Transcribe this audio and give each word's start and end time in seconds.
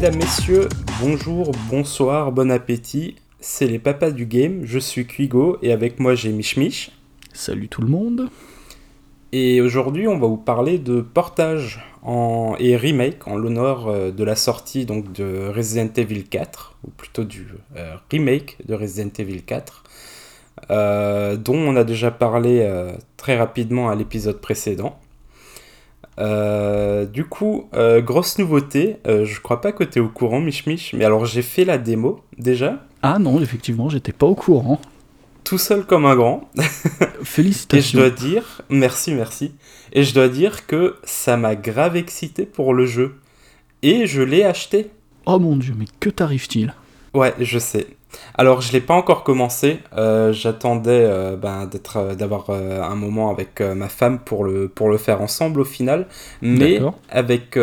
Mesdames, 0.00 0.18
messieurs, 0.18 0.68
bonjour, 1.02 1.50
bonsoir, 1.68 2.30
bon 2.30 2.52
appétit. 2.52 3.16
C'est 3.40 3.66
les 3.66 3.80
papas 3.80 4.12
du 4.12 4.26
game, 4.26 4.60
je 4.62 4.78
suis 4.78 5.08
Quigo 5.08 5.58
et 5.60 5.72
avec 5.72 5.98
moi 5.98 6.14
j'ai 6.14 6.30
Mich 6.30 6.56
Mich. 6.56 6.92
Salut 7.32 7.66
tout 7.66 7.80
le 7.80 7.88
monde. 7.88 8.28
Et 9.32 9.60
aujourd'hui, 9.60 10.06
on 10.06 10.16
va 10.16 10.28
vous 10.28 10.36
parler 10.36 10.78
de 10.78 11.00
portage 11.00 11.84
en... 12.02 12.54
et 12.60 12.76
remake 12.76 13.26
en 13.26 13.36
l'honneur 13.36 13.88
euh, 13.88 14.12
de 14.12 14.22
la 14.22 14.36
sortie 14.36 14.86
donc, 14.86 15.10
de 15.10 15.48
Resident 15.48 15.90
Evil 15.96 16.22
4, 16.22 16.76
ou 16.86 16.90
plutôt 16.90 17.24
du 17.24 17.48
euh, 17.76 17.96
remake 18.08 18.56
de 18.68 18.74
Resident 18.74 19.10
Evil 19.18 19.42
4, 19.42 19.82
euh, 20.70 21.36
dont 21.36 21.56
on 21.56 21.74
a 21.74 21.82
déjà 21.82 22.12
parlé 22.12 22.60
euh, 22.60 22.92
très 23.16 23.36
rapidement 23.36 23.90
à 23.90 23.96
l'épisode 23.96 24.40
précédent. 24.40 24.96
Euh, 26.18 27.06
du 27.06 27.24
coup, 27.24 27.68
euh, 27.74 28.00
grosse 28.00 28.38
nouveauté, 28.38 28.96
euh, 29.06 29.24
je 29.24 29.40
crois 29.40 29.60
pas 29.60 29.72
que 29.72 29.84
tu 29.84 29.98
es 29.98 30.02
au 30.02 30.08
courant, 30.08 30.40
Mich 30.40 30.66
Mich, 30.66 30.92
mais 30.94 31.04
alors 31.04 31.26
j'ai 31.26 31.42
fait 31.42 31.64
la 31.64 31.78
démo 31.78 32.20
déjà, 32.36 32.84
Ah 33.02 33.18
non, 33.18 33.40
effectivement, 33.40 33.88
j'étais 33.88 34.12
pas 34.12 34.26
au 34.26 34.34
courant. 34.34 34.80
tout 35.44 35.58
seul 35.58 35.86
comme 35.86 36.06
un 36.06 36.16
grand. 36.16 36.50
Et 36.58 36.62
je 37.20 37.24
Félicitations. 37.24 37.98
dois 38.00 38.10
dire, 38.10 38.62
merci, 38.68 39.12
merci. 39.14 39.52
Et 39.92 40.02
je 40.02 40.12
dois 40.12 40.28
dire 40.28 40.66
que 40.66 40.96
ça 41.04 41.36
m'a 41.36 41.54
grave 41.54 41.96
excité 41.96 42.44
pour 42.46 42.74
le 42.74 42.84
jeu. 42.86 43.14
Et 43.82 44.06
je 44.06 44.20
l'ai 44.22 44.42
acheté. 44.44 44.90
Oh 45.26 45.38
mon 45.38 45.56
dieu, 45.56 45.74
mais 45.78 45.86
que 46.00 46.10
t'arrive-t-il? 46.10 46.74
Ouais, 47.14 47.32
je 47.40 47.58
sais. 47.58 47.86
Alors, 48.36 48.60
je 48.60 48.72
l'ai 48.72 48.80
pas 48.80 48.94
encore 48.94 49.24
commencé. 49.24 49.80
Euh, 49.96 50.32
J'attendais 50.32 51.04
euh, 51.04 51.36
ben, 51.36 51.66
d'être, 51.66 51.96
euh, 51.96 52.14
d'avoir 52.14 52.46
euh, 52.50 52.82
un 52.82 52.94
moment 52.94 53.30
avec 53.30 53.60
ma 53.60 53.88
femme 53.88 54.18
pour 54.18 54.44
le, 54.44 54.68
pour 54.68 54.88
le 54.88 54.96
faire 54.98 55.20
ensemble 55.20 55.60
au 55.60 55.64
final. 55.64 56.06
Mais 56.40 56.80
avec, 57.10 57.58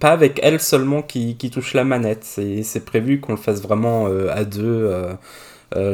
pas 0.00 0.10
avec 0.10 0.40
elle 0.42 0.60
seulement 0.60 1.02
qui, 1.02 1.36
qui 1.36 1.50
touche 1.50 1.74
la 1.74 1.84
manette. 1.84 2.24
C'est 2.24 2.84
prévu 2.84 3.20
qu'on 3.20 3.32
le 3.32 3.38
fasse 3.38 3.62
vraiment 3.62 4.06
à 4.06 4.44
deux, 4.44 4.90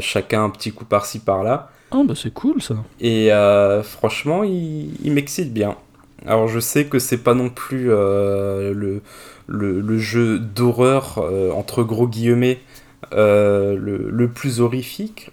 chacun 0.01 0.45
un 0.45 0.51
petit 0.51 0.73
coup 0.73 0.85
par-ci 0.85 1.21
par-là. 1.21 1.71
Ah 1.91 2.03
bah 2.07 2.15
c'est 2.17 2.33
cool 2.33 2.63
ça. 2.63 2.75
Et 3.01 3.31
franchement, 3.83 4.43
il, 4.45 4.91
il 5.05 5.13
m'excite 5.13 5.53
bien. 5.53 5.77
Alors 6.27 6.49
je 6.49 6.61
sais 6.61 6.87
que 6.87 6.99
c'est 6.99 7.19
pas 7.19 7.35
non 7.35 7.49
plus 7.49 7.87
le, 7.87 9.03
le, 9.47 9.81
le 9.81 9.99
jeu 9.99 10.39
d'horreur, 10.39 11.25
entre 11.55 11.83
gros 11.83 12.09
guillemets, 12.09 12.61
le, 13.11 14.11
le 14.11 14.29
plus 14.29 14.61
horrifique. 14.61 15.31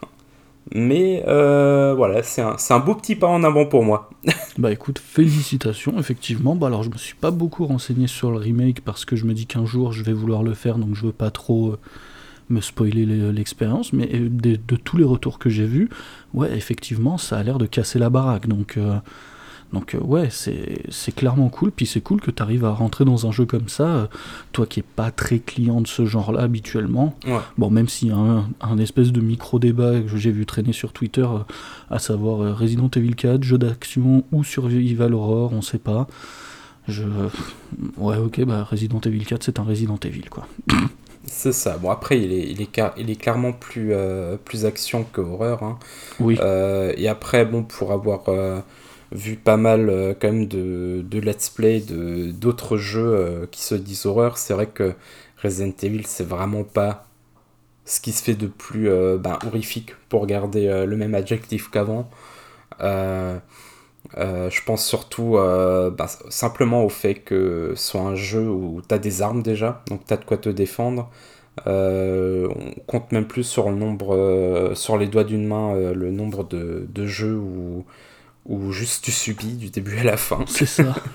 Mais 0.71 1.23
euh, 1.27 1.95
voilà, 1.97 2.21
c'est 2.21 2.41
un, 2.43 2.79
beau 2.79 2.93
petit 2.93 3.15
pas 3.15 3.27
en 3.27 3.43
avant 3.43 3.65
pour 3.65 3.83
moi. 3.83 4.09
Bah 4.59 4.71
écoute, 4.71 4.99
félicitations, 4.99 5.97
effectivement. 5.99 6.55
Bah 6.55 6.67
alors 6.67 6.83
je 6.83 6.89
me 6.89 6.97
suis 6.97 7.15
pas 7.15 7.31
beaucoup 7.31 7.65
renseigné 7.65 8.07
sur 8.07 8.29
le 8.29 8.37
remake 8.37 8.81
parce 8.81 9.05
que 9.05 9.15
je 9.15 9.25
me 9.25 9.33
dis 9.33 9.45
qu'un 9.45 9.65
jour 9.65 9.93
je 9.93 10.03
vais 10.03 10.13
vouloir 10.13 10.43
le 10.43 10.53
faire, 10.53 10.77
donc 10.77 10.95
je 10.95 11.05
veux 11.07 11.11
pas 11.13 11.31
trop 11.31 11.69
euh, 11.71 11.79
me 12.49 12.61
spoiler 12.61 13.05
le- 13.05 13.31
l'expérience. 13.31 13.93
Mais 13.93 14.09
euh, 14.13 14.29
de, 14.29 14.75
tous 14.75 14.97
les 14.97 15.05
retours 15.05 15.39
que 15.39 15.49
j'ai 15.49 15.65
vus, 15.65 15.89
ouais, 16.33 16.55
effectivement, 16.55 17.17
ça 17.17 17.37
a 17.37 17.43
l'air 17.43 17.57
de 17.57 17.65
casser 17.65 17.99
la 17.99 18.09
baraque. 18.09 18.47
Donc, 18.47 18.77
euh, 18.77 18.97
donc 19.73 19.93
euh, 19.95 19.99
ouais, 19.99 20.29
c'est 20.31 21.15
clairement 21.15 21.49
cool. 21.49 21.71
Puis 21.71 21.85
c'est 21.85 22.01
cool 22.01 22.21
que 22.21 22.31
tu 22.31 22.41
arrives 22.41 22.65
à 22.65 22.71
rentrer 22.71 23.05
dans 23.05 23.27
un 23.27 23.31
jeu 23.31 23.45
comme 23.45 23.69
ça, 23.69 23.83
euh, 23.87 24.07
toi 24.51 24.65
qui 24.65 24.79
es 24.79 24.83
pas 24.83 25.11
très 25.11 25.39
client 25.39 25.81
de 25.81 25.87
ce 25.87 26.05
genre-là 26.05 26.41
habituellement. 26.41 27.15
Ouais. 27.27 27.37
Bon, 27.57 27.69
même 27.69 27.87
s'il 27.87 28.07
y 28.07 28.11
a 28.11 28.15
un, 28.17 28.49
un 28.61 28.77
espèce 28.79 29.11
de 29.11 29.21
micro-débat 29.21 30.01
que 30.01 30.17
j'ai 30.17 30.31
vu 30.31 30.45
traîner 30.45 30.73
sur 30.73 30.91
Twitter, 30.93 31.21
euh, 31.21 31.39
à 31.91 31.99
savoir 31.99 32.57
Resident 32.57 32.89
Evil 32.95 33.15
4, 33.15 33.43
jeu 33.43 33.57
d'action 33.57 34.23
ou 34.31 34.43
Survival 34.43 35.13
Horror, 35.13 35.53
on 35.53 35.61
sait 35.61 35.77
pas. 35.79 36.07
Je... 36.87 37.03
Ouais, 37.97 38.17
ok, 38.17 38.43
bah 38.45 38.63
Resident 38.63 38.99
Evil 39.05 39.23
4, 39.25 39.43
c'est 39.43 39.59
un 39.59 39.63
Resident 39.63 39.99
Evil, 40.03 40.23
quoi. 40.29 40.47
C'est 41.25 41.51
ça. 41.51 41.77
Bon, 41.77 41.91
après, 41.91 42.19
il 42.19 42.31
est, 42.31 42.49
il 42.49 42.61
est, 42.61 42.79
il 42.97 43.09
est 43.11 43.15
clairement 43.15 43.51
plus, 43.53 43.89
euh, 43.93 44.37
plus 44.43 44.65
action 44.65 45.03
que 45.03 45.21
horreur. 45.21 45.61
hein. 45.61 45.77
Oui, 46.19 46.37
Euh, 46.41 46.91
et 46.97 47.07
après, 47.07 47.45
bon, 47.45 47.61
pour 47.63 47.91
avoir 47.91 48.21
euh, 48.29 48.59
vu 49.11 49.35
pas 49.35 49.57
mal 49.57 49.89
euh, 49.89 50.13
quand 50.19 50.31
même 50.31 50.47
de, 50.47 51.01
de 51.03 51.19
let's 51.19 51.49
play 51.49 51.81
d'autres 51.81 52.77
jeux 52.77 53.13
euh, 53.15 53.45
qui 53.51 53.61
se 53.61 53.75
disent 53.75 54.05
horreur, 54.05 54.37
c'est 54.37 54.53
vrai 54.53 54.67
que 54.67 54.93
Resident 55.41 55.73
Evil, 55.81 56.05
c'est 56.05 56.27
vraiment 56.27 56.63
pas 56.63 57.05
ce 57.85 58.01
qui 58.01 58.11
se 58.11 58.23
fait 58.23 58.35
de 58.35 58.47
plus 58.47 58.89
euh, 58.89 59.17
ben, 59.17 59.39
horrifique 59.45 59.95
pour 60.09 60.27
garder 60.27 60.85
le 60.85 60.97
même 60.97 61.15
adjectif 61.15 61.69
qu'avant. 61.71 62.09
Je 62.79 63.39
pense 64.65 64.85
surtout 64.85 65.33
ben, 65.33 66.07
simplement 66.29 66.83
au 66.83 66.89
fait 66.89 67.15
que 67.15 67.73
ce 67.75 67.91
soit 67.91 68.01
un 68.01 68.15
jeu 68.15 68.47
où 68.49 68.81
tu 68.87 68.93
as 68.93 68.99
des 68.99 69.21
armes 69.21 69.41
déjà, 69.41 69.83
donc 69.87 70.05
tu 70.05 70.13
as 70.13 70.17
de 70.17 70.25
quoi 70.25 70.37
te 70.37 70.49
défendre. 70.49 71.09
On 71.65 72.73
compte 72.87 73.11
même 73.11 73.27
plus 73.27 73.43
sur 73.43 73.69
le 73.69 73.75
nombre, 73.75 74.71
sur 74.75 74.97
les 74.97 75.07
doigts 75.07 75.23
d'une 75.23 75.47
main, 75.47 75.73
le 75.75 76.11
nombre 76.11 76.43
de, 76.43 76.85
de 76.89 77.05
jeux 77.05 77.37
où, 77.37 77.85
où 78.49 78.71
juste 78.73 79.05
tu 79.05 79.11
subis 79.11 79.53
du 79.53 79.69
début 79.69 79.97
à 79.99 80.03
la 80.03 80.17
fin. 80.17 80.43
c'est 80.47 80.65
ça. 80.65 80.95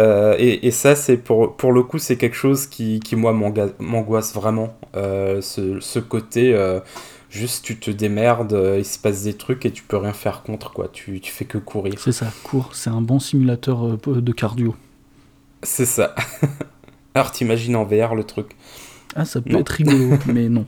Euh, 0.00 0.34
et, 0.38 0.66
et 0.66 0.72
ça, 0.72 0.96
c'est 0.96 1.16
pour, 1.16 1.56
pour 1.56 1.72
le 1.72 1.84
coup, 1.84 1.98
c'est 1.98 2.16
quelque 2.16 2.34
chose 2.36 2.66
qui, 2.66 2.98
qui 2.98 3.14
moi, 3.14 3.32
m'angoisse 3.32 4.34
vraiment. 4.34 4.76
Euh, 4.96 5.40
ce, 5.40 5.78
ce 5.78 6.00
côté, 6.00 6.52
euh, 6.54 6.80
juste 7.30 7.64
tu 7.64 7.78
te 7.78 7.92
démerdes, 7.92 8.58
il 8.76 8.84
se 8.84 8.98
passe 8.98 9.22
des 9.22 9.34
trucs 9.34 9.64
et 9.64 9.70
tu 9.70 9.84
peux 9.84 9.96
rien 9.96 10.12
faire 10.12 10.42
contre, 10.42 10.72
quoi. 10.72 10.88
Tu, 10.92 11.20
tu 11.20 11.30
fais 11.30 11.44
que 11.44 11.56
courir. 11.58 11.94
C'est 11.98 12.10
ça, 12.10 12.26
court. 12.42 12.70
C'est 12.74 12.90
un 12.90 13.00
bon 13.00 13.20
simulateur 13.20 13.96
de 13.96 14.32
cardio. 14.32 14.74
C'est 15.62 15.86
ça. 15.86 16.16
Alors 17.14 17.30
t'imagines 17.30 17.76
en 17.76 17.84
VR 17.84 18.16
le 18.16 18.24
truc. 18.24 18.56
Ah, 19.14 19.24
ça 19.24 19.40
peut 19.40 19.50
Non. 19.50 19.60
être 19.60 19.68
rigolo, 19.70 20.16
mais 20.26 20.48
non. 20.48 20.66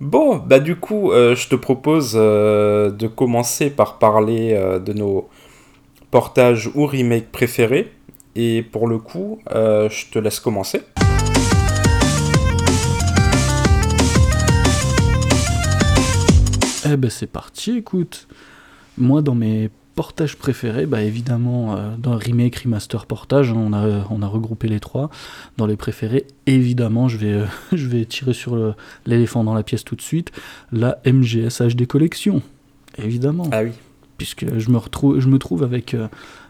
Bon, 0.00 0.38
bah 0.38 0.58
du 0.58 0.74
coup, 0.74 1.12
euh, 1.12 1.36
je 1.36 1.48
te 1.48 1.54
propose 1.54 2.14
euh, 2.16 2.90
de 2.90 3.06
commencer 3.06 3.70
par 3.70 3.98
parler 3.98 4.52
euh, 4.52 4.80
de 4.80 4.92
nos 4.92 5.28
portages 6.10 6.68
ou 6.74 6.86
remakes 6.86 7.30
préférés. 7.30 7.92
Et 8.34 8.62
pour 8.62 8.88
le 8.88 8.98
coup, 8.98 9.38
je 9.48 10.10
te 10.10 10.18
laisse 10.18 10.40
commencer. 10.40 10.82
Eh 16.84 16.96
ben 16.96 17.10
c'est 17.10 17.30
parti, 17.30 17.78
écoute. 17.78 18.26
Moi, 18.98 19.22
dans 19.22 19.36
mes 19.36 19.70
portages 19.94 20.36
préférés, 20.36 20.86
bah 20.86 21.02
évidemment, 21.02 21.76
euh, 21.76 21.94
dans 21.98 22.16
remake, 22.16 22.56
remaster, 22.56 23.06
portage, 23.06 23.50
hein, 23.50 23.56
on, 23.56 23.72
a, 23.72 24.06
on 24.10 24.22
a 24.22 24.26
regroupé 24.26 24.68
les 24.68 24.80
trois. 24.80 25.10
Dans 25.56 25.66
les 25.66 25.76
préférés, 25.76 26.26
évidemment, 26.46 27.08
je 27.08 27.16
vais, 27.16 27.32
euh, 27.32 27.46
je 27.72 27.86
vais 27.86 28.04
tirer 28.04 28.34
sur 28.34 28.74
l'éléphant 29.06 29.44
dans 29.44 29.54
la 29.54 29.62
pièce 29.62 29.84
tout 29.84 29.96
de 29.96 30.02
suite. 30.02 30.32
La 30.72 30.98
MGS 31.06 31.62
HD 31.62 31.86
Collection, 31.86 32.42
évidemment. 32.98 33.48
Ah 33.52 33.62
oui. 33.62 33.70
Puisque 34.18 34.58
je 34.58 34.70
me, 34.70 34.78
retrouve, 34.78 35.18
je 35.18 35.28
me 35.28 35.38
trouve 35.38 35.64
avec, 35.64 35.94
euh, 35.94 36.06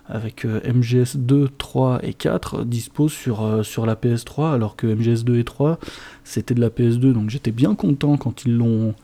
avec 0.06 0.44
MGS 0.44 1.16
2, 1.16 1.48
3 1.56 2.00
et 2.02 2.12
4 2.12 2.60
euh, 2.60 2.64
dispo 2.64 3.08
sur, 3.08 3.64
sur 3.64 3.86
la 3.86 3.94
PS3, 3.94 4.52
alors 4.52 4.76
que 4.76 4.86
MGS 4.86 5.24
2 5.24 5.38
et 5.38 5.44
3, 5.44 5.78
c'était 6.24 6.54
de 6.54 6.60
la 6.60 6.68
PS2. 6.68 7.12
Donc 7.12 7.30
j'étais 7.30 7.52
bien 7.52 7.74
content 7.74 8.16
quand 8.16 8.44
ils 8.44 8.56
l'ont 8.56 8.94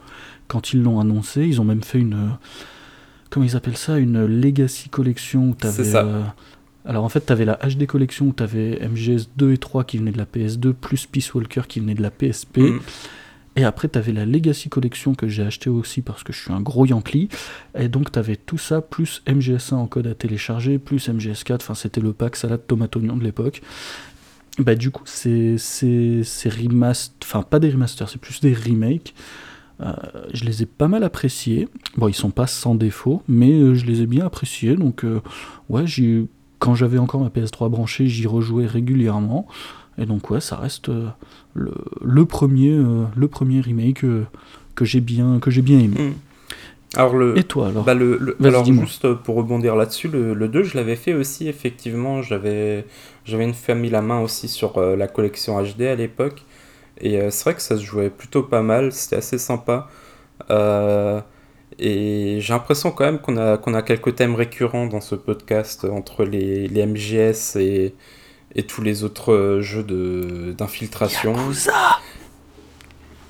quand 0.49 0.72
ils 0.72 0.83
l'ont 0.83 1.01
annoncé. 1.01 1.43
Ils 1.43 1.61
ont 1.61 1.65
même 1.65 1.83
fait 1.83 1.99
une. 1.99 2.31
Comment 3.31 3.47
ils 3.47 3.57
appellent 3.57 3.77
ça 3.77 3.99
Une 3.99 4.27
Legacy 4.27 4.89
Collection 4.89 5.51
où 5.51 5.57
C'est 5.61 5.85
ça. 5.85 6.05
euh, 6.05 6.23
alors 6.85 7.05
en 7.05 7.09
fait, 7.09 7.25
tu 7.27 7.33
avais 7.33 7.45
la 7.45 7.55
HD 7.57 7.87
Collection 7.87 8.27
où 8.27 8.33
tu 8.33 8.43
avais 8.43 8.81
MGS 8.89 9.29
2 9.37 9.53
et 9.53 9.59
3 9.59 9.85
qui 9.85 9.99
venaient 9.99 10.13
de 10.13 10.19
la 10.19 10.25
PS2, 10.25 10.72
plus 10.72 11.07
Peace 11.07 11.33
Walker 11.34 11.63
qui 11.69 11.81
venait 11.81 11.95
de 11.95 12.03
la 12.03 12.10
PSP. 12.10 12.59
Mm. 12.59 12.81
Et 13.57 13.65
après, 13.65 13.89
tu 13.89 13.99
avais 13.99 14.13
la 14.13 14.25
Legacy 14.25 14.69
Collection 14.69 15.15
que 15.15 15.28
j'ai 15.28 15.43
acheté 15.43 15.69
aussi 15.71 16.03
parce 16.03 16.22
que 16.22 16.33
je 16.33 16.41
suis 16.41 16.53
un 16.53 16.60
gros 16.60 16.87
Yankee. 16.87 17.28
Et 17.78 17.89
donc, 17.89 18.13
tu 18.13 18.19
avais 18.19 18.37
tout 18.37 18.59
ça, 18.59 18.81
plus 18.81 19.22
MGS1 19.27 19.75
en 19.75 19.87
code 19.87 20.07
à 20.07 20.15
télécharger, 20.15 20.78
plus 20.78 21.09
MGS4. 21.09 21.57
Enfin, 21.57 21.75
c'était 21.75 22.01
le 22.01 22.13
pack 22.13 22.37
salade 22.37 22.66
tomate 22.66 22.95
oignon 22.97 23.16
de 23.16 23.25
l'époque. 23.25 23.60
Bah, 24.59 24.75
du 24.75 24.91
coup, 24.91 25.03
c'est 25.04 25.57
c'est 25.59 26.22
c'est 26.25 26.49
remaster. 26.49 27.15
Enfin, 27.22 27.43
pas 27.43 27.59
des 27.59 27.71
remasters, 27.71 28.09
c'est 28.09 28.21
plus 28.21 28.41
des 28.41 28.54
remakes. 28.54 29.15
Euh, 29.80 29.92
je 30.32 30.44
les 30.44 30.62
ai 30.62 30.66
pas 30.66 30.88
mal 30.88 31.04
appréciés. 31.04 31.68
Bon, 31.97 32.09
ils 32.09 32.15
sont 32.15 32.30
pas 32.30 32.47
sans 32.47 32.74
défaut, 32.74 33.22
mais 33.28 33.53
euh, 33.53 33.74
je 33.74 33.86
les 33.86 34.03
ai 34.03 34.06
bien 34.06 34.27
appréciés. 34.27 34.77
Donc, 34.77 35.04
euh, 35.04 35.21
ouais, 35.68 35.86
j'ai 35.86 36.27
quand 36.59 36.74
j'avais 36.74 36.98
encore 36.98 37.22
ma 37.22 37.28
PS3 37.28 37.71
branchée, 37.71 38.06
j'y 38.06 38.27
rejouais 38.27 38.66
régulièrement. 38.66 39.47
Et 39.97 40.04
donc, 40.04 40.30
ouais, 40.30 40.41
ça 40.41 40.56
reste 40.56 40.91
le, 41.54 41.72
le 42.03 42.24
premier, 42.27 42.78
le 43.16 43.28
premier 43.28 43.60
remake 43.60 44.04
que 44.74 44.84
j'ai 44.84 45.00
bien, 45.00 45.38
que 45.41 45.50
j'ai 45.50 45.62
bien 45.62 45.78
aimé. 45.78 45.97
Mm. 45.98 46.12
Alors 46.97 47.16
le, 47.16 47.38
Et 47.38 47.44
toi 47.44 47.68
alors 47.68 47.84
Bah 47.84 47.94
le, 47.94 48.36
alors 48.42 48.65
juste 48.65 49.15
pour 49.15 49.36
rebondir 49.36 49.77
là-dessus, 49.77 50.09
le, 50.09 50.34
le 50.34 50.48
2 50.48 50.65
je 50.65 50.77
l'avais 50.77 50.97
fait 50.97 51.15
aussi 51.15 51.48
effectivement, 51.48 52.21
j'avais 52.21 52.84
j'avais 53.24 53.44
une 53.44 53.77
mis 53.77 53.91
la 53.91 54.03
main 54.03 54.21
aussi 54.21 54.48
sur 54.48 54.78
euh, 54.78 54.97
la 54.97 55.06
collection 55.06 55.62
HD 55.62 55.82
à 55.82 55.94
l'époque 55.94 56.42
et 57.01 57.21
euh, 57.21 57.31
c'est 57.31 57.45
vrai 57.45 57.55
que 57.55 57.63
ça 57.63 57.77
se 57.77 57.83
jouait 57.85 58.11
plutôt 58.11 58.43
pas 58.43 58.63
mal, 58.63 58.93
c'était 58.93 59.17
assez 59.17 59.39
sympa 59.39 59.89
Euh, 60.51 61.21
et 61.79 62.41
j'ai 62.41 62.53
l'impression 62.53 62.91
quand 62.93 63.05
même 63.05 63.21
qu'on 63.21 63.37
a, 63.39 63.59
qu'on 63.59 63.75
a 63.75 63.83
quelques 63.83 64.17
thèmes 64.17 64.35
récurrents 64.35 64.87
dans 64.87 65.01
ce 65.01 65.15
podcast 65.15 65.85
entre 65.85 66.25
les, 66.25 66.69
les 66.69 66.87
MGS 66.87 67.57
et, 67.57 67.95
et 68.55 68.65
tous 68.67 68.83
les 68.83 69.05
autres 69.05 69.33
euh, 69.33 69.61
jeux 69.63 69.85
de 69.85 70.55
d'infiltration. 70.57 71.35
Yakuza 71.37 72.01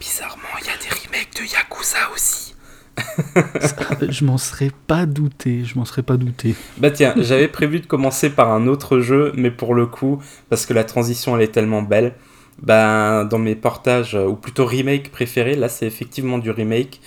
Bizarrement, 0.01 0.43
il 0.61 0.67
y 0.67 0.71
a 0.71 0.77
des 0.79 0.89
remakes 1.07 1.35
de 1.37 1.43
Yakuza 1.45 2.11
aussi. 2.15 2.55
je 4.09 4.25
m'en 4.25 4.39
serais 4.39 4.71
pas 4.87 5.07
douté, 5.07 5.65
je 5.65 5.79
m'en 5.79 5.85
serais 5.85 6.03
pas 6.03 6.17
douté. 6.17 6.55
Bah 6.77 6.91
tiens, 6.91 7.15
j'avais 7.19 7.49
prévu 7.49 7.81
de 7.81 7.87
commencer 7.87 8.31
par 8.31 8.51
un 8.53 8.67
autre 8.67 9.01
jeu, 9.01 9.33
mais 9.37 9.51
pour 9.51 9.75
le 9.75 9.87
coup, 9.87 10.23
parce 10.49 10.67
que 10.67 10.75
la 10.75 10.85
transition 10.85 11.37
elle 11.37 11.43
est 11.43 11.53
tellement 11.53 11.83
belle, 11.83 12.15
bah 12.63 13.25
dans 13.25 13.39
mes 13.39 13.55
portages, 13.55 14.15
ou 14.15 14.35
plutôt 14.35 14.67
remake 14.67 15.11
préférés, 15.11 15.57
là 15.57 15.69
c'est 15.69 15.87
effectivement 15.87 16.39
du 16.39 16.51
remake, 16.51 17.01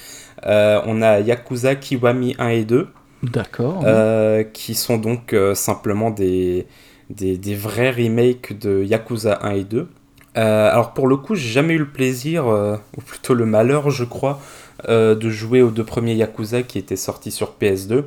euh, 0.45 0.81
on 0.85 1.01
a 1.01 1.19
Yakuza 1.19 1.75
Kiwami 1.75 2.35
1 2.37 2.47
et 2.49 2.65
2. 2.65 2.87
D'accord. 3.23 3.83
Euh, 3.85 4.43
qui 4.43 4.75
sont 4.75 4.97
donc 4.97 5.31
euh, 5.33 5.55
simplement 5.55 6.11
des, 6.11 6.67
des, 7.09 7.37
des, 7.37 7.55
vrais 7.55 7.91
remakes 7.91 8.57
de 8.59 8.83
Yakuza 8.83 9.39
1 9.41 9.51
et 9.51 9.63
2. 9.63 9.87
alors 10.35 10.93
pour 10.93 11.07
le 11.07 11.15
coup, 11.15 11.35
j'ai 11.35 11.49
jamais 11.49 11.75
eu 11.75 11.79
le 11.79 11.89
plaisir, 11.89 12.47
ou 12.47 13.01
plutôt 13.01 13.33
le 13.33 13.45
malheur, 13.45 13.89
je 13.89 14.03
crois, 14.03 14.41
de 14.87 15.29
jouer 15.29 15.61
aux 15.61 15.71
deux 15.71 15.85
premiers 15.85 16.15
Yakuza 16.15 16.63
qui 16.63 16.79
étaient 16.79 16.97
sortis 16.97 17.31
sur 17.31 17.55
PS2. 17.61 18.03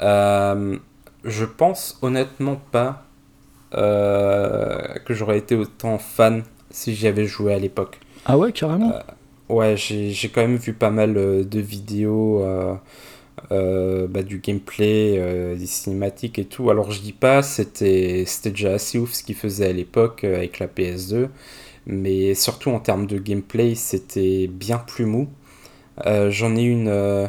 je 0.00 1.44
pense 1.44 1.98
honnêtement 2.02 2.60
pas 2.70 3.04
que 3.72 5.14
j'aurais 5.14 5.38
été 5.38 5.56
autant 5.56 5.98
fan 5.98 6.44
si 6.78 6.94
j'y 6.94 7.06
avais 7.06 7.26
joué 7.26 7.52
à 7.54 7.58
l'époque. 7.58 7.98
Ah 8.24 8.38
ouais, 8.38 8.52
carrément 8.52 8.92
Ouais, 9.48 9.76
j'ai 9.76 10.28
quand 10.28 10.42
même 10.42 10.56
vu 10.56 10.74
pas 10.74 10.90
mal 10.90 11.14
de 11.14 11.60
vidéos 11.60 12.44
euh, 13.52 14.06
bah, 14.08 14.22
du 14.22 14.38
gameplay, 14.38 15.16
euh, 15.18 15.56
des 15.56 15.66
cinématiques 15.66 16.38
et 16.38 16.44
tout. 16.44 16.70
Alors 16.70 16.90
je 16.90 17.00
dis 17.00 17.12
pas, 17.12 17.42
c'était 17.42 18.24
déjà 18.44 18.72
assez 18.74 18.98
ouf 18.98 19.12
ce 19.12 19.22
qu'ils 19.22 19.36
faisaient 19.36 19.68
à 19.68 19.72
l'époque 19.72 20.24
euh, 20.24 20.36
avec 20.36 20.58
la 20.58 20.66
PS2, 20.66 21.28
mais 21.86 22.34
surtout 22.34 22.70
en 22.70 22.80
termes 22.80 23.06
de 23.06 23.18
gameplay, 23.18 23.74
c'était 23.74 24.48
bien 24.48 24.78
plus 24.78 25.06
mou. 25.06 25.28
J'en 26.06 26.56
ai 26.56 26.62
une 26.62 27.28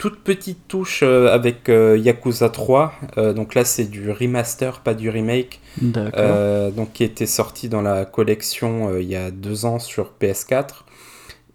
toute 0.00 0.20
petite 0.24 0.66
touche 0.66 1.02
avec 1.02 1.68
Yakuza 1.68 2.48
3. 2.48 2.92
donc 3.36 3.54
là, 3.54 3.64
c'est 3.64 3.84
du 3.84 4.10
remaster, 4.10 4.80
pas 4.80 4.94
du 4.94 5.10
remake. 5.10 5.60
donc 5.82 6.92
qui 6.92 7.04
était 7.04 7.26
sorti 7.26 7.68
dans 7.68 7.82
la 7.82 8.04
collection 8.06 8.96
il 8.96 9.08
y 9.08 9.16
a 9.16 9.30
deux 9.30 9.66
ans 9.66 9.78
sur 9.78 10.14
PS4. 10.20 10.84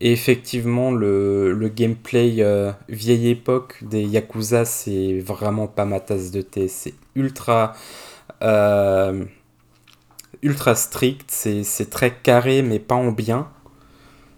Et 0.01 0.12
effectivement, 0.12 0.92
le, 0.92 1.53
le 1.53 1.69
gameplay 1.69 2.36
euh, 2.39 2.71
vieille 2.89 3.30
époque 3.30 3.77
des 3.81 4.03
Yakuza, 4.03 4.65
c'est 4.65 5.19
vraiment 5.19 5.68
pas 5.68 5.86
ma 5.86 6.00
tasse 6.00 6.31
de 6.31 6.41
thé. 6.41 6.68
C'est 6.68 6.94
ultra, 7.15 7.74
euh, 8.41 9.24
ultra 10.41 10.75
strict, 10.75 11.31
c'est 11.31 11.89
très 11.89 12.13
carré, 12.13 12.62
mais 12.62 12.80
pas 12.80 12.95
en 12.95 13.12
bien. 13.12 13.48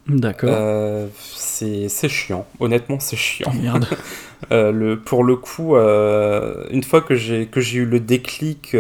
D'accord. 0.08 0.50
Euh, 0.54 1.08
c'est 1.36 2.10
chiant, 2.10 2.46
honnêtement, 2.60 3.00
c'est 3.00 3.18
chiant. 3.18 3.52
Merde. 3.62 3.88
le, 4.52 4.96
pour 4.96 5.24
le 5.24 5.36
coup, 5.36 5.76
une 5.76 6.84
fois 6.84 7.02
que 7.02 7.16
j'ai 7.16 7.78
eu 7.78 7.86
le 7.86 8.00
déclic 8.00 8.76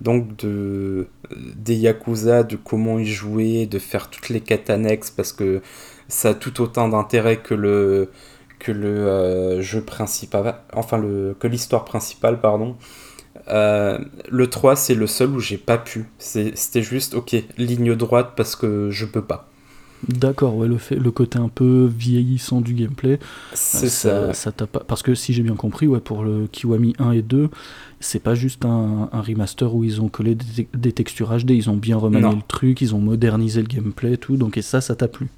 donc 0.00 0.36
de, 0.36 1.08
des 1.36 1.74
Yakuza, 1.74 2.42
de 2.42 2.56
comment 2.56 2.98
y 2.98 3.06
jouer, 3.06 3.66
de 3.66 3.78
faire 3.78 4.08
toutes 4.10 4.28
les 4.28 4.40
quêtes 4.40 4.70
annexes, 4.70 5.10
parce 5.10 5.32
que 5.32 5.60
ça 6.08 6.30
a 6.30 6.34
tout 6.34 6.60
autant 6.62 6.88
d'intérêt 6.88 7.38
que 7.38 7.54
le, 7.54 8.10
que 8.58 8.72
le 8.72 8.88
euh, 8.88 9.60
jeu 9.60 9.82
principal, 9.82 10.56
enfin 10.72 10.98
le, 10.98 11.36
que 11.38 11.46
l'histoire 11.46 11.84
principale, 11.84 12.40
pardon. 12.40 12.76
Euh, 13.48 13.98
le 14.28 14.46
3, 14.48 14.76
c'est 14.76 14.94
le 14.94 15.06
seul 15.06 15.30
où 15.30 15.40
j'ai 15.40 15.58
pas 15.58 15.78
pu. 15.78 16.06
C'était 16.18 16.82
juste, 16.82 17.14
ok, 17.14 17.36
ligne 17.56 17.94
droite 17.94 18.32
parce 18.36 18.56
que 18.56 18.90
je 18.90 19.06
peux 19.06 19.22
pas. 19.22 19.48
D'accord, 20.06 20.56
ouais, 20.56 20.68
le, 20.68 20.78
fait, 20.78 20.94
le 20.94 21.10
côté 21.10 21.38
un 21.38 21.48
peu 21.48 21.90
vieillissant 21.92 22.60
du 22.60 22.74
gameplay. 22.74 23.18
C'est 23.54 23.88
ça. 23.88 24.32
ça, 24.32 24.52
pas... 24.52 24.80
Parce 24.80 25.02
que 25.02 25.14
si 25.14 25.32
j'ai 25.32 25.42
bien 25.42 25.56
compris, 25.56 25.88
ouais, 25.88 25.98
pour 25.98 26.22
le 26.22 26.46
Kiwami 26.46 26.94
1 26.98 27.12
et 27.12 27.22
2, 27.22 27.50
c'est 27.98 28.22
pas 28.22 28.34
juste 28.34 28.64
un, 28.64 29.08
un, 29.12 29.20
remaster 29.20 29.74
où 29.74 29.82
ils 29.82 30.00
ont 30.00 30.08
collé 30.08 30.36
des, 30.36 30.68
des 30.72 30.92
textures 30.92 31.36
HD, 31.36 31.50
ils 31.50 31.68
ont 31.68 31.76
bien 31.76 31.96
remanié 31.96 32.34
le 32.34 32.42
truc, 32.46 32.80
ils 32.80 32.94
ont 32.94 33.00
modernisé 33.00 33.60
le 33.60 33.66
gameplay, 33.66 34.16
tout, 34.16 34.36
donc 34.36 34.56
et 34.56 34.62
ça, 34.62 34.80
ça 34.80 34.94
t'a 34.94 35.08
plu. 35.08 35.28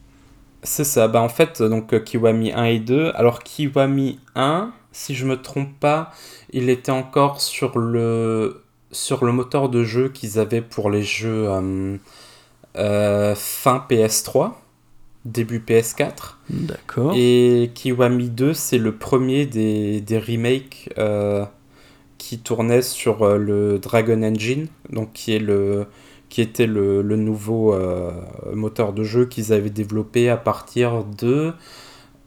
C'est 0.62 0.84
ça, 0.84 1.08
bah 1.08 1.22
en 1.22 1.30
fait, 1.30 1.62
donc 1.62 1.94
euh, 1.94 2.00
Kiwami 2.00 2.52
1 2.52 2.64
et 2.64 2.78
2. 2.80 3.12
Alors 3.14 3.42
Kiwami 3.42 4.18
1, 4.34 4.72
si 4.92 5.14
je 5.14 5.24
me 5.24 5.40
trompe 5.40 5.78
pas, 5.80 6.12
il 6.52 6.68
était 6.68 6.92
encore 6.92 7.40
sur 7.40 7.78
le, 7.78 8.62
sur 8.92 9.24
le 9.24 9.32
moteur 9.32 9.70
de 9.70 9.84
jeu 9.84 10.10
qu'ils 10.10 10.38
avaient 10.38 10.60
pour 10.60 10.90
les 10.90 11.02
jeux 11.02 11.48
euh, 11.48 11.60
euh, 11.60 11.96
fin 12.74 13.84
PS3, 13.88 14.52
début 15.24 15.58
PS4. 15.58 16.36
D'accord. 16.50 17.12
Et 17.16 17.70
Kiwami 17.74 18.30
2, 18.30 18.54
c'est 18.54 18.78
le 18.78 18.96
premier 18.96 19.46
des, 19.46 20.00
des 20.00 20.18
remakes 20.18 20.90
qui 22.18 22.38
tournait 22.38 22.82
sur 22.82 23.38
le 23.38 23.78
Dragon 23.78 24.22
Engine, 24.22 24.68
donc 24.90 25.12
qui 25.12 25.34
est 25.34 25.38
le 25.40 25.86
qui 26.30 26.40
était 26.40 26.66
le, 26.66 27.02
le 27.02 27.16
nouveau 27.16 27.74
euh, 27.74 28.12
moteur 28.54 28.94
de 28.94 29.02
jeu 29.02 29.26
qu'ils 29.26 29.52
avaient 29.52 29.68
développé 29.68 30.30
à 30.30 30.36
partir 30.36 31.04
de 31.04 31.52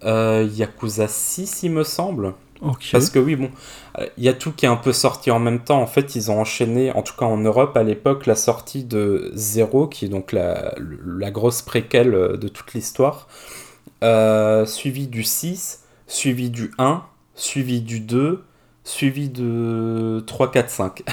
euh, 0.04 0.48
Yakuza 0.54 1.07
6, 1.07 1.63
il 1.63 1.72
me 1.72 1.84
semble. 1.84 2.34
Parce 2.92 3.10
que 3.10 3.19
oui, 3.19 3.36
bon, 3.36 3.50
il 4.18 4.24
y 4.24 4.30
a 4.30 4.34
tout 4.34 4.51
qui 4.51 4.66
est 4.66 4.69
un 4.69 4.75
peu 4.75 4.94
sorti 4.94 5.31
en 5.31 5.40
même 5.40 5.60
temps. 5.63 5.81
En 5.81 5.88
fait, 5.88 6.16
ils 6.16 6.31
ont 6.31 6.40
enchaîné, 6.40 6.92
en 6.92 7.01
tout 7.04 7.13
cas 7.18 7.25
en 7.25 7.38
Europe 7.38 7.78
à 7.78 7.84
l'époque, 7.84 8.25
la 8.25 8.36
sortie 8.36 8.84
de 8.84 9.31
Zero, 9.36 9.88
qui 9.88 10.06
est 10.06 10.10
donc 10.10 10.31
la, 10.31 10.74
la 11.06 11.31
grosse 11.31 11.62
préquelle 11.62 12.16
euh, 12.16 12.38
de 12.38 12.48
toute 12.48 12.74
l'histoire, 12.74 13.28
euh, 14.04 14.66
suivi 14.66 15.07
du 15.07 15.24
6, 15.24 15.84
suivi 16.07 16.50
du 16.50 16.72
1, 16.78 17.04
suivi 17.36 17.81
du 17.81 18.00
2, 18.00 18.44
suivi 18.84 19.30
de 19.30 20.24
3, 20.25 20.51
4, 20.51 20.69
5. 20.69 21.04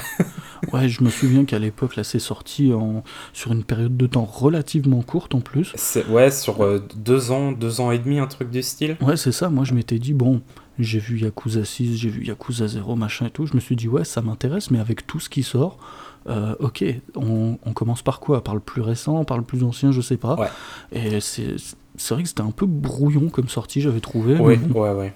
ouais, 0.73 0.89
je 0.89 1.03
me 1.03 1.09
souviens 1.09 1.45
qu'à 1.45 1.59
l'époque, 1.59 1.95
là, 1.95 2.03
c'est 2.03 2.19
sorti 2.19 2.73
en... 2.73 3.03
sur 3.33 3.51
une 3.51 3.63
période 3.63 3.95
de 3.95 4.07
temps 4.07 4.25
relativement 4.25 5.01
courte 5.01 5.35
en 5.35 5.39
plus. 5.39 5.73
Ouais, 6.09 6.31
sur 6.31 6.63
euh, 6.63 6.83
deux 6.95 7.31
ans, 7.31 7.51
deux 7.51 7.79
ans 7.79 7.91
et 7.91 7.99
demi, 7.99 8.19
un 8.19 8.27
truc 8.27 8.49
du 8.49 8.61
style. 8.61 8.97
Ouais, 9.01 9.17
c'est 9.17 9.31
ça. 9.31 9.49
Moi, 9.49 9.63
je 9.63 9.73
m'étais 9.73 9.99
dit, 9.99 10.13
bon, 10.13 10.41
j'ai 10.79 10.99
vu 10.99 11.19
Yakuza 11.19 11.65
6, 11.65 11.97
j'ai 11.97 12.09
vu 12.09 12.25
Yakuza 12.25 12.67
0, 12.67 12.95
machin 12.95 13.27
et 13.27 13.29
tout. 13.29 13.45
Je 13.45 13.53
me 13.53 13.59
suis 13.59 13.75
dit, 13.75 13.87
ouais, 13.87 14.03
ça 14.03 14.21
m'intéresse, 14.21 14.71
mais 14.71 14.79
avec 14.79 15.05
tout 15.05 15.19
ce 15.19 15.29
qui 15.29 15.43
sort, 15.43 15.77
euh, 16.27 16.55
ok, 16.59 16.83
on, 17.15 17.57
on, 17.65 17.73
commence 17.73 18.01
par 18.01 18.19
quoi? 18.19 18.43
Par 18.43 18.53
le 18.53 18.61
plus 18.61 18.81
récent, 18.81 19.23
par 19.25 19.37
le 19.37 19.43
plus 19.43 19.63
ancien, 19.63 19.91
je 19.91 20.01
sais 20.01 20.17
pas. 20.17 20.35
Ouais. 20.35 20.47
Et 20.91 21.19
c'est 21.19 22.13
vrai 22.13 22.23
que 22.23 22.29
c'était 22.29 22.41
un 22.41 22.51
peu 22.51 22.65
brouillon 22.65 23.29
comme 23.29 23.49
sortie, 23.49 23.81
j'avais 23.81 23.99
trouvé. 23.99 24.35
Oui, 24.39 24.59
ouais, 24.73 24.91
ouais. 24.91 25.13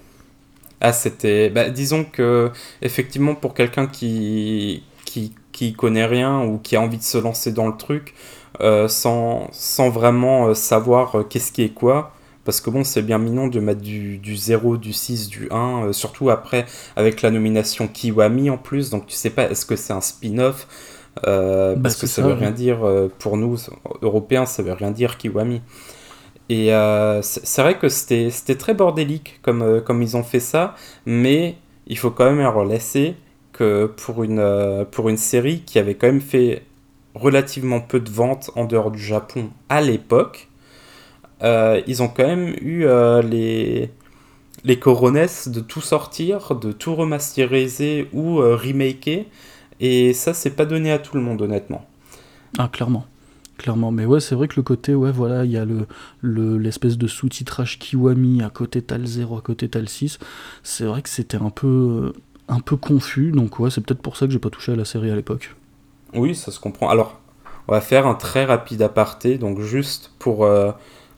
Ah, 0.81 0.93
c'était. 0.93 1.49
Bah, 1.49 1.69
disons 1.69 2.03
que, 2.03 2.51
effectivement, 2.81 3.35
pour 3.35 3.53
quelqu'un 3.53 3.87
qui, 3.87 4.83
qui, 5.05 5.33
qui 5.51 5.73
connaît 5.73 6.05
rien 6.05 6.41
ou 6.41 6.57
qui 6.57 6.75
a 6.75 6.81
envie 6.81 6.97
de 6.97 7.03
se 7.03 7.17
lancer 7.17 7.51
dans 7.51 7.67
le 7.67 7.77
truc, 7.77 8.13
euh, 8.61 8.87
sans, 8.87 9.47
sans 9.51 9.89
vraiment 9.89 10.47
euh, 10.47 10.53
savoir 10.53 11.25
qu'est-ce 11.29 11.51
qui 11.51 11.63
est 11.63 11.73
quoi, 11.73 12.14
parce 12.45 12.61
que 12.61 12.69
bon, 12.69 12.85
c'est 12.85 13.01
bien 13.01 13.17
mignon 13.17 13.47
de 13.47 13.59
mettre 13.59 13.81
du, 13.81 14.17
du 14.17 14.37
0, 14.37 14.77
du 14.77 14.93
6, 14.93 15.27
du 15.27 15.49
1, 15.51 15.91
surtout 15.91 16.29
après 16.29 16.65
avec 16.95 17.21
la 17.21 17.31
nomination 17.31 17.87
Kiwami 17.87 18.49
en 18.49 18.57
plus, 18.57 18.89
donc 18.89 19.07
tu 19.07 19.15
sais 19.15 19.31
pas, 19.31 19.49
est-ce 19.49 19.65
que 19.65 19.75
c'est 19.75 19.93
un 19.93 20.01
spin-off 20.01 20.67
bah, 21.25 21.75
Parce 21.81 21.95
que 21.95 22.07
ça, 22.07 22.21
ça 22.21 22.27
veut 22.27 22.33
rien 22.33 22.51
dire 22.51 22.79
pour 23.19 23.35
nous, 23.35 23.57
Européens, 24.01 24.45
ça 24.45 24.63
veut 24.63 24.73
rien 24.73 24.91
dire 24.91 25.17
Kiwami. 25.17 25.61
Et 26.49 26.73
euh, 26.73 27.21
c'est 27.21 27.61
vrai 27.61 27.77
que 27.77 27.89
c'était 27.89 28.55
très 28.55 28.73
bordélique 28.73 29.39
comme, 29.41 29.61
euh, 29.61 29.81
comme 29.81 30.01
ils 30.01 30.15
ont 30.15 30.23
fait 30.23 30.39
ça, 30.39 30.75
mais 31.05 31.55
il 31.87 31.97
faut 31.97 32.11
quand 32.11 32.25
même 32.25 32.39
leur 32.39 32.63
laisser 32.65 33.15
que 33.51 33.87
pour 33.87 34.23
une, 34.23 34.39
euh, 34.39 34.85
pour 34.85 35.09
une 35.09 35.17
série 35.17 35.61
qui 35.61 35.79
avait 35.79 35.95
quand 35.95 36.07
même 36.07 36.21
fait 36.21 36.63
relativement 37.15 37.79
peu 37.79 37.99
de 37.99 38.09
ventes 38.09 38.51
en 38.55 38.65
dehors 38.65 38.91
du 38.91 39.01
Japon 39.01 39.49
à 39.69 39.81
l'époque, 39.81 40.49
ils 41.87 42.01
ont 42.01 42.07
quand 42.07 42.25
même 42.25 42.55
eu 42.61 42.85
les, 43.23 43.89
les 44.63 44.79
coronesses 44.79 45.47
de 45.47 45.59
tout 45.59 45.81
sortir, 45.81 46.55
de 46.55 46.71
tout 46.71 46.95
remasteriser 46.95 48.09
ou 48.13 48.37
remaker, 48.37 49.25
et 49.79 50.13
ça 50.13 50.33
c'est 50.33 50.55
pas 50.55 50.65
donné 50.65 50.91
à 50.91 50.99
tout 50.99 51.15
le 51.15 51.21
monde 51.21 51.41
honnêtement. 51.41 51.85
Ah 52.57 52.69
clairement. 52.71 53.05
Clairement, 53.57 53.91
mais 53.91 54.05
ouais, 54.05 54.19
c'est 54.19 54.35
vrai 54.35 54.49
que 54.49 54.55
le 54.57 54.63
côté, 54.63 54.93
ouais, 54.93 55.11
voilà, 55.11 55.45
il 55.45 55.51
y 55.51 55.57
a 55.57 55.65
le, 55.65 56.57
l'espèce 56.57 56.97
de 56.97 57.07
sous-titrage 57.07 57.79
Kiwami, 57.79 58.43
à 58.43 58.49
côté 58.49 58.81
tal 58.81 59.05
0, 59.05 59.37
à 59.37 59.41
côté 59.41 59.69
tal 59.69 59.87
6. 59.87 60.19
C'est 60.63 60.83
vrai 60.83 61.01
que 61.01 61.09
c'était 61.09 61.37
un 61.37 61.49
peu, 61.49 62.11
un 62.49 62.59
peu 62.59 62.75
confus, 62.75 63.31
donc 63.31 63.59
ouais, 63.59 63.69
c'est 63.69 63.79
peut-être 63.79 64.01
pour 64.01 64.17
ça 64.17 64.25
que 64.25 64.33
j'ai 64.33 64.39
pas 64.39 64.49
touché 64.49 64.73
à 64.73 64.75
la 64.75 64.83
série 64.83 65.09
à 65.09 65.15
l'époque. 65.15 65.55
Oui, 66.13 66.35
ça 66.35 66.51
se 66.51 66.59
comprend. 66.59 66.89
Alors, 66.89 67.19
on 67.69 67.71
va 67.71 67.79
faire 67.79 68.07
un 68.07 68.15
très 68.15 68.43
rapide 68.43 68.81
aparté, 68.81 69.37
donc 69.37 69.61
juste 69.61 70.11
pour, 70.19 70.43
euh, 70.43 70.71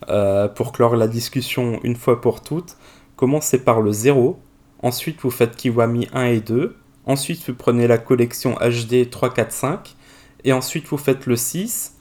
euh, 0.09 0.47
pour 0.47 0.71
clore 0.71 0.95
la 0.95 1.07
discussion 1.07 1.79
une 1.83 1.95
fois 1.95 2.21
pour 2.21 2.41
toutes. 2.41 2.77
Commencez 3.15 3.59
par 3.59 3.81
le 3.81 3.91
0, 3.91 4.39
ensuite 4.83 5.21
vous 5.21 5.31
faites 5.31 5.55
Kiwami 5.55 6.07
1 6.13 6.25
et 6.25 6.39
2, 6.39 6.75
Ensuite, 7.07 7.41
vous 7.47 7.55
prenez 7.55 7.87
la 7.87 7.97
collection 7.97 8.55
HD 8.55 9.09
3, 9.09 9.33
4, 9.33 9.51
5. 9.51 9.95
Et 10.43 10.51
ensuite, 10.51 10.87
vous 10.87 10.97
faites 10.97 11.25
le 11.25 11.37
6, 11.37 11.93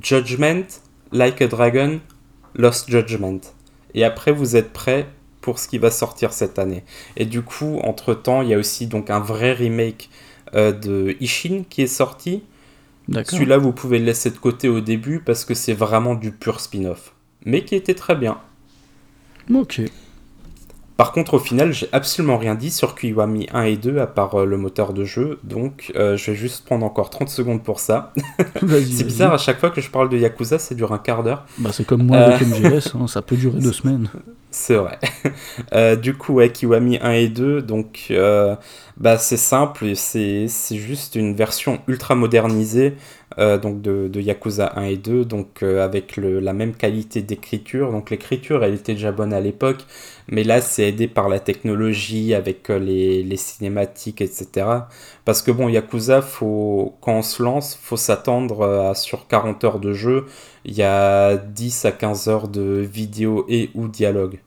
Judgment, 0.00 0.66
Like 1.10 1.42
a 1.42 1.48
Dragon, 1.48 2.00
Lost 2.54 2.88
Judgment. 2.88 3.40
Et 3.94 4.04
après, 4.04 4.30
vous 4.30 4.54
êtes 4.54 4.72
prêt 4.72 5.08
pour 5.40 5.58
ce 5.58 5.66
qui 5.66 5.78
va 5.78 5.90
sortir 5.90 6.32
cette 6.32 6.60
année. 6.60 6.84
Et 7.16 7.26
du 7.26 7.42
coup, 7.42 7.80
entre-temps, 7.82 8.42
il 8.42 8.48
y 8.50 8.54
a 8.54 8.58
aussi 8.58 8.86
donc 8.86 9.10
un 9.10 9.18
vrai 9.18 9.52
remake 9.52 10.10
euh, 10.54 10.70
de 10.70 11.16
Ishin 11.18 11.64
qui 11.68 11.82
est 11.82 11.88
sorti. 11.88 12.44
Celui-là, 13.24 13.58
vous 13.58 13.72
pouvez 13.72 13.98
le 13.98 14.04
laisser 14.04 14.30
de 14.30 14.38
côté 14.38 14.68
au 14.68 14.80
début 14.80 15.20
parce 15.20 15.44
que 15.44 15.54
c'est 15.54 15.74
vraiment 15.74 16.14
du 16.14 16.30
pur 16.30 16.60
spin-off. 16.60 17.15
Mais 17.46 17.64
qui 17.64 17.74
était 17.76 17.94
très 17.94 18.16
bien. 18.16 18.36
Ok. 19.54 19.80
Par 20.96 21.12
contre, 21.12 21.34
au 21.34 21.38
final, 21.38 21.72
j'ai 21.72 21.88
absolument 21.92 22.38
rien 22.38 22.54
dit 22.54 22.70
sur 22.70 22.94
Kiwami 22.94 23.48
1 23.52 23.62
et 23.64 23.76
2 23.76 23.98
à 23.98 24.06
part 24.06 24.34
euh, 24.34 24.44
le 24.46 24.56
moteur 24.56 24.94
de 24.94 25.04
jeu, 25.04 25.38
donc 25.44 25.92
euh, 25.94 26.16
je 26.16 26.30
vais 26.30 26.36
juste 26.36 26.64
prendre 26.64 26.86
encore 26.86 27.10
30 27.10 27.28
secondes 27.28 27.62
pour 27.62 27.80
ça. 27.80 28.14
c'est 28.60 29.04
bizarre, 29.04 29.34
à 29.34 29.38
chaque 29.38 29.60
fois 29.60 29.68
que 29.68 29.82
je 29.82 29.90
parle 29.90 30.08
de 30.08 30.16
Yakuza, 30.16 30.58
ça 30.58 30.74
dure 30.74 30.92
un 30.92 30.98
quart 30.98 31.22
d'heure. 31.22 31.44
Bah, 31.58 31.70
c'est 31.72 31.86
comme 31.86 32.04
moi 32.04 32.16
avec 32.16 32.48
MGS, 32.48 32.94
hein, 32.94 33.06
ça 33.08 33.20
peut 33.20 33.36
durer 33.36 33.58
deux 33.60 33.74
semaines. 33.74 34.08
C'est 34.50 34.76
vrai. 34.76 34.98
Euh, 35.72 35.96
du 35.96 36.14
coup, 36.14 36.34
ouais, 36.34 36.50
Kiwami 36.50 36.98
1 36.98 37.10
et 37.12 37.28
2, 37.28 37.60
donc 37.60 38.12
bah, 38.96 39.18
c'est 39.18 39.36
simple, 39.36 39.94
c'est 39.96 40.48
juste 40.70 41.16
une 41.16 41.34
version 41.34 41.80
ultra 41.88 42.14
modernisée 42.14 42.94
euh, 43.38 43.58
donc 43.58 43.82
de, 43.82 44.20
Yakuza 44.20 44.72
1 44.76 44.84
et 44.84 44.96
2, 44.96 45.24
donc 45.24 45.62
euh, 45.62 45.84
avec 45.84 46.16
la 46.16 46.52
même 46.52 46.74
qualité 46.74 47.22
d'écriture. 47.22 47.92
Donc 47.92 48.10
l'écriture, 48.10 48.64
elle 48.64 48.74
était 48.74 48.94
déjà 48.94 49.12
bonne 49.12 49.32
à 49.32 49.40
l'époque, 49.40 49.84
mais 50.28 50.44
là 50.44 50.60
c'est 50.60 50.88
aidé 50.88 51.06
par 51.08 51.28
la 51.28 51.40
technologie, 51.40 52.34
avec 52.34 52.70
euh, 52.70 52.78
les, 52.78 53.36
cinématiques, 53.36 54.20
etc. 54.20 54.66
Parce 55.24 55.42
que 55.42 55.50
bon, 55.50 55.68
Yakuza, 55.68 56.22
faut, 56.22 56.96
quand 57.00 57.14
on 57.18 57.22
se 57.22 57.42
lance, 57.42 57.78
faut 57.80 57.96
s'attendre 57.96 58.64
à 58.64 58.94
sur 58.94 59.26
40 59.26 59.64
heures 59.64 59.80
de 59.80 59.92
jeu, 59.92 60.26
il 60.64 60.74
y 60.74 60.82
a 60.82 61.36
10 61.36 61.84
à 61.84 61.92
15 61.92 62.28
heures 62.28 62.48
de 62.48 62.80
vidéo 62.80 63.44
et 63.48 63.70
ou 63.74 63.88
dialogue. 63.88 64.38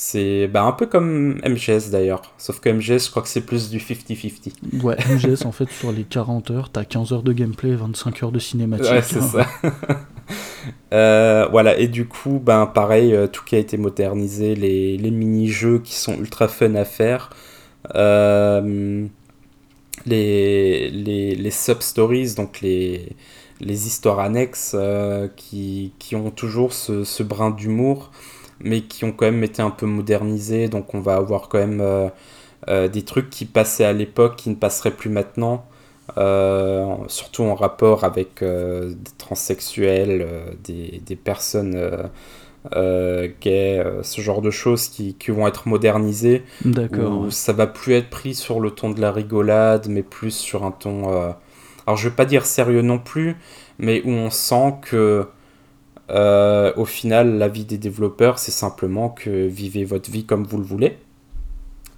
C'est 0.00 0.46
bah, 0.46 0.62
un 0.62 0.70
peu 0.70 0.86
comme 0.86 1.40
MGS 1.44 1.90
d'ailleurs. 1.90 2.22
Sauf 2.38 2.60
que 2.60 2.68
MGS, 2.68 3.06
je 3.06 3.10
crois 3.10 3.20
que 3.20 3.26
c'est 3.26 3.40
plus 3.40 3.68
du 3.68 3.78
50-50. 3.78 4.80
Ouais, 4.84 4.96
MGS, 5.10 5.44
en 5.44 5.50
fait, 5.50 5.68
sur 5.70 5.90
les 5.90 6.04
40 6.04 6.52
heures, 6.52 6.70
t'as 6.70 6.84
15 6.84 7.12
heures 7.12 7.24
de 7.24 7.32
gameplay, 7.32 7.74
25 7.74 8.22
heures 8.22 8.30
de 8.30 8.38
cinématique. 8.38 8.92
Ouais, 8.92 9.02
c'est 9.02 9.20
ça. 9.20 9.46
Euh, 10.92 11.46
voilà, 11.50 11.78
et 11.78 11.88
du 11.88 12.06
coup, 12.06 12.40
ben, 12.44 12.66
pareil, 12.66 13.14
euh, 13.14 13.26
tout 13.26 13.42
qui 13.42 13.54
a 13.54 13.58
été 13.58 13.78
modernisé, 13.78 14.54
les, 14.54 14.98
les 14.98 15.10
mini-jeux 15.10 15.78
qui 15.78 15.94
sont 15.94 16.18
ultra 16.18 16.48
fun 16.48 16.74
à 16.74 16.84
faire. 16.84 17.30
Euh, 17.94 19.06
les, 20.04 20.90
les, 20.90 21.34
les 21.34 21.50
sub-stories, 21.50 22.34
donc 22.34 22.60
les, 22.60 23.16
les 23.60 23.86
histoires 23.86 24.18
annexes 24.18 24.76
qui, 25.36 25.92
qui, 25.98 26.16
ont 26.16 26.30
toujours 26.30 26.74
ce, 26.74 27.04
ce 27.04 27.22
brin 27.22 27.50
d'humour 27.50 28.10
mais 28.60 28.82
qui 28.82 29.04
ont 29.04 29.12
quand 29.12 29.26
même 29.26 29.44
été 29.44 29.62
un 29.62 29.70
peu 29.70 29.86
modernisés. 29.86 30.68
Donc 30.68 30.94
on 30.94 31.00
va 31.00 31.16
avoir 31.16 31.48
quand 31.48 31.58
même 31.58 31.80
euh, 31.80 32.08
euh, 32.68 32.88
des 32.88 33.02
trucs 33.02 33.30
qui 33.30 33.44
passaient 33.44 33.84
à 33.84 33.92
l'époque, 33.92 34.36
qui 34.36 34.50
ne 34.50 34.54
passeraient 34.54 34.92
plus 34.92 35.10
maintenant. 35.10 35.66
Euh, 36.16 36.86
surtout 37.06 37.42
en 37.42 37.54
rapport 37.54 38.04
avec 38.04 38.42
des 38.42 39.10
transsexuels, 39.18 40.26
des, 40.64 41.02
des, 41.04 41.16
personnes 41.16 42.08
gays, 42.72 43.84
ce 44.02 44.20
genre 44.22 44.40
de 44.40 44.50
choses 44.50 44.88
qui, 44.88 45.14
qui 45.14 45.30
vont 45.30 45.46
être 45.46 45.68
modernisées. 45.68 46.44
D'accord. 46.64 47.20
Où 47.20 47.30
ça 47.30 47.52
va 47.52 47.66
plus 47.66 47.92
être 47.92 48.08
pris 48.08 48.34
sur 48.34 48.58
le 48.58 48.70
ton 48.70 48.90
de 48.90 49.02
la 49.02 49.12
rigolade, 49.12 49.86
mais 49.90 50.02
plus 50.02 50.30
sur 50.30 50.64
un 50.64 50.70
ton. 50.70 51.08
alors 51.86 51.96
je 51.98 52.08
vais 52.08 52.14
pas 52.14 52.24
dire 52.24 52.46
sérieux 52.46 52.82
non 52.82 52.98
plus, 52.98 53.36
mais 53.78 54.00
où 54.02 54.10
on 54.10 54.30
sent 54.30 54.76
que 54.80 55.26
euh, 56.10 56.72
au 56.76 56.84
final, 56.84 57.38
la 57.38 57.48
vie 57.48 57.64
des 57.64 57.78
développeurs, 57.78 58.38
c'est 58.38 58.52
simplement 58.52 59.10
que 59.10 59.46
vivez 59.46 59.84
votre 59.84 60.10
vie 60.10 60.24
comme 60.24 60.44
vous 60.44 60.58
le 60.58 60.64
voulez. 60.64 60.98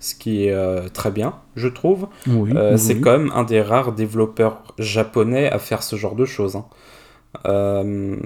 Ce 0.00 0.14
qui 0.14 0.47
est 0.47 0.52
euh, 0.52 0.88
très 0.88 1.11
bien, 1.11 1.35
je 1.57 1.69
trouve. 1.69 2.09
Euh, 2.29 2.76
c'est 2.76 3.00
quand 3.00 3.12
même 3.12 3.31
un 3.35 3.45
des 3.45 3.61
rares 3.61 3.93
développeurs 3.93 4.62
japonais 4.79 5.50
à 5.50 5.59
faire 5.59 5.83
ce 5.83 5.97
genre 5.97 6.14
de 6.14 6.25
choses. 6.25 6.57
Hein. 6.57 8.17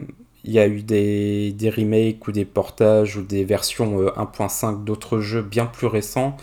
Il 0.46 0.52
y 0.52 0.58
a 0.58 0.66
eu 0.66 0.82
des, 0.82 1.52
des, 1.52 1.70
remakes 1.70 2.28
ou 2.28 2.32
des 2.32 2.44
portages 2.44 3.16
ou 3.16 3.22
des 3.22 3.44
versions 3.44 4.02
1.5 4.02 4.84
d'autres 4.84 5.18
jeux 5.18 5.40
bien 5.40 5.64
plus 5.66 5.86
récents. 5.86 6.36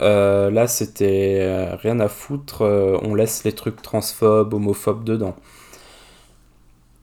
là, 0.00 0.66
c'était 0.66 1.70
rien 1.80 1.98
à 2.00 2.08
foutre. 2.08 2.62
on 3.02 3.14
laisse 3.14 3.44
les 3.44 3.52
trucs 3.52 3.80
transphobes, 3.80 4.52
homophobes 4.52 5.04
dedans. 5.04 5.36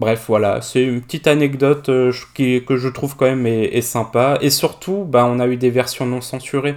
Bref, 0.02 0.26
voilà, 0.28 0.62
c'est 0.62 0.82
une 0.82 1.00
petite 1.00 1.28
anecdote 1.28 1.90
euh, 1.90 2.12
que 2.34 2.76
je 2.76 2.88
trouve 2.88 3.16
quand 3.16 3.28
même 3.28 3.46
est, 3.46 3.82
sympa. 3.82 4.40
Et 4.42 4.50
surtout, 4.50 5.04
bah, 5.08 5.28
on 5.30 5.40
a 5.40 5.46
eu 5.46 5.58
des 5.58 5.70
versions 5.70 6.08
non 6.08 6.22
censurées. 6.22 6.76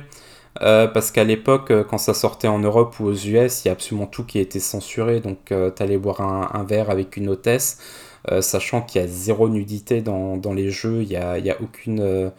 Euh, 0.61 0.87
parce 0.87 1.11
qu'à 1.11 1.25
l'époque, 1.25 1.71
euh, 1.71 1.85
quand 1.85 1.97
ça 1.97 2.12
sortait 2.12 2.49
en 2.49 2.59
Europe 2.59 3.00
ou 3.00 3.07
aux 3.07 3.14
US, 3.14 3.64
il 3.64 3.69
y 3.69 3.71
a 3.71 3.73
absolument 3.73 4.07
tout 4.07 4.25
qui 4.25 4.40
était 4.40 4.61
censuré. 4.61 5.21
Donc, 5.21 5.54
t'allais 5.75 5.97
boire 5.97 6.21
un, 6.21 6.64
verre 6.64 6.90
avec 6.90 7.16
une 7.16 7.31
hôtesse, 7.31 7.78
sachant 8.40 8.83
qu'il 8.83 9.00
y 9.00 9.04
a 9.04 9.09
zéro 9.09 9.49
nudité 9.49 10.02
dans, 10.02 10.52
les 10.54 10.71
jeux, 10.71 11.02
il 11.02 11.09
n'y 11.09 11.16
a, 11.16 11.57
aucune 11.62 12.31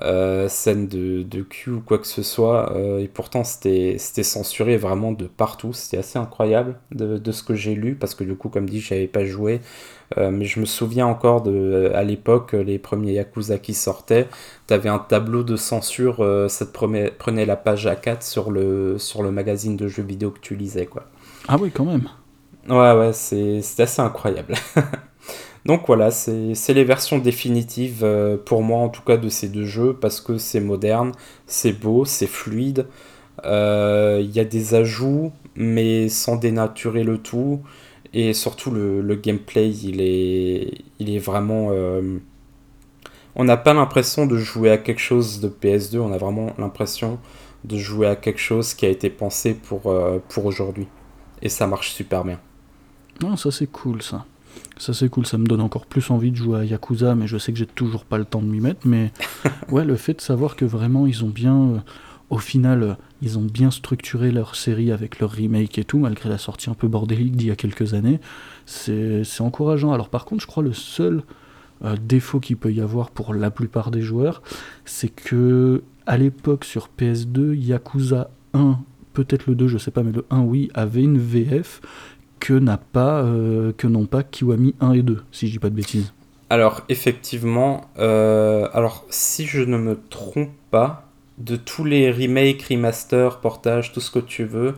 euh, 0.00 0.48
scène 0.48 0.88
de, 0.88 1.22
de 1.22 1.42
cul 1.42 1.70
ou 1.70 1.80
quoi 1.80 1.98
que 1.98 2.06
ce 2.06 2.22
soit. 2.22 2.74
Euh, 2.74 2.98
et 2.98 3.08
pourtant, 3.08 3.44
c'était 3.44 3.98
censuré 3.98 4.76
vraiment 4.78 5.12
de 5.12 5.26
partout. 5.26 5.72
C'était 5.74 5.98
assez 5.98 6.18
incroyable 6.18 6.76
de, 6.92 7.18
de 7.18 7.32
ce 7.32 7.42
que 7.42 7.54
j'ai 7.54 7.74
lu, 7.74 7.94
parce 7.94 8.14
que 8.14 8.24
du 8.24 8.34
coup, 8.34 8.48
comme 8.48 8.68
dit, 8.68 8.80
j'avais 8.80 9.06
pas 9.06 9.24
joué. 9.24 9.60
Euh, 10.18 10.30
mais 10.30 10.44
je 10.46 10.60
me 10.60 10.66
souviens 10.66 11.06
encore 11.06 11.42
de, 11.42 11.92
à 11.94 12.04
l'époque, 12.04 12.52
les 12.52 12.78
premiers 12.78 13.12
Yakuza 13.12 13.58
qui 13.58 13.74
sortaient, 13.74 14.28
t'avais 14.66 14.88
un 14.88 14.98
tableau 14.98 15.42
de 15.42 15.56
censure, 15.56 16.18
ça 16.48 16.66
te 16.66 16.72
prenait, 16.72 17.46
la 17.46 17.56
page 17.56 17.86
A4 17.86 18.22
sur 18.22 18.50
le, 18.50 18.98
sur 18.98 19.22
le 19.22 19.30
magazine 19.30 19.76
de 19.76 19.88
jeux 19.88 20.02
vidéo 20.02 20.30
que 20.30 20.40
tu 20.40 20.54
lisais, 20.54 20.86
quoi. 20.86 21.04
Ah 21.48 21.56
oui, 21.60 21.70
quand 21.70 21.84
même. 21.84 22.08
Ouais, 22.68 22.92
ouais, 22.92 23.12
c'est 23.12 23.60
assez 23.80 24.00
incroyable. 24.00 24.54
Donc 25.64 25.84
voilà, 25.86 26.10
c'est 26.10 26.74
les 26.74 26.84
versions 26.84 27.18
définitives 27.18 28.02
euh, 28.02 28.36
pour 28.36 28.62
moi 28.62 28.80
en 28.80 28.88
tout 28.88 29.02
cas 29.02 29.16
de 29.16 29.28
ces 29.28 29.48
deux 29.48 29.64
jeux 29.64 29.94
parce 29.94 30.20
que 30.20 30.36
c'est 30.36 30.60
moderne, 30.60 31.12
c'est 31.46 31.72
beau, 31.72 32.04
c'est 32.04 32.26
fluide. 32.26 32.86
Euh, 33.44 34.20
il 34.22 34.30
y 34.32 34.40
a 34.40 34.44
des 34.44 34.74
ajouts 34.74 35.32
mais 35.54 36.08
sans 36.08 36.36
dénaturer 36.36 37.04
le 37.04 37.18
tout. 37.18 37.60
Et 38.14 38.34
surtout 38.34 38.70
le, 38.70 39.14
gameplay, 39.14 39.70
il 39.70 40.02
est, 40.02 41.18
vraiment... 41.18 41.68
Euh, 41.70 42.18
on 43.34 43.44
n'a 43.44 43.56
pas 43.56 43.72
l'impression 43.72 44.26
de 44.26 44.36
jouer 44.36 44.70
à 44.70 44.76
quelque 44.76 45.00
chose 45.00 45.40
de 45.40 45.48
PS2, 45.48 45.98
on 45.98 46.12
a 46.12 46.18
vraiment 46.18 46.52
l'impression 46.58 47.18
de 47.64 47.78
jouer 47.78 48.06
à 48.06 48.16
quelque 48.16 48.40
chose 48.40 48.74
qui 48.74 48.84
a 48.84 48.90
été 48.90 49.08
pensé 49.08 49.54
pour, 49.54 49.94
pour 50.28 50.44
aujourd'hui. 50.44 50.88
Et 51.40 51.48
ça 51.48 51.66
marche 51.66 51.92
super 51.92 52.22
bien. 52.22 52.38
Non, 53.22 53.36
ça 53.36 53.50
c'est 53.50 53.70
cool 53.70 54.02
ça. 54.02 54.26
Ça 54.82 54.92
c'est 54.92 55.08
cool, 55.08 55.26
ça 55.26 55.38
me 55.38 55.46
donne 55.46 55.60
encore 55.60 55.86
plus 55.86 56.10
envie 56.10 56.32
de 56.32 56.36
jouer 56.36 56.58
à 56.58 56.64
Yakuza, 56.64 57.14
mais 57.14 57.28
je 57.28 57.38
sais 57.38 57.52
que 57.52 57.58
j'ai 57.60 57.66
toujours 57.66 58.04
pas 58.04 58.18
le 58.18 58.24
temps 58.24 58.42
de 58.42 58.48
m'y 58.48 58.58
mettre. 58.58 58.80
Mais 58.84 59.12
ouais, 59.70 59.84
le 59.84 59.94
fait 59.94 60.14
de 60.14 60.20
savoir 60.20 60.56
que 60.56 60.64
vraiment 60.64 61.06
ils 61.06 61.24
ont 61.24 61.28
bien, 61.28 61.56
euh, 61.56 61.78
au 62.30 62.38
final, 62.38 62.82
euh, 62.82 62.94
ils 63.20 63.38
ont 63.38 63.44
bien 63.44 63.70
structuré 63.70 64.32
leur 64.32 64.56
série 64.56 64.90
avec 64.90 65.20
leur 65.20 65.30
remake 65.30 65.78
et 65.78 65.84
tout, 65.84 66.00
malgré 66.00 66.28
la 66.28 66.36
sortie 66.36 66.68
un 66.68 66.74
peu 66.74 66.88
bordélique 66.88 67.36
d'il 67.36 67.46
y 67.46 67.50
a 67.52 67.54
quelques 67.54 67.94
années, 67.94 68.18
c'est 68.66 69.22
encourageant. 69.38 69.92
Alors 69.92 70.08
par 70.08 70.24
contre, 70.24 70.42
je 70.42 70.48
crois 70.48 70.64
le 70.64 70.72
seul 70.72 71.22
euh, 71.84 71.94
défaut 72.02 72.40
qu'il 72.40 72.56
peut 72.56 72.72
y 72.72 72.80
avoir 72.80 73.12
pour 73.12 73.34
la 73.34 73.52
plupart 73.52 73.92
des 73.92 74.02
joueurs, 74.02 74.42
c'est 74.84 75.10
que 75.10 75.84
à 76.06 76.16
l'époque 76.16 76.64
sur 76.64 76.88
PS2, 76.98 77.54
Yakuza 77.54 78.30
1 78.52 78.80
peut-être 79.12 79.46
le 79.46 79.54
2, 79.54 79.68
je 79.68 79.78
sais 79.78 79.90
pas, 79.90 80.02
mais 80.02 80.12
le 80.12 80.24
1 80.30 80.40
oui, 80.40 80.70
avait 80.74 81.02
une 81.02 81.18
VF 81.18 81.80
que 82.42 82.54
n'a 82.54 82.76
pas 82.76 83.22
euh, 83.22 83.72
que 83.76 83.86
n'ont 83.86 84.06
pas 84.06 84.24
Kiwami 84.24 84.74
1 84.80 84.94
et 84.94 85.02
2, 85.02 85.22
si 85.30 85.46
je 85.46 85.52
dis 85.52 85.58
pas 85.60 85.70
de 85.70 85.76
bêtises. 85.76 86.12
Alors 86.50 86.82
effectivement, 86.88 87.82
euh, 88.00 88.68
alors 88.72 89.06
si 89.10 89.46
je 89.46 89.62
ne 89.62 89.78
me 89.78 89.96
trompe 90.10 90.50
pas, 90.72 91.08
de 91.38 91.54
tous 91.54 91.84
les 91.84 92.10
remakes, 92.10 92.64
remasters, 92.64 93.38
portages, 93.38 93.92
tout 93.92 94.00
ce 94.00 94.10
que 94.10 94.18
tu 94.18 94.44
veux, 94.44 94.74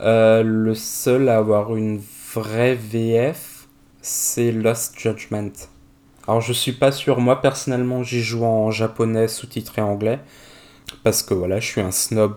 euh, 0.00 0.44
le 0.44 0.72
seul 0.76 1.28
à 1.28 1.38
avoir 1.38 1.74
une 1.74 2.00
vraie 2.32 2.76
VF, 2.76 3.66
c'est 4.00 4.52
Lost 4.52 4.96
Judgment. 4.96 5.50
Alors 6.28 6.40
je 6.40 6.52
suis 6.52 6.72
pas 6.72 6.92
sûr, 6.92 7.18
moi 7.18 7.42
personnellement 7.42 8.04
j'y 8.04 8.22
joue 8.22 8.44
en 8.44 8.70
japonais 8.70 9.26
sous-titré 9.26 9.82
anglais, 9.82 10.20
parce 11.02 11.24
que 11.24 11.34
voilà, 11.34 11.58
je 11.58 11.66
suis 11.66 11.80
un 11.80 11.90
snob 11.90 12.36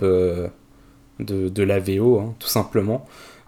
de, 1.20 1.64
la 1.64 1.80
VO, 1.80 2.20
hein, 2.20 2.34
tout 2.40 2.48
simplement. 2.48 3.06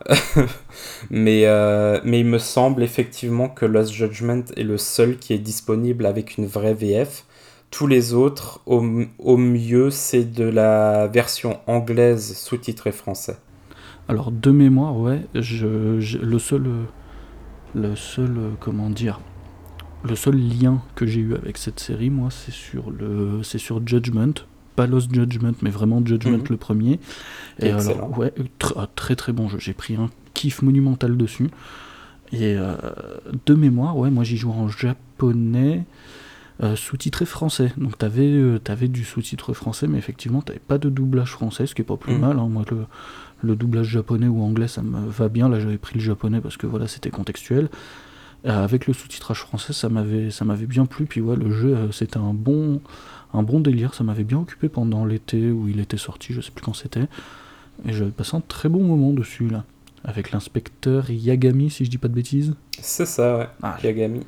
mais, 1.09 1.45
euh, 1.45 1.99
mais 2.03 2.19
il 2.19 2.25
me 2.25 2.37
semble 2.37 2.83
effectivement 2.83 3.49
que 3.49 3.65
Lost 3.65 3.91
Judgment 3.91 4.43
est 4.55 4.63
le 4.63 4.77
seul 4.77 5.17
qui 5.17 5.33
est 5.33 5.39
disponible 5.39 6.05
avec 6.05 6.37
une 6.37 6.45
vraie 6.45 6.73
VF. 6.73 7.25
Tous 7.71 7.87
les 7.87 8.13
autres, 8.13 8.61
au, 8.65 8.83
au 9.19 9.37
mieux, 9.37 9.89
c'est 9.89 10.23
de 10.23 10.45
la 10.45 11.07
version 11.07 11.59
anglaise 11.67 12.35
sous-titrée 12.37 12.91
français. 12.91 13.37
Alors, 14.07 14.31
de 14.31 14.51
mémoire, 14.51 14.97
ouais, 14.97 15.25
je, 15.33 15.97
le 16.17 16.39
seul. 16.39 16.67
Le 17.73 17.95
seul. 17.95 18.37
Comment 18.59 18.89
dire 18.89 19.19
Le 20.03 20.15
seul 20.15 20.37
lien 20.37 20.81
que 20.95 21.05
j'ai 21.05 21.21
eu 21.21 21.33
avec 21.35 21.57
cette 21.57 21.79
série, 21.79 22.11
moi, 22.11 22.29
c'est 22.29 22.53
sur, 22.53 22.91
le, 22.91 23.41
sur 23.43 23.85
Judgment. 23.85 24.45
Pas 24.75 24.87
Lost 24.87 25.13
Judgment, 25.13 25.53
mais 25.61 25.69
vraiment 25.69 26.05
Judgment 26.05 26.37
mhm. 26.37 26.47
le 26.49 26.57
premier. 26.57 26.99
Et 27.59 27.69
alors, 27.69 28.17
ouais, 28.17 28.33
ah, 28.75 28.87
très 28.95 29.15
très 29.15 29.31
bon 29.31 29.47
jeu. 29.49 29.57
J'ai 29.59 29.73
pris 29.73 29.95
un 29.95 30.09
kiff 30.33 30.61
monumental 30.61 31.15
dessus. 31.17 31.49
Et 32.31 32.55
euh, 32.57 32.75
de 33.45 33.53
mémoire, 33.53 33.97
ouais, 33.97 34.09
moi 34.09 34.23
j'y 34.23 34.37
joue 34.37 34.51
en 34.51 34.67
japonais. 34.67 35.85
Euh, 36.63 36.77
sous-titré 36.77 37.25
français. 37.25 37.73
Donc 37.75 37.97
tu 37.97 38.05
avais, 38.05 38.31
euh, 38.31 38.61
avais, 38.69 38.87
du 38.87 39.03
sous-titre 39.03 39.51
français, 39.51 39.87
mais 39.87 39.97
effectivement, 39.97 40.41
tu 40.41 40.53
pas 40.57 40.77
de 40.77 40.89
doublage 40.89 41.31
français, 41.31 41.65
ce 41.65 41.75
qui 41.75 41.81
est 41.81 41.85
pas 41.85 41.97
plus 41.97 42.15
mm. 42.15 42.19
mal. 42.19 42.39
Hein. 42.39 42.47
Moi, 42.47 42.63
le, 42.71 42.85
le, 43.41 43.57
doublage 43.57 43.87
japonais 43.87 44.27
ou 44.27 44.41
anglais, 44.41 44.69
ça 44.69 44.81
me 44.81 45.05
va 45.05 45.27
bien. 45.27 45.49
Là, 45.49 45.59
j'avais 45.59 45.77
pris 45.77 45.95
le 45.95 45.99
japonais 45.99 46.39
parce 46.39 46.55
que 46.55 46.65
voilà, 46.65 46.87
c'était 46.87 47.09
contextuel. 47.09 47.67
Euh, 48.45 48.63
avec 48.63 48.87
le 48.87 48.93
sous-titrage 48.93 49.39
français, 49.39 49.73
ça 49.73 49.89
m'avait, 49.89 50.31
ça 50.31 50.45
m'avait 50.45 50.65
bien 50.65 50.85
plu. 50.85 51.05
Puis 51.05 51.19
ouais, 51.19 51.35
le 51.35 51.51
jeu, 51.51 51.89
c'était 51.91 52.19
un 52.19 52.33
bon, 52.33 52.79
un 53.35 53.43
bon 53.43 53.59
délire. 53.59 53.93
Ça 53.93 54.03
m'avait 54.03 54.23
bien 54.23 54.39
occupé 54.39 54.69
pendant 54.69 55.05
l'été 55.05 55.51
où 55.51 55.67
il 55.67 55.79
était 55.79 55.97
sorti, 55.97 56.33
je 56.33 56.41
sais 56.41 56.51
plus 56.51 56.63
quand 56.63 56.73
c'était. 56.73 57.07
Et 57.85 57.93
j'avais 57.93 58.11
passé 58.11 58.35
un 58.37 58.41
très 58.41 58.69
bon 58.69 58.83
moment 58.83 59.11
dessus 59.11 59.47
là. 59.47 59.65
Avec 60.03 60.31
l'inspecteur 60.31 61.09
Yagami, 61.09 61.69
si 61.69 61.83
je 61.83 61.89
dis 61.89 61.97
pas 61.97 62.07
de 62.07 62.13
bêtises. 62.13 62.53
C'est 62.79 63.07
ça, 63.07 63.37
ouais. 63.37 63.47
Ah, 63.63 63.77
Yagami. 63.83 64.21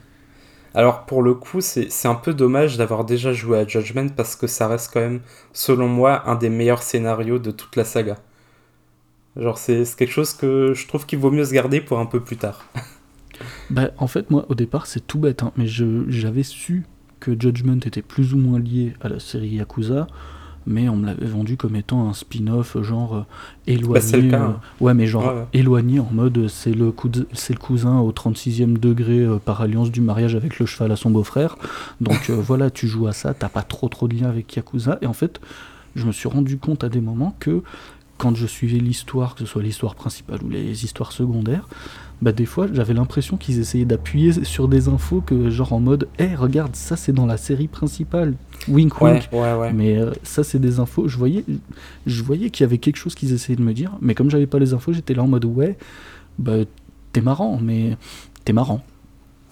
Alors 0.74 1.06
pour 1.06 1.24
le 1.24 1.34
coup, 1.34 1.62
c'est 1.62 2.08
un 2.08 2.16
peu 2.16 2.34
dommage 2.34 2.78
d'avoir 2.78 3.06
déjà 3.06 3.34
joué 3.34 3.58
à 3.58 3.68
Judgment 3.68 4.10
parce 4.10 4.36
que 4.36 4.48
ça 4.48 4.68
reste 4.68 4.92
quand 4.94 5.00
même, 5.00 5.22
selon 5.54 5.88
moi, 5.88 6.30
un 6.30 6.36
des 6.36 6.50
meilleurs 6.50 6.84
scénarios 6.84 7.40
de 7.40 7.52
toute 7.52 7.76
la 7.76 7.84
saga. 7.84 8.18
Genre 9.38 9.58
c'est 9.58 9.84
quelque 9.96 10.12
chose 10.12 10.34
que 10.34 10.74
je 10.76 10.88
trouve 10.88 11.06
qu'il 11.06 11.20
vaut 11.20 11.32
mieux 11.32 11.46
se 11.46 11.54
garder 11.54 11.82
pour 11.82 12.00
un 12.00 12.06
peu 12.06 12.20
plus 12.20 12.38
tard. 12.38 12.66
bah 13.70 13.90
en 13.98 14.08
fait 14.08 14.30
moi 14.30 14.46
au 14.50 14.56
départ 14.56 14.88
c'est 14.88 15.06
tout 15.06 15.20
bête, 15.20 15.44
hein, 15.44 15.52
mais 15.58 15.68
j'avais 15.68 16.44
su 16.44 16.86
que 17.20 17.32
Judgment 17.40 17.80
était 17.86 18.02
plus 18.02 18.34
ou 18.34 18.38
moins 18.38 18.60
lié 18.60 18.94
à 19.02 19.10
la 19.10 19.20
série 19.20 19.50
Yakuza 19.50 20.08
mais 20.68 20.90
on 20.90 20.98
me 20.98 21.06
l'avait 21.06 21.26
vendu 21.26 21.56
comme 21.56 21.76
étant 21.76 22.08
un 22.10 22.14
spin-off 22.14 22.80
genre 22.84 23.16
euh, 23.16 23.26
éloigné. 23.66 24.30
Bah, 24.30 24.38
euh, 24.38 24.44
hein. 24.44 24.60
ouais, 24.82 24.94
mais 24.94 25.08
genre 25.08 25.48
éloigné 25.54 26.00
en 26.00 26.10
mode 26.12 26.48
c'est 26.50 26.74
le, 26.74 26.94
c'est 27.34 27.54
le 27.54 27.60
cousin 27.60 28.00
au 28.00 28.12
36e 28.12 28.78
degré 28.78 29.20
euh, 29.20 29.38
par 29.38 29.62
alliance 29.62 29.90
du 29.90 30.02
mariage 30.02 30.36
avec 30.36 30.60
le 30.60 30.66
cheval 30.66 30.92
à 30.92 30.98
son 30.98 31.10
beau-frère. 31.10 31.58
Donc 32.02 32.30
voilà, 32.30 32.70
tu 32.70 32.88
joues 32.88 33.08
à 33.08 33.14
ça, 33.14 33.34
t'as 33.34 33.50
pas 33.50 33.64
trop 33.64 33.88
trop 33.88 34.08
de 34.08 34.16
lien 34.16 34.28
avec 34.28 34.54
Yakuza. 34.56 35.00
Et 35.02 35.08
en 35.08 35.14
fait, 35.14 35.40
je 35.96 36.06
me 36.06 36.12
suis 36.12 36.28
rendu 36.28 36.58
compte 36.58 36.84
à 36.84 36.90
des 36.90 37.02
moments 37.02 37.36
que 37.40 37.64
quand 38.18 38.36
je 38.36 38.46
suivais 38.46 38.80
l'histoire, 38.80 39.36
que 39.36 39.42
ce 39.42 39.46
soit 39.46 39.64
l'histoire 39.64 39.96
principale 39.96 40.40
ou 40.44 40.50
les 40.50 40.84
histoires 40.84 41.12
secondaires, 41.12 41.68
bah 42.22 42.32
des 42.32 42.46
fois 42.46 42.68
j'avais 42.72 42.94
l'impression 42.94 43.38
qu'ils 43.38 43.60
essayaient 43.60 43.86
d'appuyer 43.86 44.44
sur 44.44 44.68
des 44.68 44.88
infos 44.88 45.22
que 45.22 45.50
genre 45.50 45.74
en 45.74 45.80
mode 45.80 46.08
hé 46.18 46.36
regarde 46.36 46.76
ça 46.76 46.96
c'est 46.96 47.14
dans 47.14 47.26
la 47.26 47.38
série 47.38 47.68
principale. 47.68 48.34
Wink 48.68 49.00
wink. 49.02 49.30
mais 49.74 49.98
euh, 49.98 50.12
ça 50.24 50.44
c'est 50.44 50.60
des 50.60 50.80
infos 50.80 51.08
je 51.08 51.18
voyais 51.18 51.44
je 52.06 52.24
voyais 52.24 52.50
qu'il 52.50 52.64
y 52.64 52.66
avait 52.66 52.80
quelque 52.80 52.98
chose 52.98 53.16
qu'ils 53.16 53.34
essayaient 53.34 53.56
de 53.56 53.62
me 53.62 53.74
dire 53.74 53.92
mais 54.02 54.16
comme 54.16 54.30
j'avais 54.30 54.48
pas 54.48 54.60
les 54.60 54.74
infos 54.74 54.94
j'étais 54.94 55.14
là 55.14 55.24
en 55.24 55.28
mode 55.28 55.46
ouais 55.46 55.78
bah 56.40 56.58
t'es 57.14 57.22
marrant 57.22 57.60
mais 57.62 57.98
t'es 58.46 58.54
marrant 58.54 58.84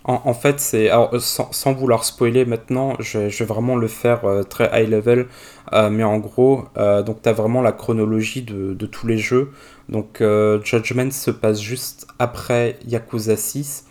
en, 0.07 0.33
fait, 0.35 0.59
c'est 0.59 0.91
sans, 1.19 1.73
vouloir 1.73 2.05
spoiler 2.05 2.45
maintenant, 2.45 2.93
je, 2.99 3.19
vais 3.19 3.45
vraiment 3.45 3.75
le 3.75 3.87
faire 3.87 4.23
euh, 4.25 4.43
très 4.43 4.69
high 4.71 4.87
level, 4.87 5.27
euh, 5.73 5.89
mais 5.89 6.03
en 6.03 6.19
gros, 6.19 6.65
donc 6.75 7.23
tu 7.23 7.29
as 7.29 7.33
vraiment 7.33 7.61
la 7.61 7.71
chronologie 7.71 8.43
de, 8.43 8.85
tous 8.85 9.07
les 9.07 9.17
jeux. 9.17 9.51
Donc 9.89 10.21
euh, 10.21 10.61
Judgment 10.63 11.11
se 11.11 11.31
passe 11.31 11.61
juste 11.61 12.07
après 12.19 12.77
Yakuza 12.87 13.35
6. 13.35 13.85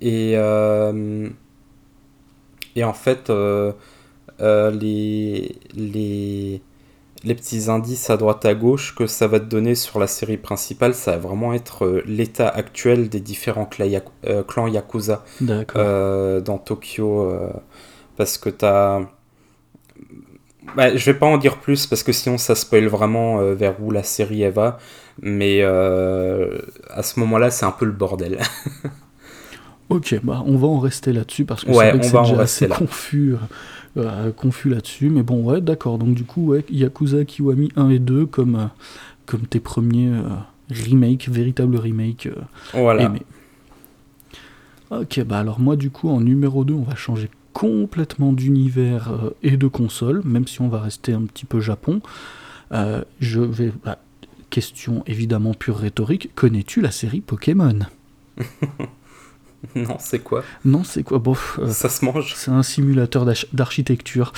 Et, 0.00 0.32
euh, 0.36 1.28
et 2.76 2.84
en 2.84 2.92
fait, 2.92 3.30
euh, 3.30 3.72
les, 4.70 5.56
les, 7.24 7.34
petits 7.34 7.70
indices 7.70 8.10
à 8.10 8.16
droite 8.16 8.44
à 8.44 8.54
gauche 8.54 8.94
que 8.94 9.06
ça 9.06 9.26
va 9.26 9.40
te 9.40 9.46
donner 9.46 9.74
sur 9.74 9.98
la 9.98 10.06
série 10.06 10.36
principale, 10.36 10.94
ça 10.94 11.12
va 11.12 11.18
vraiment 11.18 11.52
être 11.54 12.02
l'état 12.06 12.48
actuel 12.48 13.08
des 13.08 13.20
différents 13.20 13.66
clans 13.66 14.68
Yakuza 14.68 15.24
dans 15.40 16.58
Tokyo. 16.58 17.32
parce 18.16 18.38
que 18.38 18.50
tu 18.50 18.64
as 18.64 19.00
bah, 20.76 20.96
je 20.96 21.04
vais 21.04 21.14
pas 21.14 21.26
en 21.26 21.38
dire 21.38 21.58
plus 21.58 21.86
parce 21.86 22.02
que 22.02 22.12
sinon 22.12 22.38
ça 22.38 22.54
spoil 22.54 22.86
vraiment 22.86 23.38
euh, 23.38 23.54
vers 23.54 23.80
où 23.80 23.90
la 23.90 24.02
série 24.02 24.42
elle 24.42 24.52
va. 24.52 24.78
Mais 25.22 25.58
euh, 25.60 26.58
à 26.90 27.02
ce 27.02 27.20
moment-là, 27.20 27.50
c'est 27.50 27.66
un 27.66 27.70
peu 27.70 27.84
le 27.84 27.92
bordel. 27.92 28.40
ok, 29.88 30.18
bah 30.24 30.42
on 30.46 30.56
va 30.56 30.66
en 30.66 30.80
rester 30.80 31.12
là-dessus 31.12 31.44
parce 31.44 31.64
que 31.64 31.72
c'est 31.72 31.98
déjà 31.98 32.40
assez 32.40 32.68
confus, 32.68 33.36
euh, 33.96 34.32
confus 34.32 34.68
là-dessus. 34.68 35.10
Mais 35.10 35.22
bon, 35.22 35.42
ouais, 35.42 35.60
d'accord. 35.60 35.98
Donc 35.98 36.14
du 36.14 36.24
coup, 36.24 36.48
ouais, 36.48 36.64
Yakuza 36.70 37.24
Kiwami 37.24 37.70
1 37.76 37.90
et 37.90 37.98
2 37.98 38.26
comme, 38.26 38.70
comme 39.26 39.42
tes 39.42 39.60
premiers 39.60 40.12
remakes, 40.70 41.28
véritables 41.28 41.76
remakes 41.76 42.28
voilà. 42.72 43.04
aimés. 43.04 43.22
Ok, 44.90 45.20
bah 45.24 45.38
alors 45.38 45.60
moi 45.60 45.76
du 45.76 45.90
coup 45.90 46.08
en 46.08 46.20
numéro 46.20 46.64
2, 46.64 46.74
on 46.74 46.82
va 46.82 46.94
changer 46.94 47.28
complètement 47.54 48.32
d'univers 48.32 49.10
euh, 49.10 49.30
et 49.42 49.56
de 49.56 49.66
console, 49.66 50.20
même 50.24 50.46
si 50.46 50.60
on 50.60 50.68
va 50.68 50.80
rester 50.80 51.14
un 51.14 51.22
petit 51.22 51.46
peu 51.46 51.60
Japon. 51.60 52.02
Euh, 52.72 53.02
je 53.20 53.40
vais. 53.40 53.72
Bah, 53.82 53.98
question 54.50 55.02
évidemment 55.06 55.54
pure 55.54 55.78
rhétorique. 55.78 56.30
Connais-tu 56.34 56.80
la 56.82 56.90
série 56.90 57.20
Pokémon? 57.22 57.78
Non, 59.74 59.96
c'est 59.98 60.20
quoi 60.20 60.44
Non, 60.64 60.84
c'est 60.84 61.02
quoi? 61.02 61.18
Bon, 61.18 61.36
euh, 61.58 61.70
ça 61.70 61.88
se 61.88 62.04
mange? 62.04 62.34
C'est 62.36 62.50
un 62.50 62.62
simulateur 62.62 63.26
d'architecture. 63.52 64.32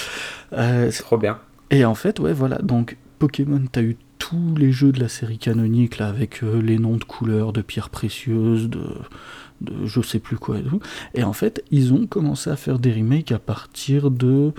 c'est 0.53 1.03
trop 1.03 1.19
bien. 1.19 1.39
Et 1.71 1.85
en 1.85 1.95
fait, 1.95 2.19
ouais, 2.21 2.33
voilà. 2.33 2.59
Donc, 2.59 2.97
Pokémon, 3.19 3.63
t'as 3.71 3.83
eu 3.83 3.97
tous 4.19 4.55
les 4.57 4.73
jeux 4.73 4.93
de 4.93 5.01
la 5.01 5.09
série 5.09 5.39
canonique 5.39 5.99
là, 5.99 6.09
avec 6.09 6.41
les 6.43 6.79
noms 6.79 6.97
de 6.97 7.05
couleurs, 7.05 7.53
de 7.53 7.61
pierres 7.61 7.91
précieuses, 7.91 8.69
de 8.69 8.81
de 9.61 9.87
je 9.87 10.01
sais 10.01 10.19
plus 10.19 10.37
quoi 10.37 10.59
et 10.59 10.63
tout. 10.63 10.81
Et 11.15 11.25
en 11.25 11.33
fait, 11.33 11.65
ils 11.71 11.93
ont 11.93 12.07
commencé 12.07 12.51
à 12.51 12.57
faire 12.57 12.79
des 12.79 12.93
remakes 12.93 13.33
à 13.33 13.39
partir 13.39 14.11
de. 14.11 14.53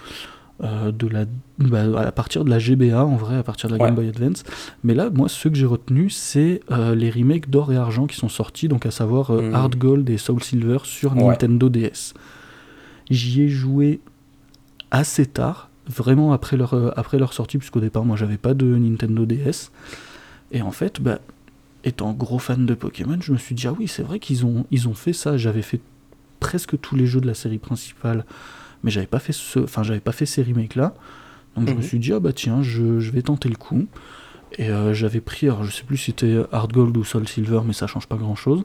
Euh, 0.63 0.91
de 0.91 1.07
la, 1.07 1.25
bah, 1.59 1.83
à 1.99 2.11
partir 2.11 2.43
de 2.43 2.49
la 2.49 2.57
GBA 2.57 3.05
en 3.05 3.15
vrai, 3.15 3.35
à 3.35 3.43
partir 3.43 3.69
de 3.69 3.75
la 3.75 3.85
Game 3.85 3.93
Boy 3.93 4.09
Advance. 4.09 4.43
Mais 4.83 4.95
là, 4.95 5.11
moi, 5.11 5.29
ceux 5.29 5.51
que 5.51 5.55
j'ai 5.55 5.67
retenus, 5.67 6.15
c'est 6.15 6.61
euh, 6.71 6.95
les 6.95 7.11
remakes 7.11 7.47
d'or 7.51 7.71
et 7.71 7.77
argent 7.77 8.07
qui 8.07 8.15
sont 8.15 8.27
sortis, 8.27 8.67
donc 8.67 8.87
à 8.87 8.89
savoir 8.89 9.29
euh, 9.29 9.51
mm. 9.51 9.53
Hard 9.53 9.75
Gold 9.75 10.09
et 10.09 10.17
Soul 10.17 10.41
Silver 10.41 10.79
sur 10.83 11.13
Nintendo 11.13 11.69
DS. 11.69 12.15
J'y 13.11 13.43
ai 13.43 13.49
joué 13.49 13.99
assez 14.89 15.27
tard, 15.27 15.69
vraiment 15.85 16.33
après 16.33 16.57
leur, 16.57 16.97
après 16.97 17.19
leur 17.19 17.33
sortie, 17.33 17.59
puisqu'au 17.59 17.79
départ, 17.79 18.03
moi, 18.03 18.17
j'avais 18.17 18.37
pas 18.37 18.55
de 18.55 18.65
Nintendo 18.65 19.27
DS. 19.27 19.69
Et 20.51 20.63
en 20.63 20.71
fait, 20.71 20.99
bah, 20.99 21.19
étant 21.83 22.13
gros 22.13 22.39
fan 22.39 22.65
de 22.65 22.73
Pokémon, 22.73 23.19
je 23.21 23.31
me 23.31 23.37
suis 23.37 23.53
dit, 23.53 23.67
ah 23.67 23.75
oui, 23.77 23.87
c'est 23.87 24.01
vrai 24.01 24.17
qu'ils 24.17 24.43
ont, 24.43 24.65
ils 24.71 24.87
ont 24.87 24.95
fait 24.95 25.13
ça. 25.13 25.37
J'avais 25.37 25.61
fait 25.61 25.81
presque 26.39 26.79
tous 26.79 26.95
les 26.95 27.05
jeux 27.05 27.21
de 27.21 27.27
la 27.27 27.35
série 27.35 27.59
principale, 27.59 28.25
mais 28.87 28.91
j'avais 28.91 29.05
pas 29.05 29.19
fait 29.19 29.33
ce, 29.33 29.59
enfin, 29.59 29.83
j'avais 29.83 29.99
pas 29.99 30.13
fait 30.13 30.25
ces 30.25 30.41
remakes-là. 30.41 30.93
Donc 31.57 31.67
je 31.67 31.73
me 31.73 31.79
mhm. 31.79 31.83
suis 31.83 31.99
dit, 31.99 32.13
ah 32.13 32.21
bah 32.21 32.31
tiens, 32.31 32.61
je, 32.61 32.81
vais 33.11 33.21
tenter 33.21 33.49
le 33.49 33.57
coup. 33.57 33.85
Et 34.57 34.69
euh, 34.69 34.93
j'avais 34.93 35.19
pris, 35.19 35.47
alors 35.47 35.65
je 35.65 35.71
sais 35.71 35.83
plus 35.83 35.97
si 35.97 36.05
c'était 36.05 36.37
Hard 36.53 36.71
Gold 36.71 36.95
ou 36.95 37.03
Soul 37.03 37.27
Silver, 37.27 37.59
mais 37.65 37.73
ça 37.73 37.85
change 37.85 38.07
pas 38.07 38.15
grand-chose. 38.15 38.63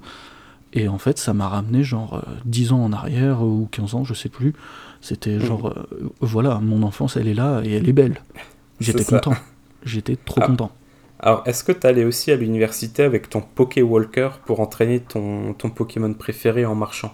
Et 0.75 0.87
en 0.87 0.99
fait, 0.99 1.19
ça 1.19 1.35
m'a 1.35 1.49
ramené 1.49 1.83
genre 1.83 2.23
10 2.45 2.71
euh, 2.71 2.75
ans 2.77 2.85
en 2.85 2.93
arrière 2.93 3.43
ou 3.43 3.69
15 3.73 3.97
ans, 3.97 4.05
je 4.05 4.15
sais 4.15 4.29
plus. 4.29 4.53
C'était 5.01 5.39
mhm. 5.39 5.45
genre, 5.45 5.67
euh, 5.71 6.13
voilà, 6.21 6.61
mon 6.61 6.85
enfance, 6.85 7.17
elle 7.17 7.27
est 7.27 7.35
là 7.35 7.63
et 7.65 7.73
elle 7.73 7.89
est 7.89 7.93
belle. 7.93 8.23
J'étais 8.79 9.05
content. 9.05 9.35
J'étais 9.85 10.15
trop 10.15 10.41
ah. 10.41 10.47
content. 10.47 10.71
Alors, 11.19 11.43
est-ce 11.47 11.65
que 11.65 11.73
tu 11.73 11.85
allais 11.85 12.05
aussi 12.05 12.31
à 12.31 12.37
l'université 12.37 13.03
avec 13.03 13.29
ton 13.29 13.41
Poké 13.41 13.83
Walker 13.83 14.29
pour 14.47 14.61
entraîner 14.61 15.01
ton, 15.01 15.53
ton 15.55 15.71
Pokémon 15.71 16.15
préféré 16.15 16.65
en 16.65 16.77
marchant? 16.77 17.13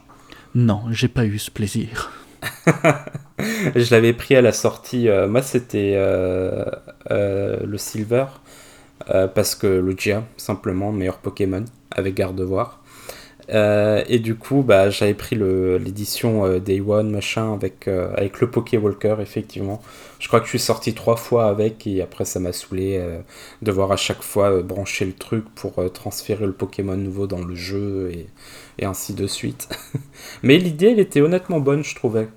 Non, 0.54 0.82
j'ai 0.90 1.08
pas 1.08 1.24
eu 1.24 1.38
ce 1.38 1.50
plaisir. 1.50 2.10
je 3.38 3.90
l'avais 3.94 4.12
pris 4.12 4.36
à 4.36 4.42
la 4.42 4.52
sortie. 4.52 5.08
Euh, 5.08 5.28
moi, 5.28 5.42
c'était 5.42 5.94
euh, 5.96 6.64
euh, 7.10 7.58
le 7.64 7.78
Silver, 7.78 8.26
parce 9.34 9.54
que 9.54 9.66
le 9.66 9.96
Gia, 9.96 10.24
simplement, 10.36 10.92
meilleur 10.92 11.18
Pokémon, 11.18 11.64
avec 11.90 12.14
garde-voir. 12.14 12.82
Euh, 13.50 14.04
et 14.08 14.18
du 14.18 14.34
coup, 14.34 14.62
bah, 14.62 14.90
j'avais 14.90 15.14
pris 15.14 15.36
l'édition 15.36 16.44
euh, 16.44 16.58
Day 16.58 16.80
One, 16.80 17.10
machin, 17.10 17.54
avec, 17.54 17.88
euh, 17.88 18.12
avec 18.14 18.40
le 18.40 18.50
Poké 18.50 18.76
Walker, 18.76 19.16
effectivement. 19.20 19.80
Je 20.18 20.28
crois 20.28 20.40
que 20.40 20.46
je 20.46 20.50
suis 20.50 20.58
sorti 20.58 20.94
trois 20.94 21.16
fois 21.16 21.48
avec, 21.48 21.86
et 21.86 22.02
après, 22.02 22.24
ça 22.24 22.40
m'a 22.40 22.52
saoulé 22.52 23.00
de 23.62 23.72
voir 23.72 23.92
à 23.92 23.96
chaque 23.96 24.22
fois 24.22 24.62
brancher 24.62 25.04
le 25.04 25.12
truc 25.12 25.44
pour 25.54 25.80
transférer 25.92 26.44
le 26.44 26.52
Pokémon 26.52 26.96
nouveau 26.96 27.26
dans 27.28 27.44
le 27.44 27.54
jeu, 27.54 28.10
et, 28.12 28.26
et 28.78 28.84
ainsi 28.84 29.14
de 29.14 29.26
suite. 29.28 29.68
Mais 30.42 30.58
l'idée, 30.58 30.88
elle 30.90 31.00
était 31.00 31.20
honnêtement 31.20 31.60
bonne, 31.60 31.84
je 31.84 31.94
trouvais. 31.94 32.28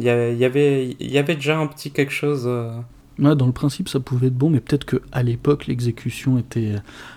Il 0.00 0.08
avait, 0.08 0.96
il 1.00 1.10
y 1.12 1.18
avait 1.18 1.34
déjà 1.36 1.58
un 1.58 1.66
petit 1.68 1.92
quelque 1.92 2.12
chose 2.12 2.48
Ouais, 3.18 3.34
dans 3.34 3.46
le 3.46 3.52
principe, 3.52 3.88
ça 3.88 3.98
pouvait 3.98 4.28
être 4.28 4.36
bon, 4.36 4.48
mais 4.48 4.60
peut-être 4.60 4.84
que 4.84 5.02
à 5.10 5.24
l'époque, 5.24 5.66
l'exécution 5.66 6.38
était, 6.38 6.76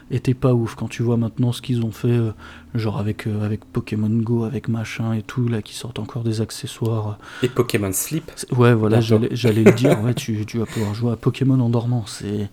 était 0.09 0.33
pas 0.33 0.53
ouf. 0.53 0.73
Quand 0.73 0.87
tu 0.87 1.03
vois 1.03 1.15
maintenant 1.15 1.51
ce 1.51 1.61
qu'ils 1.61 1.85
ont 1.85 1.91
fait, 1.91 2.07
euh, 2.07 2.31
genre 2.73 2.97
avec, 2.97 3.27
euh, 3.27 3.45
avec 3.45 3.65
Pokémon 3.65 4.09
Go, 4.09 4.43
avec 4.43 4.67
machin 4.67 5.13
et 5.13 5.21
tout, 5.21 5.47
là, 5.47 5.61
qui 5.61 5.75
sortent 5.75 5.99
encore 5.99 6.23
des 6.23 6.41
accessoires. 6.41 7.19
Et 7.43 7.49
Pokémon 7.49 7.91
Sleep 7.91 8.31
Ouais, 8.51 8.73
voilà, 8.73 8.99
j'allais 8.99 9.63
le 9.63 9.73
dire. 9.73 9.91
Ouais, 10.01 10.15
tu, 10.15 10.45
tu 10.47 10.57
vas 10.57 10.65
pouvoir 10.65 10.95
jouer 10.95 11.11
à 11.11 11.15
Pokémon 11.15 11.59
en 11.59 11.69
dormant. 11.69 12.05
C'est. 12.07 12.49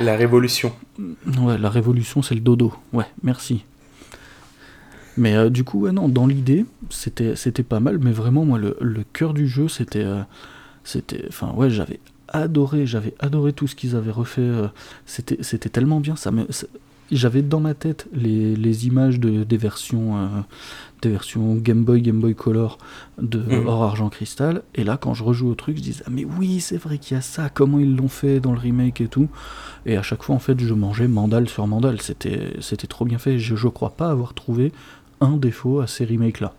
La 0.00 0.14
révolution. 0.14 0.72
Ouais, 1.40 1.58
la 1.58 1.70
révolution, 1.70 2.22
c'est 2.22 2.36
le 2.36 2.42
dodo. 2.42 2.72
Ouais, 2.92 3.06
merci. 3.24 3.64
Mais 5.16 5.34
euh, 5.34 5.50
du 5.50 5.64
coup, 5.64 5.80
ouais, 5.80 5.92
non, 5.92 6.08
dans 6.08 6.26
l'idée, 6.28 6.64
c'était 6.90 7.62
pas 7.64 7.80
mal, 7.80 7.98
mais 7.98 8.12
vraiment, 8.12 8.44
moi, 8.44 8.58
le, 8.58 8.76
le 8.80 9.02
cœur 9.12 9.34
du 9.34 9.48
jeu, 9.48 9.66
c'était. 9.66 10.04
C'était, 10.86 11.24
enfin 11.28 11.52
ouais, 11.56 11.68
j'avais 11.68 11.98
adoré, 12.28 12.86
j'avais 12.86 13.12
adoré 13.18 13.52
tout 13.52 13.66
ce 13.66 13.74
qu'ils 13.74 13.96
avaient 13.96 14.12
refait. 14.12 14.40
Euh, 14.40 14.68
c'était, 15.04 15.38
c'était 15.42 15.68
tellement 15.68 15.98
bien. 15.98 16.14
Ça 16.14 16.30
me, 16.30 16.46
j'avais 17.10 17.42
dans 17.42 17.58
ma 17.58 17.74
tête 17.74 18.06
les, 18.12 18.54
les 18.54 18.86
images 18.86 19.18
de, 19.18 19.42
des 19.42 19.56
versions, 19.56 20.16
euh, 20.16 20.26
des 21.02 21.08
versions 21.08 21.56
Game 21.56 21.82
Boy, 21.82 22.02
Game 22.02 22.20
Boy 22.20 22.36
Color 22.36 22.78
de 23.20 23.40
mm. 23.40 23.66
Or 23.66 23.82
Argent 23.82 24.08
Cristal. 24.10 24.62
Et 24.76 24.84
là, 24.84 24.96
quand 24.96 25.12
je 25.12 25.24
rejoue 25.24 25.48
au 25.50 25.56
truc, 25.56 25.76
je 25.78 25.82
disais 25.82 26.04
ah, 26.06 26.10
mais 26.12 26.24
oui, 26.24 26.60
c'est 26.60 26.78
vrai 26.78 26.98
qu'il 26.98 27.16
y 27.16 27.18
a 27.18 27.20
ça. 27.20 27.48
Comment 27.48 27.80
ils 27.80 27.96
l'ont 27.96 28.08
fait 28.08 28.38
dans 28.38 28.52
le 28.52 28.58
remake 28.60 29.00
et 29.00 29.08
tout. 29.08 29.28
Et 29.86 29.96
à 29.96 30.02
chaque 30.02 30.22
fois, 30.22 30.36
en 30.36 30.40
fait, 30.40 30.60
je 30.60 30.72
mangeais 30.72 31.08
mandal 31.08 31.48
sur 31.48 31.66
mandal. 31.66 32.00
C'était, 32.00 32.54
c'était 32.60 32.86
trop 32.86 33.04
bien 33.04 33.18
fait. 33.18 33.40
Je, 33.40 33.56
je 33.56 33.66
crois 33.66 33.90
pas 33.90 34.08
avoir 34.08 34.34
trouvé 34.34 34.70
un 35.20 35.36
défaut 35.36 35.80
à 35.80 35.88
ces 35.88 36.04
remakes 36.04 36.38
là. 36.38 36.54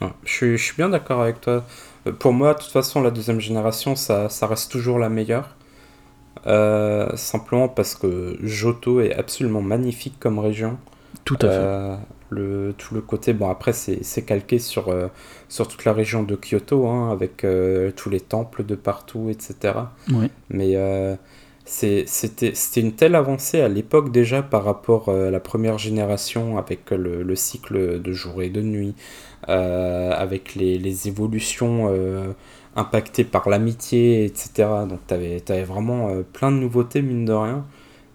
je, 0.00 0.32
suis, 0.32 0.58
je 0.58 0.62
suis 0.62 0.76
bien 0.76 0.90
d'accord 0.90 1.22
avec 1.22 1.40
toi. 1.40 1.66
Euh, 2.08 2.12
pour 2.12 2.32
moi, 2.32 2.54
de 2.54 2.58
toute 2.58 2.72
façon, 2.72 3.02
la 3.02 3.10
deuxième 3.10 3.40
génération, 3.40 3.96
ça, 3.96 4.28
ça 4.28 4.46
reste 4.46 4.70
toujours 4.70 4.98
la 4.98 5.08
meilleure. 5.08 5.56
Euh, 6.46 7.08
simplement 7.16 7.68
parce 7.68 7.94
que 7.94 8.38
Johto 8.42 9.00
est 9.00 9.14
absolument 9.14 9.62
magnifique 9.62 10.14
comme 10.20 10.38
région. 10.38 10.78
Tout 11.24 11.36
à 11.36 11.48
fait. 11.48 11.48
Euh, 11.50 11.96
le, 12.30 12.74
tout 12.76 12.94
le 12.94 13.00
côté, 13.00 13.32
bon 13.32 13.48
après 13.48 13.72
c'est 13.72 14.22
calqué 14.22 14.58
sur, 14.58 14.94
sur 15.48 15.66
toute 15.66 15.86
la 15.86 15.94
région 15.94 16.22
de 16.22 16.36
Kyoto, 16.36 16.86
hein, 16.86 17.10
avec 17.10 17.46
tous 17.96 18.10
les 18.10 18.20
temples 18.20 18.66
de 18.66 18.74
partout, 18.74 19.30
etc. 19.30 19.74
Oui. 20.12 20.30
Mais 20.50 20.76
c'était 21.64 22.52
une 22.80 22.92
telle 22.92 23.14
avancée 23.14 23.62
à 23.62 23.68
l'époque 23.68 24.12
déjà 24.12 24.42
par 24.42 24.64
rapport 24.64 25.08
à 25.08 25.30
la 25.30 25.40
première 25.40 25.78
génération 25.78 26.58
avec 26.58 26.90
le, 26.90 27.22
le, 27.22 27.36
cycle 27.36 28.00
de 28.02 28.12
jour 28.12 28.42
et 28.42 28.50
de 28.50 28.60
nuit, 28.60 28.94
avec 29.48 30.54
les, 30.54 30.78
les 30.78 31.08
évolutions 31.08 31.88
euh, 31.90 32.32
impactées 32.76 33.24
par 33.24 33.48
l'amitié, 33.48 34.24
etc. 34.24 34.68
Donc 34.88 35.00
tu 35.06 35.14
avais, 35.14 35.64
vraiment 35.64 36.10
euh, 36.10 36.22
plein 36.22 36.50
de 36.50 36.56
nouveautés, 36.56 37.02
mine 37.02 37.24
de 37.24 37.32
rien. 37.32 37.64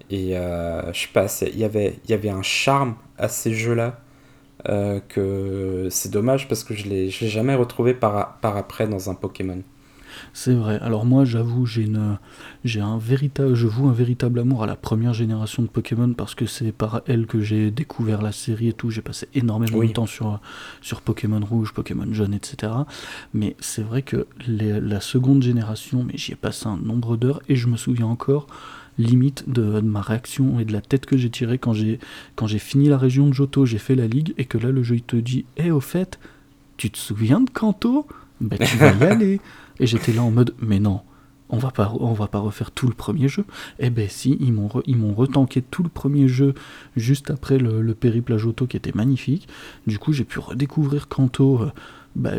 Et 0.09 0.33
je 0.33 0.99
sais 0.99 1.07
pas, 1.11 1.25
il 1.41 1.57
y 1.57 1.63
avait, 1.63 1.95
y 2.07 2.13
avait 2.13 2.29
un 2.29 2.43
charme 2.43 2.95
à 3.17 3.29
ces 3.29 3.53
jeux-là. 3.53 3.99
que 5.09 5.87
c'est 5.89 6.11
dommage 6.11 6.47
parce 6.47 6.63
que 6.63 6.75
je 6.75 6.85
ne 6.85 6.91
l'ai 6.91 7.09
jamais 7.09 7.55
retrouvé 7.55 7.95
par, 7.95 8.37
par 8.37 8.55
après 8.55 8.87
dans 8.87 9.09
un 9.09 9.15
Pokémon. 9.15 9.63
C'est 10.33 10.53
vrai. 10.53 10.77
Alors 10.81 11.05
moi, 11.05 11.25
j'avoue, 11.25 11.65
j'ai 11.65 11.83
une, 11.83 12.19
j'ai 12.63 12.79
un 12.79 12.97
véritable, 12.97 13.55
je 13.55 13.67
voue 13.67 13.89
un 13.89 13.93
véritable 13.93 14.39
amour 14.39 14.63
à 14.63 14.67
la 14.67 14.75
première 14.75 15.13
génération 15.13 15.63
de 15.63 15.67
Pokémon 15.67 16.13
parce 16.13 16.33
que 16.33 16.45
c'est 16.45 16.71
par 16.71 17.01
elle 17.07 17.25
que 17.25 17.41
j'ai 17.41 17.71
découvert 17.71 18.21
la 18.21 18.31
série 18.31 18.69
et 18.69 18.73
tout. 18.73 18.89
J'ai 18.89 19.01
passé 19.01 19.27
énormément 19.33 19.83
de 19.83 19.91
temps 19.91 20.05
sur 20.05 20.39
sur 20.81 21.01
Pokémon 21.01 21.41
Rouge, 21.43 21.73
Pokémon 21.73 22.07
Jaune, 22.11 22.33
etc. 22.33 22.71
Mais 23.33 23.55
c'est 23.59 23.83
vrai 23.83 24.01
que 24.01 24.27
la 24.47 25.01
seconde 25.01 25.43
génération, 25.43 26.03
mais 26.03 26.13
j'y 26.15 26.31
ai 26.31 26.35
passé 26.35 26.67
un 26.67 26.77
nombre 26.77 27.17
d'heures 27.17 27.41
et 27.49 27.55
je 27.55 27.67
me 27.67 27.77
souviens 27.77 28.07
encore 28.07 28.47
limite 28.97 29.49
de, 29.49 29.81
ma 29.81 30.01
réaction 30.01 30.59
et 30.59 30.65
de 30.65 30.71
la 30.71 30.81
tête 30.81 31.05
que 31.05 31.17
j'ai 31.17 31.29
tirée 31.29 31.57
quand 31.57 31.73
j'ai 31.73 31.99
quand 32.35 32.47
j'ai 32.47 32.59
fini 32.59 32.89
la 32.89 32.97
région 32.97 33.27
de 33.27 33.33
Johto, 33.33 33.65
j'ai 33.65 33.79
fait 33.79 33.95
la 33.95 34.07
ligue 34.07 34.33
et 34.37 34.45
que 34.45 34.57
là 34.57 34.69
le 34.69 34.83
jeu 34.83 34.95
il 34.95 35.03
te 35.03 35.15
dit, 35.15 35.45
hé 35.57 35.71
au 35.71 35.79
fait, 35.79 36.19
tu 36.77 36.89
te 36.91 36.97
souviens 36.97 37.41
de 37.41 37.49
Kanto? 37.49 38.07
Ben 38.39 38.59
tu 38.59 38.77
vas 38.77 38.93
y 38.93 39.03
aller. 39.03 39.41
Et 39.79 39.87
j'étais 39.87 40.13
là 40.13 40.21
en 40.21 40.31
mode, 40.31 40.53
mais 40.59 40.79
non, 40.79 41.01
on 41.53 41.57
va 41.57 41.69
pas, 41.69 41.93
on 41.99 42.13
va 42.13 42.27
pas 42.27 42.39
refaire 42.39 42.71
tout 42.71 42.87
le 42.87 42.95
premier 42.95 43.27
jeu. 43.27 43.45
Eh 43.77 43.91
ben 43.91 44.09
si, 44.09 44.37
ils 44.39 44.51
m'ont, 44.51 44.69
ils 44.87 44.97
m'ont 44.97 45.13
retanké 45.13 45.61
tout 45.61 45.83
le 45.83 45.89
premier 45.89 46.27
jeu 46.27 46.55
juste 46.97 47.29
après 47.29 47.59
le, 47.59 47.93
périple 47.93 48.33
à 48.33 48.37
Johto 48.37 48.65
qui 48.65 48.75
était 48.75 48.91
magnifique. 48.95 49.47
Du 49.85 49.99
coup, 49.99 50.13
j'ai 50.13 50.23
pu 50.23 50.39
redécouvrir 50.39 51.07
Kanto, 51.07 51.61
euh, 51.61 51.71
bah, 52.15 52.31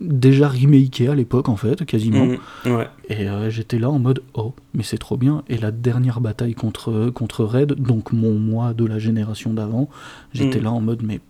déjà 0.00 0.48
remaké 0.48 1.06
à 1.06 1.14
l'époque 1.14 1.48
en 1.48 1.54
fait, 1.54 1.84
quasiment. 1.86 2.26
Mmh, 2.26 2.68
Et 3.08 3.28
euh, 3.28 3.50
j'étais 3.50 3.78
là 3.78 3.88
en 3.88 4.00
mode, 4.00 4.22
oh, 4.34 4.52
mais 4.74 4.82
c'est 4.82 4.98
trop 4.98 5.16
bien. 5.16 5.44
Et 5.48 5.58
la 5.58 5.70
dernière 5.70 6.20
bataille 6.20 6.54
contre, 6.54 7.10
contre 7.10 7.44
Red, 7.44 7.74
donc 7.74 8.12
mon 8.12 8.34
moi 8.34 8.74
de 8.74 8.84
la 8.84 8.98
génération 8.98 9.54
d'avant, 9.54 9.88
j'étais 10.34 10.58
mmh. 10.58 10.64
là 10.64 10.72
en 10.72 10.80
mode, 10.80 11.04
mais 11.04 11.20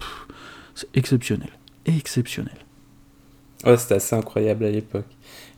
c'est 0.74 0.88
exceptionnel. 0.94 1.50
Exceptionnel. 1.84 2.65
Ouais, 3.64 3.76
c'était 3.76 3.94
assez 3.94 4.14
incroyable 4.14 4.64
à 4.64 4.70
l'époque. 4.70 5.06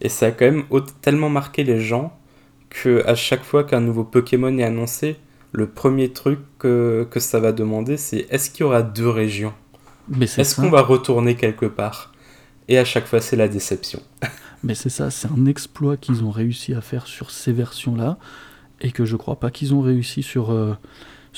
Et 0.00 0.08
ça 0.08 0.26
a 0.26 0.30
quand 0.30 0.44
même 0.44 0.64
tellement 1.02 1.30
marqué 1.30 1.64
les 1.64 1.80
gens 1.80 2.16
que 2.70 3.04
à 3.06 3.14
chaque 3.14 3.42
fois 3.42 3.64
qu'un 3.64 3.80
nouveau 3.80 4.04
Pokémon 4.04 4.56
est 4.58 4.64
annoncé, 4.64 5.16
le 5.52 5.66
premier 5.68 6.12
truc 6.12 6.38
que, 6.58 7.06
que 7.10 7.20
ça 7.20 7.40
va 7.40 7.52
demander, 7.52 7.96
c'est 7.96 8.26
est-ce 8.30 8.50
qu'il 8.50 8.60
y 8.60 8.64
aura 8.64 8.82
deux 8.82 9.08
régions? 9.08 9.54
Est-ce 10.20 10.56
qu'on 10.56 10.70
va 10.70 10.82
retourner 10.82 11.34
quelque 11.34 11.66
part? 11.66 12.12
Et 12.68 12.78
à 12.78 12.84
chaque 12.84 13.06
fois, 13.06 13.20
c'est 13.20 13.36
la 13.36 13.48
déception. 13.48 14.00
Mais 14.64 14.74
c'est 14.74 14.90
ça, 14.90 15.10
c'est 15.10 15.28
un 15.28 15.46
exploit 15.46 15.96
qu'ils 15.96 16.24
ont 16.24 16.30
réussi 16.30 16.74
à 16.74 16.80
faire 16.80 17.06
sur 17.06 17.30
ces 17.30 17.52
versions-là, 17.52 18.18
et 18.80 18.90
que 18.90 19.04
je 19.04 19.16
crois 19.16 19.38
pas 19.38 19.50
qu'ils 19.50 19.74
ont 19.74 19.80
réussi 19.80 20.22
sur, 20.22 20.50
euh, 20.50 20.74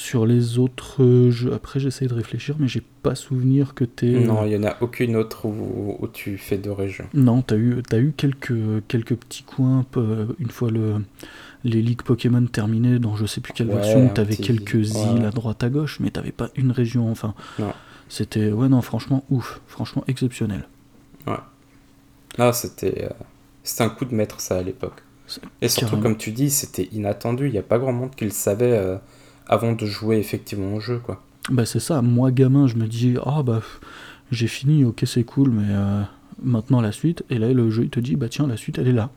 sur 0.01 0.25
les 0.25 0.59
autres 0.59 1.29
jeux, 1.29 1.53
après 1.53 1.79
j'essaie 1.79 2.07
de 2.07 2.15
réfléchir, 2.15 2.57
mais 2.59 2.69
j'ai 2.69 2.83
pas 3.03 3.15
souvenir 3.15 3.75
que 3.75 3.85
t'es. 3.85 4.07
Non, 4.07 4.47
il 4.47 4.53
y 4.53 4.57
en 4.57 4.65
a 4.65 4.77
aucune 4.81 5.15
autre 5.15 5.45
où, 5.45 5.97
où 6.01 6.09
tu 6.09 6.39
fais 6.39 6.57
deux 6.57 6.73
régions. 6.73 7.05
Non, 7.13 7.43
t'as 7.43 7.57
eu, 7.57 7.83
as 7.93 7.99
eu 7.99 8.15
quelques, 8.17 8.83
quelques 8.89 9.15
petits 9.15 9.43
coins, 9.43 9.85
une 10.39 10.51
fois 10.51 10.71
le, 10.71 11.05
les 11.65 11.83
ligues 11.83 12.01
Pokémon 12.03 12.47
terminées, 12.47 12.99
dans 12.99 13.15
je 13.15 13.27
sais 13.27 13.43
plus 13.43 13.53
quelle 13.53 13.69
version, 13.69 14.09
t'avais 14.09 14.37
quelques 14.37 14.97
îles 14.97 15.25
à 15.27 15.31
droite 15.31 15.63
à 15.63 15.69
gauche, 15.69 16.01
mais 16.01 16.11
t'avais 16.11 16.33
pas 16.33 16.49
une 16.57 16.71
région, 16.71 17.11
enfin. 17.11 17.35
Non. 17.59 17.73
C'était, 18.09 18.51
ouais, 18.51 18.69
non, 18.69 18.81
franchement, 18.81 19.23
ouf, 19.31 19.61
franchement 19.69 20.03
exceptionnel. 20.09 20.67
Ouais. 21.29 21.35
Ah, 22.39 22.53
c'était, 22.53 23.05
euh, 23.05 23.25
c'était 23.63 23.85
un 23.85 23.91
coup 23.91 24.05
de 24.05 24.15
maître 24.15 24.41
ça 24.41 24.57
à 24.57 24.63
l'époque. 24.63 25.03
Et 25.61 25.69
surtout, 25.69 25.99
comme 25.99 26.17
tu 26.17 26.33
dis, 26.33 26.51
c'était 26.51 26.89
inattendu, 26.91 27.47
il 27.47 27.53
n'y 27.53 27.59
a 27.59 27.63
pas 27.63 27.79
grand 27.79 27.93
monde 27.93 28.15
qui 28.17 28.25
le 28.25 28.31
savait. 28.31 28.73
Euh, 28.73 28.97
avant 29.51 29.73
de 29.73 29.85
jouer 29.85 30.17
effectivement 30.17 30.75
au 30.75 30.81
jeu, 30.81 30.99
quoi. 30.99 31.21
Bah 31.51 31.67
c'est 31.67 31.81
ça, 31.81 32.01
moi 32.01 32.31
gamin, 32.31 32.67
je 32.69 32.77
me 32.77 32.87
dis, 32.87 33.17
ah 33.27 33.43
bah 33.43 33.61
j'ai 34.31 34.47
fini, 34.47 34.85
ok 34.85 35.03
c'est 35.05 35.25
cool, 35.25 35.51
mais 35.51 35.67
euh, 35.69 36.03
maintenant 36.43 36.81
la 36.81 36.93
suite, 36.93 37.25
et 37.29 37.39
là 37.39 37.53
le 37.53 37.69
jeu 37.71 37.85
il 37.85 37.91
te 37.91 37.99
dit, 37.99 38.15
bah 38.15 38.29
tiens, 38.29 38.47
la 38.47 38.57
suite 38.57 38.79
elle 38.79 38.89
est 38.89 38.93
là. 38.93 39.11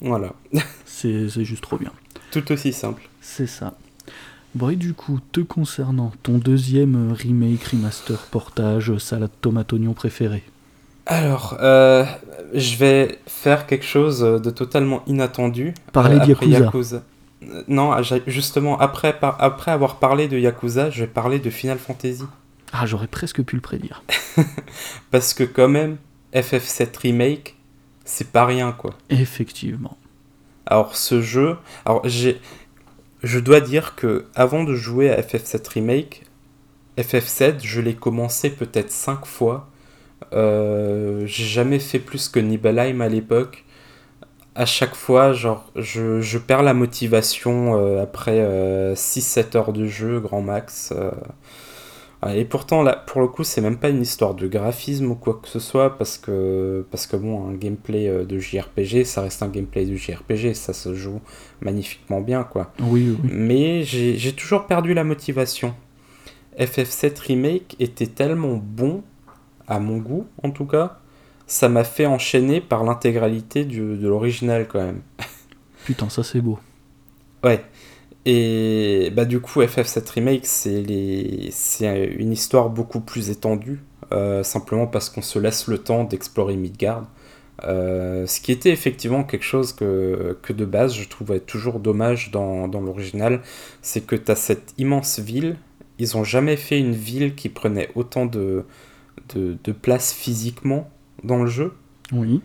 Voilà. 0.00 0.32
c'est 0.86 1.28
juste 1.44 1.62
trop 1.62 1.76
bien. 1.76 1.90
Tout 2.30 2.52
aussi 2.52 2.72
simple. 2.72 3.08
C'est 3.20 3.48
ça. 3.48 3.76
Bon, 4.54 4.70
et 4.70 4.76
du 4.76 4.94
coup, 4.94 5.20
te 5.30 5.40
concernant, 5.40 6.12
ton 6.22 6.38
deuxième 6.38 7.12
remake, 7.12 7.62
remaster, 7.64 8.18
portage, 8.30 8.96
salade 8.98 9.30
tomate 9.40 9.72
oignon 9.72 9.92
préféré 9.92 10.42
Alors, 11.06 11.56
euh, 11.60 12.04
je 12.54 12.76
vais 12.76 13.18
faire 13.26 13.66
quelque 13.66 13.84
chose 13.84 14.20
de 14.20 14.50
totalement 14.50 15.02
inattendu. 15.06 15.74
Parler 15.92 16.18
euh, 16.18 16.46
Yakuza. 16.46 17.02
Non, 17.68 17.94
justement, 18.26 18.78
après, 18.78 19.18
après 19.22 19.70
avoir 19.70 19.96
parlé 19.96 20.28
de 20.28 20.38
Yakuza, 20.38 20.90
je 20.90 21.00
vais 21.00 21.10
parler 21.10 21.38
de 21.38 21.48
Final 21.48 21.78
Fantasy. 21.78 22.24
Ah, 22.72 22.86
j'aurais 22.86 23.06
presque 23.06 23.42
pu 23.42 23.56
le 23.56 23.62
prédire. 23.62 24.02
Parce 25.10 25.34
que 25.34 25.44
quand 25.44 25.68
même, 25.68 25.96
FF7 26.34 26.96
Remake, 26.98 27.56
c'est 28.04 28.30
pas 28.30 28.44
rien, 28.44 28.72
quoi. 28.72 28.94
Effectivement. 29.08 29.96
Alors, 30.66 30.96
ce 30.96 31.20
jeu... 31.22 31.56
Alors, 31.84 32.02
j'ai... 32.04 32.40
Je 33.22 33.38
dois 33.38 33.60
dire 33.60 33.96
que 33.96 34.26
avant 34.34 34.64
de 34.64 34.74
jouer 34.74 35.10
à 35.10 35.20
FF7 35.20 35.68
Remake, 35.68 36.22
FF7, 36.96 37.56
je 37.62 37.80
l'ai 37.80 37.94
commencé 37.94 38.50
peut-être 38.50 38.90
5 38.90 39.26
fois. 39.26 39.68
Euh, 40.32 41.26
j'ai 41.26 41.44
jamais 41.44 41.78
fait 41.78 41.98
plus 41.98 42.28
que 42.28 42.40
Nibelheim 42.40 43.00
à 43.00 43.08
l'époque 43.08 43.64
à 44.60 44.66
chaque 44.66 44.94
fois, 44.94 45.32
genre, 45.32 45.64
je, 45.74 46.20
je 46.20 46.36
perds 46.36 46.62
la 46.62 46.74
motivation 46.74 47.78
euh, 47.78 48.02
après 48.02 48.38
6-7 48.94 49.56
euh, 49.56 49.58
heures 49.58 49.72
de 49.72 49.86
jeu, 49.86 50.20
grand 50.20 50.42
max. 50.42 50.92
Euh. 50.94 51.10
Et 52.34 52.44
pourtant, 52.44 52.82
là, 52.82 52.94
pour 52.94 53.22
le 53.22 53.28
coup, 53.28 53.42
c'est 53.42 53.62
même 53.62 53.78
pas 53.78 53.88
une 53.88 54.02
histoire 54.02 54.34
de 54.34 54.46
graphisme 54.46 55.12
ou 55.12 55.14
quoi 55.14 55.40
que 55.42 55.48
ce 55.48 55.60
soit, 55.60 55.96
parce 55.96 56.18
que, 56.18 56.84
parce 56.90 57.06
que 57.06 57.16
bon, 57.16 57.48
un 57.48 57.54
gameplay 57.54 58.26
de 58.26 58.38
JRPG, 58.38 59.04
ça 59.04 59.22
reste 59.22 59.42
un 59.42 59.48
gameplay 59.48 59.86
de 59.86 59.96
JRPG, 59.96 60.52
ça 60.52 60.74
se 60.74 60.94
joue 60.94 61.22
magnifiquement 61.62 62.20
bien, 62.20 62.42
quoi. 62.44 62.70
Oui, 62.80 63.16
oui. 63.18 63.30
Mais 63.32 63.82
j'ai 63.84 64.32
toujours 64.32 64.66
perdu 64.66 64.92
la 64.92 65.04
motivation. 65.04 65.74
FF7 66.58 67.18
Remake 67.18 67.76
était 67.80 68.08
tellement 68.08 68.60
bon, 68.62 69.02
à 69.66 69.78
mon 69.78 69.96
goût 69.96 70.26
en 70.42 70.50
tout 70.50 70.66
cas, 70.66 70.99
ça 71.50 71.68
m'a 71.68 71.82
fait 71.82 72.06
enchaîner 72.06 72.60
par 72.60 72.84
l'intégralité 72.84 73.64
de 73.64 74.06
l'original 74.06 74.68
quand 74.68 74.80
même. 74.80 75.00
Putain, 75.84 76.08
ça 76.08 76.22
c'est 76.22 76.40
beau. 76.40 76.60
Ouais. 77.42 77.64
Et 78.24 79.10
bah 79.14 79.24
du 79.24 79.40
coup, 79.40 79.60
FF7 79.60 80.10
Remake, 80.12 80.46
c'est 80.46 80.80
les... 80.80 81.52
une 82.18 82.32
histoire 82.32 82.70
beaucoup 82.70 83.00
plus 83.00 83.30
étendue, 83.30 83.80
euh, 84.12 84.44
simplement 84.44 84.86
parce 84.86 85.10
qu'on 85.10 85.22
se 85.22 85.40
laisse 85.40 85.66
le 85.66 85.78
temps 85.78 86.04
d'explorer 86.04 86.54
Midgard. 86.54 87.10
Euh, 87.64 88.26
ce 88.26 88.40
qui 88.40 88.52
était 88.52 88.70
effectivement 88.70 89.24
quelque 89.24 89.44
chose 89.44 89.72
que, 89.72 90.38
que, 90.42 90.52
de 90.52 90.64
base 90.64 90.94
je 90.94 91.06
trouvais 91.08 91.40
toujours 91.40 91.80
dommage 91.80 92.30
dans, 92.30 92.68
dans 92.68 92.80
l'original, 92.80 93.42
c'est 93.82 94.06
que 94.06 94.14
tu 94.14 94.30
as 94.30 94.36
cette 94.36 94.72
immense 94.78 95.18
ville, 95.18 95.56
ils 95.98 96.16
ont 96.16 96.24
jamais 96.24 96.56
fait 96.56 96.78
une 96.78 96.94
ville 96.94 97.34
qui 97.34 97.48
prenait 97.48 97.90
autant 97.96 98.24
de, 98.24 98.64
de, 99.34 99.58
de 99.62 99.72
place 99.72 100.12
physiquement 100.12 100.88
dans 101.24 101.42
le 101.42 101.46
jeu. 101.48 101.74
Oui. 102.12 102.40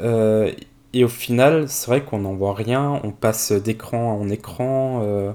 Euh, 0.00 0.50
et 0.92 1.04
au 1.04 1.08
final, 1.08 1.68
c'est 1.68 1.86
vrai 1.86 2.02
qu'on 2.02 2.20
n'en 2.20 2.34
voit 2.34 2.54
rien, 2.54 3.00
on 3.02 3.10
passe 3.10 3.52
d'écran 3.52 4.20
en 4.20 4.28
écran, 4.28 5.00
euh, 5.02 5.32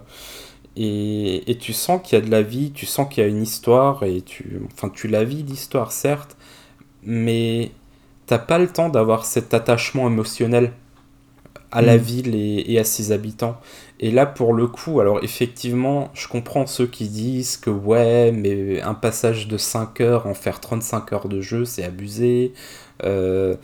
et, 0.75 1.49
et, 1.49 1.57
tu 1.57 1.73
sens 1.73 1.99
qu'il 2.03 2.19
y 2.19 2.21
a 2.21 2.25
de 2.25 2.29
la 2.29 2.43
vie, 2.43 2.71
tu 2.71 2.85
sens 2.85 3.07
qu'il 3.09 3.23
y 3.23 3.25
a 3.25 3.29
une 3.29 3.41
histoire, 3.41 4.03
et 4.03 4.21
tu, 4.21 4.61
enfin, 4.71 4.89
tu 4.89 5.07
la 5.07 5.23
vis 5.23 5.41
l'histoire, 5.41 5.91
certes, 5.91 6.37
mais 7.01 7.71
t'as 8.27 8.37
pas 8.37 8.59
le 8.59 8.67
temps 8.67 8.89
d'avoir 8.89 9.25
cet 9.25 9.55
attachement 9.55 10.07
émotionnel 10.07 10.73
à 11.71 11.81
la 11.81 11.97
mm. 11.97 12.01
ville 12.01 12.35
et, 12.35 12.71
et, 12.71 12.79
à 12.79 12.83
ses 12.83 13.11
habitants. 13.11 13.59
Et 13.99 14.11
là, 14.11 14.25
pour 14.25 14.53
le 14.53 14.67
coup, 14.67 14.99
alors 14.99 15.23
effectivement, 15.23 16.09
je 16.13 16.27
comprends 16.27 16.67
ceux 16.67 16.85
qui 16.85 17.07
disent 17.07 17.57
que 17.57 17.71
ouais, 17.71 18.31
mais 18.31 18.81
un 18.81 18.93
passage 18.93 19.47
de 19.47 19.57
5 19.57 20.01
heures 20.01 20.27
en 20.27 20.35
faire 20.35 20.59
35 20.59 21.13
heures 21.13 21.27
de 21.27 21.41
jeu, 21.41 21.65
c'est 21.65 21.83
abusé. 21.83 22.53
Euh, 23.03 23.55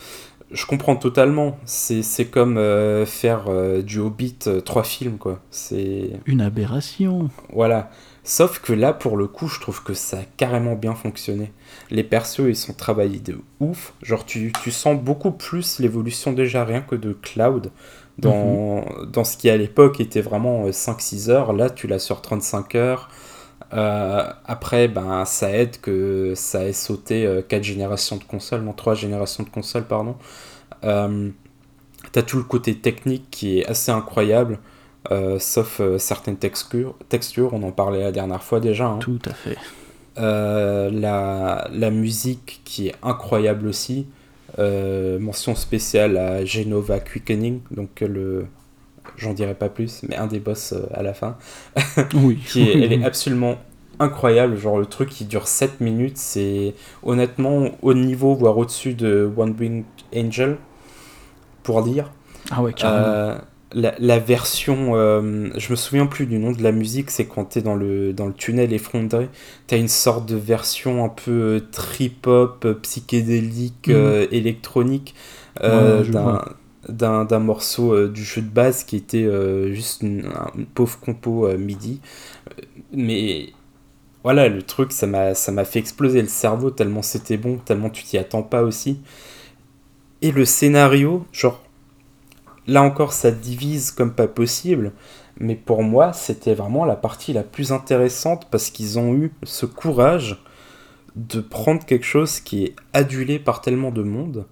je 0.52 0.66
comprends 0.66 0.96
totalement. 0.96 1.58
C'est 1.66 2.26
comme 2.32 2.58
euh, 2.58 3.06
faire 3.06 3.46
euh, 3.48 3.84
du 3.84 4.00
Hobbit, 4.00 4.40
trois 4.66 4.84
films, 4.84 5.18
quoi. 5.18 5.40
C'est. 5.52 6.12
Une 6.26 6.42
aberration. 6.42 7.30
Voilà. 7.52 7.92
Sauf 8.24 8.60
que 8.60 8.72
là, 8.72 8.94
pour 8.94 9.18
le 9.18 9.28
coup, 9.28 9.48
je 9.48 9.60
trouve 9.60 9.84
que 9.84 9.94
ça 9.94 10.20
a 10.20 10.24
carrément 10.38 10.76
bien 10.76 10.96
fonctionné. 10.96 11.52
Les 11.92 12.04
persos, 12.04 12.48
ils 12.48 12.56
sont 12.56 12.74
travaillés 12.74 13.20
de 13.20 13.38
ouf. 13.60 13.94
Genre, 14.02 14.26
tu, 14.26 14.54
tu 14.64 14.72
sens 14.72 14.98
beaucoup 14.98 15.32
plus 15.32 15.80
l'évolution 15.80 16.32
déjà 16.32 16.64
rien 16.64 16.82
que 16.82 16.96
de 16.96 17.12
Cloud. 17.12 17.72
Dans, 18.20 18.86
mhm. 18.86 19.12
dans 19.12 19.24
ce 19.24 19.38
qui 19.38 19.50
à 19.50 19.58
l'époque 19.58 20.00
était 20.00 20.22
vraiment 20.22 20.68
5-6 20.70 21.30
heures, 21.30 21.52
là 21.52 21.70
tu 21.70 21.88
l'as 21.88 22.00
sur 22.00 22.22
35 22.22 22.76
heures. 22.76 23.10
après, 23.72 24.88
ben, 24.88 25.26
ça 25.26 25.52
aide 25.52 25.82
que 25.82 26.34
ça 26.36 26.66
ait 26.66 26.74
sauté 26.74 27.42
4 27.50 27.64
générations 27.64 28.18
de 28.18 28.24
consoles, 28.24 28.62
non 28.62 28.74
3 28.74 28.94
générations 28.94 29.44
de 29.44 29.50
consoles, 29.50 29.86
pardon. 29.86 30.16
Euh, 30.84 31.32
T'as 32.12 32.22
tout 32.22 32.38
le 32.38 32.44
côté 32.44 32.76
technique 32.76 33.30
qui 33.32 33.60
est 33.60 33.66
assez 33.66 33.92
incroyable, 33.92 34.60
euh, 35.12 35.40
sauf 35.40 35.80
euh, 35.80 35.98
certaines 35.98 36.38
textures, 36.38 36.96
textures, 37.10 37.54
on 37.54 37.64
en 37.64 37.72
parlait 37.72 38.02
la 38.02 38.12
dernière 38.12 38.44
fois 38.44 38.60
déjà. 38.60 38.88
Hein. 38.88 39.00
Tout 39.00 39.20
à 39.26 39.34
fait. 39.34 39.58
Euh, 40.20 40.92
la, 40.92 41.68
la, 41.72 41.90
musique 41.90 42.62
qui 42.66 42.90
est 42.90 42.96
incroyable 43.02 43.68
aussi. 43.68 44.06
Mention 44.58 45.56
spéciale 45.56 46.18
à 46.18 46.46
Genova 46.46 47.00
Quickening, 47.00 47.62
donc 47.72 48.02
le, 48.02 48.46
j'en 49.18 49.34
dirai 49.34 49.54
pas 49.54 49.70
plus, 49.70 50.04
mais 50.08 50.16
un 50.16 50.28
des 50.28 50.40
boss 50.40 50.74
à 50.94 51.04
la 51.04 51.14
fin. 51.14 51.38
oui. 52.16 52.38
qui 52.48 52.70
est, 52.70 52.82
elle 52.82 52.94
est 52.94 53.04
absolument 53.04 53.58
incroyable. 54.00 54.58
Genre, 54.58 54.78
le 54.78 54.86
truc 54.86 55.10
qui 55.10 55.26
dure 55.26 55.48
7 55.48 55.82
minutes, 55.82 56.18
c'est 56.18 56.74
honnêtement 57.04 57.70
au 57.82 57.94
niveau, 57.94 58.36
voire 58.36 58.58
au-dessus 58.58 58.94
de 58.94 59.30
One 59.36 59.56
Wing 59.60 59.84
Angel 60.16 60.58
pour 61.64 61.82
dire. 61.84 62.12
Ah 62.52 62.62
ouais, 62.62 62.74
euh, 62.84 63.38
la, 63.74 63.96
la, 64.00 64.20
version, 64.20 64.96
euh, 64.96 65.50
je 65.58 65.72
me 65.72 65.76
souviens 65.76 66.06
plus 66.06 66.26
du 66.26 66.38
nom 66.40 66.52
de 66.52 66.62
la 66.62 66.72
musique, 66.72 67.12
c'est 67.12 67.26
quand 67.26 67.46
t'es 67.46 67.62
dans 67.62 67.76
le, 67.76 68.14
dans 68.14 68.28
le 68.28 68.34
tunnel 68.34 68.74
effondré, 68.74 69.30
t'as 69.68 69.78
une 69.78 69.88
sorte 69.88 70.28
de 70.28 70.36
version 70.36 71.04
un 71.04 71.10
peu 71.10 71.32
euh, 71.32 71.60
trip-hop, 71.72 72.68
psychédélique, 72.82 73.88
mhm. 73.90 74.28
électronique 74.32 75.16
d'un 76.90 77.40
morceau 77.40 78.08
du 78.08 78.24
jeu 78.24 78.42
de 78.42 78.50
base 78.50 78.84
qui 78.84 78.98
était 78.98 79.28
juste 79.74 80.02
une, 80.02 80.30
pauvre 80.74 81.00
compo 81.00 81.48
MIDI. 81.58 82.02
Mais 82.92 83.54
voilà, 84.24 84.50
le 84.50 84.64
truc, 84.64 84.92
ça 84.92 85.08
m'a 85.08 85.66
fait 85.66 85.80
exploser 85.80 86.22
le 86.22 86.28
cerveau 86.28 86.72
tellement 86.72 87.02
c'était 87.02 87.38
bon, 87.38 87.58
tellement 87.58 87.90
tu 87.90 88.04
t'y 88.04 88.18
attends 88.18 88.44
pas 88.44 88.64
aussi. 88.64 89.00
Et 90.22 90.32
le 90.32 90.46
scénario, 90.46 91.26
genre, 91.34 91.62
là 92.68 92.84
encore, 92.84 93.14
ça 93.14 93.32
divise 93.32 93.92
comme 93.92 94.14
pas 94.14 94.28
possible. 94.28 94.94
Mais 95.40 95.56
pour 95.56 95.84
moi, 95.84 96.14
c'était 96.14 96.54
vraiment 96.54 96.86
la 96.86 96.96
partie 96.96 97.34
la 97.34 97.44
plus 97.44 97.72
intéressante 97.72 98.48
parce 98.52 98.70
qu'ils 98.70 99.00
ont 99.00 99.14
eu 99.14 99.34
ce 99.44 99.66
courage 99.66 100.44
de 101.16 101.42
prendre 101.42 101.86
quelque 101.86 102.06
chose 102.06 102.40
qui 102.40 102.64
est 102.66 102.76
adulé 102.94 103.40
par 103.40 103.62
tellement 103.62 103.92
de 103.92 104.04
monde. 104.04 104.46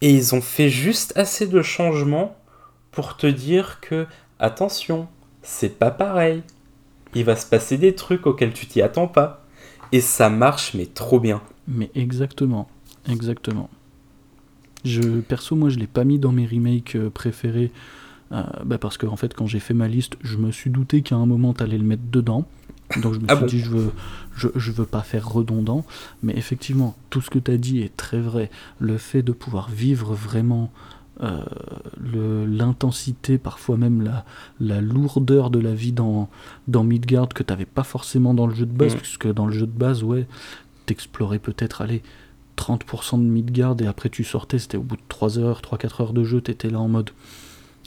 Et 0.00 0.12
ils 0.12 0.34
ont 0.34 0.40
fait 0.40 0.68
juste 0.68 1.16
assez 1.16 1.46
de 1.46 1.62
changements 1.62 2.36
pour 2.90 3.16
te 3.16 3.26
dire 3.26 3.80
que, 3.80 4.06
attention, 4.38 5.08
c'est 5.42 5.78
pas 5.78 5.90
pareil. 5.90 6.42
Il 7.14 7.24
va 7.24 7.36
se 7.36 7.46
passer 7.46 7.78
des 7.78 7.94
trucs 7.94 8.26
auxquels 8.26 8.52
tu 8.52 8.66
t'y 8.66 8.82
attends 8.82 9.08
pas. 9.08 9.44
Et 9.92 10.00
ça 10.00 10.28
marche, 10.28 10.74
mais 10.74 10.86
trop 10.86 11.20
bien. 11.20 11.42
Mais 11.66 11.90
exactement, 11.94 12.68
exactement. 13.08 13.70
Je, 14.84 15.20
perso, 15.20 15.56
moi, 15.56 15.68
je 15.68 15.78
l'ai 15.78 15.86
pas 15.86 16.04
mis 16.04 16.18
dans 16.18 16.32
mes 16.32 16.46
remakes 16.46 16.96
euh, 16.96 17.10
préférés. 17.10 17.72
Euh, 18.30 18.42
bah 18.64 18.78
parce 18.78 18.98
que 18.98 19.06
en 19.06 19.16
fait, 19.16 19.34
quand 19.34 19.46
j'ai 19.46 19.60
fait 19.60 19.74
ma 19.74 19.88
liste, 19.88 20.16
je 20.22 20.36
me 20.36 20.52
suis 20.52 20.70
douté 20.70 21.02
qu'à 21.02 21.16
un 21.16 21.26
moment, 21.26 21.54
tu 21.54 21.62
allais 21.62 21.78
le 21.78 21.84
mettre 21.84 22.02
dedans. 22.10 22.46
Donc 23.02 23.14
je 23.14 23.18
me 23.20 23.24
ah 23.28 23.36
suis 23.36 23.46
dit, 23.46 23.60
je 23.60 23.70
veux, 23.70 23.92
je, 24.34 24.48
je, 24.54 24.72
veux 24.72 24.86
pas 24.86 25.02
faire 25.02 25.28
redondant. 25.28 25.84
Mais 26.22 26.34
effectivement, 26.36 26.96
tout 27.10 27.20
ce 27.20 27.30
que 27.30 27.38
tu 27.38 27.50
as 27.50 27.56
dit 27.56 27.80
est 27.80 27.96
très 27.96 28.20
vrai. 28.20 28.50
Le 28.78 28.98
fait 28.98 29.22
de 29.22 29.32
pouvoir 29.32 29.70
vivre 29.70 30.14
vraiment 30.14 30.70
euh, 31.22 32.46
l'intensité, 32.46 33.38
parfois 33.38 33.76
même 33.76 34.02
la, 34.02 34.24
la, 34.60 34.80
lourdeur 34.80 35.50
de 35.50 35.58
la 35.58 35.74
vie 35.74 35.92
dans, 35.92 36.28
dans 36.68 36.84
Midgard 36.84 37.28
que 37.28 37.42
tu 37.42 37.52
n'avais 37.52 37.66
pas 37.66 37.82
forcément 37.82 38.34
dans 38.34 38.46
le 38.46 38.54
jeu 38.54 38.66
de 38.66 38.72
base, 38.72 38.94
mm. 38.94 38.98
puisque 38.98 39.32
dans 39.32 39.46
le 39.46 39.52
jeu 39.52 39.66
de 39.66 39.76
base, 39.78 40.02
ouais, 40.04 40.26
t'explorais 40.86 41.40
peut-être, 41.40 41.82
aller 41.82 42.02
30% 42.58 43.18
de 43.18 43.28
Midgard 43.28 43.76
et 43.80 43.86
après 43.86 44.08
tu 44.08 44.24
sortais, 44.24 44.58
c'était 44.58 44.76
au 44.76 44.82
bout 44.82 44.96
de 44.96 45.02
3 45.08 45.38
heures, 45.38 45.60
3-4 45.62 46.02
heures 46.02 46.12
de 46.12 46.24
jeu, 46.24 46.40
t'étais 46.40 46.70
là 46.70 46.80
en 46.80 46.88
mode 46.88 47.10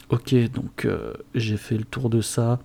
ok, 0.08 0.34
donc 0.52 0.84
euh, 0.84 1.12
j'ai 1.34 1.56
fait 1.56 1.76
le 1.76 1.84
tour 1.84 2.10
de 2.10 2.20
ça, 2.20 2.58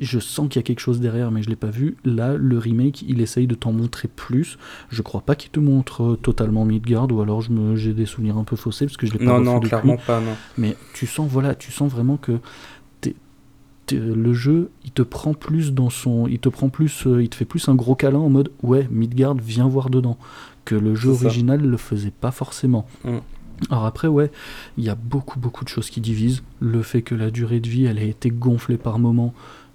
je 0.00 0.18
sens 0.18 0.48
qu'il 0.48 0.56
y 0.56 0.60
a 0.60 0.62
quelque 0.62 0.80
chose 0.80 1.00
derrière, 1.00 1.30
mais 1.30 1.42
je 1.42 1.48
l'ai 1.48 1.56
pas 1.56 1.70
vu. 1.70 1.96
Là, 2.04 2.34
le 2.36 2.58
remake, 2.58 3.02
il 3.02 3.20
essaye 3.20 3.46
de 3.46 3.54
t'en 3.54 3.72
montrer 3.72 4.08
plus. 4.08 4.58
Je 4.90 5.02
crois 5.02 5.20
pas 5.20 5.36
qu'il 5.36 5.50
te 5.52 5.60
montre 5.60 6.02
euh, 6.02 6.16
totalement 6.16 6.64
Midgard, 6.64 7.10
ou 7.12 7.20
alors 7.20 7.42
j'ai 7.76 7.92
des 7.92 8.06
souvenirs 8.06 8.36
un 8.36 8.44
peu 8.44 8.56
faussés 8.56 8.86
parce 8.86 8.96
que 8.96 9.06
je 9.06 9.12
l'ai 9.12 9.18
pas 9.18 9.24
Non, 9.24 9.40
non, 9.40 9.60
clairement 9.60 9.96
pas, 9.96 10.20
non. 10.20 10.34
Mais 10.58 10.76
tu 10.94 11.06
sens, 11.06 11.28
voilà, 11.30 11.54
tu 11.54 11.70
sens 11.70 11.90
vraiment 11.90 12.16
que 12.16 12.40
le 13.92 14.32
jeu, 14.32 14.70
il 14.84 14.92
te 14.92 15.02
prend 15.02 15.34
plus 15.34 15.72
dans 15.72 15.90
son, 15.90 16.26
il 16.26 16.38
te 16.38 16.48
prend 16.48 16.68
plus, 16.68 17.06
euh, 17.06 17.22
il 17.22 17.28
te 17.28 17.34
fait 17.34 17.44
plus 17.44 17.68
un 17.68 17.74
gros 17.74 17.94
câlin 17.94 18.18
en 18.18 18.30
mode 18.30 18.50
ouais, 18.62 18.88
Midgard, 18.90 19.34
viens 19.34 19.68
voir 19.68 19.90
dedans 19.90 20.16
que 20.64 20.74
le 20.74 20.94
jeu 20.94 21.10
original 21.10 21.60
ne 21.60 21.68
le 21.68 21.76
faisait 21.76 22.12
pas 22.12 22.30
forcément. 22.30 22.86
Mm. 23.04 23.18
Alors 23.70 23.86
après, 23.86 24.08
ouais, 24.08 24.30
il 24.76 24.84
y 24.84 24.88
a 24.88 24.94
beaucoup, 24.94 25.38
beaucoup 25.38 25.64
de 25.64 25.68
choses 25.68 25.90
qui 25.90 26.00
divisent. 26.00 26.42
Le 26.60 26.82
fait 26.82 27.02
que 27.02 27.14
la 27.14 27.30
durée 27.30 27.60
de 27.60 27.68
vie, 27.68 27.84
elle 27.84 27.98
ait 27.98 28.08
été 28.08 28.30
gonflée 28.30 28.76
par 28.76 28.98
moment, 28.98 29.32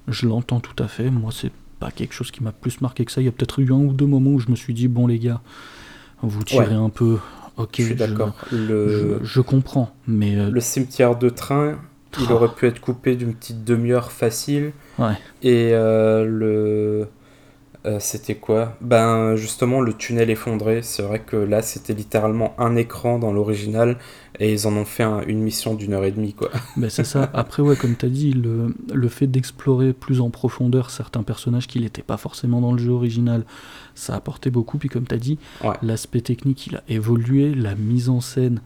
je 0.08 0.28
l'entends 0.28 0.60
tout 0.60 0.82
à 0.84 0.88
fait. 0.88 1.10
Moi, 1.10 1.32
c'est 1.34 1.52
pas 1.80 1.92
quelque 1.92 2.14
chose 2.14 2.32
qui 2.32 2.44
m'a 2.44 2.52
plus 2.52 2.82
marqué 2.82 3.06
que 3.06 3.12
ça. 3.12 3.22
Il 3.22 3.26
y 3.26 3.28
a 3.28 3.32
peut-être 3.32 3.60
eu 3.60 3.72
un 3.72 3.78
ou 3.78 3.94
deux 3.94 4.06
moments 4.06 4.32
où 4.32 4.40
je 4.40 4.50
me 4.50 4.56
suis 4.56 4.74
dit, 4.74 4.88
bon, 4.88 5.08
les 5.08 5.20
gars, 5.20 5.42
vous 6.22 6.44
tirez 6.44 6.76
un 6.76 6.90
peu. 6.90 7.18
Ok, 7.58 7.76
je 7.78 7.84
suis 7.84 7.96
d'accord. 7.96 8.36
Le... 8.52 9.20
Je, 9.24 9.42
comprends, 9.42 9.94
mais. 10.08 10.38
Euh, 10.38 10.50
le 10.50 10.62
cimetière 10.62 11.18
de 11.18 11.30
train, 11.30 11.78
il 12.20 12.26
ah. 12.30 12.34
aurait 12.34 12.54
pu 12.54 12.68
être 12.68 12.80
coupé 12.80 13.16
d'une 13.16 13.34
petite 13.34 13.64
demi-heure 13.64 14.12
facile. 14.12 14.72
Ouais. 14.98 15.14
Et 15.42 15.72
euh, 15.74 16.26
le 16.26 17.08
euh, 17.86 17.98
c'était 18.02 18.36
quoi 18.36 18.78
Ben 18.82 19.38
justement 19.38 19.80
le 19.80 19.94
tunnel 19.94 20.30
effondré. 20.30 20.82
C'est 20.82 21.02
vrai 21.02 21.20
que 21.20 21.38
là 21.38 21.62
c'était 21.62 21.94
littéralement 21.94 22.54
un 22.58 22.76
écran 22.76 23.20
dans 23.20 23.32
l'original 23.32 23.98
et 24.38 24.52
ils 24.52 24.68
en 24.68 24.74
ont 24.74 24.84
fait 24.84 25.06
une 25.28 25.42
mission 25.42 25.76
d'une 25.76 25.94
heure 25.94 26.04
et 26.04 26.12
demie 26.12 26.34
quoi. 26.34 26.50
Ben 26.78 26.90
c'est 26.90 27.06
ça. 27.06 27.30
Après 27.34 27.64
ouais 27.64 27.78
comme 27.78 27.96
tu 27.96 28.06
as 28.06 28.10
dit 28.10 28.34
le, 28.34 28.76
le 28.94 29.08
fait 29.08 29.28
d'explorer 29.28 29.94
plus 29.94 30.20
en 30.20 30.30
profondeur 30.30 30.90
certains 30.90 31.24
personnages 31.24 31.68
qui 31.68 31.80
n'étaient 31.80 32.04
pas 32.04 32.18
forcément 32.18 32.60
dans 32.60 32.74
le 32.74 32.80
jeu 32.80 32.92
original, 32.92 33.46
ça 33.96 34.14
a 34.14 34.18
apporté 34.18 34.50
beaucoup. 34.50 34.78
Puis 34.78 34.90
comme 34.90 35.08
tu 35.08 35.16
as 35.16 35.20
dit, 35.20 35.40
l'aspect 35.82 36.22
technique 36.22 36.68
il 36.68 36.76
a 36.76 36.84
évolué, 36.90 37.56
la 37.56 37.76
mise 37.76 38.10
en 38.10 38.20
scène 38.20 38.60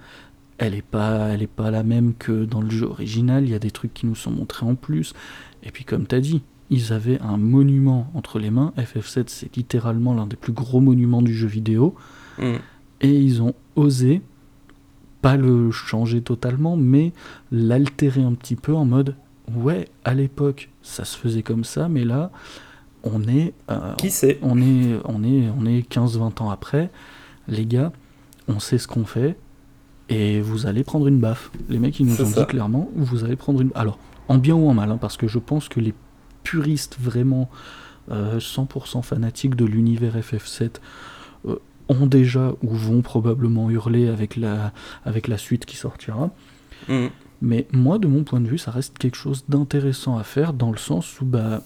elle 0.58 0.74
est 0.74 0.82
pas 0.82 1.30
elle 1.30 1.44
est 1.44 1.48
pas 1.48 1.70
la 1.70 1.84
même 1.84 2.16
que 2.16 2.46
dans 2.46 2.62
le 2.62 2.70
jeu 2.72 2.88
original. 2.88 3.44
Il 3.44 3.52
y 3.52 3.56
a 3.56 3.60
des 3.60 3.72
trucs 3.72 3.94
qui 3.94 4.08
nous 4.08 4.16
sont 4.16 4.32
montrés 4.32 4.66
en 4.66 4.74
plus. 4.74 5.14
Et 5.62 5.70
puis 5.70 5.86
comme 5.86 6.08
tu 6.08 6.16
as 6.16 6.20
dit, 6.20 6.42
ils 6.70 6.94
avaient 6.94 7.20
un 7.22 7.38
monument 7.38 8.08
entre 8.14 8.40
les 8.40 8.50
mains. 8.50 8.74
FF7, 8.78 9.26
c'est 9.28 9.56
littéralement 9.56 10.14
l'un 10.14 10.28
des 10.28 10.36
plus 10.36 10.54
gros 10.54 10.80
monuments 10.80 11.22
du 11.22 11.34
jeu 11.34 11.48
vidéo. 11.48 11.96
Mm. 12.40 12.54
Et 13.02 13.20
ils 13.20 13.42
ont 13.42 13.54
osé, 13.76 14.22
pas 15.22 15.36
le 15.36 15.72
changer 15.72 16.22
totalement, 16.22 16.78
mais 16.78 17.12
l'altérer 17.52 18.24
un 18.24 18.34
petit 18.34 18.56
peu 18.56 18.74
en 18.74 18.86
mode 18.86 19.16
ouais, 19.56 19.88
à 20.04 20.14
l'époque, 20.14 20.70
ça 20.82 21.06
se 21.06 21.18
faisait 21.18 21.44
comme 21.44 21.64
ça, 21.64 21.90
mais 21.90 22.04
là, 22.04 22.32
on 23.04 23.24
est. 23.24 23.54
Euh, 23.70 23.94
Qui 23.96 24.10
sait? 24.10 24.40
On 24.42 24.62
est, 24.62 25.00
on 25.06 25.24
est, 25.24 25.50
on 25.58 25.66
est 25.66 25.90
15-20 25.90 26.42
ans 26.42 26.50
après. 26.50 26.90
Les 27.48 27.66
gars, 27.66 27.92
on 28.48 28.60
sait 28.60 28.78
ce 28.78 28.88
qu'on 28.88 29.06
fait 29.06 29.36
et 30.10 30.42
vous 30.42 30.66
allez 30.66 30.84
prendre 30.84 31.08
une 31.08 31.20
baffe. 31.20 31.52
Les 31.70 31.80
mecs, 31.80 32.00
ils 32.00 32.06
nous 32.06 32.22
ont 32.22 32.30
dit 32.30 32.46
clairement, 32.48 32.90
vous 32.96 33.24
allez 33.24 33.36
prendre 33.36 33.62
une. 33.62 33.72
Alors, 33.76 33.98
en 34.28 34.38
bien 34.38 34.56
ou 34.56 34.70
en 34.70 34.74
mal, 34.74 34.92
hein, 34.92 34.98
parce 35.00 35.18
que 35.18 35.28
je 35.28 35.40
pense 35.40 35.68
que 35.68 35.80
les 35.80 35.94
puristes 36.44 36.98
vraiment 37.00 37.50
100% 38.10 39.00
euh, 39.00 39.02
fanatiques 39.02 39.56
de 39.56 39.66
l'univers 39.66 40.16
FF7 40.18 40.72
euh, 41.48 41.56
ont 41.90 42.08
déjà 42.08 42.54
ou 42.62 42.70
vont 42.70 43.02
probablement 43.02 43.70
hurler 43.70 44.08
avec 44.08 44.36
la, 44.36 44.72
avec 45.06 45.28
la 45.28 45.38
suite 45.38 45.66
qui 45.66 45.78
sortira. 45.78 46.32
Mm. 46.88 47.08
Mais 47.42 47.68
moi, 47.72 48.00
de 48.00 48.08
mon 48.08 48.24
point 48.24 48.40
de 48.40 48.48
vue, 48.48 48.58
ça 48.58 48.72
reste 48.72 48.98
quelque 48.98 49.18
chose 49.18 49.44
d'intéressant 49.50 50.18
à 50.18 50.24
faire 50.24 50.54
dans 50.54 50.72
le 50.72 50.78
sens 50.78 51.20
où, 51.20 51.26
bah, 51.26 51.62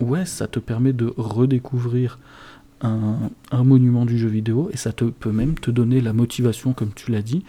ouais, 0.00 0.26
ça 0.26 0.48
te 0.48 0.58
permet 0.58 0.92
de 0.92 1.14
redécouvrir 1.16 2.18
un, 2.84 3.64
monument 3.64 4.04
du 4.04 4.18
jeu 4.18 4.28
vidéo 4.28 4.68
et 4.72 4.76
ça 4.76 4.92
te 4.92 5.04
peut 5.04 5.32
même 5.32 5.54
te 5.54 5.70
donner 5.70 6.00
la 6.00 6.12
motivation, 6.12 6.72
comme 6.72 6.92
tu 6.94 7.10
l'as 7.10 7.22
dit, 7.22 7.44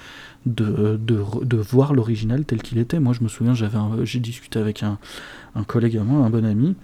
de, 0.45 0.97
de, 0.97 1.57
voir 1.57 1.93
l'original 1.93 2.45
tel 2.45 2.61
qu'il 2.61 2.77
était. 2.77 2.99
Moi, 2.99 3.13
je 3.13 3.23
me 3.23 3.27
souviens, 3.27 3.53
j'avais 3.53 3.77
j'ai 4.03 4.19
discuté 4.19 4.59
avec 4.59 4.83
un, 4.83 4.97
un, 5.55 5.63
collègue 5.63 5.97
à 5.97 6.03
moi, 6.03 6.25
un 6.25 6.29
bon 6.29 6.45
ami, 6.45 6.75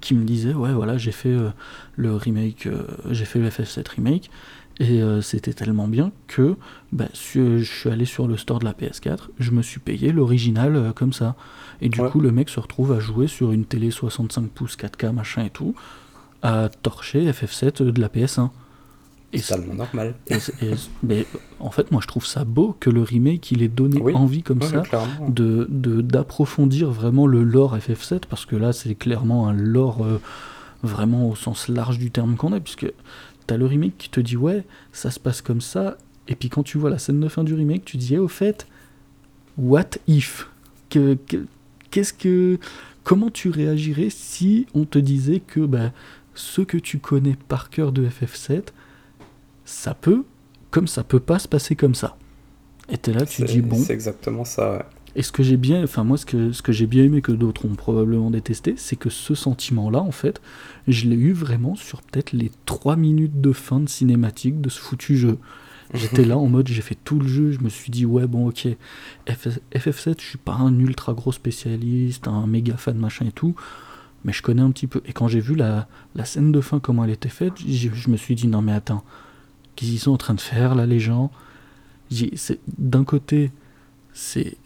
qui 0.00 0.14
me 0.14 0.24
disait 0.24 0.54
Ouais, 0.54 0.72
voilà, 0.72 0.98
j'ai 0.98 1.12
fait 1.12 1.30
euh, 1.30 1.50
le 1.96 2.14
remake, 2.14 2.66
euh, 2.66 2.82
j'ai 3.10 3.24
fait 3.24 3.38
le 3.38 3.48
FF7 3.48 3.88
remake 3.88 4.30
et 4.80 5.02
euh, 5.02 5.20
c'était 5.20 5.52
tellement 5.52 5.86
bien 5.86 6.10
que 6.26 6.56
bah, 6.90 7.06
je 7.14 7.62
suis 7.62 7.90
allé 7.90 8.04
sur 8.04 8.26
le 8.26 8.36
store 8.36 8.58
de 8.58 8.64
la 8.64 8.72
PS4, 8.72 9.28
je 9.38 9.50
me 9.52 9.62
suis 9.62 9.80
payé 9.80 10.12
l'original 10.12 10.92
comme 10.94 11.12
ça. 11.12 11.36
Et 11.80 11.88
du 11.88 12.00
coup, 12.00 12.20
le 12.20 12.32
mec 12.32 12.48
se 12.48 12.60
retrouve 12.60 12.92
à 12.92 13.00
jouer 13.00 13.26
sur 13.26 13.52
une 13.52 13.64
télé 13.64 13.90
65 13.90 14.48
pouces 14.50 14.76
4K, 14.76 15.12
machin 15.12 15.44
et 15.44 15.50
tout, 15.50 15.74
à 16.44 16.68
torcher 16.68 17.28
FF7 17.30 17.82
de 17.82 18.00
la 18.00 18.08
PS1. 18.08 18.50
C'est 19.32 19.54
tellement 19.54 19.74
normal. 19.74 20.14
mais 21.02 21.26
en 21.58 21.70
fait, 21.70 21.90
moi, 21.90 22.00
je 22.00 22.06
trouve 22.06 22.24
ça 22.24 22.44
beau 22.44 22.76
que 22.78 22.90
le 22.90 23.02
remake, 23.02 23.50
il 23.50 23.62
ait 23.62 23.68
donné 23.68 24.00
envie 24.14 24.44
comme 24.44 24.62
ça 24.62 24.84
de 25.28 25.66
d'approfondir 26.02 26.90
vraiment 26.90 27.26
le 27.26 27.42
lore 27.42 27.76
FF7, 27.76 28.26
parce 28.28 28.46
que 28.46 28.54
là, 28.54 28.72
c'est 28.72 28.94
clairement 28.94 29.48
un 29.48 29.54
lore 29.54 30.04
euh, 30.04 30.20
vraiment 30.84 31.28
au 31.30 31.34
sens 31.34 31.66
large 31.68 31.98
du 31.98 32.12
terme 32.12 32.36
qu'on 32.36 32.52
a, 32.52 32.60
puisque 32.60 32.92
t'as 33.46 33.56
le 33.56 33.66
remake 33.66 33.98
qui 33.98 34.10
te 34.10 34.20
dit 34.20 34.36
ouais, 34.36 34.64
ça 34.92 35.10
se 35.10 35.18
passe 35.18 35.42
comme 35.42 35.62
ça, 35.62 35.96
et 36.28 36.36
puis 36.36 36.50
quand 36.50 36.62
tu 36.62 36.78
vois 36.78 36.90
la 36.90 36.98
scène 36.98 37.18
de 37.18 37.28
fin 37.28 37.42
du 37.42 37.54
remake, 37.54 37.84
tu 37.84 37.96
dis 37.96 38.18
au 38.18 38.28
fait, 38.28 38.68
what 39.56 39.90
if? 40.06 40.48
Que, 40.90 41.18
Qu'est-ce 41.90 42.12
que. 42.12 42.58
Comment 43.02 43.30
tu 43.30 43.50
réagirais 43.50 44.08
si 44.08 44.66
on 44.74 44.84
te 44.84 44.98
disait 44.98 45.40
que 45.40 45.60
bah, 45.60 45.92
ce 46.34 46.62
que 46.62 46.78
tu 46.78 46.98
connais 46.98 47.36
par 47.48 47.70
cœur 47.70 47.92
de 47.92 48.06
FF7, 48.06 48.68
ça 49.64 49.94
peut, 49.94 50.24
comme 50.70 50.88
ça 50.88 51.04
peut 51.04 51.20
pas 51.20 51.38
se 51.38 51.48
passer 51.48 51.76
comme 51.76 51.94
ça 51.94 52.16
Et 52.88 52.98
t'es 52.98 53.12
là, 53.12 53.24
tu 53.24 53.44
dis 53.44 53.60
bon. 53.60 53.76
C'est 53.76 53.94
exactement 53.94 54.44
ça, 54.44 54.72
ouais. 54.72 54.84
Et 55.16 55.22
ce 55.22 55.30
que 55.30 55.42
j'ai 55.42 55.56
bien, 55.56 55.84
enfin 55.84 56.02
moi 56.02 56.16
ce 56.16 56.26
que, 56.26 56.52
ce 56.52 56.60
que 56.62 56.72
j'ai 56.72 56.86
bien 56.86 57.04
aimé 57.04 57.22
que 57.22 57.30
d'autres 57.30 57.66
ont 57.66 57.74
probablement 57.74 58.30
détesté, 58.30 58.74
c'est 58.76 58.96
que 58.96 59.10
ce 59.10 59.34
sentiment-là, 59.34 60.00
en 60.00 60.10
fait, 60.10 60.40
je 60.88 61.06
l'ai 61.06 61.16
eu 61.16 61.32
vraiment 61.32 61.76
sur 61.76 62.02
peut-être 62.02 62.32
les 62.32 62.50
3 62.66 62.96
minutes 62.96 63.40
de 63.40 63.52
fin 63.52 63.78
de 63.80 63.88
cinématique 63.88 64.60
de 64.60 64.68
ce 64.68 64.80
foutu 64.80 65.16
jeu. 65.16 65.38
J'étais 65.94 66.24
là 66.24 66.36
en 66.36 66.46
mode, 66.46 66.66
j'ai 66.66 66.80
fait 66.82 66.96
tout 67.04 67.20
le 67.20 67.28
jeu, 67.28 67.52
je 67.52 67.60
me 67.60 67.68
suis 67.68 67.92
dit, 67.92 68.04
ouais, 68.04 68.26
bon, 68.26 68.48
ok, 68.48 68.66
FF7, 69.28 70.14
je 70.18 70.26
suis 70.26 70.38
pas 70.38 70.54
un 70.54 70.76
ultra 70.80 71.12
gros 71.12 71.30
spécialiste, 71.30 72.26
un 72.26 72.48
méga 72.48 72.76
fan, 72.76 72.96
machin 72.96 73.26
et 73.26 73.32
tout, 73.32 73.54
mais 74.24 74.32
je 74.32 74.42
connais 74.42 74.62
un 74.62 74.70
petit 74.70 74.86
peu. 74.86 75.02
Et 75.06 75.12
quand 75.12 75.28
j'ai 75.28 75.40
vu 75.40 75.54
la, 75.54 75.86
la, 76.14 76.24
scène 76.24 76.52
de 76.52 76.60
fin, 76.60 76.80
comment 76.80 77.04
elle 77.04 77.10
était 77.10 77.28
faite, 77.28 77.54
je 77.58 78.10
me 78.10 78.16
suis 78.16 78.34
dit, 78.34 78.46
non, 78.46 78.62
mais 78.62 78.72
attends, 78.72 79.04
qu'est-ce 79.76 79.90
qu'ils 79.90 80.00
sont 80.00 80.12
en 80.12 80.16
train 80.16 80.34
de 80.34 80.40
faire 80.40 80.74
là, 80.74 80.86
les 80.86 81.00
gens? 81.00 81.30
D'un 82.78 83.04
côté, 83.04 83.50
c'est 84.12 84.56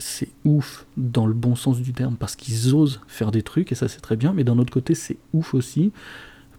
ouf 0.44 0.86
dans 0.96 1.26
le 1.26 1.34
bon 1.34 1.56
sens 1.56 1.80
du 1.80 1.92
terme 1.92 2.16
parce 2.16 2.36
qu'ils 2.36 2.74
osent 2.74 3.00
faire 3.08 3.30
des 3.30 3.42
trucs 3.42 3.72
et 3.72 3.74
ça 3.74 3.88
c'est 3.88 4.00
très 4.00 4.16
bien, 4.16 4.34
mais 4.34 4.44
d'un 4.44 4.58
autre 4.58 4.72
côté 4.72 4.94
c'est 4.94 5.16
ouf 5.32 5.54
aussi 5.54 5.90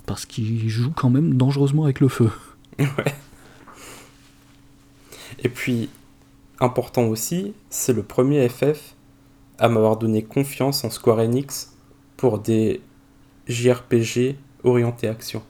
parce 0.08 0.26
qu'ils 0.26 0.68
jouent 0.70 0.94
quand 0.96 1.12
même 1.12 1.36
dangereusement 1.36 1.84
avec 1.84 2.00
le 2.00 2.08
feu. 2.08 2.30
Ouais. 2.80 3.14
Et 5.44 5.50
puis, 5.50 5.90
important 6.62 7.04
aussi, 7.04 7.54
c'est 7.70 7.92
le 7.92 8.04
premier 8.04 8.48
FF 8.48 8.96
à 9.58 9.68
m'avoir 9.68 9.98
donné 9.98 10.24
confiance 10.24 10.86
en 10.86 10.90
Square 10.90 11.20
Enix 11.20 11.74
pour 12.16 12.40
des 12.40 12.82
JRPG 13.50 14.36
orientés 14.64 15.08
action. 15.08 15.44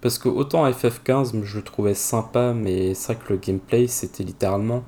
Parce 0.00 0.18
que 0.18 0.28
autant 0.28 0.68
FF15 0.68 1.44
je 1.44 1.58
le 1.58 1.62
trouvais 1.62 1.94
sympa, 1.94 2.52
mais 2.54 2.94
c'est 2.94 3.12
vrai 3.12 3.22
que 3.24 3.32
le 3.32 3.38
gameplay 3.38 3.86
c'était 3.86 4.24
littéralement 4.24 4.82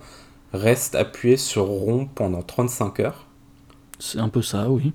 reste 0.52 0.94
appuyé 0.94 1.36
sur 1.36 1.64
rond 1.64 2.08
pendant 2.14 2.42
35 2.42 3.00
heures. 3.00 3.26
C'est 3.98 4.18
un 4.18 4.28
peu 4.28 4.42
ça, 4.42 4.68
oui. 4.68 4.92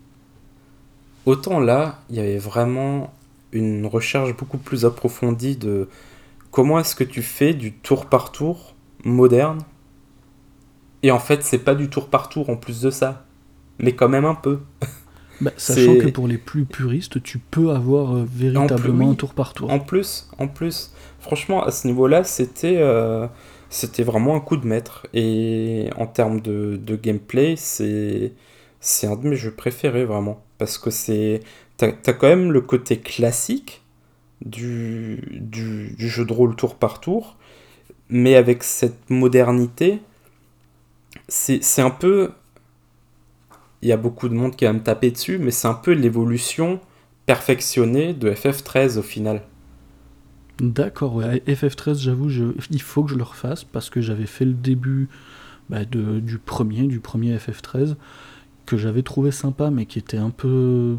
Autant 1.25 1.59
là, 1.59 1.99
il 2.09 2.15
y 2.15 2.19
avait 2.19 2.37
vraiment 2.37 3.13
une 3.51 3.85
recherche 3.85 4.35
beaucoup 4.35 4.57
plus 4.57 4.85
approfondie 4.85 5.55
de 5.55 5.89
comment 6.51 6.79
est-ce 6.79 6.95
que 6.95 7.03
tu 7.03 7.21
fais 7.21 7.53
du 7.53 7.73
tour 7.73 8.07
par 8.07 8.31
tour 8.31 8.75
moderne. 9.03 9.59
Et 11.03 11.11
en 11.11 11.19
fait, 11.19 11.43
c'est 11.43 11.59
pas 11.59 11.75
du 11.75 11.89
tour 11.89 12.09
par 12.09 12.29
tour 12.29 12.49
en 12.49 12.55
plus 12.55 12.81
de 12.81 12.89
ça, 12.89 13.25
mais 13.79 13.95
quand 13.95 14.09
même 14.09 14.25
un 14.25 14.35
peu. 14.35 14.59
Bah, 15.39 15.51
sachant 15.57 15.97
que 15.97 16.07
pour 16.07 16.27
les 16.27 16.37
plus 16.37 16.65
puristes, 16.65 17.21
tu 17.21 17.37
peux 17.37 17.71
avoir 17.71 18.15
euh, 18.15 18.25
véritablement 18.27 19.11
un 19.11 19.15
tour 19.15 19.33
par 19.33 19.53
tour. 19.53 19.69
En 19.69 19.79
plus, 19.79 20.29
en 20.39 20.47
plus, 20.47 20.91
franchement, 21.19 21.63
à 21.63 21.71
ce 21.71 21.87
niveau-là, 21.87 22.23
c'était 22.23 22.77
euh, 22.77 23.27
c'était 23.69 24.03
vraiment 24.03 24.35
un 24.35 24.39
coup 24.39 24.57
de 24.57 24.65
maître. 24.65 25.07
Et 25.13 25.89
en 25.97 26.07
termes 26.07 26.41
de, 26.41 26.79
de 26.81 26.95
gameplay, 26.95 27.55
c'est 27.55 28.33
c'est 28.79 29.07
un 29.07 29.15
de 29.15 29.27
mes 29.27 29.35
jeux 29.35 29.51
préférés 29.51 30.05
vraiment. 30.05 30.43
Parce 30.57 30.77
que 30.77 30.89
c'est. 30.89 31.41
T'as 31.77 31.91
as 32.07 32.13
quand 32.13 32.27
même 32.27 32.51
le 32.51 32.61
côté 32.61 32.97
classique 32.97 33.83
du, 34.41 35.21
du, 35.31 35.93
du, 35.95 36.09
jeu 36.09 36.25
de 36.25 36.33
rôle 36.33 36.55
tour 36.55 36.75
par 36.75 36.99
tour, 36.99 37.37
mais 38.09 38.35
avec 38.35 38.63
cette 38.63 39.09
modernité, 39.09 39.99
c'est 41.27 41.81
un 41.81 41.91
peu. 41.91 42.31
Il 43.81 43.89
y 43.89 43.91
a 43.91 43.97
beaucoup 43.97 44.27
de 44.29 44.33
monde 44.33 44.55
qui 44.55 44.65
va 44.65 44.73
me 44.73 44.81
taper 44.81 45.11
dessus, 45.11 45.37
mais 45.37 45.51
c'est 45.51 45.67
un 45.67 45.73
peu 45.73 45.91
l'évolution 45.91 46.79
perfectionnée 47.25 48.13
de 48.13 48.31
FF13 48.31 48.97
au 48.97 49.03
final. 49.03 49.43
D'accord, 50.59 51.15
ouais. 51.15 51.43
FF13, 51.47 51.99
j'avoue, 51.99 52.29
il 52.71 52.81
faut 52.81 53.03
que 53.03 53.11
je 53.11 53.15
le 53.15 53.23
refasse 53.23 53.63
parce 53.63 53.89
que 53.91 54.01
j'avais 54.01 54.25
fait 54.25 54.45
le 54.45 54.53
début 54.53 55.07
bah, 55.69 55.85
de, 55.85 56.19
du 56.19 56.39
premier, 56.39 56.87
du 56.87 56.99
premier 56.99 57.37
FF13, 57.37 57.95
que 58.65 58.77
j'avais 58.77 59.03
trouvé 59.03 59.31
sympa, 59.31 59.69
mais 59.69 59.85
qui 59.85 59.99
était 59.99 60.17
un 60.17 60.31
peu. 60.31 60.97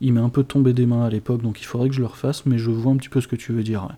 Il 0.00 0.12
m'est 0.14 0.20
un 0.20 0.28
peu 0.28 0.44
tombé 0.44 0.72
des 0.72 0.86
mains 0.86 1.04
à 1.04 1.10
l'époque, 1.10 1.42
donc 1.42 1.60
il 1.60 1.64
faudrait 1.64 1.88
que 1.88 1.94
je 1.94 2.00
le 2.00 2.06
refasse, 2.06 2.46
mais 2.46 2.58
je 2.58 2.70
vois 2.70 2.92
un 2.92 2.96
petit 2.96 3.08
peu 3.08 3.20
ce 3.20 3.28
que 3.28 3.36
tu 3.36 3.52
veux 3.52 3.62
dire. 3.62 3.88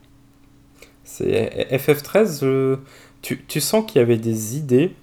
C'est 1.04 1.68
FF13, 1.70 2.78
tu, 3.22 3.44
tu 3.46 3.60
sens 3.60 3.84
qu'il 3.86 4.00
y 4.00 4.02
avait 4.02 4.18
des 4.18 4.56
idées 4.56 4.94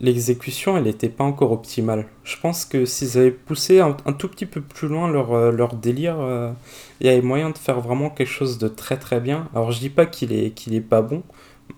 l'exécution, 0.00 0.76
elle 0.76 0.84
n'était 0.84 1.08
pas 1.08 1.24
encore 1.24 1.52
optimale. 1.52 2.06
Je 2.24 2.36
pense 2.40 2.64
que 2.64 2.84
s'ils 2.84 3.18
avaient 3.18 3.30
poussé 3.30 3.80
un, 3.80 3.92
tout 3.92 4.28
petit 4.28 4.46
peu 4.46 4.60
plus 4.60 4.88
loin 4.88 5.08
leur, 5.08 5.32
euh, 5.32 5.52
leur 5.52 5.74
délire, 5.74 6.16
euh, 6.18 6.52
il 7.00 7.06
y 7.06 7.10
avait 7.10 7.22
moyen 7.22 7.50
de 7.50 7.58
faire 7.58 7.80
vraiment 7.80 8.10
quelque 8.10 8.28
chose 8.28 8.58
de 8.58 8.68
très 8.68 8.96
très 8.96 9.20
bien. 9.20 9.48
Alors 9.54 9.72
je 9.72 9.78
dis 9.78 9.90
pas 9.90 10.06
qu'il 10.06 10.32
est, 10.32 10.50
qu'il 10.50 10.74
est 10.74 10.80
pas 10.80 11.02
bon. 11.02 11.22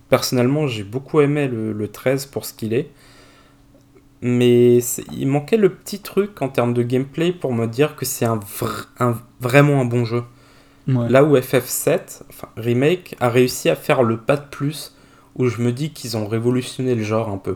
Personnellement, 0.09 0.67
j'ai 0.67 0.83
beaucoup 0.83 1.21
aimé 1.21 1.47
le, 1.47 1.87
13 1.87 2.25
pour 2.27 2.45
ce 2.45 2.53
qu'il 2.53 2.73
est. 2.73 2.89
Mais 4.21 4.77
il 5.11 5.27
manquait 5.27 5.57
le 5.57 5.69
petit 5.69 5.99
truc 5.99 6.41
en 6.41 6.47
termes 6.47 6.73
de 6.73 6.81
gameplay 6.81 7.33
pour 7.33 7.53
me 7.53 7.67
dire 7.67 7.97
que 7.97 8.05
c'est 8.05 8.25
un, 8.25 8.39
un, 8.99 9.17
vraiment 9.41 9.81
un 9.81 9.85
bon 9.85 10.05
jeu. 10.05 10.23
Là 10.87 11.23
où 11.23 11.37
FF7, 11.37 12.23
enfin 12.29 12.49
Remake, 12.57 13.15
a 13.19 13.29
réussi 13.29 13.69
à 13.69 13.75
faire 13.75 14.03
le 14.03 14.17
pas 14.17 14.35
de 14.35 14.45
plus, 14.49 14.95
où 15.35 15.47
je 15.47 15.61
me 15.61 15.71
dis 15.71 15.91
qu'ils 15.91 16.17
ont 16.17 16.27
révolutionné 16.27 16.95
le 16.95 17.03
genre 17.03 17.29
un 17.29 17.37
peu. 17.37 17.55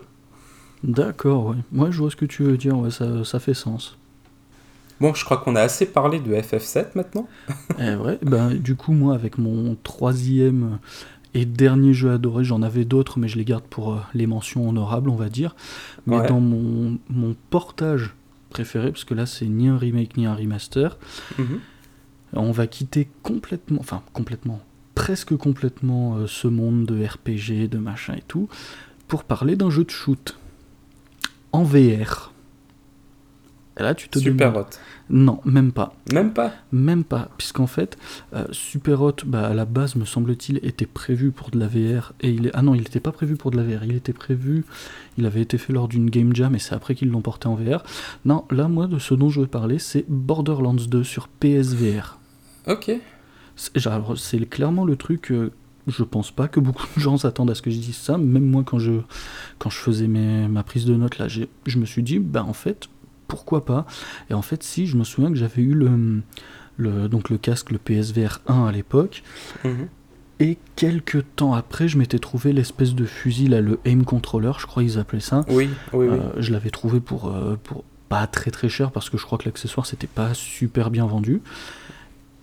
D'accord, 0.83 1.47
ouais. 1.47 1.55
Moi, 1.71 1.91
je 1.91 1.99
vois 1.99 2.11
ce 2.11 2.15
que 2.15 2.25
tu 2.25 2.43
veux 2.43 2.57
dire, 2.57 2.77
ouais, 2.77 2.91
ça, 2.91 3.23
ça 3.23 3.39
fait 3.39 3.53
sens. 3.53 3.97
Bon, 4.99 5.13
je 5.13 5.23
crois 5.23 5.37
qu'on 5.37 5.55
a 5.55 5.61
assez 5.61 5.85
parlé 5.85 6.19
de 6.19 6.33
FF7 6.33 6.87
maintenant. 6.95 7.27
eh 7.79 7.95
ouais, 7.95 8.17
ben, 8.21 8.53
du 8.53 8.75
coup, 8.75 8.93
moi, 8.93 9.13
avec 9.13 9.37
mon 9.37 9.75
troisième 9.83 10.79
et 11.33 11.45
dernier 11.45 11.93
jeu 11.93 12.11
adoré, 12.11 12.43
j'en 12.43 12.61
avais 12.61 12.85
d'autres, 12.85 13.19
mais 13.19 13.27
je 13.27 13.37
les 13.37 13.45
garde 13.45 13.63
pour 13.63 13.93
euh, 13.93 13.97
les 14.13 14.25
mentions 14.25 14.67
honorables, 14.67 15.09
on 15.09 15.15
va 15.15 15.29
dire. 15.29 15.55
Mais 16.07 16.25
dans 16.27 16.39
mon, 16.39 16.97
mon, 17.09 17.35
portage 17.49 18.15
préféré, 18.49 18.91
parce 18.91 19.03
que 19.03 19.13
là, 19.13 19.25
c'est 19.25 19.45
ni 19.45 19.67
un 19.67 19.77
remake 19.77 20.17
ni 20.17 20.25
un 20.25 20.33
remaster, 20.33 20.97
mhm. 21.37 21.59
on 22.33 22.51
va 22.51 22.65
quitter 22.65 23.07
complètement, 23.21 23.79
enfin, 23.79 24.01
complètement, 24.13 24.61
presque 24.95 25.35
complètement 25.35 26.15
euh, 26.15 26.27
ce 26.27 26.47
monde 26.47 26.85
de 26.85 27.05
RPG, 27.05 27.69
de 27.69 27.77
machin 27.77 28.15
et 28.15 28.23
tout, 28.27 28.49
pour 29.07 29.23
parler 29.23 29.55
d'un 29.55 29.69
jeu 29.69 29.83
de 29.83 29.91
shoot 29.91 30.39
en 31.51 31.63
VR. 31.63 32.31
Et 33.79 33.83
là, 33.83 33.93
tu 33.93 34.09
te 34.09 34.17
Super 34.17 34.55
Hot. 34.55 34.65
Non, 35.09 35.39
même 35.45 35.71
pas. 35.71 35.93
Même 36.11 36.33
pas 36.33 36.51
Même 36.71 37.03
pas, 37.03 37.29
puisqu'en 37.37 37.67
fait, 37.67 37.97
euh, 38.33 38.45
Super 38.51 39.01
Hot, 39.01 39.17
bah, 39.25 39.47
à 39.47 39.53
la 39.53 39.65
base, 39.65 39.95
me 39.95 40.03
semble-t-il, 40.03 40.57
était 40.65 40.87
prévu 40.87 41.31
pour 41.31 41.51
de 41.51 41.59
la 41.59 41.67
VR. 41.67 42.13
Et 42.21 42.31
il 42.31 42.47
est... 42.47 42.51
Ah 42.53 42.61
non, 42.61 42.73
il 42.73 42.79
n'était 42.79 42.99
pas 42.99 43.11
prévu 43.11 43.35
pour 43.35 43.51
de 43.51 43.57
la 43.57 43.63
VR. 43.63 43.83
Il 43.85 43.95
était 43.95 44.13
prévu, 44.13 44.65
il 45.17 45.25
avait 45.25 45.41
été 45.41 45.57
fait 45.57 45.73
lors 45.73 45.87
d'une 45.87 46.09
Game 46.09 46.35
Jam, 46.35 46.55
et 46.55 46.59
c'est 46.59 46.73
après 46.73 46.95
qu'ils 46.95 47.09
l'ont 47.09 47.21
porté 47.21 47.47
en 47.47 47.55
VR. 47.55 47.83
Non, 48.25 48.45
là, 48.49 48.67
moi, 48.67 48.87
de 48.87 48.97
ce 48.99 49.13
dont 49.13 49.29
je 49.29 49.41
veux 49.41 49.47
parler, 49.47 49.79
c'est 49.79 50.05
Borderlands 50.07 50.73
2 50.73 51.03
sur 51.03 51.27
PSVR. 51.27 52.17
Ok. 52.67 52.91
C'est 53.55 54.49
clairement 54.49 54.85
le 54.85 54.95
truc. 54.95 55.31
Euh, 55.31 55.51
je 55.87 56.03
pense 56.03 56.31
pas 56.31 56.47
que 56.47 56.59
beaucoup 56.59 56.87
de 56.95 57.01
gens 57.01 57.17
s'attendent 57.17 57.49
à 57.49 57.55
ce 57.55 57.61
que 57.61 57.71
je 57.71 57.77
dise 57.77 57.95
ça. 57.95 58.17
Même 58.17 58.45
moi, 58.45 58.63
quand 58.65 58.79
je, 58.79 58.93
quand 59.57 59.69
je 59.69 59.77
faisais 59.77 60.07
mes, 60.07 60.47
ma 60.47 60.63
prise 60.63 60.85
de 60.85 60.95
notes, 60.95 61.17
là, 61.17 61.27
je 61.27 61.77
me 61.77 61.85
suis 61.85 62.03
dit, 62.03 62.19
ben 62.19 62.43
en 62.43 62.53
fait, 62.53 62.87
pourquoi 63.27 63.65
pas? 63.65 63.85
Et 64.29 64.33
en 64.33 64.41
fait, 64.41 64.63
si, 64.63 64.87
je 64.87 64.97
me 64.97 65.03
souviens 65.03 65.29
que 65.29 65.37
j'avais 65.37 65.61
eu 65.61 65.73
le, 65.73 66.21
le, 66.77 67.07
donc 67.07 67.29
le 67.29 67.37
casque, 67.37 67.71
le 67.71 67.77
PSVR 67.77 68.39
1 68.47 68.65
à 68.65 68.71
l'époque. 68.71 69.23
Mhm. 69.63 69.87
Et 70.39 70.57
quelques 70.75 71.25
temps 71.35 71.55
après, 71.55 71.87
je 71.87 71.97
m'étais 71.97 72.19
trouvé 72.19 72.53
l'espèce 72.53 72.93
de 72.93 73.05
fusil, 73.05 73.47
là, 73.47 73.59
le 73.59 73.79
aim 73.85 74.03
controller, 74.03 74.51
je 74.59 74.67
crois 74.67 74.83
qu'ils 74.83 74.99
appelaient 74.99 75.19
ça. 75.19 75.43
Oui, 75.47 75.69
oui, 75.93 76.07
oui. 76.07 76.17
Euh, 76.19 76.31
je 76.37 76.51
l'avais 76.51 76.69
trouvé 76.69 76.99
pour, 76.99 77.29
euh, 77.29 77.55
pour 77.63 77.83
pas 78.07 78.27
très 78.27 78.51
très 78.51 78.69
cher 78.69 78.91
parce 78.91 79.09
que 79.09 79.17
je 79.17 79.25
crois 79.25 79.37
que 79.37 79.45
l'accessoire 79.45 79.85
c'était 79.85 80.07
pas 80.07 80.33
super 80.33 80.89
bien 80.89 81.05
vendu. 81.05 81.41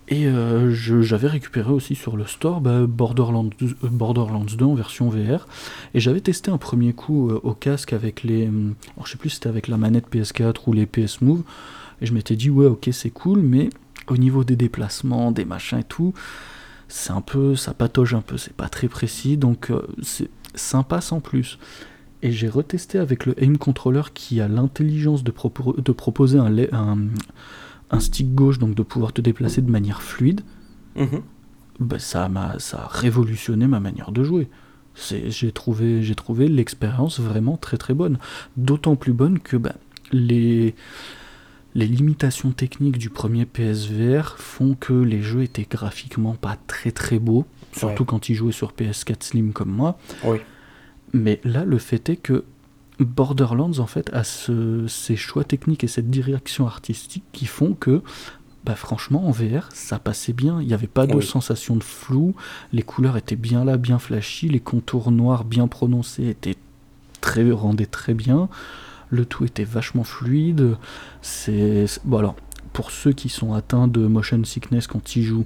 Et 0.07 0.27
euh, 0.27 0.71
j'avais 0.71 1.27
récupéré 1.27 1.71
aussi 1.71 1.95
sur 1.95 2.15
le 2.15 2.25
store 2.25 2.61
bah, 2.61 2.85
Borderlands, 2.85 3.49
2, 3.57 3.65
euh, 3.65 3.87
Borderlands 3.89 4.45
2 4.45 4.63
en 4.63 4.75
version 4.75 5.09
VR. 5.09 5.47
Et 5.95 5.99
j'avais 5.99 6.21
testé 6.21 6.51
un 6.51 6.59
premier 6.59 6.93
coup 6.93 7.29
euh, 7.29 7.39
au 7.41 7.53
casque 7.53 7.91
avec 7.91 8.23
les. 8.23 8.43
Alors 8.43 9.07
je 9.07 9.11
sais 9.11 9.17
plus 9.17 9.29
si 9.29 9.35
c'était 9.35 9.49
avec 9.49 9.67
la 9.67 9.77
manette 9.77 10.05
PS4 10.13 10.57
ou 10.67 10.73
les 10.73 10.85
PS 10.85 11.21
Move. 11.21 11.43
Et 12.01 12.05
je 12.05 12.13
m'étais 12.13 12.35
dit, 12.35 12.51
ouais, 12.51 12.67
ok, 12.67 12.89
c'est 12.91 13.09
cool, 13.09 13.39
mais 13.39 13.69
au 14.07 14.17
niveau 14.17 14.43
des 14.43 14.55
déplacements, 14.55 15.31
des 15.31 15.45
machins 15.45 15.79
et 15.79 15.83
tout, 15.83 16.13
c'est 16.87 17.11
un 17.11 17.21
peu. 17.21 17.55
ça 17.55 17.73
patauge 17.73 18.13
un 18.13 18.21
peu, 18.21 18.37
c'est 18.37 18.53
pas 18.53 18.69
très 18.69 18.87
précis. 18.87 19.37
Donc 19.37 19.71
c'est 20.03 20.29
sympa 20.53 21.01
sans 21.01 21.19
plus. 21.19 21.57
Et 22.21 22.31
j'ai 22.31 22.47
retesté 22.47 22.99
avec 22.99 23.25
le 23.25 23.41
aim 23.43 23.55
controller 23.57 24.03
qui 24.13 24.39
a 24.39 24.47
l'intelligence 24.47 25.23
de, 25.23 25.31
proposer 25.31 26.37
un 26.37 26.97
un 27.91 27.99
stick 27.99 28.33
gauche, 28.33 28.59
donc 28.59 28.75
de 28.75 28.83
pouvoir 28.83 29.13
te 29.13 29.21
déplacer 29.21 29.61
de 29.61 29.69
manière 29.69 30.01
fluide, 30.01 30.41
mhm. 30.95 31.21
bah, 31.79 31.99
ça, 31.99 32.29
m'a, 32.29 32.59
ça 32.59 32.83
a 32.83 32.87
révolutionné 32.87 33.67
ma 33.67 33.79
manière 33.79 34.11
de 34.11 34.23
jouer. 34.23 34.47
j'ai 34.95 35.51
trouvé, 35.51 36.01
trouvé 36.15 36.47
l'expérience 36.47 37.19
vraiment 37.19 37.57
très 37.57 37.77
très 37.77 37.93
bonne. 37.93 38.17
D'autant 38.57 38.95
plus 38.95 39.13
bonne 39.13 39.39
que 39.39 39.57
bah, 39.57 39.75
les, 40.11 40.75
les 41.75 41.87
limitations 41.87 42.51
techniques 42.51 42.97
du 42.97 43.09
premier 43.09 43.45
PSVR 43.45 44.37
font 44.37 44.75
que 44.75 44.93
les 44.93 45.21
jeux 45.21 45.43
étaient 45.43 45.67
graphiquement 45.69 46.33
pas 46.33 46.57
très 46.67 46.91
très 46.91 47.19
beaux, 47.19 47.45
surtout 47.73 48.05
quand 48.05 48.29
ils 48.29 48.35
jouaient 48.35 48.51
sur 48.51 48.71
PS4 48.71 49.23
Slim 49.23 49.53
comme 49.53 49.71
moi. 49.71 49.99
Oui. 50.23 50.37
Mais 51.13 51.39
là, 51.43 51.63
le 51.63 51.77
fait 51.77 52.09
est 52.09 52.17
que 52.17 52.43
Borderlands 52.99 53.79
en 53.79 53.87
fait 53.87 54.09
a 54.13 54.23
ces 54.23 55.15
choix 55.15 55.43
techniques 55.43 55.83
et 55.83 55.87
cette 55.87 56.09
direction 56.09 56.65
artistique 56.65 57.23
qui 57.31 57.45
font 57.45 57.73
que 57.73 58.01
bah 58.65 58.75
franchement 58.75 59.27
en 59.27 59.31
VR 59.31 59.69
ça 59.73 59.99
passait 59.99 60.33
bien, 60.33 60.61
il 60.61 60.67
n'y 60.67 60.73
avait 60.73 60.87
pas 60.87 61.05
de 61.05 61.21
sensation 61.21 61.75
de 61.75 61.83
flou, 61.83 62.35
les 62.73 62.81
couleurs 62.81 63.17
étaient 63.17 63.35
bien 63.35 63.63
là, 63.63 63.77
bien 63.77 63.99
flashy, 63.99 64.49
les 64.49 64.59
contours 64.59 65.11
noirs 65.11 65.43
bien 65.43 65.67
prononcés 65.67 66.29
étaient 66.29 66.55
très 67.21 67.51
rendaient 67.51 67.85
très 67.85 68.13
bien, 68.13 68.49
le 69.09 69.25
tout 69.25 69.45
était 69.45 69.63
vachement 69.63 70.03
fluide. 70.03 70.77
C'est 71.21 71.85
bon 72.05 72.17
alors 72.17 72.35
pour 72.73 72.91
ceux 72.91 73.13
qui 73.13 73.29
sont 73.29 73.53
atteints 73.53 73.87
de 73.87 74.05
motion 74.07 74.43
sickness 74.43 74.87
quand 74.87 75.15
ils 75.15 75.23
jouent, 75.23 75.45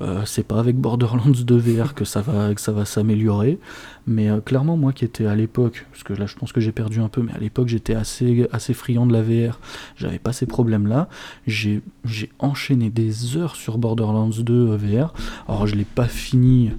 euh, 0.00 0.22
c'est 0.24 0.44
pas 0.44 0.58
avec 0.58 0.76
Borderlands 0.76 1.30
2 1.30 1.56
VR 1.56 1.94
que 1.94 2.04
ça 2.04 2.20
va, 2.22 2.54
que 2.54 2.60
ça 2.60 2.72
va 2.72 2.84
s'améliorer, 2.84 3.58
mais 4.06 4.30
euh, 4.30 4.40
clairement 4.40 4.76
moi 4.76 4.92
qui 4.92 5.04
étais 5.04 5.26
à 5.26 5.34
l'époque, 5.34 5.86
parce 5.90 6.04
que 6.04 6.12
là 6.12 6.26
je 6.26 6.36
pense 6.36 6.52
que 6.52 6.60
j'ai 6.60 6.72
perdu 6.72 7.00
un 7.00 7.08
peu, 7.08 7.22
mais 7.22 7.32
à 7.32 7.38
l'époque 7.38 7.68
j'étais 7.68 7.94
assez, 7.94 8.48
assez 8.52 8.72
friand 8.72 9.06
de 9.06 9.12
la 9.12 9.22
VR, 9.22 9.58
j'avais 9.96 10.18
pas 10.18 10.32
ces 10.32 10.46
problèmes-là, 10.46 11.08
j'ai 11.46 11.82
enchaîné 12.38 12.88
des 12.88 13.36
heures 13.36 13.56
sur 13.56 13.78
Borderlands 13.78 14.30
2 14.30 14.52
euh, 14.52 14.76
VR, 14.76 15.12
alors 15.48 15.66
je 15.66 15.74
l'ai 15.74 15.84
pas 15.84 16.06
fini 16.06 16.70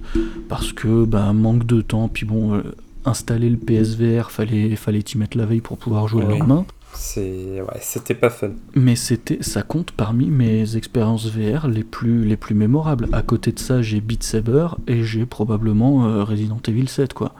parce 0.48 0.72
que 0.72 1.04
ben 1.04 1.32
manque 1.32 1.66
de 1.66 1.80
temps, 1.80 2.08
puis 2.08 2.24
bon 2.26 2.62
installer 3.04 3.50
le 3.50 3.56
PSVR, 3.56 4.30
fallait 4.30 4.74
fallait 4.76 5.00
y 5.00 5.18
mettre 5.18 5.36
la 5.36 5.46
veille 5.46 5.60
pour 5.60 5.76
pouvoir 5.76 6.08
jouer 6.08 6.22
le 6.22 6.30
lendemain. 6.30 6.64
C'est 6.66 6.66
ouais, 6.66 6.81
c'était 6.94 8.14
pas 8.14 8.30
fun. 8.30 8.52
Mais 8.74 8.96
c'était 8.96 9.42
ça 9.42 9.62
compte 9.62 9.92
parmi 9.92 10.26
mes 10.26 10.76
expériences 10.76 11.26
VR 11.26 11.68
les 11.68 11.84
plus 11.84 12.24
les 12.24 12.36
plus 12.36 12.54
mémorables. 12.54 13.08
À 13.12 13.22
côté 13.22 13.52
de 13.52 13.58
ça, 13.58 13.82
j'ai 13.82 14.00
Beat 14.00 14.22
Saber 14.22 14.68
et 14.86 15.02
j'ai 15.02 15.26
probablement 15.26 16.06
euh, 16.06 16.24
Resident 16.24 16.60
Evil 16.66 16.88
7 16.88 17.14
quoi. 17.14 17.34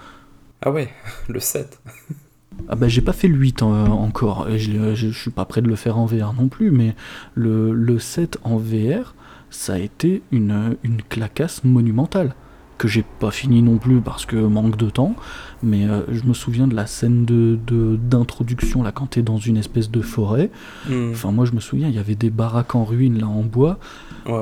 Ah 0.63 0.71
ouais, 0.71 0.89
le 1.29 1.41
7. 1.41 1.81
ah 2.69 2.77
bah 2.77 2.89
j'ai 2.89 3.03
pas 3.03 3.13
fait 3.13 3.29
le 3.29 3.37
8 3.37 3.63
euh, 3.63 3.87
encore, 3.87 4.49
et 4.49 4.59
je, 4.59 4.95
je, 4.95 5.09
suis 5.09 5.31
pas 5.31 5.45
prêt 5.45 5.63
de 5.63 5.69
le 5.69 5.77
faire 5.77 5.99
en 5.99 6.07
VR 6.07 6.33
non 6.33 6.49
plus, 6.49 6.71
mais 6.71 6.95
le, 7.35 7.73
le 7.73 7.99
7 7.99 8.39
en 8.45 8.57
VR, 8.57 9.15
ça 9.51 9.75
a 9.75 9.79
été 9.79 10.23
une, 10.31 10.77
une 10.83 11.03
clacasse 11.03 11.65
monumentale 11.65 12.35
que 12.83 12.89
j'ai 12.89 13.05
pas 13.20 13.30
fini 13.30 13.62
non 13.62 13.78
plus 13.78 14.01
parce 14.01 14.26
que 14.26 14.35
manque 14.35 14.76
de 14.76 14.91
temps, 14.91 15.14
mais 15.62 15.89
euh, 15.89 16.01
je 16.11 16.24
me 16.24 16.35
souviens 16.35 16.66
de 16.66 16.74
la 16.74 16.89
scène 16.89 17.24
de 17.24 17.57
d'introduction 17.97 18.83
là 18.83 18.91
quand 18.91 19.07
t'es 19.07 19.22
dans 19.22 19.37
une 19.37 19.57
espèce 19.57 19.89
de 19.89 20.01
forêt. 20.01 20.51
Hmm. 20.89 21.12
Enfin 21.12 21.30
moi 21.30 21.45
je 21.45 21.53
me 21.53 21.61
souviens 21.61 21.87
il 21.87 21.95
y 21.95 22.01
avait 22.01 22.16
des 22.16 22.30
baraques 22.30 22.74
en 22.74 22.85
ruine 22.85 23.20
là 23.20 23.28
en 23.28 23.45
bois 23.45 23.78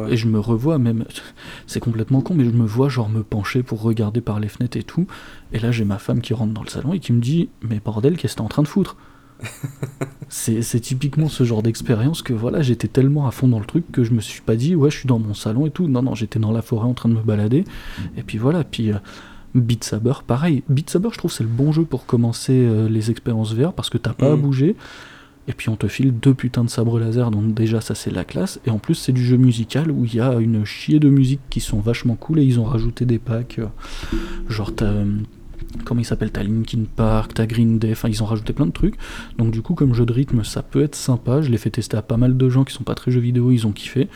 et 0.08 0.16
je 0.16 0.26
me 0.26 0.40
revois 0.40 0.78
même 0.78 1.04
c'est 1.66 1.80
complètement 1.80 2.22
con 2.22 2.32
mais 2.34 2.46
je 2.46 2.50
me 2.50 2.64
vois 2.64 2.88
genre 2.88 3.10
me 3.10 3.22
pencher 3.22 3.62
pour 3.62 3.82
regarder 3.82 4.22
par 4.22 4.40
les 4.40 4.48
fenêtres 4.48 4.78
et 4.78 4.82
tout 4.84 5.06
et 5.52 5.58
là 5.58 5.70
j'ai 5.70 5.84
ma 5.84 5.98
femme 5.98 6.22
qui 6.22 6.32
rentre 6.32 6.54
dans 6.54 6.62
le 6.62 6.68
salon 6.68 6.94
et 6.94 6.98
qui 6.98 7.12
me 7.12 7.20
dit 7.20 7.50
mais 7.62 7.80
bordel 7.84 8.16
qu'est-ce 8.16 8.34
que 8.34 8.38
t'es 8.38 8.44
en 8.44 8.48
train 8.48 8.62
de 8.62 8.68
foutre? 8.68 8.96
C'est 10.28 10.80
typiquement 10.80 11.28
ce 11.28 11.44
genre 11.44 11.62
d'expérience 11.62 12.22
que 12.22 12.32
voilà, 12.32 12.62
j'étais 12.62 12.88
tellement 12.88 13.26
à 13.26 13.30
fond 13.30 13.48
dans 13.48 13.58
le 13.58 13.64
truc 13.64 13.90
que 13.90 14.04
je 14.04 14.12
me 14.12 14.20
suis 14.20 14.42
pas 14.42 14.56
dit 14.56 14.74
ouais, 14.74 14.90
je 14.90 14.98
suis 14.98 15.08
dans 15.08 15.18
mon 15.18 15.34
salon 15.34 15.66
et 15.66 15.70
tout. 15.70 15.88
Non, 15.88 16.02
non, 16.02 16.14
j'étais 16.14 16.38
dans 16.38 16.52
la 16.52 16.62
forêt 16.62 16.86
en 16.86 16.94
train 16.94 17.08
de 17.08 17.14
me 17.14 17.22
balader. 17.22 17.64
Et 18.16 18.22
puis 18.22 18.38
voilà, 18.38 18.64
puis 18.64 18.92
euh, 18.92 18.96
Beat 19.54 19.84
Saber, 19.84 20.12
pareil. 20.26 20.62
Beat 20.68 20.90
Saber, 20.90 21.08
je 21.12 21.18
trouve 21.18 21.32
c'est 21.32 21.42
le 21.42 21.48
bon 21.48 21.72
jeu 21.72 21.84
pour 21.84 22.06
commencer 22.06 22.52
euh, 22.52 22.88
les 22.88 23.10
expériences 23.10 23.54
VR 23.54 23.72
parce 23.72 23.90
que 23.90 23.98
t'as 23.98 24.12
pas 24.12 24.32
à 24.32 24.36
mm. 24.36 24.40
bouger. 24.40 24.76
Et 25.48 25.52
puis 25.52 25.68
on 25.68 25.74
te 25.74 25.88
file 25.88 26.12
deux 26.12 26.34
putains 26.34 26.62
de 26.62 26.70
sabres 26.70 27.00
laser, 27.00 27.32
donc 27.32 27.54
déjà 27.54 27.80
ça 27.80 27.96
c'est 27.96 28.12
la 28.12 28.24
classe. 28.24 28.60
Et 28.66 28.70
en 28.70 28.78
plus 28.78 28.94
c'est 28.94 29.10
du 29.10 29.24
jeu 29.24 29.36
musical 29.36 29.90
où 29.90 30.04
il 30.04 30.14
y 30.14 30.20
a 30.20 30.34
une 30.34 30.64
chier 30.64 31.00
de 31.00 31.08
musique 31.08 31.40
qui 31.50 31.60
sont 31.60 31.80
vachement 31.80 32.14
cool 32.14 32.38
et 32.38 32.44
ils 32.44 32.60
ont 32.60 32.64
rajouté 32.64 33.04
des 33.04 33.18
packs. 33.18 33.58
Euh, 33.58 33.66
genre 34.48 34.72
t'as 34.72 34.92
comment 35.84 36.00
il 36.00 36.04
s'appelle 36.04 36.30
T'as 36.30 36.42
Linkin 36.42 36.84
Park, 36.96 37.34
t'as 37.34 37.46
Green 37.46 37.78
Day, 37.78 37.92
enfin 37.92 38.08
ils 38.08 38.22
ont 38.22 38.26
rajouté 38.26 38.52
plein 38.52 38.66
de 38.66 38.72
trucs. 38.72 38.96
Donc 39.38 39.50
du 39.50 39.62
coup 39.62 39.74
comme 39.74 39.94
jeu 39.94 40.06
de 40.06 40.12
rythme 40.12 40.44
ça 40.44 40.62
peut 40.62 40.82
être 40.82 40.94
sympa, 40.94 41.40
je 41.42 41.50
l'ai 41.50 41.58
fait 41.58 41.70
tester 41.70 41.96
à 41.96 42.02
pas 42.02 42.16
mal 42.16 42.36
de 42.36 42.48
gens 42.48 42.64
qui 42.64 42.72
sont 42.74 42.84
pas 42.84 42.94
très 42.94 43.10
jeux 43.10 43.20
vidéo, 43.20 43.50
ils 43.50 43.66
ont 43.66 43.72
kiffé. 43.72 44.08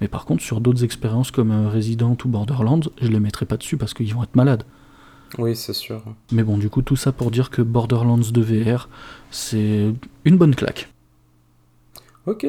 Mais 0.00 0.08
par 0.08 0.24
contre 0.24 0.42
sur 0.42 0.60
d'autres 0.60 0.84
expériences 0.84 1.30
comme 1.30 1.50
euh, 1.50 1.68
Resident 1.68 2.16
ou 2.24 2.28
Borderlands, 2.28 2.80
je 3.00 3.08
les 3.08 3.20
mettrai 3.20 3.46
pas 3.46 3.56
dessus 3.56 3.76
parce 3.76 3.94
qu'ils 3.94 4.14
vont 4.14 4.22
être 4.22 4.36
malades. 4.36 4.64
Oui 5.38 5.54
c'est 5.54 5.72
sûr. 5.72 6.02
Mais 6.32 6.42
bon 6.42 6.58
du 6.58 6.70
coup 6.70 6.82
tout 6.82 6.96
ça 6.96 7.12
pour 7.12 7.30
dire 7.30 7.50
que 7.50 7.62
Borderlands 7.62 8.18
de 8.18 8.40
VR 8.40 8.88
c'est 9.30 9.92
une 10.24 10.36
bonne 10.36 10.54
claque. 10.54 10.88
Ok. 12.26 12.46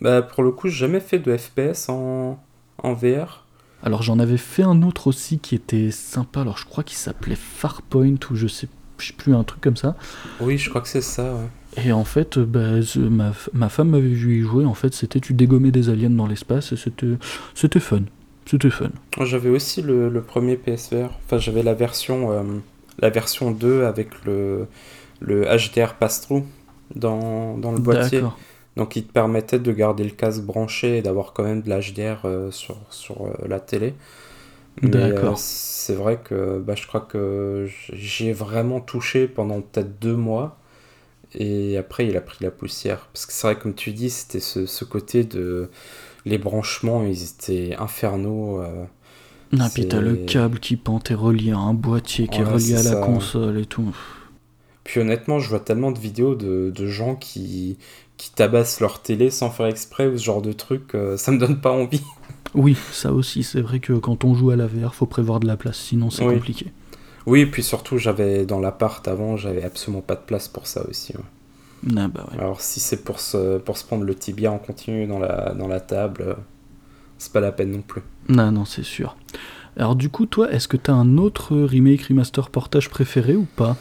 Bah 0.00 0.22
pour 0.22 0.42
le 0.42 0.50
coup 0.50 0.68
j'ai 0.68 0.78
jamais 0.78 1.00
fait 1.00 1.18
de 1.18 1.36
FPS 1.36 1.88
en, 1.88 2.38
en 2.78 2.92
VR. 2.94 3.43
Alors 3.84 4.02
j'en 4.02 4.18
avais 4.18 4.38
fait 4.38 4.62
un 4.62 4.82
autre 4.82 5.06
aussi 5.08 5.38
qui 5.38 5.54
était 5.54 5.90
sympa, 5.90 6.40
alors 6.40 6.56
je 6.56 6.64
crois 6.64 6.82
qu'il 6.82 6.96
s'appelait 6.96 7.36
Farpoint 7.36 8.16
ou 8.30 8.34
je 8.34 8.46
sais, 8.46 8.66
je 8.96 9.08
sais 9.08 9.12
plus, 9.12 9.34
un 9.34 9.44
truc 9.44 9.60
comme 9.60 9.76
ça. 9.76 9.94
Oui, 10.40 10.56
je 10.56 10.70
crois 10.70 10.80
que 10.80 10.88
c'est 10.88 11.02
ça, 11.02 11.34
ouais. 11.34 11.84
Et 11.84 11.92
en 11.92 12.04
fait, 12.04 12.38
bah, 12.38 12.80
ma, 12.96 13.32
ma, 13.52 13.68
femme 13.68 13.90
m'avait 13.90 14.08
vu 14.08 14.38
y 14.38 14.40
jouer, 14.40 14.64
en 14.64 14.72
fait 14.72 14.94
c'était 14.94 15.20
tu 15.20 15.34
dégommais 15.34 15.70
des 15.70 15.90
aliens 15.90 16.08
dans 16.08 16.26
l'espace 16.26 16.72
et 16.72 16.76
c'était, 16.76 17.18
c'était 17.54 17.78
fun. 17.78 18.04
C'était 18.46 18.70
fun. 18.70 18.90
J'avais 19.20 19.50
aussi 19.50 19.82
le, 19.82 20.08
le, 20.08 20.22
premier 20.22 20.56
PSVR, 20.56 21.10
enfin 21.26 21.36
j'avais 21.36 21.62
la 21.62 21.74
version, 21.74 22.32
euh, 22.32 22.42
la 23.00 23.10
version 23.10 23.50
2 23.50 23.84
avec 23.84 24.24
le, 24.24 24.66
le 25.20 25.44
HDR 25.44 25.94
pass-through 25.94 26.44
dans, 26.94 27.58
dans 27.58 27.72
le 27.72 27.80
boîtier. 27.80 28.22
Donc 28.76 28.96
il 28.96 29.04
te 29.04 29.12
permettait 29.12 29.58
de 29.58 29.72
garder 29.72 30.04
le 30.04 30.10
casque 30.10 30.42
branché 30.42 30.98
et 30.98 31.02
d'avoir 31.02 31.32
quand 31.32 31.44
même 31.44 31.62
de 31.62 31.70
l'HDR 31.70 32.24
euh, 32.24 32.50
sur, 32.50 32.76
sur 32.90 33.26
euh, 33.26 33.32
la 33.46 33.60
télé. 33.60 33.94
Mais 34.82 34.96
euh, 34.96 35.32
c'est 35.36 35.94
vrai 35.94 36.18
que 36.22 36.58
bah, 36.58 36.74
je 36.74 36.84
crois 36.86 37.00
que 37.00 37.68
j'ai 37.92 38.32
vraiment 38.32 38.80
touché 38.80 39.28
pendant 39.28 39.60
peut-être 39.60 40.00
deux 40.00 40.16
mois. 40.16 40.58
Et 41.36 41.76
après, 41.76 42.06
il 42.06 42.16
a 42.16 42.20
pris 42.20 42.38
la 42.40 42.50
poussière. 42.50 43.08
Parce 43.12 43.26
que 43.26 43.32
c'est 43.32 43.46
vrai, 43.46 43.56
comme 43.56 43.74
tu 43.74 43.92
dis, 43.92 44.10
c'était 44.10 44.40
ce, 44.40 44.66
ce, 44.66 44.84
côté 44.84 45.24
de. 45.24 45.68
Les 46.24 46.38
branchements, 46.38 47.04
ils 47.04 47.24
étaient 47.24 47.76
infernaux. 47.76 48.62
Ah, 49.58 49.68
puis 49.72 49.86
t'as 49.86 50.00
le 50.00 50.16
câble 50.16 50.58
qui 50.58 50.76
pente 50.76 51.10
et 51.10 51.14
relié 51.14 51.52
à 51.52 51.58
un 51.58 51.74
boîtier 51.74 52.28
qui 52.28 52.40
est 52.40 52.44
relié 52.44 52.74
à 52.74 52.82
la 52.82 52.96
console 52.96 53.58
et 53.58 53.66
tout. 53.66 53.94
Puis 54.84 55.00
honnêtement, 55.00 55.38
je 55.38 55.48
vois 55.48 55.60
tellement 55.60 55.92
de 55.92 55.98
vidéos 55.98 56.34
de, 56.34 56.70
de 56.74 56.86
gens 56.86 57.16
qui, 57.16 57.78
qui 58.16 58.32
tabassent 58.32 58.80
leur 58.80 59.02
télé 59.02 59.30
sans 59.30 59.50
faire 59.50 59.66
exprès 59.66 60.06
ou 60.06 60.16
ce 60.16 60.24
genre 60.24 60.42
de 60.42 60.52
truc, 60.52 60.94
euh, 60.94 61.16
ça 61.16 61.32
me 61.32 61.38
donne 61.38 61.60
pas 61.60 61.72
envie. 61.72 62.02
Oui, 62.56 62.76
ça 62.92 63.12
aussi, 63.12 63.42
c'est 63.42 63.60
vrai 63.60 63.80
que 63.80 63.94
quand 63.94 64.22
on 64.22 64.32
joue 64.36 64.50
à 64.50 64.56
la 64.56 64.68
VR, 64.68 64.94
faut 64.94 65.06
prévoir 65.06 65.40
de 65.40 65.46
la 65.48 65.56
place, 65.56 65.76
sinon 65.76 66.08
c'est 66.10 66.24
compliqué. 66.24 66.72
Oui, 67.26 67.40
et 67.40 67.46
puis 67.46 67.64
surtout, 67.64 67.98
j'avais 67.98 68.46
dans 68.46 68.60
l'appart 68.60 69.08
avant, 69.08 69.36
j'avais 69.36 69.64
absolument 69.64 70.02
pas 70.02 70.14
de 70.14 70.20
place 70.20 70.46
pour 70.46 70.68
ça 70.68 70.86
aussi. 70.88 71.14
Ah, 71.96 72.06
bah 72.06 72.26
Alors 72.38 72.60
si 72.60 72.78
c'est 72.78 73.02
pour 73.02 73.18
se, 73.18 73.58
pour 73.58 73.76
se 73.76 73.84
prendre 73.84 74.04
le 74.04 74.14
tibia 74.14 74.52
en 74.52 74.58
continu 74.58 75.06
dans 75.08 75.18
la, 75.18 75.52
dans 75.54 75.66
la 75.66 75.80
table, 75.80 76.22
euh, 76.22 76.34
c'est 77.18 77.32
pas 77.32 77.40
la 77.40 77.50
peine 77.50 77.72
non 77.72 77.82
plus. 77.82 78.02
Non, 78.28 78.52
non, 78.52 78.64
c'est 78.64 78.84
sûr. 78.84 79.16
Alors 79.76 79.96
du 79.96 80.08
coup, 80.08 80.26
toi, 80.26 80.50
est-ce 80.52 80.68
que 80.68 80.76
tu 80.76 80.90
as 80.90 80.94
un 80.94 81.18
autre 81.18 81.56
remake, 81.56 82.02
remaster, 82.02 82.50
portage 82.50 82.88
préféré 82.88 83.34
ou 83.34 83.46
pas? 83.56 83.76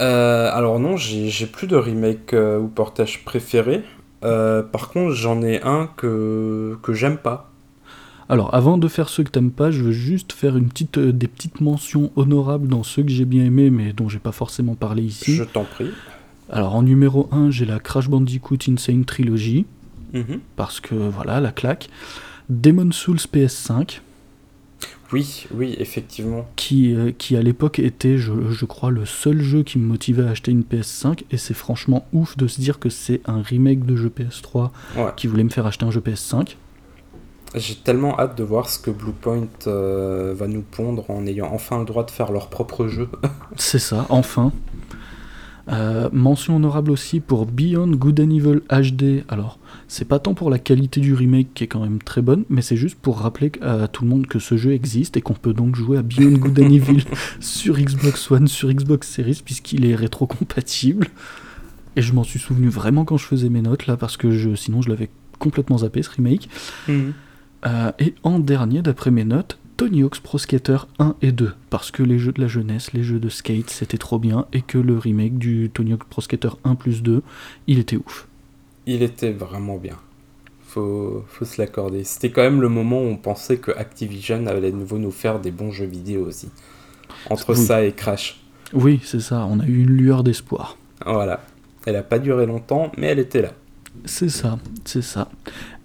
Euh, 0.00 0.50
Alors 0.52 0.78
non, 0.78 0.96
j'ai 0.96 1.46
plus 1.46 1.66
de 1.66 1.76
remake 1.76 2.32
euh, 2.34 2.58
ou 2.58 2.68
portage 2.68 3.24
préféré. 3.24 3.82
par 4.20 4.88
contre, 4.88 5.12
j'en 5.12 5.42
ai 5.42 5.60
un 5.62 5.88
que, 5.96 6.78
que 6.82 6.92
j'aime 6.92 7.18
pas. 7.18 7.50
Alors, 8.28 8.54
avant 8.54 8.78
de 8.78 8.86
faire 8.86 9.08
ceux 9.08 9.24
que 9.24 9.30
t'aimes 9.30 9.50
pas, 9.50 9.72
je 9.72 9.82
veux 9.82 9.92
juste 9.92 10.32
faire 10.32 10.56
une 10.56 10.68
petite, 10.68 11.00
des 11.00 11.26
petites 11.26 11.60
mentions 11.60 12.12
honorables 12.14 12.68
dans 12.68 12.84
ceux 12.84 13.02
que 13.02 13.08
j'ai 13.08 13.24
bien 13.24 13.44
aimés, 13.44 13.70
mais 13.70 13.92
dont 13.92 14.08
j'ai 14.08 14.20
pas 14.20 14.30
forcément 14.30 14.76
parlé 14.76 15.02
ici. 15.02 15.34
Je 15.34 15.42
t'en 15.42 15.64
prie. 15.64 15.90
Alors 16.48 16.74
en 16.76 16.82
numéro 16.82 17.28
1, 17.32 17.50
j'ai 17.50 17.64
la 17.64 17.80
Crash 17.80 18.08
Bandicoot 18.08 18.58
Insane 18.68 19.04
Trilogy, 19.04 19.66
mhm. 20.12 20.40
parce 20.56 20.80
que 20.80 20.94
voilà, 20.94 21.40
la 21.40 21.50
claque. 21.50 21.88
Demon 22.48 22.90
Souls 22.92 23.16
PS5. 23.16 24.00
Oui, 25.12 25.46
oui, 25.52 25.74
effectivement. 25.78 26.46
Qui, 26.56 26.94
euh, 26.94 27.10
qui 27.16 27.36
à 27.36 27.42
l'époque 27.42 27.78
était, 27.78 28.16
je, 28.16 28.64
crois, 28.64 28.90
le 28.90 29.06
seul 29.06 29.40
jeu 29.40 29.62
qui 29.62 29.78
me 29.78 29.86
motivait 29.86 30.24
à 30.24 30.30
acheter 30.30 30.52
une 30.52 30.62
PS5, 30.62 31.24
et 31.30 31.36
c'est 31.36 31.54
franchement 31.54 32.06
ouf 32.12 32.36
de 32.36 32.46
se 32.46 32.60
dire 32.60 32.78
que 32.78 32.88
c'est 32.88 33.20
un 33.26 33.42
remake 33.42 33.84
de 33.84 33.96
jeu 33.96 34.10
PS3 34.10 34.70
qui 35.16 35.26
voulait 35.26 35.44
me 35.44 35.50
faire 35.50 35.66
acheter 35.66 35.84
un 35.84 35.90
jeu 35.90 36.00
PS5. 36.00 36.56
J'ai 37.56 37.74
tellement 37.74 38.18
hâte 38.18 38.38
de 38.38 38.44
voir 38.44 38.68
ce 38.68 38.78
que 38.78 38.92
Bluepoint 38.92 39.48
euh, 39.66 40.32
va 40.36 40.46
nous 40.46 40.62
pondre 40.62 41.10
en 41.10 41.26
ayant 41.26 41.50
enfin 41.52 41.80
le 41.80 41.84
droit 41.84 42.04
de 42.04 42.10
faire 42.12 42.30
leur 42.30 42.48
propre 42.48 42.86
jeu. 42.86 43.08
c'est 43.56 43.80
ça, 43.80 44.06
enfin. 44.08 44.52
Euh, 45.68 46.08
mention 46.12 46.56
honorable 46.56 46.90
aussi 46.90 47.20
pour 47.20 47.46
Beyond 47.46 47.90
Good 47.92 48.20
and 48.20 48.30
Evil 48.30 48.60
HD. 48.70 49.24
Alors, 49.28 49.58
c'est 49.90 50.04
pas 50.04 50.20
tant 50.20 50.34
pour 50.34 50.50
la 50.50 50.60
qualité 50.60 51.00
du 51.00 51.14
remake 51.14 51.52
qui 51.52 51.64
est 51.64 51.66
quand 51.66 51.80
même 51.80 52.00
très 52.00 52.22
bonne, 52.22 52.44
mais 52.48 52.62
c'est 52.62 52.76
juste 52.76 52.96
pour 52.96 53.18
rappeler 53.18 53.50
à 53.60 53.88
tout 53.88 54.04
le 54.04 54.10
monde 54.10 54.28
que 54.28 54.38
ce 54.38 54.56
jeu 54.56 54.70
existe 54.70 55.16
et 55.16 55.20
qu'on 55.20 55.34
peut 55.34 55.52
donc 55.52 55.74
jouer 55.74 55.98
à 55.98 56.02
Beyond 56.02 56.38
Good 56.38 56.60
and 56.60 56.70
Evil 56.70 57.04
sur 57.40 57.76
Xbox 57.76 58.30
One, 58.30 58.46
sur 58.46 58.72
Xbox 58.72 59.08
Series, 59.08 59.42
puisqu'il 59.44 59.84
est 59.84 59.96
rétro-compatible. 59.96 61.08
Et 61.96 62.02
je 62.02 62.12
m'en 62.12 62.22
suis 62.22 62.38
souvenu 62.38 62.68
vraiment 62.68 63.04
quand 63.04 63.16
je 63.16 63.26
faisais 63.26 63.48
mes 63.48 63.62
notes 63.62 63.88
là, 63.88 63.96
parce 63.96 64.16
que 64.16 64.30
je, 64.30 64.54
sinon 64.54 64.80
je 64.80 64.90
l'avais 64.90 65.10
complètement 65.40 65.78
zappé 65.78 66.04
ce 66.04 66.10
remake. 66.10 66.48
Mhm. 66.86 67.12
Euh, 67.66 67.90
et 67.98 68.14
en 68.22 68.38
dernier, 68.38 68.82
d'après 68.82 69.10
mes 69.10 69.24
notes, 69.24 69.58
Tony 69.76 70.04
Hawk's 70.04 70.20
Pro 70.20 70.38
Skater 70.38 70.86
1 71.00 71.16
et 71.20 71.32
2, 71.32 71.52
parce 71.68 71.90
que 71.90 72.04
les 72.04 72.20
jeux 72.20 72.32
de 72.32 72.40
la 72.40 72.46
jeunesse, 72.46 72.92
les 72.92 73.02
jeux 73.02 73.18
de 73.18 73.28
skate, 73.28 73.70
c'était 73.70 73.98
trop 73.98 74.20
bien, 74.20 74.46
et 74.52 74.62
que 74.62 74.78
le 74.78 74.96
remake 74.96 75.36
du 75.36 75.68
Tony 75.74 75.94
Hawk's 75.94 76.06
Pro 76.08 76.20
Skater 76.20 76.50
1 76.62 76.76
plus 76.76 77.02
2, 77.02 77.24
il 77.66 77.80
était 77.80 77.96
ouf. 77.96 78.28
Il 78.86 79.02
était 79.02 79.32
vraiment 79.32 79.76
bien. 79.76 79.96
Faut, 80.66 81.24
faut 81.28 81.44
se 81.44 81.60
l'accorder. 81.60 82.04
C'était 82.04 82.30
quand 82.30 82.42
même 82.42 82.60
le 82.60 82.68
moment 82.68 83.00
où 83.02 83.06
on 83.06 83.16
pensait 83.16 83.58
que 83.58 83.72
Activision 83.72 84.46
allait 84.46 84.72
de 84.72 84.76
nouveau 84.76 84.98
nous 84.98 85.10
faire 85.10 85.40
des 85.40 85.50
bons 85.50 85.72
jeux 85.72 85.86
vidéo 85.86 86.26
aussi. 86.26 86.48
Entre 87.28 87.54
ça 87.54 87.84
et 87.84 87.92
Crash. 87.92 88.40
Oui, 88.72 89.00
c'est 89.04 89.20
ça, 89.20 89.46
on 89.50 89.58
a 89.60 89.66
eu 89.66 89.82
une 89.82 89.90
lueur 89.90 90.22
d'espoir. 90.22 90.76
Voilà. 91.04 91.40
Elle 91.86 91.94
n'a 91.94 92.02
pas 92.02 92.18
duré 92.18 92.46
longtemps, 92.46 92.92
mais 92.96 93.08
elle 93.08 93.18
était 93.18 93.42
là. 93.42 93.52
C'est 94.04 94.28
ça, 94.28 94.58
c'est 94.84 95.02
ça. 95.02 95.28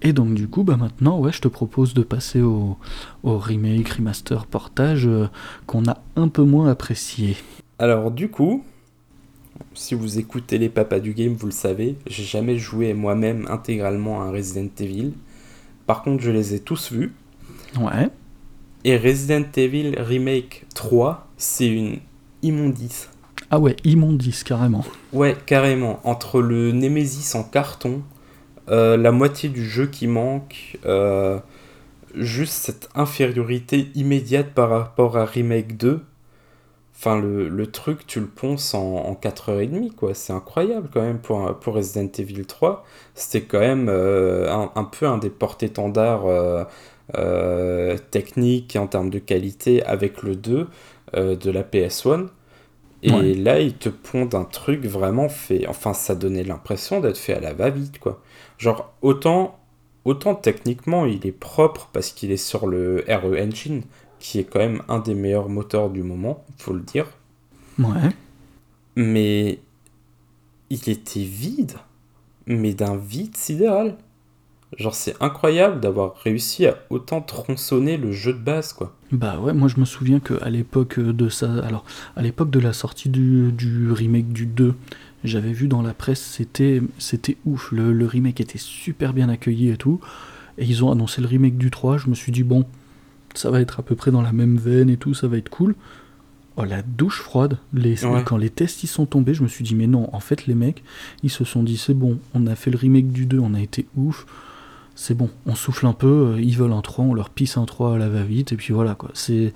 Et 0.02 0.14
donc 0.14 0.36
du 0.36 0.48
coup, 0.48 0.64
bah 0.64 0.78
maintenant, 0.78 1.20
ouais, 1.20 1.32
je 1.32 1.41
te 1.41 1.48
propose 1.48 1.93
de 1.93 2.04
passer 2.04 2.41
au, 2.41 2.78
remake, 3.24 3.89
remaster, 3.89 4.46
portage 4.46 5.08
euh, 5.08 5.28
qu'on 5.66 5.86
a 5.88 5.98
un 6.16 6.28
peu 6.28 6.43
moins 6.43 6.70
apprécié. 6.70 7.36
Alors 7.80 8.12
du 8.12 8.30
coup, 8.30 8.64
si 9.76 9.93
vous 9.93 10.19
écoutez 10.19 10.57
les 10.57 10.69
papas 10.69 10.99
du 10.99 11.13
game, 11.13 11.34
vous 11.34 11.47
le 11.47 11.51
savez, 11.51 11.97
j'ai 12.07 12.23
jamais 12.23 12.57
joué 12.57 12.93
moi-même 12.93 13.45
intégralement 13.49 14.21
à 14.21 14.26
un 14.26 14.32
Resident 14.32 14.69
Evil. 14.80 15.13
Par 15.86 16.01
contre, 16.01 16.23
je 16.23 16.32
les 16.32 16.55
ai 16.55 16.59
tous 16.59 16.91
vus. 16.91 17.13
Ouais. 17.80 18.09
Et 18.84 18.97
Resident 18.97 19.45
Evil 19.55 19.95
Remake 19.99 20.65
3, 20.73 21.28
c'est 21.38 21.67
une 21.67 21.97
immondice. 22.41 23.09
Ah 23.51 23.59
ouais, 23.59 23.76
immondice, 23.84 24.43
carrément. 24.43 24.84
Ouais, 25.13 25.36
carrément. 25.45 25.99
Entre 26.03 26.41
le 26.41 26.71
Nemesis 26.71 27.36
en 27.36 27.43
carton, 27.43 28.01
euh, 28.69 28.97
la 28.97 29.11
moitié 29.11 29.49
du 29.49 29.63
jeu 29.63 29.88
qui 29.88 30.07
manque, 30.07 30.80
euh, 30.86 31.39
juste 32.15 32.53
cette 32.53 32.89
infériorité 32.95 33.89
immédiate 33.93 34.53
par 34.53 34.69
rapport 34.69 35.17
à 35.17 35.26
Remake 35.26 35.78
2. 35.78 36.01
Enfin, 36.98 37.20
le, 37.20 37.68
truc, 37.68 38.08
tu 38.08 38.20
le 38.20 38.28
ponces 38.28 38.74
en, 38.74 39.14
4h30, 39.22 39.91
quoi. 39.91 40.14
C'est 40.14 40.34
incroyable 40.34 40.89
quand 40.93 41.02
même 41.02 41.20
pour, 41.20 41.54
pour 41.60 41.76
Resident 41.76 42.10
Evil 42.18 42.46
3. 42.46 42.84
C'était 43.14 43.46
quand 43.46 43.60
même 43.60 43.88
euh, 43.89 44.52
un, 44.76 44.84
peu 44.86 45.06
un 45.06 45.18
des 45.18 45.30
porte-étendards 45.30 46.68
techniques 48.12 48.76
en 48.76 48.88
termes 48.88 49.10
de 49.10 49.20
qualité 49.20 49.84
avec 49.84 50.24
le 50.24 50.36
2 50.36 50.68
de 51.14 51.52
la 51.52 51.64
PS1. 51.64 52.28
Et 53.04 53.36
là, 53.36 53.60
il 53.60 53.74
te 53.74 53.89
pondent 53.89 54.36
un 54.36 54.46
truc 54.46 54.86
vraiment 54.86 55.30
fait. 55.30 55.68
Enfin, 55.68 55.93
ça 55.93 56.16
donnait 56.16 56.43
l'impression 56.43 57.02
d'être 57.02 57.18
fait 57.18 57.34
à 57.34 57.39
la 57.39 57.54
va-vite, 57.54 58.00
quoi. 58.00 58.22
Genre, 58.58 58.93
autant, 59.02 59.60
autant 60.06 60.34
techniquement, 60.36 61.06
il 61.06 61.26
est 61.28 61.32
propre 61.32 61.89
parce 61.93 62.12
qu'il 62.12 62.32
est 62.32 62.38
sur 62.38 62.68
le 62.68 63.04
RE 63.08 63.38
Engine, 63.39 63.84
qui 64.26 64.39
est 64.39 64.43
quand 64.43 64.59
même 64.59 64.82
un 64.89 64.99
des 64.99 65.13
meilleurs 65.13 65.49
moteurs 65.49 65.91
du 65.91 66.01
moment, 66.01 66.43
faut 66.57 66.73
le 66.73 66.82
dire. 66.82 67.05
Ouais. 67.78 68.09
Mais 68.95 69.59
il 70.71 70.89
était 70.89 71.23
vide, 71.23 71.73
mais 72.47 72.73
d'un 72.73 72.97
vide 72.97 73.38
sidéral. 73.38 73.97
Genre, 74.78 74.95
c'est 74.95 75.15
incroyable 75.21 75.80
d'avoir 75.80 76.15
réussi 76.15 76.65
à 76.65 76.76
autant 76.89 77.21
tronçonner 77.21 77.97
le 77.97 78.11
jeu 78.11 78.34
de 78.34 78.39
base, 78.39 78.73
quoi. 78.73 78.95
Bah 79.11 79.39
ouais, 79.39 79.53
moi 79.53 79.67
je 79.67 79.80
me 79.80 79.86
souviens 79.86 80.19
qu'à 80.19 80.49
l'époque 80.49 80.99
de 80.99 81.30
ça, 81.30 81.63
alors 81.63 81.86
à 82.15 82.23
l'époque 82.23 82.49
de 82.49 82.59
la 82.59 82.73
sortie 82.73 83.09
du, 83.09 83.51
du, 83.51 83.91
remake 83.91 84.34
du 84.34 84.47
2, 84.47 84.73
j'avais 85.23 85.53
vu 85.53 85.67
dans 85.67 85.84
la 85.84 85.93
presse, 85.93 86.19
c'était 86.19 86.82
c'était 86.97 87.38
ouf, 87.45 87.71
le, 87.71 87.93
le, 87.93 88.07
remake 88.07 88.41
était 88.41 88.57
super 88.57 89.13
bien 89.13 89.30
accueilli 89.30 89.69
et 89.69 89.78
tout, 89.78 90.01
et 90.57 90.65
ils 90.65 90.84
ont 90.84 90.91
annoncé 90.91 91.21
le 91.21 91.28
remake 91.28 91.57
du 91.57 91.69
3, 91.69 91.99
je 91.99 92.09
me 92.09 92.15
suis 92.15 92.32
dit 92.32 92.43
bon, 92.43 92.65
ça 93.38 93.51
va 93.51 93.61
être 93.61 93.79
à 93.79 93.83
peu 93.83 93.95
près 93.95 94.11
dans 94.11 94.21
la 94.21 94.31
même 94.31 94.57
veine 94.57 94.89
et 94.89 94.97
tout, 94.97 95.13
ça 95.13 95.27
va 95.27 95.38
être 95.38 95.49
cool. 95.49 95.75
Oh 96.57 96.63
la 96.63 96.81
douche 96.81 97.21
froide, 97.21 97.57
les, 97.73 97.95
quand 98.25 98.38
les 98.38 98.49
tests 98.49 98.83
y 98.83 98.88
sont 98.88 99.05
tombés, 99.05 99.33
je 99.33 99.43
me 99.43 99.47
suis 99.49 99.63
dit 99.63 99.75
mais 99.75 99.88
non, 99.88 100.09
en 100.13 100.21
fait 100.21 100.47
les 100.47 100.55
mecs, 100.55 100.83
ils 101.21 101.29
se 101.29 101.43
sont 101.43 101.63
dit 101.63 101.75
c'est 101.75 101.93
bon, 101.93 102.17
on 102.33 102.47
a 102.47 102.55
fait 102.55 102.71
le 102.71 102.77
remake 102.77 103.11
du 103.11 103.25
2, 103.25 103.39
on 103.39 103.53
a 103.53 103.61
été 103.61 103.86
ouf, 103.97 104.25
c'est 104.95 105.15
bon, 105.15 105.29
on 105.45 105.53
souffle 105.53 105.86
un 105.86 105.93
peu, 105.93 106.36
euh, 106.36 106.41
ils 106.41 106.55
veulent 106.57 106.71
un 106.71 106.81
3, 106.81 107.03
on 107.03 107.13
leur 107.13 107.29
pisse 107.29 107.57
un 107.57 107.65
3 107.65 107.95
à 107.95 107.97
la 107.97 108.07
va-vite, 108.07 108.53
et 108.53 108.55
puis 108.55 108.73
voilà 108.73 108.95
quoi. 108.95 109.09
C'est, 109.13 109.53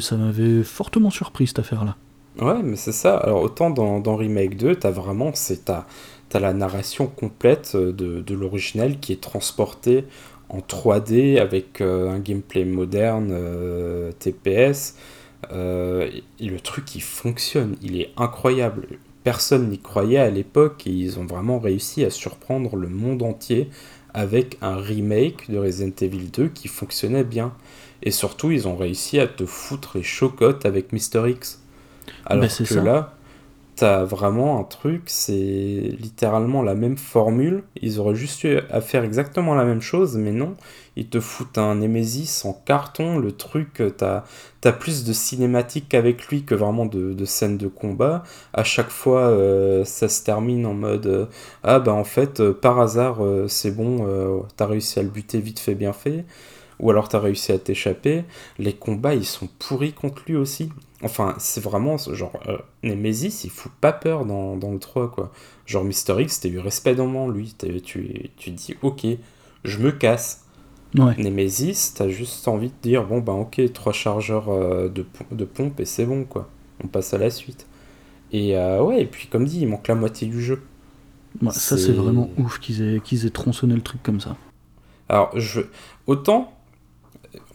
ça 0.00 0.16
m'avait 0.16 0.62
fortement 0.62 1.10
surpris 1.10 1.46
cette 1.46 1.58
affaire-là. 1.58 1.96
Ouais, 2.40 2.62
mais 2.62 2.76
c'est 2.76 2.92
ça. 2.92 3.18
Alors 3.18 3.42
autant 3.42 3.68
dans, 3.68 4.00
dans 4.00 4.16
Remake 4.16 4.56
2, 4.56 4.76
t'as 4.76 4.90
vraiment, 4.90 5.30
c'est 5.34 5.66
t'as, 5.66 5.84
as 6.32 6.40
la 6.40 6.54
narration 6.54 7.06
complète 7.06 7.72
euh, 7.74 7.92
de, 7.92 8.20
de 8.20 8.34
l'original 8.34 8.98
qui 8.98 9.12
est 9.12 9.20
transportée 9.20 10.04
en 10.48 10.58
3D 10.58 11.40
avec 11.40 11.80
euh, 11.80 12.10
un 12.10 12.18
gameplay 12.18 12.64
moderne, 12.64 13.34
TPS. 14.18 14.96
et 15.50 16.46
le 16.48 16.60
truc 16.60 16.94
il 16.94 17.02
fonctionne, 17.02 17.76
il 17.82 18.00
est 18.00 18.10
incroyable. 18.16 18.86
Personne 19.24 19.70
n'y 19.70 19.78
croyait 19.78 20.18
à 20.18 20.30
l'époque 20.30 20.86
et 20.86 20.90
ils 20.90 21.18
ont 21.18 21.24
vraiment 21.24 21.58
réussi 21.58 22.04
à 22.04 22.10
surprendre 22.10 22.76
le 22.76 22.88
monde 22.88 23.22
entier 23.22 23.70
avec 24.14 24.58
un 24.62 24.76
remake 24.76 25.50
de 25.50 25.58
Resident 25.58 25.94
Evil 26.00 26.28
2 26.30 26.48
qui 26.48 26.68
fonctionnait 26.68 27.24
bien. 27.24 27.52
Et 28.02 28.10
surtout, 28.10 28.50
ils 28.52 28.68
ont 28.68 28.76
réussi 28.76 29.18
à 29.18 29.26
te 29.26 29.44
foutre 29.44 29.96
les 29.96 30.02
chocottes 30.02 30.66
avec 30.66 30.92
Mister 30.92 31.28
X. 31.28 31.62
Alors 32.26 32.44
bah, 32.44 32.64
que 32.66 32.74
là, 32.74 33.14
t'as 33.76 34.04
vraiment 34.04 34.58
un 34.58 34.64
truc, 34.64 35.02
c'est 35.06 35.94
littéralement 35.98 36.62
la 36.62 36.74
même 36.74 36.96
formule. 36.96 37.64
Ils 37.82 38.00
auraient 38.00 38.14
juste 38.14 38.44
eu 38.44 38.58
à 38.70 38.80
faire 38.80 39.04
exactement 39.04 39.54
la 39.54 39.64
même 39.64 39.80
chose, 39.80 40.16
mais 40.16 40.32
non. 40.32 40.54
Ils 40.96 41.08
te 41.08 41.20
foutent 41.20 41.58
un 41.58 41.74
Nemesis 41.74 42.42
en 42.44 42.52
carton. 42.52 43.18
Le 43.18 43.32
truc, 43.32 43.82
t'as 43.96 44.24
as 44.64 44.72
plus 44.72 45.04
de 45.04 45.12
cinématique 45.12 45.92
avec 45.94 46.26
lui 46.28 46.44
que 46.44 46.54
vraiment 46.54 46.86
de, 46.86 47.24
scènes 47.24 47.58
de 47.58 47.68
combat. 47.68 48.22
À 48.52 48.64
chaque 48.64 48.90
fois, 48.90 49.22
euh, 49.22 49.84
ça 49.84 50.08
se 50.08 50.22
termine 50.24 50.66
en 50.66 50.74
mode 50.74 51.06
euh, 51.06 51.26
Ah, 51.62 51.80
bah 51.80 51.92
en 51.92 52.04
fait, 52.04 52.40
euh, 52.40 52.52
par 52.52 52.80
hasard, 52.80 53.18
c'est 53.48 53.72
bon, 53.72 54.44
t'as 54.56 54.66
réussi 54.66 54.98
à 55.00 55.02
le 55.02 55.08
buter 55.08 55.40
vite 55.40 55.58
fait, 55.58 55.74
bien 55.74 55.92
fait. 55.92 56.24
ou 56.80 56.90
alors 56.90 57.08
t'as 57.08 57.20
réussi 57.20 57.52
à 57.52 57.58
t'échapper. 57.58 58.24
Les 58.58 58.72
combats, 58.74 59.14
ils 59.14 59.24
sont 59.24 59.48
pourris 59.58 59.92
contre 59.92 60.22
lui 60.26 60.36
aussi. 60.36 60.70
Enfin, 61.04 61.34
c'est 61.38 61.62
vraiment 61.62 61.98
genre. 61.98 62.32
Euh, 62.48 62.56
Nemesis, 62.82 63.44
il 63.44 63.50
fout 63.50 63.70
pas 63.80 63.92
peur 63.92 64.24
dans, 64.24 64.56
dans 64.56 64.72
le 64.72 64.78
3, 64.78 65.10
quoi. 65.10 65.30
Genre, 65.66 65.84
Mister 65.84 66.14
X, 66.18 66.40
t'as 66.40 66.48
eu 66.48 66.58
respect 66.58 66.94
dans 66.94 67.28
lui. 67.28 67.54
Tu, 67.84 68.30
tu 68.36 68.50
dis, 68.50 68.74
ok, 68.82 69.06
je 69.64 69.78
me 69.78 69.92
casse. 69.92 70.44
Ouais. 70.96 71.14
Nemesis, 71.18 71.92
t'as 71.94 72.08
juste 72.08 72.48
envie 72.48 72.68
de 72.68 72.74
dire, 72.82 73.04
bon, 73.04 73.20
bah, 73.20 73.32
ok, 73.32 73.60
trois 73.72 73.92
chargeurs 73.92 74.48
euh, 74.48 74.88
de, 74.88 75.04
de 75.32 75.44
pompe 75.44 75.80
et 75.80 75.84
c'est 75.84 76.06
bon, 76.06 76.24
quoi. 76.24 76.48
On 76.82 76.86
passe 76.86 77.12
à 77.12 77.18
la 77.18 77.30
suite. 77.30 77.66
Et 78.32 78.56
euh, 78.56 78.82
ouais, 78.82 79.02
et 79.02 79.06
puis, 79.06 79.28
comme 79.28 79.44
dit, 79.44 79.60
il 79.60 79.68
manque 79.68 79.86
la 79.88 79.94
moitié 79.94 80.26
du 80.26 80.42
jeu. 80.42 80.62
Ouais, 81.42 81.50
ça, 81.50 81.76
c'est 81.76 81.92
vraiment 81.92 82.30
ouf 82.38 82.58
qu'ils 82.60 82.80
aient, 82.82 83.00
qu'ils 83.00 83.26
aient 83.26 83.30
tronçonné 83.30 83.74
le 83.74 83.82
truc 83.82 84.02
comme 84.02 84.20
ça. 84.20 84.36
Alors, 85.08 85.38
je... 85.38 85.60
autant 86.06 86.53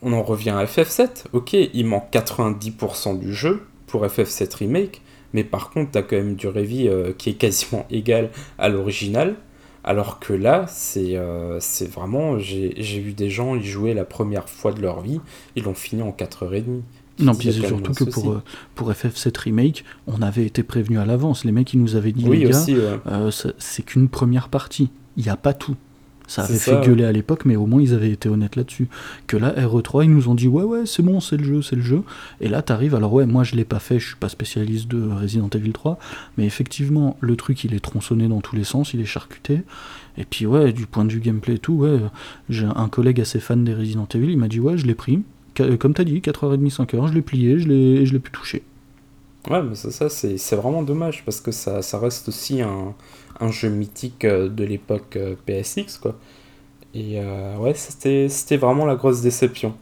on 0.02 0.14
en 0.14 0.24
revient 0.24 0.52
à 0.52 0.66
FF7. 0.66 1.26
Ok, 1.34 1.54
il 1.54 1.86
manque 1.86 2.12
90% 2.12 3.20
du 3.20 3.34
jeu 3.34 3.66
pour 3.88 4.06
FF7 4.06 4.56
Remake, 4.56 5.02
mais 5.34 5.44
par 5.44 5.70
contre, 5.70 5.92
t'as 5.92 6.02
quand 6.02 6.16
même 6.16 6.36
du 6.36 6.48
Revi 6.48 6.88
euh, 6.88 7.14
qui 7.18 7.32
est 7.32 7.34
quasiment 7.34 7.86
égal 7.92 8.30
à 8.58 8.70
l'original. 8.70 9.36
Alors 9.84 10.20
que 10.20 10.34
là, 10.34 10.66
c'est 10.68 11.16
euh, 11.16 11.60
vraiment. 11.90 12.38
J'ai 12.38 13.00
vu 13.00 13.14
des 13.14 13.30
gens 13.30 13.56
y 13.56 13.64
jouer 13.64 13.94
la 13.94 14.04
première 14.04 14.50
fois 14.50 14.74
de 14.74 14.82
leur 14.82 15.02
vie, 15.02 15.22
ils 15.56 15.64
l'ont 15.64 15.74
fini 15.74 16.02
en 16.02 16.12
4h30. 16.12 16.82
Non, 17.20 17.36
puis 17.36 17.52
c'est 17.52 17.68
surtout 17.68 17.94
que 17.94 18.06
pour, 18.06 18.32
euh, 18.32 18.44
pour 18.76 18.92
FF7 18.92 19.38
Remake, 19.38 19.84
on 20.08 20.22
avait 20.22 20.46
été 20.46 20.64
prévenu 20.64 21.00
à 21.00 21.06
l'avance. 21.06 21.44
Les 21.44 21.52
mecs, 21.52 21.74
ils 21.74 21.82
nous 21.82 21.96
avaient 21.96 22.14
dit, 22.14 22.26
oui, 22.28 22.46
les 22.46 22.50
gars, 22.50 23.30
c'est 23.58 23.84
qu'une 23.84 24.10
première 24.10 24.50
partie. 24.50 24.90
Il 25.18 25.24
n'y 25.24 25.30
a 25.30 25.36
pas 25.36 25.54
tout. 25.54 25.76
Ça 26.30 26.44
avait 26.44 26.60
fait 26.60 26.80
gueuler 26.86 27.06
à 27.06 27.12
l'époque, 27.12 27.44
mais 27.46 27.56
au 27.56 27.66
moins 27.66 27.82
ils 27.82 27.96
avaient 27.96 28.12
été 28.12 28.30
honnêtes 28.30 28.56
là-dessus. 28.56 28.88
Que 29.26 29.36
là, 29.36 29.52
RE3, 29.52 30.04
ils 30.04 30.12
nous 30.12 30.30
ont 30.30 30.36
dit 30.36 30.48
ouais, 30.48 30.64
ouais, 30.64 30.86
c'est 30.86 31.02
bon, 31.02 31.20
c'est 31.20 31.38
le 31.38 31.44
jeu, 31.44 31.62
c'est 31.64 31.76
le 31.76 31.82
jeu. 31.82 32.04
Et 32.40 32.50
là, 32.50 32.62
t'arrives, 32.62 32.94
alors 32.94 33.12
ouais, 33.12 33.26
moi 33.26 33.44
je 33.44 33.56
l'ai 33.56 33.66
pas 33.66 33.80
fait, 33.80 34.00
je 34.00 34.10
suis 34.10 34.16
pas 34.16 34.30
spécialiste 34.30 34.88
de 34.88 35.10
Resident 35.10 35.50
Evil 35.50 35.72
3, 35.72 35.98
mais 36.38 36.46
effectivement, 36.46 37.18
le 37.20 37.36
truc 37.36 37.64
il 37.64 37.74
est 37.74 37.80
tronçonné 37.80 38.28
dans 38.28 38.42
tous 38.42 38.56
les 38.56 38.64
sens, 38.64 38.94
il 38.94 39.02
est 39.02 39.06
charcuté. 39.06 39.62
Et 40.20 40.24
puis 40.24 40.46
ouais, 40.46 40.72
du 40.72 40.86
point 40.86 41.04
de 41.04 41.12
vue 41.12 41.20
gameplay 41.20 41.56
et 41.56 41.60
tout, 41.60 41.74
ouais, 41.74 42.00
j'ai 42.48 42.68
un 42.68 42.90
collègue 42.90 43.20
assez 43.20 43.40
fan 43.40 43.64
des 43.64 43.74
Resident 43.74 44.08
Evil, 44.14 44.30
il 44.30 44.38
m'a 44.38 44.48
dit 44.48 44.60
ouais, 44.60 44.78
je 44.78 44.86
l'ai 44.86 44.96
pris. 44.96 45.24
Comme 45.80 45.96
t'as 45.96 46.06
dit, 46.06 46.20
4h30, 46.20 46.74
5h, 46.74 47.08
je 47.08 47.14
l'ai 47.14 47.22
plié, 47.24 47.60
je 47.60 47.68
l'ai, 47.68 48.06
je 48.06 48.14
l'ai 48.14 48.20
pu 48.20 48.32
toucher. 48.32 48.64
Ouais, 49.50 49.64
mais 49.64 49.76
ça, 49.76 49.90
ça 49.90 50.10
c'est 50.10 50.56
vraiment 50.56 50.84
dommage 50.84 51.24
parce 51.26 51.42
que 51.42 51.52
ça, 51.52 51.82
ça 51.82 51.98
reste 51.98 52.28
aussi 52.28 52.62
un, 52.62 52.94
un 53.40 53.52
jeu 53.52 53.70
mythique 53.70 54.26
euh, 54.26 54.50
de 54.50 54.64
l'époque 54.64 55.16
euh, 55.16 55.36
PSX, 55.46 55.98
quoi. 56.02 56.16
Et 56.94 57.20
euh, 57.20 57.56
ouais, 57.58 57.74
c'était 57.76 58.58
vraiment 58.58 58.86
la 58.86 58.96
grosse 58.96 59.22
déception. 59.22 59.76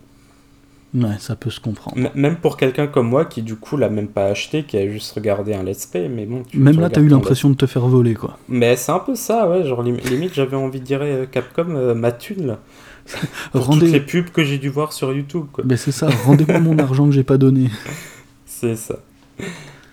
Ouais, 0.94 1.16
ça 1.20 1.36
peut 1.36 1.50
se 1.50 1.60
comprendre. 1.60 1.98
même 2.16 2.38
pour 2.38 2.58
quelqu'un 2.58 2.88
comme 2.88 3.10
moi 3.10 3.26
qui, 3.26 3.42
du 3.42 3.56
coup, 3.56 3.78
l'a 3.78 3.90
même 3.90 4.08
pas 4.08 4.26
acheté, 4.26 4.64
qui 4.64 4.78
a 4.78 4.90
juste 4.90 5.14
regardé 5.14 5.54
un 5.54 5.64
let's 5.64 5.86
play, 5.86 6.10
mais 6.10 6.26
bon. 6.26 6.44
même 6.54 6.80
là, 6.80 6.90
t'as 6.90 7.02
eu 7.02 7.08
l'impression 7.08 7.50
de 7.50 7.56
te 7.56 7.66
faire 7.66 7.88
voler, 7.88 8.14
quoi. 8.14 8.38
Mais 8.50 8.76
c'est 8.76 8.92
un 8.92 9.00
peu 9.00 9.16
ça, 9.16 9.50
ouais. 9.50 9.64
Genre, 9.64 9.84
limite, 9.84 10.34
j'avais 10.34 10.56
envie 10.58 10.80
de 10.80 10.86
dire 10.86 11.02
Capcom, 11.32 11.94
ma 11.94 12.12
thune, 12.12 12.48
là. 12.48 12.60
Pour 13.52 13.66
Rendez... 13.66 13.80
toutes 13.82 13.92
les 13.92 14.00
pubs 14.02 14.30
que 14.30 14.44
j'ai 14.44 14.58
dû 14.58 14.70
voir 14.70 14.92
sur 14.92 15.14
YouTube, 15.14 15.46
quoi. 15.52 15.64
Mais 15.68 15.78
c'est 15.78 15.92
ça, 15.92 16.10
rendez-moi 16.26 16.60
mon 16.60 16.78
argent 16.80 17.06
que 17.06 17.14
j'ai 17.14 17.24
pas 17.24 17.38
donné. 17.38 17.70
C'est 18.46 18.76
ça. 18.76 18.96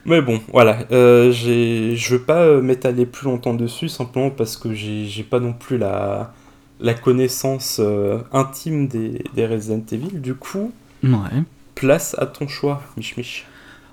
Mais 0.06 0.20
bon, 0.20 0.40
voilà. 0.52 0.86
Euh, 0.92 1.32
je 1.32 2.10
veux 2.10 2.22
pas 2.22 2.42
euh, 2.42 2.60
m'étaler 2.60 3.06
plus 3.06 3.24
longtemps 3.26 3.54
dessus, 3.54 3.88
simplement 3.88 4.30
parce 4.30 4.56
que 4.56 4.74
j'ai 4.74 5.22
pas 5.28 5.40
non 5.40 5.52
plus 5.52 5.78
la, 5.78 6.32
la 6.80 6.94
connaissance 6.94 7.78
euh, 7.80 8.18
intime 8.32 8.86
des, 8.86 9.24
des, 9.34 9.46
Resident 9.46 9.84
Evil. 9.90 10.20
Du 10.20 10.34
coup, 10.34 10.72
ouais. 11.02 11.42
place 11.74 12.14
à 12.18 12.26
ton 12.26 12.48
choix, 12.48 12.82
Mich 12.96 13.16
Mich. 13.16 13.46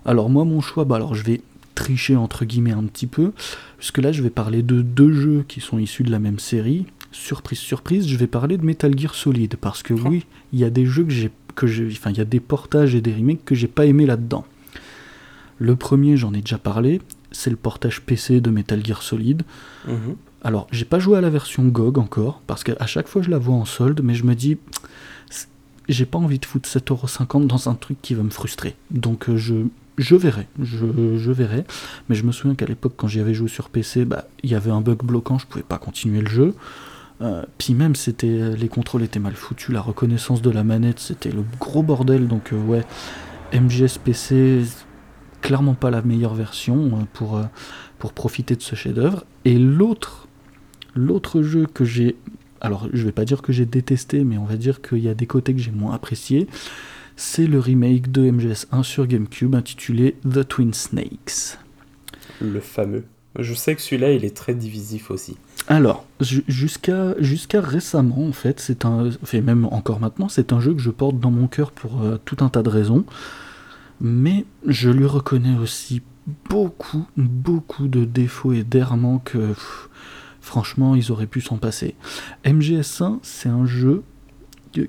Alors, 0.05 0.30
moi, 0.30 0.43
mon 0.43 0.62
choix, 0.62 0.84
bah, 0.84 0.97
alors 0.97 1.16
je 1.16 1.24
vais 1.24 1.41
tricher 1.76 2.18
entre 2.18 2.43
guillemets 2.43 2.74
un 2.74 2.84
petit 2.84 3.07
peu, 3.07 3.32
puisque 3.78 3.99
là, 3.99 4.12
je 4.12 4.22
vais 4.22 4.30
parler 4.30 4.62
de 4.64 4.82
deux 4.82 5.14
jeux 5.14 5.45
qui 5.47 5.62
sont 5.62 5.80
issus 5.80 6.03
de 6.03 6.12
la 6.12 6.20
même 6.20 6.39
série. 6.39 6.86
Surprise, 7.14 7.59
surprise, 7.59 8.07
je 8.07 8.18
vais 8.18 8.28
parler 8.28 8.57
de 8.57 8.66
Metal 8.66 8.97
Gear 8.97 9.16
Solid, 9.16 9.55
parce 9.55 9.84
que 9.84 9.93
oui, 9.93 10.26
il 10.53 10.59
y 10.59 10.64
a 10.66 10.70
des 10.70 10.86
jeux 10.86 11.03
que 11.03 11.12
j'ai. 11.12 11.32
Que 11.53 11.66
enfin, 11.66 12.12
il 12.12 12.18
y 12.18 12.22
a 12.22 12.26
des 12.26 12.39
portages 12.39 12.95
et 12.95 13.01
des 13.01 13.14
remakes 13.14 13.43
que 13.43 13.55
j'ai 13.55 13.68
pas 13.68 13.86
aimé 13.86 14.05
là-dedans. 14.05 14.45
Le 15.62 15.76
premier, 15.76 16.18
j'en 16.18 16.34
ai 16.34 16.41
déjà 16.41 16.57
parlé, 16.57 17.01
c'est 17.32 17.51
le 17.51 17.55
portage 17.55 18.01
PC 18.01 18.41
de 18.41 18.49
Metal 18.49 18.84
Gear 18.84 19.03
Solid. 19.03 19.43
Mhm. 19.88 20.16
Alors, 20.43 20.66
j'ai 20.72 20.86
pas 20.86 20.97
joué 20.97 21.20
à 21.20 21.22
la 21.22 21.30
version 21.30 21.64
GOG 21.68 21.99
encore, 21.99 22.41
parce 22.47 22.64
qu'à 22.64 22.88
chaque 22.88 23.07
fois 23.07 23.22
je 23.22 23.30
la 23.30 23.38
vois 23.38 23.53
en 23.53 23.66
solde, 23.66 24.01
mais 24.03 24.16
je 24.16 24.24
me 24.24 24.34
dis, 24.34 24.57
j'ai 25.88 26.07
pas 26.07 26.18
envie 26.18 26.39
de 26.39 26.45
foutre 26.47 26.68
7,50€ 26.68 27.45
dans 27.45 27.70
un 27.70 27.76
truc 27.76 28.01
qui 28.01 28.16
va 28.16 28.24
me 28.24 28.32
frustrer. 28.32 28.76
Donc 28.89 29.30
euh, 29.30 29.38
je, 29.38 29.68
je 29.99 30.16
verrai, 30.16 30.47
je, 30.59 31.18
je, 31.18 31.32
verrai. 31.32 31.64
Mais 32.09 32.16
je 32.16 32.24
me 32.24 32.32
souviens 32.32 32.55
qu'à 32.55 32.66
l'époque, 32.66 32.93
quand 32.97 33.07
j'y 33.07 33.20
avais 33.20 33.36
joué 33.36 33.47
sur 33.47 33.70
PC, 33.70 34.03
bah, 34.05 34.26
il 34.41 34.49
y 34.49 34.55
avait 34.55 34.72
un 34.72 34.82
bug 34.82 35.03
bloquant, 35.03 35.38
je 35.38 35.45
pouvais 35.45 35.64
pas 35.64 35.78
continuer 35.78 36.22
le 36.22 36.30
jeu. 36.30 36.55
Euh, 37.22 37.43
puis 37.59 37.76
même, 37.76 37.93
c'était 37.93 38.55
les 38.55 38.68
contrôles 38.68 39.03
étaient 39.03 39.20
mal 39.20 39.36
foutus, 39.36 39.70
la 39.70 39.82
reconnaissance 39.82 40.41
de 40.41 40.49
la 40.49 40.64
manette, 40.64 40.97
c'était 40.97 41.32
le 41.32 41.43
gros 41.59 41.84
bordel. 41.84 42.28
Donc 42.28 42.51
euh, 42.51 42.59
ouais, 42.59 42.84
MGS 43.53 43.99
PC, 44.03 44.64
clairement 45.42 45.74
pas 45.74 45.89
la 45.89 46.02
meilleure 46.02 46.34
version 46.34 46.86
euh, 46.86 47.04
pour, 47.14 47.38
euh, 47.38 47.44
pour 48.00 48.14
profiter 48.14 48.56
de 48.56 48.62
ce 48.62 48.76
chef-d'œuvre. 48.76 49.26
Et 49.46 49.58
l'autre, 49.58 50.28
l'autre 50.96 51.42
jeu 51.42 51.66
que 51.66 51.84
j'ai, 51.84 52.16
alors 52.62 52.88
je 52.94 53.04
vais 53.04 53.12
pas 53.12 53.26
dire 53.26 53.42
que 53.42 53.52
j'ai 53.52 53.66
détesté, 53.66 54.24
mais 54.24 54.38
on 54.38 54.46
va 54.46 54.56
dire 54.56 54.82
qu'il 54.82 55.00
y 55.00 55.10
a 55.10 55.14
des 55.14 55.28
côtés 55.28 55.54
que 55.54 55.60
j'ai 55.60 55.72
moins 55.72 55.94
appréciés, 55.94 56.48
c'est 57.16 57.48
le 57.48 57.60
remake 57.60 58.12
de 58.12 58.32
MGS1 58.32 58.84
sur 58.84 59.06
GameCube 59.06 59.54
intitulé 59.56 60.16
The 60.30 60.48
Twin 60.48 60.74
Snakes. 60.74 61.58
Le 62.39 62.60
fameux. 62.60 63.04
Je 63.39 63.54
sais 63.54 63.76
que 63.76 63.82
celui-là, 63.82 64.12
il 64.12 64.26
est 64.26 64.36
très 64.36 64.54
divisif 64.54 65.10
aussi. 65.10 65.38
Alors, 65.68 66.06
jusqu'à 66.20 67.16
jusqu'à 67.20 67.62
récemment, 67.62 68.28
en 68.28 68.34
fait, 68.34 68.60
c'est 68.60 68.84
un, 68.84 69.10
enfin 69.24 69.42
même 69.42 69.66
encore 69.66 70.00
maintenant, 70.00 70.28
c'est 70.28 70.52
un 70.52 70.60
jeu 70.60 70.74
que 70.74 70.82
je 70.82 70.89
porte 70.89 71.20
dans 71.20 71.32
mon 71.32 71.48
cœur 71.48 71.72
pour 71.72 72.02
euh, 72.02 72.18
tout 72.26 72.38
un 72.42 72.50
tas 72.50 72.64
de 72.64 72.70
raisons 72.70 73.06
mais 74.02 74.45
je 74.66 74.89
lui 74.89 75.06
reconnais 75.06 75.58
aussi 75.58 76.02
beaucoup, 76.49 77.06
beaucoup 77.16 77.88
de 77.88 78.04
défauts 78.04 78.52
et 78.52 78.64
d'errements 78.64 79.20
que 79.20 79.54
franchement 80.41 80.95
ils 80.95 81.12
auraient 81.12 81.28
pu 81.28 81.39
s'en 81.39 81.58
passer. 81.58 81.95
MGS1, 82.43 83.20
c'est 83.22 83.49
un 83.49 83.66
jeu 83.66 84.04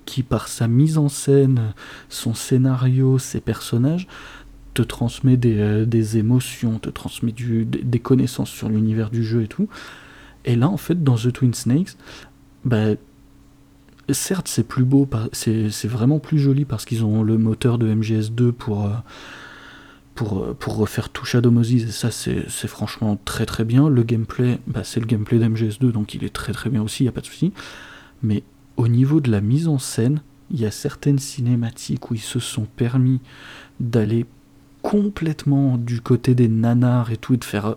qui 0.06 0.22
par 0.22 0.48
sa 0.48 0.68
mise 0.68 0.96
en 0.96 1.08
scène, 1.08 1.74
son 2.08 2.34
scénario, 2.34 3.18
ses 3.18 3.40
personnages, 3.40 4.06
te 4.74 4.82
transmet 4.82 5.36
des, 5.36 5.58
euh, 5.58 6.16
émotions, 6.16 6.78
te 6.78 6.88
transmet 6.88 7.32
des 7.32 7.98
connaissances 7.98 8.50
sur 8.50 8.68
l'univers 8.68 9.10
du 9.10 9.22
jeu 9.24 9.42
et 9.42 9.48
tout. 9.48 9.68
Et 10.44 10.56
là, 10.56 10.68
en 10.68 10.76
fait, 10.76 11.02
dans 11.02 11.16
The 11.16 11.32
Twin 11.32 11.52
Snakes, 11.52 11.96
bah, 12.64 12.94
certes, 14.10 14.48
c'est 14.48 14.66
plus 14.66 14.84
beau, 14.84 15.08
c'est 15.32 15.86
vraiment 15.86 16.18
plus 16.18 16.38
joli 16.38 16.64
parce 16.64 16.84
qu'ils 16.84 17.04
ont 17.04 17.22
le 17.22 17.38
moteur 17.38 17.78
de 17.78 17.92
MGS2 17.92 18.52
pour, 18.52 18.86
euh, 18.86 18.90
pour, 20.14 20.42
euh, 20.42 20.56
pour 20.58 20.76
refaire 20.76 21.08
tout 21.08 21.24
Shadow 21.24 21.50
Moses, 21.50 21.72
et 21.72 21.90
ça, 21.90 22.10
c'est 22.10 22.68
franchement 22.68 23.18
très 23.24 23.46
très 23.46 23.64
bien. 23.64 23.88
Le 23.88 24.02
gameplay, 24.02 24.58
bah, 24.66 24.82
c'est 24.84 25.00
le 25.00 25.06
gameplay 25.06 25.38
d'MGS2, 25.38 25.92
donc 25.92 26.14
il 26.14 26.24
est 26.24 26.32
très 26.32 26.52
très 26.52 26.70
bien 26.70 26.82
aussi, 26.82 27.04
il 27.04 27.08
a 27.08 27.12
pas 27.12 27.20
de 27.20 27.26
souci. 27.26 27.52
Mais 28.22 28.42
au 28.76 28.88
niveau 28.88 29.20
de 29.20 29.30
la 29.30 29.40
mise 29.40 29.68
en 29.68 29.78
scène, 29.78 30.20
il 30.50 30.60
y 30.60 30.66
a 30.66 30.70
certaines 30.70 31.18
cinématiques 31.18 32.10
où 32.10 32.14
ils 32.14 32.20
se 32.20 32.40
sont 32.40 32.66
permis 32.76 33.20
d'aller 33.80 34.26
complètement 34.82 35.78
du 35.78 36.00
côté 36.00 36.34
des 36.34 36.48
nanars 36.48 37.10
et 37.10 37.16
tout, 37.16 37.34
et 37.34 37.36
de 37.36 37.44
faire 37.44 37.66
euh, 37.66 37.74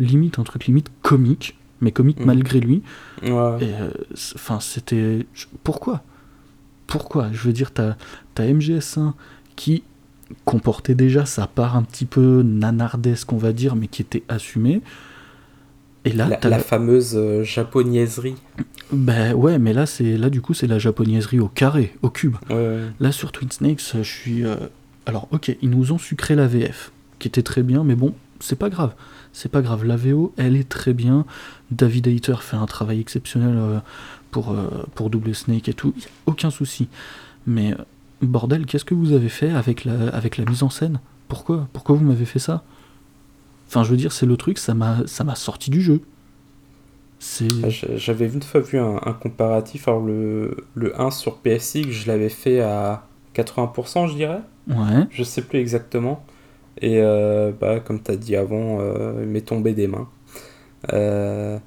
limite 0.00 0.38
un 0.38 0.44
truc 0.44 0.66
limite 0.66 0.90
comique 1.02 1.56
mais 1.80 1.92
comique 1.92 2.20
mm. 2.20 2.24
malgré 2.24 2.60
lui. 2.60 2.82
Euh, 3.24 3.90
enfin, 4.34 4.60
c'était. 4.60 5.26
Pourquoi? 5.64 6.02
Pourquoi? 6.86 7.28
Je 7.32 7.42
veux 7.42 7.52
dire, 7.52 7.72
t'as 7.72 7.96
as 8.36 8.42
MGS1 8.42 9.12
qui 9.56 9.82
comportait 10.44 10.94
déjà 10.94 11.26
sa 11.26 11.46
part 11.46 11.76
un 11.76 11.82
petit 11.82 12.04
peu 12.04 12.42
nanardesque, 12.42 13.32
on 13.32 13.36
va 13.36 13.52
dire, 13.52 13.76
mais 13.76 13.88
qui 13.88 14.02
était 14.02 14.22
assumée. 14.28 14.80
Et 16.04 16.12
là, 16.12 16.28
la, 16.28 16.48
la 16.48 16.58
fameuse 16.58 17.12
euh, 17.14 17.44
japonaiserie. 17.44 18.36
Ben 18.90 19.34
ouais, 19.34 19.58
mais 19.58 19.74
là, 19.74 19.84
c'est 19.84 20.16
là 20.16 20.30
du 20.30 20.40
coup, 20.40 20.54
c'est 20.54 20.66
la 20.66 20.78
japonaiserie 20.78 21.40
au 21.40 21.48
carré, 21.48 21.94
au 22.02 22.08
cube. 22.08 22.36
Là, 23.00 23.12
sur 23.12 23.32
Twin 23.32 23.50
Snakes, 23.50 23.92
je 23.94 24.02
suis. 24.02 24.44
Euh, 24.44 24.56
alors, 25.06 25.28
ok, 25.30 25.54
ils 25.60 25.70
nous 25.70 25.92
ont 25.92 25.98
sucré 25.98 26.34
la 26.34 26.46
VF, 26.46 26.92
qui 27.18 27.28
était 27.28 27.42
très 27.42 27.62
bien, 27.62 27.84
mais 27.84 27.94
bon, 27.94 28.14
c'est 28.40 28.58
pas 28.58 28.70
grave 28.70 28.94
c'est 29.32 29.50
pas 29.50 29.62
grave. 29.62 29.84
La 29.84 29.96
VO, 29.96 30.32
elle 30.36 30.56
est 30.56 30.68
très 30.68 30.92
bien. 30.92 31.24
David 31.70 32.06
Hayter 32.06 32.36
fait 32.40 32.56
un 32.56 32.66
travail 32.66 33.00
exceptionnel 33.00 33.54
euh, 33.56 33.78
pour, 34.30 34.52
euh, 34.52 34.68
pour 34.94 35.10
Double 35.10 35.34
Snake 35.34 35.68
et 35.68 35.74
tout. 35.74 35.94
aucun 36.26 36.50
souci. 36.50 36.88
Mais 37.46 37.72
euh, 37.72 37.76
bordel, 38.22 38.66
qu'est-ce 38.66 38.84
que 38.84 38.94
vous 38.94 39.12
avez 39.12 39.28
fait 39.28 39.50
avec 39.50 39.84
la, 39.84 40.08
avec 40.08 40.36
la 40.36 40.44
mise 40.44 40.62
en 40.62 40.70
scène? 40.70 41.00
Pourquoi? 41.28 41.68
Pourquoi 41.72 41.96
vous 41.96 42.04
m'avez 42.04 42.24
fait 42.24 42.38
ça? 42.38 42.64
Enfin, 43.68 43.84
je 43.84 43.90
veux 43.90 43.96
dire, 43.96 44.12
c'est 44.12 44.26
le 44.26 44.36
truc, 44.36 44.58
ça 44.58 44.74
m'a 44.74 45.34
sorti 45.36 45.70
du 45.70 45.80
jeu. 45.80 46.02
Ah, 47.62 47.68
j'avais 47.68 48.26
une 48.26 48.42
fois 48.42 48.60
vu 48.60 48.78
un, 48.78 48.98
comparatif. 49.20 49.88
Alors, 49.88 50.00
le, 50.00 50.56
le 50.74 51.00
1 51.00 51.10
sur 51.10 51.36
PSX, 51.36 51.90
je 51.90 52.08
l'avais 52.08 52.30
fait 52.30 52.60
à 52.60 53.06
80%, 53.34 54.08
je 54.08 54.14
dirais? 54.14 54.40
Ouais. 54.68 55.06
Je 55.10 55.22
sais 55.22 55.42
plus 55.42 55.58
exactement. 55.58 56.24
Et 56.80 57.00
euh, 57.00 57.52
bah, 57.58 57.80
comme 57.80 58.02
tu 58.02 58.10
as 58.10 58.16
dit 58.16 58.36
avant, 58.36 58.78
euh, 58.80 59.20
il 59.22 59.28
m'est 59.28 59.42
tombé 59.42 59.74
des 59.74 59.86
mains. 59.86 60.08
Euh, 60.92 61.58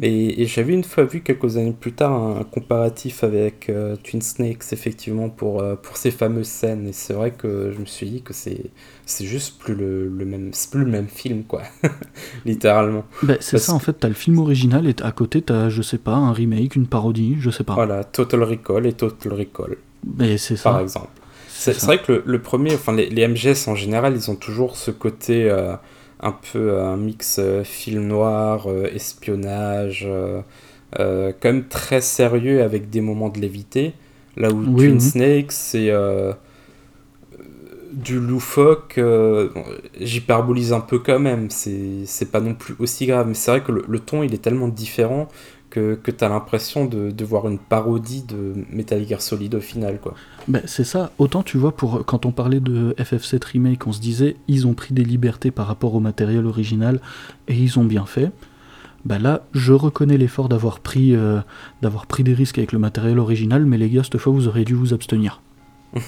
et, 0.00 0.46
j'avais 0.46 0.74
une 0.74 0.84
fois 0.84 1.04
vu 1.04 1.22
quelques 1.22 1.56
années 1.56 1.74
plus 1.78 1.92
tard 1.92 2.12
un, 2.12 2.44
comparatif 2.44 3.24
avec 3.24 3.70
Twin 4.04 4.20
Snakes, 4.20 4.72
effectivement, 4.72 5.28
pour, 5.28 5.64
pour 5.82 5.96
ces 5.96 6.10
fameuses 6.10 6.48
scènes. 6.48 6.88
Et 6.88 6.92
c'est 6.92 7.12
vrai 7.14 7.30
que 7.30 7.72
je 7.74 7.78
me 7.78 7.86
suis 7.86 8.08
dit 8.08 8.22
que 8.22 8.32
c'est, 8.32 8.70
c'est 9.06 9.24
juste 9.24 9.58
plus 9.58 9.74
le, 9.74 10.08
le 10.08 10.24
même, 10.24 10.50
c'est 10.52 10.70
plus 10.70 10.84
le 10.84 10.90
même 10.90 11.08
film, 11.08 11.44
quoi. 11.44 11.62
Littéralement. 12.44 13.04
Bah, 13.22 13.34
c'est 13.40 13.58
ça, 13.58 13.72
en 13.72 13.78
fait, 13.78 13.94
t'as 13.94 14.08
le 14.08 14.14
film 14.14 14.38
original 14.38 14.86
et 14.86 14.94
à 15.02 15.12
côté, 15.12 15.40
t'as, 15.40 15.68
je 15.68 15.82
sais 15.82 15.98
pas, 15.98 16.14
un 16.14 16.32
remake, 16.32 16.74
une 16.74 16.86
parodie, 16.86 17.36
je 17.38 17.50
sais 17.50 17.64
pas. 17.64 17.74
Voilà, 17.74 18.04
Total 18.04 18.42
Recall 18.42 18.86
et 18.86 18.92
Total 18.94 19.32
Recall. 19.32 19.76
Mais 20.18 20.36
c'est 20.36 20.56
ça. 20.56 20.70
Par 20.70 20.80
exemple. 20.80 21.21
C'est 21.70 21.86
vrai 21.86 22.02
que 22.02 22.22
le, 22.24 22.38
premier, 22.40 22.74
enfin 22.74 22.92
les, 22.92 23.08
les, 23.08 23.26
MGS 23.26 23.68
en 23.68 23.74
général, 23.74 24.14
ils 24.16 24.30
ont 24.30 24.34
toujours 24.34 24.76
ce 24.76 24.90
côté 24.90 25.48
euh, 25.48 25.74
un 26.20 26.32
peu 26.32 26.70
euh, 26.72 26.84
un 26.84 26.96
mix 26.96 27.36
euh, 27.38 27.62
film 27.62 28.06
noir, 28.06 28.66
espionnage, 28.92 30.08
quand 30.96 31.44
même 31.44 31.68
très 31.68 32.00
sérieux 32.00 32.62
avec 32.62 32.90
des 32.90 33.00
moments 33.00 33.28
de 33.28 33.38
lévité. 33.38 33.94
Là 34.36 34.50
où 34.50 34.64
Twin 34.76 34.98
Snakes, 34.98 35.52
c'est 35.52 35.90
du 37.92 38.18
loufoque, 38.18 38.98
j'hyperbolise 40.00 40.72
un 40.72 40.80
peu 40.80 40.98
quand 40.98 41.18
même, 41.18 41.48
c'est 41.50 42.30
pas 42.30 42.40
non 42.40 42.54
plus 42.54 42.74
aussi 42.78 43.06
grave, 43.06 43.28
mais 43.28 43.34
c'est 43.34 43.50
vrai 43.50 43.62
que 43.62 43.72
le, 43.72 43.84
le, 43.86 43.98
ton 43.98 44.22
il 44.22 44.32
est 44.34 44.42
tellement 44.42 44.68
différent 44.68 45.28
que, 45.72 45.94
que 45.94 46.10
tu 46.10 46.22
as 46.22 46.28
l'impression 46.28 46.84
de, 46.84 47.10
de, 47.10 47.24
voir 47.24 47.48
une 47.48 47.58
parodie 47.58 48.22
de 48.22 48.52
Metal 48.70 49.02
Gear 49.08 49.22
Solid 49.22 49.54
au 49.54 49.60
final. 49.60 49.98
quoi. 49.98 50.14
Ben, 50.46 50.60
c'est 50.66 50.84
ça, 50.84 51.12
autant 51.16 51.42
tu 51.42 51.56
vois, 51.56 51.74
pour, 51.74 52.04
quand 52.04 52.26
on 52.26 52.30
parlait 52.30 52.60
de 52.60 52.94
FF7 52.98 53.42
Remake, 53.52 53.86
on 53.86 53.92
se 53.92 54.00
disait 54.00 54.36
ils 54.48 54.66
ont 54.66 54.74
pris 54.74 54.92
des 54.92 55.02
libertés 55.02 55.50
par 55.50 55.66
rapport 55.66 55.94
au 55.94 56.00
matériel 56.00 56.46
original 56.46 57.00
et 57.48 57.54
ils 57.54 57.78
ont 57.78 57.84
bien 57.84 58.04
fait. 58.04 58.30
Ben 59.06 59.18
là, 59.18 59.46
je 59.54 59.72
reconnais 59.72 60.18
l'effort 60.18 60.50
d'avoir 60.50 60.78
pris, 60.78 61.16
euh, 61.16 61.40
d'avoir 61.80 62.06
pris 62.06 62.22
des 62.22 62.34
risques 62.34 62.58
avec 62.58 62.72
le 62.72 62.78
matériel 62.78 63.18
original, 63.18 63.64
mais 63.64 63.78
les 63.78 63.88
gars, 63.88 64.04
cette 64.04 64.18
fois, 64.18 64.32
vous 64.32 64.48
auriez 64.48 64.66
dû 64.66 64.74
vous 64.74 64.92
abstenir. 64.92 65.40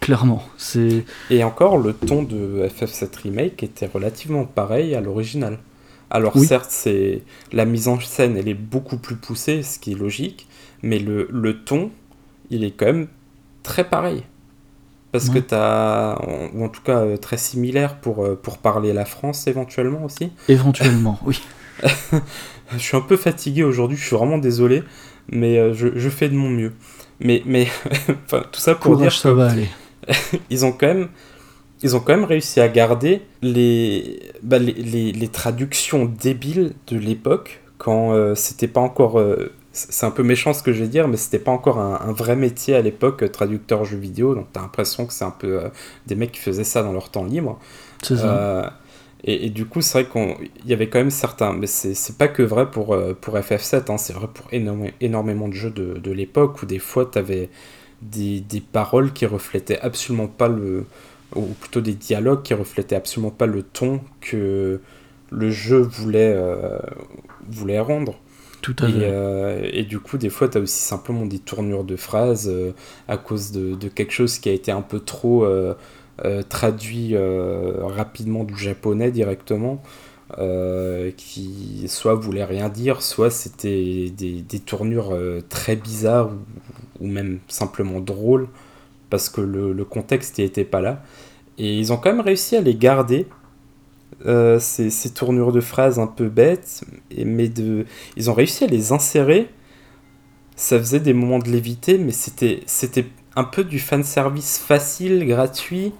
Clairement, 0.00 0.42
c'est. 0.58 1.06
Et 1.30 1.42
encore, 1.42 1.78
le 1.78 1.94
ton 1.94 2.22
de 2.22 2.68
FF7 2.68 3.22
Remake 3.24 3.62
était 3.62 3.86
relativement 3.86 4.44
pareil 4.44 4.94
à 4.94 5.00
l'original. 5.00 5.58
Alors 6.10 6.38
certes, 6.38 6.70
c'est 6.70 7.22
la 7.52 7.64
mise 7.64 7.88
en 7.88 7.98
scène, 7.98 8.36
elle 8.36 8.48
est 8.48 8.54
beaucoup 8.54 8.96
plus 8.96 9.16
poussée, 9.16 9.62
ce 9.62 9.78
qui 9.78 9.92
est 9.92 9.96
logique, 9.96 10.46
mais 10.82 10.98
le, 10.98 11.28
le 11.32 11.64
ton, 11.64 11.90
il 12.50 12.64
est 12.64 12.70
quand 12.70 12.86
même 12.86 13.08
très 13.62 13.84
pareil. 13.84 14.22
Parce 15.12 15.30
que 15.30 15.38
tu 15.38 15.54
as, 15.54 16.18
ou 16.54 16.64
en 16.64 16.68
tout 16.68 16.82
cas 16.82 16.98
euh, 16.98 17.16
très 17.16 17.38
similaire 17.38 17.96
pour, 17.96 18.24
euh, 18.24 18.38
pour 18.40 18.58
parler 18.58 18.92
la 18.92 19.06
France 19.06 19.46
éventuellement 19.46 20.04
aussi. 20.04 20.30
Éventuellement, 20.48 21.18
oui. 21.24 21.40
je 22.72 22.78
suis 22.78 22.96
un 22.96 23.00
peu 23.00 23.16
fatigué 23.16 23.62
aujourd'hui, 23.62 23.96
je 23.96 24.04
suis 24.04 24.16
vraiment 24.16 24.36
désolé, 24.36 24.82
mais 25.30 25.58
euh, 25.58 25.72
je, 25.72 25.88
je, 25.96 26.08
fais 26.10 26.28
de 26.28 26.34
mon 26.34 26.50
mieux. 26.50 26.72
Mais, 27.20 27.42
mais 27.46 27.66
tout 28.28 28.60
ça 28.60 28.74
pour 28.74 28.96
dire 28.98 29.12
ça 29.12 29.32
va 29.32 29.48
aller. 29.48 29.68
ils 30.50 30.66
ont 30.66 30.72
quand 30.72 30.88
même 30.88 31.08
ils 31.86 31.94
ont 31.94 32.00
quand 32.00 32.16
même 32.16 32.24
réussi 32.24 32.60
à 32.60 32.68
garder 32.68 33.22
les, 33.42 34.20
bah, 34.42 34.58
les, 34.58 34.72
les, 35.12 35.28
traductions 35.28 36.04
débiles 36.04 36.72
de 36.88 36.98
l'époque 36.98 37.60
quand 37.78 38.12
euh, 38.12 38.34
c'était 38.34 38.66
pas 38.66 38.80
encore. 38.80 39.20
Euh, 39.20 39.52
c'est 39.72 40.06
un 40.06 40.10
peu 40.10 40.22
méchant 40.22 40.52
ce 40.52 40.62
que 40.62 40.72
je 40.72 40.82
vais 40.82 40.88
dire, 40.88 41.06
mais 41.06 41.16
c'était 41.16 41.38
pas 41.38 41.52
encore 41.52 41.78
un, 41.78 42.12
vrai 42.12 42.34
métier 42.34 42.74
à 42.74 42.80
l'époque, 42.80 43.22
euh, 43.22 43.28
traducteur 43.28 43.84
jeux 43.84 43.98
vidéo. 43.98 44.34
Donc 44.34 44.46
t'as 44.52 44.62
l'impression 44.62 45.06
que 45.06 45.12
c'est 45.12 45.24
un 45.24 45.30
peu 45.30 45.60
des 46.06 46.16
mecs 46.16 46.32
qui 46.32 46.40
faisaient 46.40 46.64
ça 46.64 46.82
dans 46.82 46.92
leur 46.92 47.10
temps 47.10 47.24
libre. 47.24 47.58
C'est 48.02 48.16
ça. 48.16 48.72
Et, 49.24 49.46
et, 49.46 49.50
du 49.50 49.66
coup, 49.66 49.80
c'est 49.80 50.02
vrai 50.02 50.10
qu'il 50.10 50.68
y 50.68 50.72
avait 50.72 50.88
quand 50.88 50.98
même 50.98 51.10
certains. 51.10 51.52
Mais 51.52 51.66
c'est 51.66 52.18
pas 52.18 52.28
que 52.28 52.42
vrai 52.42 52.70
pour, 52.70 52.96
pour 53.20 53.36
FF7, 53.36 53.90
hein, 53.90 53.98
c'est 53.98 54.12
vrai 54.12 54.28
pour 54.32 54.48
énormément 55.00 55.48
de 55.48 55.54
jeux 55.54 55.70
de, 55.70 55.98
de 55.98 56.10
l'époque 56.10 56.62
où 56.62 56.66
des 56.66 56.78
fois 56.78 57.06
t'avais 57.06 57.48
des, 58.02 58.40
des 58.40 58.60
paroles 58.60 59.12
qui 59.12 59.26
reflétaient 59.26 59.80
absolument 59.80 60.26
pas 60.26 60.48
le 60.48 60.86
ou 61.36 61.54
plutôt 61.60 61.80
des 61.80 61.94
dialogues 61.94 62.42
qui 62.42 62.54
reflétaient 62.54 62.96
absolument 62.96 63.30
pas 63.30 63.46
le 63.46 63.62
ton 63.62 64.00
que 64.20 64.80
le 65.30 65.50
jeu 65.50 65.78
voulait, 65.78 66.32
euh, 66.34 66.78
voulait 67.48 67.80
rendre. 67.80 68.14
Tout 68.62 68.74
à 68.80 68.88
et, 68.88 68.92
euh, 69.02 69.68
et, 69.72 69.84
du 69.84 70.00
coup, 70.00 70.18
des 70.18 70.30
fois, 70.30 70.48
tu 70.48 70.58
as 70.58 70.60
aussi 70.60 70.82
simplement 70.82 71.26
des 71.26 71.38
tournures 71.38 71.84
de 71.84 71.94
phrases 71.96 72.48
euh, 72.50 72.72
à 73.06 73.16
cause 73.16 73.52
de, 73.52 73.74
de, 73.74 73.88
quelque 73.88 74.12
chose 74.12 74.38
qui 74.38 74.48
a 74.48 74.52
été 74.52 74.72
un 74.72 74.82
peu 74.82 75.00
trop 75.00 75.46
traduit 76.48 77.14
rapidement 77.16 78.44
du 78.44 78.56
japonais 78.56 79.10
directement. 79.10 79.82
qui 81.16 81.84
soit 81.88 82.14
voulait 82.14 82.44
rien 82.44 82.68
dire, 82.68 83.02
soit 83.02 83.30
c'était 83.30 84.10
des, 84.16 84.42
des, 84.42 84.60
tournures 84.60 85.16
très 85.48 85.76
bizarres 85.76 86.30
ou, 87.00 87.04
ou, 87.04 87.08
même 87.08 87.38
simplement 87.48 88.00
drôles 88.00 88.48
parce 89.10 89.28
que 89.28 89.40
le, 89.40 89.72
le 89.72 89.84
contexte 89.84 90.38
n'y 90.38 90.44
était 90.44 90.64
pas 90.64 90.80
là. 90.80 91.02
Et 91.58 91.78
ils 91.78 91.92
ont 91.92 91.96
quand 91.96 92.10
même 92.10 92.20
réussi 92.20 92.56
à 92.56 92.60
les 92.60 92.74
garder, 92.74 93.26
euh, 94.24 94.58
ces, 94.58 94.90
ces, 94.90 95.10
tournures 95.10 95.52
de 95.52 95.60
phrases 95.60 95.98
un 95.98 96.06
peu 96.06 96.28
bêtes, 96.28 96.84
mais 97.16 97.48
de, 97.48 97.86
ils 98.16 98.30
ont 98.30 98.34
réussi 98.34 98.64
à 98.64 98.66
les 98.66 98.92
insérer. 98.92 99.48
Ça 100.56 100.78
faisait 100.78 101.00
des 101.00 101.12
moments 101.12 101.38
de 101.38 101.50
lévité, 101.50 101.98
mais 101.98 102.12
c'était, 102.12 102.60
c'était 102.66 103.06
un 103.36 103.44
peu 103.44 103.62
du 103.62 103.78
fanservice 103.78 104.58
facile, 104.58 105.26
gratuit, 105.26 105.92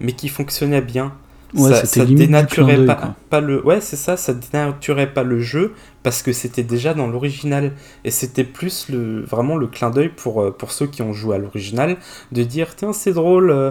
mais 0.00 0.12
qui 0.12 0.28
fonctionnait 0.28 0.82
bien. 0.82 1.12
Ouais, 1.54 1.70
ça, 1.70 1.86
ça 1.86 2.04
dénaturait 2.04 2.84
pas, 2.84 3.14
pas, 3.30 3.40
le 3.40 3.64
ouais 3.64 3.80
c'est 3.80 3.94
ça 3.94 4.16
ça 4.16 4.34
dénaturait 4.34 5.12
pas 5.12 5.22
le 5.22 5.38
jeu 5.38 5.74
parce 6.02 6.20
que 6.20 6.32
c'était 6.32 6.64
déjà 6.64 6.94
dans 6.94 7.06
l'original 7.06 7.74
et 8.02 8.10
c'était 8.10 8.42
plus 8.42 8.88
le 8.88 9.22
vraiment 9.22 9.54
le 9.54 9.68
clin 9.68 9.90
d'œil 9.90 10.08
pour 10.08 10.42
euh, 10.42 10.50
pour 10.50 10.72
ceux 10.72 10.88
qui 10.88 11.02
ont 11.02 11.12
joué 11.12 11.36
à 11.36 11.38
l'original 11.38 11.96
de 12.32 12.42
dire 12.42 12.74
tiens 12.74 12.92
c'est 12.92 13.12
drôle 13.12 13.50
euh, 13.50 13.70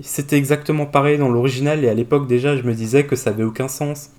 c'était 0.00 0.36
exactement 0.36 0.86
pareil 0.86 1.18
dans 1.18 1.28
l'original 1.28 1.84
et 1.84 1.88
à 1.88 1.94
l'époque 1.94 2.26
déjà 2.26 2.56
je 2.56 2.62
me 2.62 2.74
disais 2.74 3.06
que 3.06 3.16
ça 3.16 3.30
avait 3.30 3.44
aucun 3.44 3.68
sens. 3.68 4.10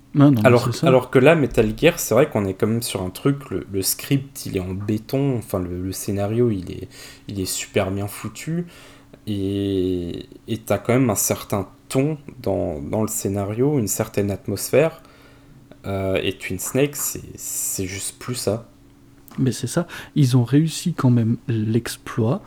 alors, 0.44 0.70
alors 0.82 1.10
que 1.10 1.18
là 1.18 1.34
Metal 1.34 1.70
Gear 1.76 1.98
c'est 1.98 2.14
vrai 2.14 2.30
qu'on 2.30 2.46
est 2.46 2.54
quand 2.54 2.66
même 2.66 2.82
sur 2.82 3.02
un 3.02 3.10
truc, 3.10 3.38
le, 3.50 3.82
script 3.82 4.46
il 4.46 4.56
est 4.56 4.60
en 4.60 4.72
béton, 4.72 5.36
enfin 5.36 5.58
le, 5.58 5.92
scénario 5.92 6.50
il 6.50 6.70
est, 6.70 6.88
il 7.28 7.40
est 7.40 7.46
super 7.46 7.90
bien 7.90 8.06
foutu 8.06 8.66
et 9.26 10.28
t'as 10.64 10.78
quand 10.78 10.94
même 10.94 11.10
un 11.10 11.16
certain 11.16 11.68
ton 11.88 12.18
dans, 12.42 12.80
dans, 12.80 13.02
le 13.02 13.08
scénario, 13.08 13.78
une 13.78 13.88
certaine 13.88 14.30
atmosphère 14.30 15.02
euh, 15.86 16.18
et 16.22 16.32
Twin 16.32 16.58
Snake 16.58 16.96
c'est 16.96 17.86
juste 17.86 18.18
plus 18.18 18.34
ça. 18.34 18.68
Mais 19.38 19.52
c'est 19.52 19.66
ça, 19.66 19.86
ils 20.14 20.36
ont 20.38 20.44
réussi 20.44 20.94
quand 20.94 21.10
même 21.10 21.36
l'exploit 21.46 22.40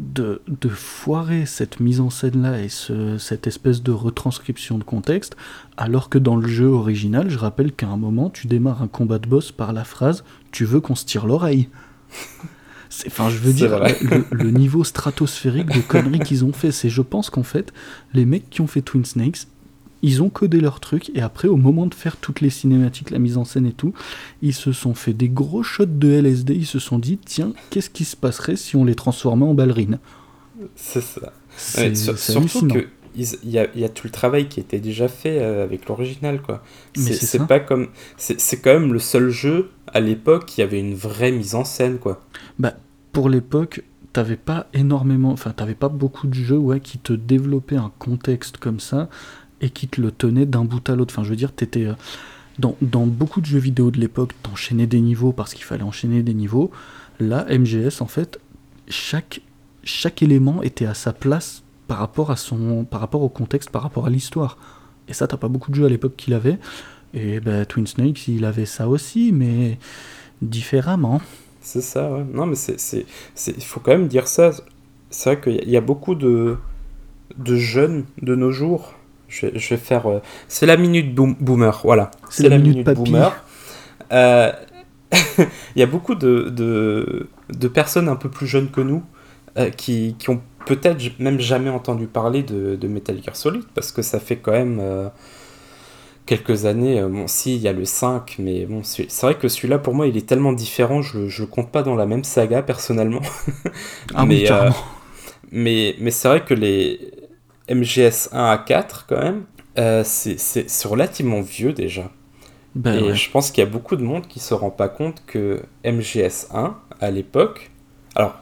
de, 0.00 0.40
de, 0.48 0.68
foirer 0.70 1.44
cette 1.44 1.78
mise 1.78 2.00
en 2.00 2.08
scène-là 2.08 2.62
et 2.62 2.70
ce, 2.70 3.18
cette 3.18 3.46
espèce 3.46 3.82
de 3.82 3.92
retranscription 3.92 4.78
de 4.78 4.84
contexte, 4.84 5.36
alors 5.76 6.08
que 6.08 6.18
dans 6.18 6.36
le 6.36 6.48
jeu 6.48 6.66
original, 6.66 7.28
je 7.28 7.36
rappelle 7.36 7.72
qu'à 7.72 7.88
un 7.88 7.98
moment, 7.98 8.30
tu 8.30 8.46
démarres 8.46 8.82
un 8.82 8.88
combat 8.88 9.18
de 9.18 9.28
boss 9.28 9.52
par 9.52 9.72
la 9.74 9.84
phrase 9.84 10.24
«Tu 10.52 10.64
veux 10.64 10.80
qu'on 10.80 10.94
se 10.94 11.04
tire 11.04 11.26
l'oreille?» 11.26 11.68
Enfin, 13.06 13.28
je 13.30 13.36
veux 13.36 13.52
dire, 13.52 13.78
le, 13.78 14.24
le, 14.32 14.50
niveau 14.50 14.82
stratosphérique 14.82 15.72
de 15.72 15.80
conneries 15.80 16.18
qu'ils 16.18 16.44
ont 16.44 16.52
fait, 16.52 16.72
c'est 16.72 16.88
je 16.88 17.02
pense 17.02 17.30
qu'en 17.30 17.44
fait, 17.44 17.72
les 18.14 18.24
mecs 18.24 18.50
qui 18.50 18.62
ont 18.62 18.66
fait 18.66 18.82
Twin 18.82 19.04
Snakes, 19.04 19.46
ils 20.02 20.22
ont 20.22 20.28
codé 20.28 20.60
leur 20.60 20.80
truc 20.80 21.10
et 21.14 21.20
après 21.20 21.48
au 21.48 21.56
moment 21.56 21.86
de 21.86 21.94
faire 21.94 22.16
toutes 22.16 22.40
les 22.40 22.50
cinématiques, 22.50 23.10
la 23.10 23.18
mise 23.18 23.36
en 23.36 23.44
scène 23.44 23.66
et 23.66 23.72
tout, 23.72 23.92
ils 24.42 24.54
se 24.54 24.72
sont 24.72 24.94
fait 24.94 25.12
des 25.12 25.28
gros 25.28 25.62
shots 25.62 25.86
de 25.86 26.08
LSD, 26.08 26.54
ils 26.54 26.66
se 26.66 26.78
sont 26.78 26.98
dit 26.98 27.18
tiens, 27.18 27.52
qu'est-ce 27.70 27.90
qui 27.90 28.04
se 28.04 28.16
passerait 28.16 28.56
si 28.56 28.76
on 28.76 28.84
les 28.84 28.94
transformait 28.94 29.46
en 29.46 29.54
ballerines? 29.54 29.98
C'est 30.76 31.02
ça. 31.02 31.32
C'est, 31.56 31.94
surtout 31.94 32.68
que 32.68 32.86
il 33.16 33.50
y, 33.50 33.58
a, 33.58 33.66
y, 33.74 33.84
a, 33.84 33.88
tout 33.88 34.06
le 34.06 34.12
travail 34.12 34.48
qui 34.48 34.60
était 34.60 34.78
déjà 34.78 35.08
fait 35.08 35.40
euh, 35.40 35.64
avec 35.64 35.88
l'original 35.88 36.40
quoi. 36.40 36.62
C'est, 36.94 37.14
c'est 37.14 37.46
pas 37.46 37.58
comme 37.58 37.88
c'est, 38.16 38.60
quand 38.60 38.72
même 38.72 38.92
le 38.92 39.00
seul 39.00 39.30
jeu 39.30 39.70
à 39.88 39.98
l'époque 40.00 40.46
qui 40.46 40.62
avait 40.62 40.78
une 40.78 40.94
vraie 40.94 41.32
mise 41.32 41.54
en 41.54 41.64
scène 41.64 41.98
quoi. 41.98 42.22
Bah 42.58 42.74
pour 43.12 43.28
l'époque, 43.28 43.82
t'avais 44.12 44.36
pas 44.36 44.68
énormément, 44.74 45.32
enfin 45.32 45.50
t'avais 45.50 45.74
pas 45.74 45.88
beaucoup 45.88 46.28
de 46.28 46.34
jeux 46.34 46.56
ouais 46.56 46.78
qui 46.78 46.98
te 46.98 47.12
développaient 47.12 47.76
un 47.76 47.92
contexte 47.98 48.58
comme 48.58 48.78
ça 48.78 49.08
et 49.60 49.70
qui 49.70 49.88
te 49.88 50.00
le 50.00 50.10
tenait 50.10 50.46
d'un 50.46 50.64
bout 50.64 50.88
à 50.88 50.96
l'autre. 50.96 51.14
Enfin, 51.14 51.24
je 51.24 51.30
veux 51.30 51.36
dire, 51.36 51.52
t'étais. 51.52 51.86
Euh, 51.86 51.94
dans, 52.58 53.06
beaucoup 53.06 53.40
de 53.40 53.46
jeux 53.46 53.58
vidéo 53.58 53.90
de 53.90 53.98
l'époque, 53.98 54.32
t'enchaînais 54.42 54.86
des 54.86 55.00
niveaux 55.00 55.32
parce 55.32 55.54
qu'il 55.54 55.64
fallait 55.64 55.82
enchaîner 55.82 56.22
des 56.22 56.34
niveaux. 56.34 56.70
Là, 57.18 57.46
MGS, 57.48 58.00
en 58.00 58.06
fait, 58.06 58.38
chaque, 58.88 59.40
chaque 59.82 60.22
élément 60.22 60.62
était 60.62 60.86
à 60.86 60.94
sa 60.94 61.12
place 61.12 61.62
par 61.88 61.98
rapport, 61.98 62.30
à 62.30 62.36
son, 62.36 62.84
par 62.84 63.00
rapport 63.00 63.22
au 63.22 63.28
contexte, 63.28 63.70
par 63.70 63.82
rapport 63.82 64.06
à 64.06 64.10
l'histoire. 64.10 64.58
Et 65.08 65.12
ça, 65.12 65.26
t'as 65.26 65.36
pas 65.36 65.48
beaucoup 65.48 65.70
de 65.70 65.76
jeux 65.76 65.86
à 65.86 65.88
l'époque 65.88 66.14
qui 66.16 66.30
l'avaient. 66.30 66.58
Et 67.14 67.40
bah, 67.40 67.64
Twin 67.66 67.86
Snakes, 67.86 68.28
il 68.28 68.44
avait 68.44 68.66
ça 68.66 68.88
aussi, 68.88 69.32
mais 69.32 69.78
différemment. 70.42 71.20
C'est 71.60 71.82
ça, 71.82 72.12
ouais. 72.12 72.24
Non, 72.32 72.46
mais 72.46 72.56
c'est, 72.56 73.06
il 73.46 73.64
faut 73.64 73.80
quand 73.80 73.92
même 73.92 74.08
dire 74.08 74.28
ça. 74.28 74.52
C'est 75.10 75.34
vrai 75.34 75.40
qu'il 75.40 75.68
y, 75.68 75.76
a 75.76 75.80
beaucoup 75.80 76.14
de, 76.14 76.56
de 77.36 77.56
jeunes 77.56 78.04
de 78.22 78.34
nos 78.34 78.52
jours. 78.52 78.94
Je, 79.30 79.46
vais 79.46 79.76
faire. 79.76 80.06
Euh, 80.06 80.20
c'est 80.48 80.66
la 80.66 80.76
minute 80.76 81.14
boomer, 81.14 81.80
voilà. 81.84 82.10
C'est, 82.28 82.48
la, 82.48 82.58
minute, 82.58 82.88
boomer. 82.90 83.32
Euh, 84.12 84.52
il 85.12 85.48
y 85.76 85.82
a 85.82 85.86
beaucoup 85.86 86.16
de, 86.16 86.50
de, 86.50 87.28
de, 87.48 87.68
personnes 87.68 88.08
un 88.08 88.16
peu 88.16 88.28
plus 88.28 88.48
jeunes 88.48 88.70
que 88.70 88.80
nous 88.80 89.04
euh, 89.56 89.70
qui, 89.70 90.16
qui 90.18 90.30
ont 90.30 90.40
peut-être 90.66 91.00
même 91.20 91.40
jamais 91.40 91.70
entendu 91.70 92.06
parler 92.06 92.42
de, 92.42 92.74
de, 92.74 92.88
Metal 92.88 93.16
Gear 93.22 93.36
Solid 93.36 93.62
parce 93.74 93.92
que 93.92 94.02
ça 94.02 94.18
fait 94.18 94.36
quand 94.36 94.52
même 94.52 94.82
quelques 96.26 96.64
années. 96.66 97.00
Bon, 97.02 97.28
si, 97.28 97.54
il 97.54 97.62
y 97.62 97.68
a 97.68 97.72
le 97.72 97.84
5, 97.84 98.36
mais 98.40 98.66
bon, 98.66 98.82
c'est 98.82 99.20
vrai 99.22 99.36
que 99.36 99.46
celui-là, 99.46 99.78
pour 99.78 99.94
moi, 99.94 100.08
il 100.08 100.16
est 100.16 100.26
tellement 100.26 100.52
différent, 100.52 101.02
je, 101.02 101.40
le 101.40 101.46
compte 101.46 101.70
pas 101.70 101.84
dans 101.84 101.94
la 101.94 102.06
même 102.06 102.24
saga, 102.24 102.62
personnellement. 102.62 103.22
ah 104.14 104.24
mais, 104.26 104.46
mais, 105.52 105.94
mais 106.00 106.10
c'est 106.10 106.28
vrai 106.28 106.44
que 106.44 106.54
les 106.54 107.19
MGS 107.70 108.28
1 108.32 108.44
à 108.44 108.58
4, 108.58 109.06
quand 109.08 109.22
même, 109.22 109.44
euh, 109.78 110.02
c'est 110.04 110.84
relativement 110.84 111.40
vieux 111.40 111.72
déjà. 111.72 112.10
Ben 112.74 113.04
et 113.04 113.14
je 113.14 113.30
pense 113.30 113.50
qu'il 113.50 113.64
y 113.64 113.66
a 113.66 113.70
beaucoup 113.70 113.96
de 113.96 114.02
monde 114.02 114.26
qui 114.26 114.38
se 114.38 114.54
rend 114.54 114.70
pas 114.70 114.88
compte 114.88 115.22
que 115.26 115.62
MGS 115.84 116.48
1, 116.52 116.76
à 117.00 117.10
l'époque, 117.10 117.70
alors, 118.14 118.36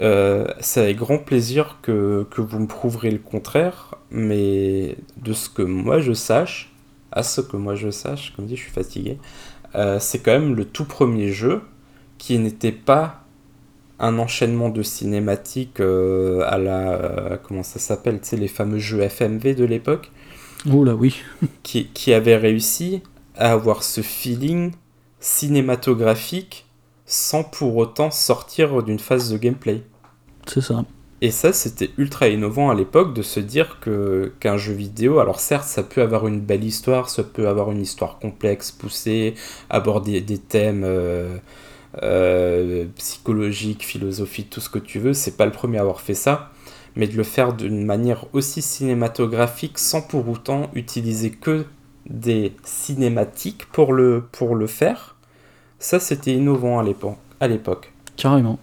euh, 0.00 0.46
c'est 0.60 0.80
avec 0.80 0.96
grand 0.96 1.18
plaisir 1.18 1.78
que, 1.82 2.26
que, 2.30 2.40
vous 2.40 2.58
me 2.58 2.66
prouverez 2.66 3.10
le 3.10 3.18
contraire, 3.18 3.96
mais 4.10 4.96
de 5.18 5.32
ce 5.32 5.48
que 5.48 5.62
moi 5.62 6.00
je 6.00 6.12
sache, 6.12 6.72
à 7.12 7.22
ce 7.22 7.40
que 7.40 7.56
moi 7.56 7.74
je 7.74 7.90
sache, 7.90 8.32
comme 8.34 8.46
dit, 8.46 8.56
je 8.56 8.62
suis 8.62 8.70
fatigué, 8.70 9.18
euh, 9.74 9.98
c'est 9.98 10.20
quand 10.20 10.32
même 10.32 10.54
le 10.54 10.64
tout 10.64 10.84
premier 10.84 11.32
jeu 11.32 11.62
qui 12.18 12.38
n'était 12.38 12.72
pas 12.72 13.19
un 14.00 14.18
enchaînement 14.18 14.70
de 14.70 14.82
cinématiques 14.82 15.80
euh, 15.80 16.42
à 16.46 16.58
la. 16.58 16.92
Euh, 16.92 17.36
comment 17.42 17.62
ça 17.62 17.78
s'appelle 17.78 18.20
Tu 18.20 18.30
sais, 18.30 18.36
les 18.36 18.48
fameux 18.48 18.78
jeux 18.78 19.02
FMV 19.02 19.54
de 19.54 19.64
l'époque. 19.64 20.10
Oh 20.72 20.84
là, 20.84 20.94
oui. 20.94 21.22
qui, 21.62 21.86
qui 21.88 22.12
avait 22.12 22.36
réussi 22.36 23.02
à 23.36 23.52
avoir 23.52 23.82
ce 23.82 24.00
feeling 24.00 24.72
cinématographique 25.20 26.66
sans 27.06 27.44
pour 27.44 27.76
autant 27.76 28.10
sortir 28.10 28.82
d'une 28.82 28.98
phase 28.98 29.30
de 29.30 29.36
gameplay. 29.36 29.82
C'est 30.46 30.60
ça. 30.60 30.84
Et 31.22 31.30
ça, 31.30 31.52
c'était 31.52 31.90
ultra 31.98 32.28
innovant 32.28 32.70
à 32.70 32.74
l'époque 32.74 33.12
de 33.12 33.20
se 33.20 33.40
dire 33.40 33.78
que 33.80 34.32
qu'un 34.40 34.56
jeu 34.56 34.72
vidéo, 34.72 35.18
alors 35.18 35.38
certes, 35.38 35.66
ça 35.66 35.82
peut 35.82 36.00
avoir 36.00 36.26
une 36.26 36.40
belle 36.40 36.64
histoire, 36.64 37.10
ça 37.10 37.22
peut 37.22 37.46
avoir 37.46 37.70
une 37.72 37.82
histoire 37.82 38.18
complexe, 38.18 38.70
poussée, 38.70 39.34
aborder 39.68 40.22
des 40.22 40.38
thèmes 40.38 40.82
euh, 40.84 41.36
euh, 42.02 42.86
psychologiques, 42.96 43.84
philosophiques, 43.84 44.50
tout 44.50 44.60
ce 44.60 44.68
que 44.68 44.78
tu 44.78 44.98
veux. 44.98 45.12
C'est 45.12 45.36
pas 45.36 45.46
le 45.46 45.52
premier 45.52 45.78
à 45.78 45.82
avoir 45.82 46.00
fait 46.00 46.14
ça, 46.14 46.50
mais 46.96 47.06
de 47.06 47.16
le 47.16 47.24
faire 47.24 47.52
d'une 47.52 47.84
manière 47.84 48.26
aussi 48.32 48.62
cinématographique, 48.62 49.78
sans 49.78 50.02
pour 50.02 50.28
autant 50.28 50.70
utiliser 50.74 51.30
que 51.30 51.64
des 52.08 52.54
cinématiques 52.64 53.66
pour 53.66 53.92
le 53.92 54.24
pour 54.32 54.54
le 54.54 54.66
faire. 54.66 55.16
Ça, 55.78 55.98
c'était 55.98 56.32
innovant 56.32 56.78
à 56.78 57.48
l'époque. 57.48 57.92
Carrément. 58.16 58.58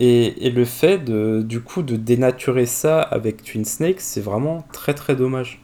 Et, 0.00 0.50
le 0.50 0.64
fait 0.64 0.98
de, 0.98 1.42
du 1.42 1.60
coup 1.60 1.82
de 1.82 1.94
dénaturer 1.94 2.64
ça 2.64 3.02
avec 3.02 3.42
Twin 3.42 3.66
Snakes, 3.66 4.00
c'est 4.00 4.22
vraiment 4.22 4.64
très 4.72 4.94
très 4.94 5.14
dommage. 5.14 5.60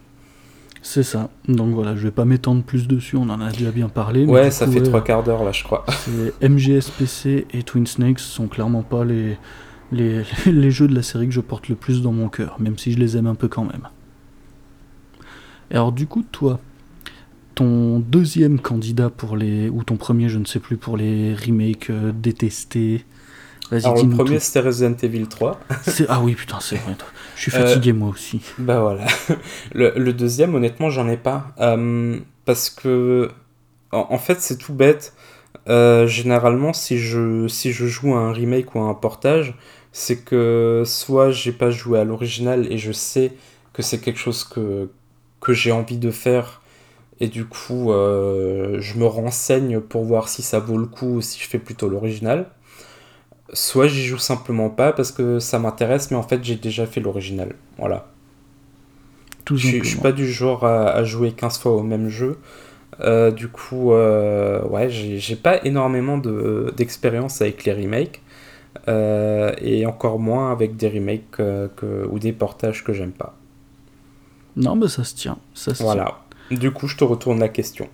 C'est 0.89 1.03
ça. 1.03 1.31
Donc 1.49 1.75
voilà, 1.75 1.97
je 1.97 2.03
vais 2.03 2.13
pas 2.13 2.25
m'étendre 2.25 2.63
plus 2.63 2.87
dessus, 2.87 3.17
on 3.17 3.29
en 3.29 3.41
a 3.41 3.51
déjà 3.51 3.73
bien 3.73 3.89
parlé. 3.89 4.25
ouais, 4.25 4.53
ça 4.53 4.69
fait 4.69 4.81
trois 4.81 5.03
quarts 5.03 5.25
d'heure 5.25 5.43
là, 5.43 5.51
je 5.51 5.65
crois. 5.65 5.85
MGS 6.41 6.91
PC 6.97 7.45
et 7.53 7.65
Twin 7.65 7.89
Snakes 7.89 8.21
sont 8.21 8.47
clairement 8.47 8.85
pas 8.85 9.05
les, 9.05 9.37
les, 9.91 10.23
les, 10.47 10.71
jeux 10.71 10.87
de 10.87 10.95
la 10.95 11.03
série 11.03 11.27
que 11.27 11.35
je 11.35 11.41
porte 11.41 11.69
le 11.69 11.75
plus 11.75 12.03
dans 12.03 12.13
mon 12.13 12.29
cœur, 12.29 12.61
même 12.61 12.79
si 12.79 12.93
je 12.93 13.01
les 13.01 13.17
aime 13.17 13.27
un 13.27 13.35
peu 13.35 13.49
quand 13.49 13.65
même. 13.65 13.89
Et 15.73 15.75
alors 15.75 15.91
du 15.91 16.07
coup, 16.07 16.25
toi, 16.31 16.61
ton 17.57 17.99
deuxième 17.99 18.61
candidat 18.61 19.11
pour 19.11 19.37
les... 19.37 19.69
ou 19.69 19.83
ton 19.83 19.97
premier, 19.97 20.29
je 20.29 20.39
ne 20.39 20.45
sais 20.45 20.61
plus, 20.61 20.77
pour 20.77 20.97
les 20.97 21.35
remakes 21.35 21.91
euh, 21.91 22.13
détestés 22.13 23.05
alors, 23.73 23.97
le 23.97 24.11
premier, 24.11 24.39
c'était 24.39 24.61
Resident 24.61 24.97
Evil 25.03 25.27
3. 25.27 25.61
ah 26.09 26.21
oui, 26.23 26.35
putain, 26.35 26.59
c'est 26.61 26.77
vrai. 26.77 26.95
Je 27.37 27.43
suis 27.43 27.51
fatigué, 27.51 27.93
moi 27.93 28.09
aussi. 28.09 28.41
Bah 28.59 28.81
voilà. 28.81 29.05
Le, 29.75 30.13
deuxième, 30.13 30.55
honnêtement, 30.55 30.91
j'en 30.91 31.09
ai 31.09 31.19
pas. 31.19 31.53
Euh, 31.61 32.19
parce 32.47 32.71
que, 32.71 33.31
en, 33.93 34.19
fait, 34.19 34.41
c'est 34.41 34.57
tout 34.57 34.73
bête. 34.73 35.13
Euh, 35.69 36.07
généralement, 36.07 36.73
si 36.73 36.99
je, 36.99 37.47
si 37.47 37.73
je 37.73 37.87
joue 37.87 38.15
à 38.15 38.19
un 38.19 38.33
remake 38.33 38.75
ou 38.75 38.81
à 38.81 38.85
un 38.85 38.95
portage, 38.95 39.55
c'est 39.93 40.25
que 40.25 40.83
soit 40.85 41.31
j'ai 41.31 41.53
pas 41.53 41.71
joué 41.71 41.99
à 41.99 42.05
l'original 42.05 42.71
et 42.73 42.79
je 42.79 42.93
sais 42.93 43.33
que 43.73 43.83
c'est 43.83 43.99
quelque 43.99 44.19
chose 44.19 44.45
que, 44.45 44.91
que 45.41 45.53
j'ai 45.53 45.73
envie 45.73 45.99
de 45.99 46.11
faire 46.11 46.61
et 47.19 47.29
du 47.29 47.47
coup 47.47 47.91
euh, 47.91 48.79
je 48.81 48.99
me 48.99 49.07
renseigne 49.07 49.81
pour 49.81 50.05
voir 50.05 50.29
si 50.29 50.43
ça 50.43 50.59
vaut 50.59 50.77
le 50.77 50.87
coup 50.87 51.17
ou 51.17 51.21
si 51.23 51.41
je 51.41 51.49
fais 51.49 51.59
plutôt 51.59 51.89
l'original 51.89 52.51
soit 53.53 53.87
j'y 53.87 54.05
joue 54.05 54.19
simplement 54.19 54.71
pas 54.71 54.93
parce 54.93 55.13
que 55.13 55.39
ça 55.39 55.59
m'intéresse, 55.59 56.11
mais 56.11 56.17
en 56.17 56.23
fait 56.23 56.43
j'ai 56.43 56.57
déjà 56.57 56.87
fait 56.87 57.01
l'original. 57.01 57.55
Voilà. 57.79 58.09
Tout 59.45 59.57
je, 59.57 59.79
je 59.79 59.85
suis 59.85 59.99
pas 59.99 60.13
du 60.13 60.31
genre 60.31 60.65
à, 60.65 61.05
jouer 61.05 61.33
15 61.33 61.59
fois 61.59 61.73
au 61.73 61.83
même 61.83 62.09
jeu. 62.09 62.39
Euh, 63.01 63.31
du 63.31 63.49
coup, 63.49 63.93
euh, 63.93 64.63
ouais, 64.65 64.89
j'ai 64.91 65.37
pas 65.37 65.65
énormément 65.65 66.19
d'expérience 66.19 67.41
avec 67.41 67.65
les 67.65 67.73
remakes. 67.73 68.23
Euh, 68.89 69.53
et 69.61 69.87
encore 69.87 70.19
moins 70.19 70.53
avec 70.53 70.77
des 70.77 70.89
remakes 70.89 71.31
que, 71.31 72.07
ou 72.11 72.19
des 72.19 72.33
portages 72.33 72.85
que 72.85 72.93
j'aime 72.93 73.13
pas. 73.13 73.35
Non, 74.57 74.77
mais 74.77 74.89
ça 74.89 75.05
se 75.05 75.15
tient. 75.15 75.39
Ça 75.55 75.75
se 75.75 75.83
voilà. 75.83 76.21
Du 76.51 76.71
coup, 76.71 76.87
je 76.87 76.97
te 76.97 77.05
retourne 77.05 77.41
la 77.41 77.49
question. 77.49 77.89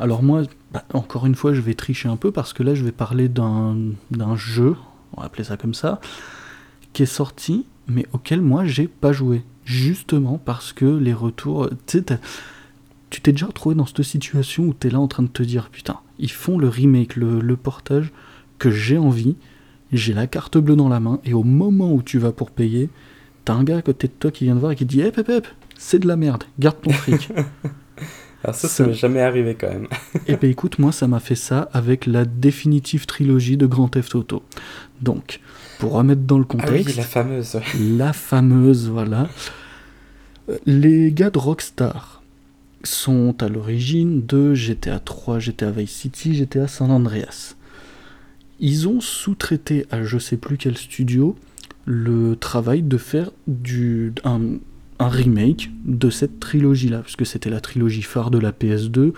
Alors 0.00 0.22
moi, 0.22 0.42
bah, 0.72 0.84
encore 0.94 1.26
une 1.26 1.34
fois, 1.34 1.52
je 1.52 1.60
vais 1.60 1.74
tricher 1.74 2.08
un 2.08 2.16
peu 2.16 2.30
parce 2.30 2.52
que 2.52 2.62
là, 2.62 2.74
je 2.74 2.84
vais 2.84 2.92
parler 2.92 3.28
d'un 3.28 4.36
jeu, 4.36 4.76
on 5.16 5.20
va 5.20 5.26
appeler 5.26 5.44
ça 5.44 5.56
comme 5.56 5.74
ça, 5.74 6.00
qui 6.92 7.02
est 7.02 7.06
sorti, 7.06 7.66
mais 7.88 8.06
auquel 8.12 8.40
moi, 8.40 8.64
j'ai 8.64 8.86
pas 8.86 9.12
joué. 9.12 9.42
Justement 9.64 10.38
parce 10.38 10.72
que 10.72 10.84
les 10.84 11.12
retours... 11.12 11.70
Tu 11.86 13.20
t'es 13.22 13.32
déjà 13.32 13.46
retrouvé 13.46 13.74
dans 13.74 13.86
cette 13.86 14.02
situation 14.02 14.64
où 14.64 14.74
tu 14.78 14.86
es 14.86 14.90
là 14.90 15.00
en 15.00 15.08
train 15.08 15.24
de 15.24 15.28
te 15.28 15.42
dire, 15.42 15.68
putain, 15.70 15.98
ils 16.20 16.30
font 16.30 16.58
le 16.58 16.68
remake, 16.68 17.16
le, 17.16 17.56
portage 17.56 18.12
que 18.58 18.70
j'ai 18.70 18.98
envie, 18.98 19.34
j'ai 19.92 20.14
la 20.14 20.28
carte 20.28 20.58
bleue 20.58 20.76
dans 20.76 20.88
la 20.88 21.00
main, 21.00 21.18
et 21.24 21.34
au 21.34 21.42
moment 21.42 21.92
où 21.92 22.02
tu 22.02 22.18
vas 22.18 22.30
pour 22.30 22.52
payer, 22.52 22.88
t'as 23.44 23.54
un 23.54 23.64
gars 23.64 23.78
à 23.78 23.82
côté 23.82 24.06
de 24.06 24.12
toi 24.12 24.30
qui 24.30 24.44
vient 24.44 24.54
de 24.54 24.60
voir 24.60 24.70
et 24.70 24.76
qui 24.76 24.84
dit, 24.84 25.00
hé, 25.00 25.06
hey, 25.06 25.24
hé, 25.28 25.40
c'est 25.76 25.98
de 25.98 26.06
la 26.06 26.14
merde, 26.14 26.44
garde 26.60 26.80
ton 26.80 26.92
fric. 26.92 27.32
Alors 28.42 28.54
ça, 28.54 28.68
ça 28.68 28.86
m'est 28.86 28.94
jamais 28.94 29.20
arrivé 29.20 29.54
quand 29.54 29.68
même. 29.68 29.88
Eh 30.26 30.36
ben 30.36 30.50
écoute, 30.50 30.78
moi 30.78 30.92
ça 30.92 31.06
m'a 31.06 31.20
fait 31.20 31.34
ça 31.34 31.68
avec 31.72 32.06
la 32.06 32.24
définitive 32.24 33.06
trilogie 33.06 33.56
de 33.56 33.66
Grand 33.66 33.88
Theft 33.88 34.14
Auto. 34.14 34.42
Donc, 35.02 35.40
pour 35.78 35.92
remettre 35.92 36.22
dans 36.22 36.38
le 36.38 36.44
contexte... 36.44 36.72
Ah 36.72 36.90
oui, 36.90 36.96
la 36.96 37.02
fameuse. 37.02 37.60
La 37.80 38.12
fameuse, 38.12 38.88
voilà. 38.88 39.28
Les 40.66 41.12
gars 41.12 41.30
de 41.30 41.38
Rockstar 41.38 42.22
sont 42.82 43.34
à 43.42 43.48
l'origine 43.48 44.24
de 44.26 44.54
GTA 44.54 44.98
3, 44.98 45.38
GTA 45.38 45.70
Vice 45.70 45.90
City, 45.90 46.34
GTA 46.34 46.66
San 46.66 46.90
Andreas. 46.90 47.54
Ils 48.58 48.88
ont 48.88 49.00
sous-traité 49.00 49.86
à 49.90 50.02
je 50.02 50.18
sais 50.18 50.36
plus 50.36 50.56
quel 50.56 50.76
studio 50.76 51.36
le 51.86 52.36
travail 52.36 52.82
de 52.82 52.98
faire 52.98 53.30
du, 53.46 54.12
un, 54.24 54.40
un 55.00 55.08
remake 55.08 55.70
de 55.84 56.10
cette 56.10 56.38
trilogie-là, 56.40 57.00
puisque 57.00 57.26
c'était 57.26 57.50
la 57.50 57.60
trilogie 57.60 58.02
phare 58.02 58.30
de 58.30 58.38
la 58.38 58.52
PS2. 58.52 59.12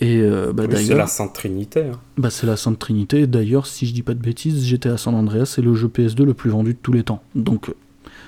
Et 0.00 0.20
euh, 0.20 0.52
bah, 0.52 0.64
c'est 0.74 0.94
la 0.94 1.06
Sainte 1.06 1.34
Trinité. 1.34 1.84
Hein. 1.84 2.00
Bah, 2.18 2.30
c'est 2.30 2.46
la 2.46 2.56
Sainte 2.56 2.78
Trinité. 2.78 3.26
D'ailleurs, 3.26 3.66
si 3.66 3.86
je 3.86 3.92
dis 3.92 4.02
pas 4.02 4.14
de 4.14 4.20
bêtises, 4.20 4.66
GTA 4.66 4.96
San 4.96 5.14
Andreas, 5.14 5.46
c'est 5.46 5.62
le 5.62 5.74
jeu 5.74 5.88
PS2 5.88 6.24
le 6.24 6.34
plus 6.34 6.50
vendu 6.50 6.74
de 6.74 6.78
tous 6.80 6.92
les 6.92 7.04
temps. 7.04 7.22
Donc, 7.34 7.72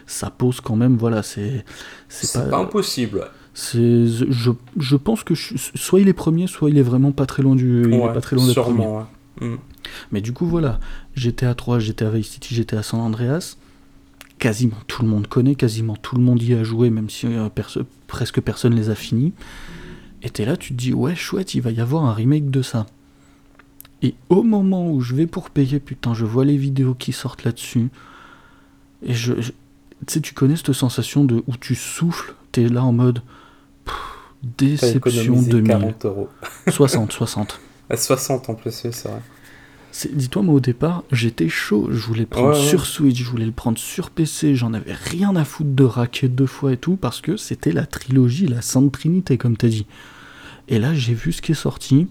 ça 0.06 0.30
pose 0.30 0.60
quand 0.60 0.76
même, 0.76 0.96
voilà, 0.96 1.22
c'est. 1.22 1.64
C'est 2.08 2.48
pas, 2.48 2.58
impossible. 2.58 3.28
C'est, 3.52 4.06
je, 4.06 4.50
je, 4.78 4.96
pense 4.96 5.24
que 5.24 5.34
soit 5.34 6.00
il 6.00 6.08
est 6.08 6.12
premier, 6.12 6.46
soit 6.46 6.70
il 6.70 6.78
est 6.78 6.82
vraiment 6.82 7.12
pas 7.12 7.26
très 7.26 7.42
loin 7.42 7.56
du. 7.56 7.84
il 7.90 7.98
pas 7.98 8.20
très 8.20 8.36
loin 8.36 8.46
d'être 8.46 8.60
premier. 8.62 8.86
Mm. 9.40 9.56
Mais 10.12 10.20
du 10.20 10.32
coup, 10.32 10.46
voilà, 10.46 10.78
GTA 11.14 11.54
3, 11.54 11.78
GTA 11.78 12.10
Vice 12.10 12.28
City, 12.28 12.54
GTA 12.54 12.82
San 12.82 13.00
Andreas 13.00 13.56
quasiment 14.38 14.76
tout 14.86 15.02
le 15.02 15.08
monde 15.08 15.26
connaît, 15.26 15.54
quasiment 15.54 15.96
tout 15.96 16.16
le 16.16 16.22
monde 16.22 16.42
y 16.42 16.54
a 16.54 16.62
joué, 16.62 16.90
même 16.90 17.10
si 17.10 17.26
euh, 17.26 17.48
presque 18.06 18.40
personne 18.40 18.74
les 18.74 18.90
a 18.90 18.94
finis. 18.94 19.32
Et 20.22 20.30
t'es 20.30 20.44
là, 20.44 20.56
tu 20.56 20.74
te 20.74 20.78
dis, 20.78 20.92
ouais, 20.92 21.14
chouette, 21.14 21.54
il 21.54 21.60
va 21.60 21.70
y 21.70 21.80
avoir 21.80 22.04
un 22.04 22.12
remake 22.12 22.50
de 22.50 22.62
ça. 22.62 22.86
Et 24.02 24.14
au 24.28 24.42
moment 24.42 24.90
où 24.90 25.00
je 25.00 25.14
vais 25.14 25.26
pour 25.26 25.50
payer, 25.50 25.80
putain, 25.80 26.14
je 26.14 26.24
vois 26.24 26.44
les 26.44 26.56
vidéos 26.56 26.94
qui 26.94 27.12
sortent 27.12 27.44
là-dessus. 27.44 27.88
Et 29.02 29.14
je. 29.14 29.34
tu 29.34 29.52
sais, 30.06 30.20
tu 30.20 30.34
connais 30.34 30.56
cette 30.56 30.72
sensation 30.72 31.24
de 31.24 31.42
où 31.46 31.56
tu 31.56 31.74
souffles, 31.74 32.34
t'es 32.52 32.68
là 32.68 32.84
en 32.84 32.92
mode. 32.92 33.22
Déception 34.58 35.42
2000. 35.42 35.68
40 35.68 36.04
euros. 36.04 36.28
60, 36.68 37.12
60. 37.12 37.60
60 37.94 38.50
en 38.50 38.54
plus, 38.54 38.70
c'est 38.72 39.08
vrai. 39.08 39.22
Dis-toi, 40.12 40.42
moi 40.42 40.54
au 40.54 40.60
départ, 40.60 41.04
j'étais 41.10 41.48
chaud. 41.48 41.88
Je 41.90 41.98
voulais 41.98 42.20
le 42.20 42.26
prendre 42.26 42.56
sur 42.56 42.86
Switch, 42.86 43.22
je 43.22 43.30
voulais 43.30 43.46
le 43.46 43.52
prendre 43.52 43.78
sur 43.78 44.10
PC. 44.10 44.54
J'en 44.54 44.74
avais 44.74 44.92
rien 44.92 45.34
à 45.36 45.44
foutre 45.44 45.70
de 45.70 45.84
raquer 45.84 46.28
deux 46.28 46.46
fois 46.46 46.72
et 46.72 46.76
tout 46.76 46.96
parce 46.96 47.20
que 47.20 47.36
c'était 47.36 47.72
la 47.72 47.86
trilogie, 47.86 48.46
la 48.46 48.62
Sainte 48.62 48.92
Trinité, 48.92 49.38
comme 49.38 49.56
t'as 49.56 49.68
dit. 49.68 49.86
Et 50.68 50.78
là, 50.78 50.94
j'ai 50.94 51.14
vu 51.14 51.32
ce 51.32 51.40
qui 51.40 51.52
est 51.52 51.56
sorti. 51.56 52.08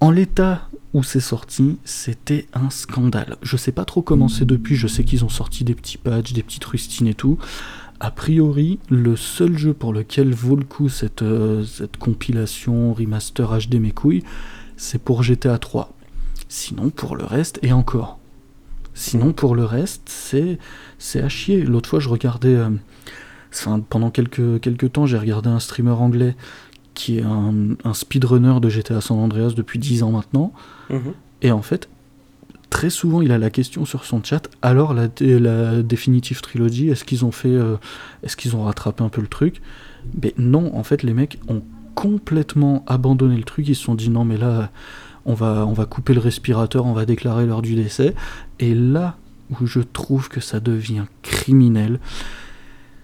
En 0.00 0.10
l'état 0.10 0.68
où 0.94 1.02
c'est 1.02 1.20
sorti, 1.20 1.78
c'était 1.84 2.46
un 2.54 2.70
scandale. 2.70 3.36
Je 3.42 3.56
sais 3.56 3.72
pas 3.72 3.84
trop 3.84 4.02
comment 4.02 4.28
c'est 4.28 4.44
depuis. 4.44 4.76
Je 4.76 4.86
sais 4.86 5.04
qu'ils 5.04 5.24
ont 5.24 5.28
sorti 5.28 5.64
des 5.64 5.74
petits 5.74 5.98
patchs, 5.98 6.32
des 6.32 6.42
petites 6.42 6.64
rustines 6.64 7.08
et 7.08 7.14
tout. 7.14 7.38
A 7.98 8.10
priori, 8.10 8.78
le 8.90 9.16
seul 9.16 9.56
jeu 9.56 9.72
pour 9.72 9.92
lequel 9.92 10.34
vaut 10.34 10.56
le 10.56 10.64
coup 10.64 10.88
cette, 10.88 11.22
euh, 11.22 11.64
cette 11.64 11.96
compilation 11.96 12.92
remaster 12.92 13.58
HD 13.58 13.76
mes 13.76 13.92
couilles, 13.92 14.22
c'est 14.76 15.00
pour 15.00 15.22
GTA 15.22 15.58
3. 15.58 15.95
Sinon, 16.56 16.88
pour 16.88 17.16
le 17.16 17.24
reste, 17.24 17.58
et 17.60 17.74
encore. 17.74 18.18
Sinon, 18.94 19.34
pour 19.34 19.54
le 19.54 19.66
reste, 19.66 20.04
c'est, 20.06 20.58
c'est 20.98 21.20
à 21.20 21.28
chier. 21.28 21.62
L'autre 21.62 21.86
fois, 21.86 22.00
je 22.00 22.08
regardais. 22.08 22.54
Euh, 22.54 22.70
enfin, 23.52 23.80
pendant 23.80 24.10
quelques, 24.10 24.58
quelques 24.62 24.90
temps, 24.90 25.04
j'ai 25.04 25.18
regardé 25.18 25.50
un 25.50 25.60
streamer 25.60 25.90
anglais 25.90 26.34
qui 26.94 27.18
est 27.18 27.24
un, 27.24 27.92
speedrunner 27.92 28.58
de 28.60 28.70
GTA 28.70 29.02
San 29.02 29.18
Andreas 29.18 29.52
depuis 29.54 29.78
10 29.78 30.02
ans 30.02 30.12
maintenant. 30.12 30.54
Mhm. 30.88 31.12
Et 31.42 31.52
en 31.52 31.60
fait, 31.60 31.90
très 32.70 32.88
souvent, 32.88 33.20
il 33.20 33.32
a 33.32 33.38
la 33.38 33.50
question 33.50 33.84
sur 33.84 34.06
son 34.06 34.24
chat 34.24 34.48
alors, 34.62 34.94
la, 34.94 35.08
la 35.20 35.82
Definitive 35.82 36.40
Trilogy, 36.40 36.88
est-ce 36.88 37.04
qu'ils 37.04 37.26
ont 37.26 37.32
fait. 37.32 37.54
Euh, 37.54 37.76
est-ce 38.22 38.34
qu'ils 38.34 38.56
ont 38.56 38.64
rattrapé 38.64 39.04
un 39.04 39.10
peu 39.10 39.20
le 39.20 39.28
truc? 39.28 39.60
Mais 40.22 40.32
non, 40.38 40.74
en 40.74 40.84
fait, 40.84 41.02
les 41.02 41.12
mecs 41.12 41.38
ont 41.48 41.62
complètement 41.94 42.82
abandonné 42.86 43.36
le 43.36 43.44
truc. 43.44 43.68
Ils 43.68 43.76
se 43.76 43.82
sont 43.82 43.94
dit 43.94 44.08
non, 44.08 44.24
mais 44.24 44.38
là 44.38 44.70
on 45.26 45.34
va, 45.34 45.66
on 45.66 45.72
va 45.72 45.84
couper 45.84 46.14
le 46.14 46.20
respirateur, 46.20 46.86
on 46.86 46.92
va 46.92 47.04
déclarer 47.04 47.44
l'heure 47.46 47.62
du 47.62 47.74
décès. 47.74 48.14
Et 48.60 48.74
là 48.74 49.16
où 49.50 49.66
je 49.66 49.80
trouve 49.80 50.28
que 50.28 50.40
ça 50.40 50.60
devient 50.60 51.04
criminel, 51.22 52.00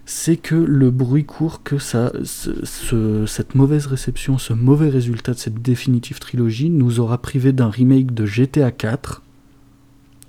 c'est 0.05 0.37
que 0.37 0.55
le 0.55 0.89
bruit 0.89 1.25
court 1.25 1.63
que 1.63 1.77
ça, 1.77 2.11
cette 2.23 3.55
mauvaise 3.55 3.85
réception, 3.85 4.37
ce 4.37 4.53
mauvais 4.53 4.89
résultat 4.89 5.33
de 5.33 5.37
cette 5.37 5.61
définitive 5.61 6.19
trilogie 6.19 6.69
nous 6.69 6.99
aura 6.99 7.19
privé 7.19 7.53
d'un 7.53 7.69
remake 7.69 8.13
de 8.13 8.25
GTA 8.25 8.71
4, 8.71 9.21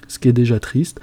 ce 0.07 0.19
qui 0.19 0.29
est 0.29 0.33
déjà 0.33 0.61
triste, 0.61 1.01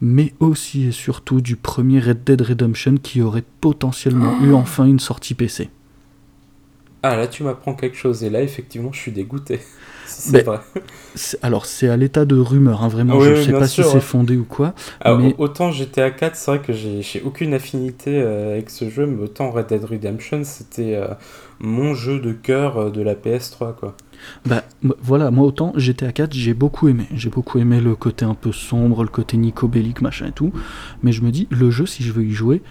mais 0.00 0.34
aussi 0.40 0.84
et 0.84 0.92
surtout 0.92 1.40
du 1.40 1.56
premier 1.56 2.00
Red 2.00 2.24
Dead 2.24 2.40
Redemption 2.42 2.96
qui 2.96 3.22
aurait 3.22 3.44
potentiellement 3.60 4.40
eu 4.42 4.52
enfin 4.52 4.84
une 4.84 5.00
sortie 5.00 5.34
PC. 5.34 5.70
Ah 7.02 7.16
là 7.16 7.26
tu 7.26 7.42
m'apprends 7.42 7.74
quelque 7.74 7.96
chose 7.96 8.22
et 8.24 8.30
là 8.30 8.42
effectivement 8.42 8.92
je 8.92 9.00
suis 9.00 9.12
dégoûté. 9.12 9.60
C'est 10.06 10.42
vrai. 10.42 10.60
Alors, 11.42 11.66
c'est 11.66 11.88
à 11.88 11.96
l'état 11.96 12.24
de 12.24 12.36
rumeur, 12.36 12.82
hein, 12.82 12.88
vraiment. 12.88 13.20
je 13.20 13.30
ne 13.30 13.42
sais 13.42 13.52
pas 13.52 13.66
si 13.66 13.82
c'est 13.82 14.00
fondé 14.00 14.36
ou 14.36 14.44
quoi. 14.44 14.74
mais... 15.04 15.34
Autant 15.38 15.70
GTA 15.72 16.10
4, 16.10 16.36
c'est 16.36 16.50
vrai 16.50 16.60
que 16.60 16.72
j'ai 16.72 17.22
aucune 17.24 17.54
affinité 17.54 18.20
euh, 18.20 18.52
avec 18.52 18.70
ce 18.70 18.88
jeu, 18.88 19.06
mais 19.06 19.22
autant 19.22 19.50
Red 19.50 19.68
Dead 19.68 19.84
Redemption, 19.84 20.42
c'était 20.44 20.94
euh, 20.94 21.08
mon 21.60 21.94
jeu 21.94 22.18
de 22.18 22.32
cœur 22.32 22.76
euh, 22.78 22.90
de 22.90 23.02
la 23.02 23.14
PS3, 23.14 23.74
quoi. 23.74 23.96
Bah 24.46 24.62
voilà, 25.00 25.32
moi 25.32 25.46
autant 25.46 25.72
GTA 25.74 26.12
4, 26.12 26.32
j'ai 26.32 26.54
beaucoup 26.54 26.88
aimé. 26.88 27.06
J'ai 27.12 27.28
beaucoup 27.28 27.58
aimé 27.58 27.80
le 27.80 27.96
côté 27.96 28.24
un 28.24 28.34
peu 28.34 28.52
sombre, 28.52 29.02
le 29.02 29.08
côté 29.08 29.36
nicobélique, 29.36 30.00
machin 30.00 30.26
et 30.28 30.32
tout. 30.32 30.52
Mais 31.02 31.10
je 31.10 31.22
me 31.22 31.30
dis, 31.30 31.48
le 31.50 31.70
jeu, 31.70 31.86
si 31.86 32.04
je 32.04 32.12
veux 32.12 32.24
y 32.24 32.30
jouer, 32.30 32.62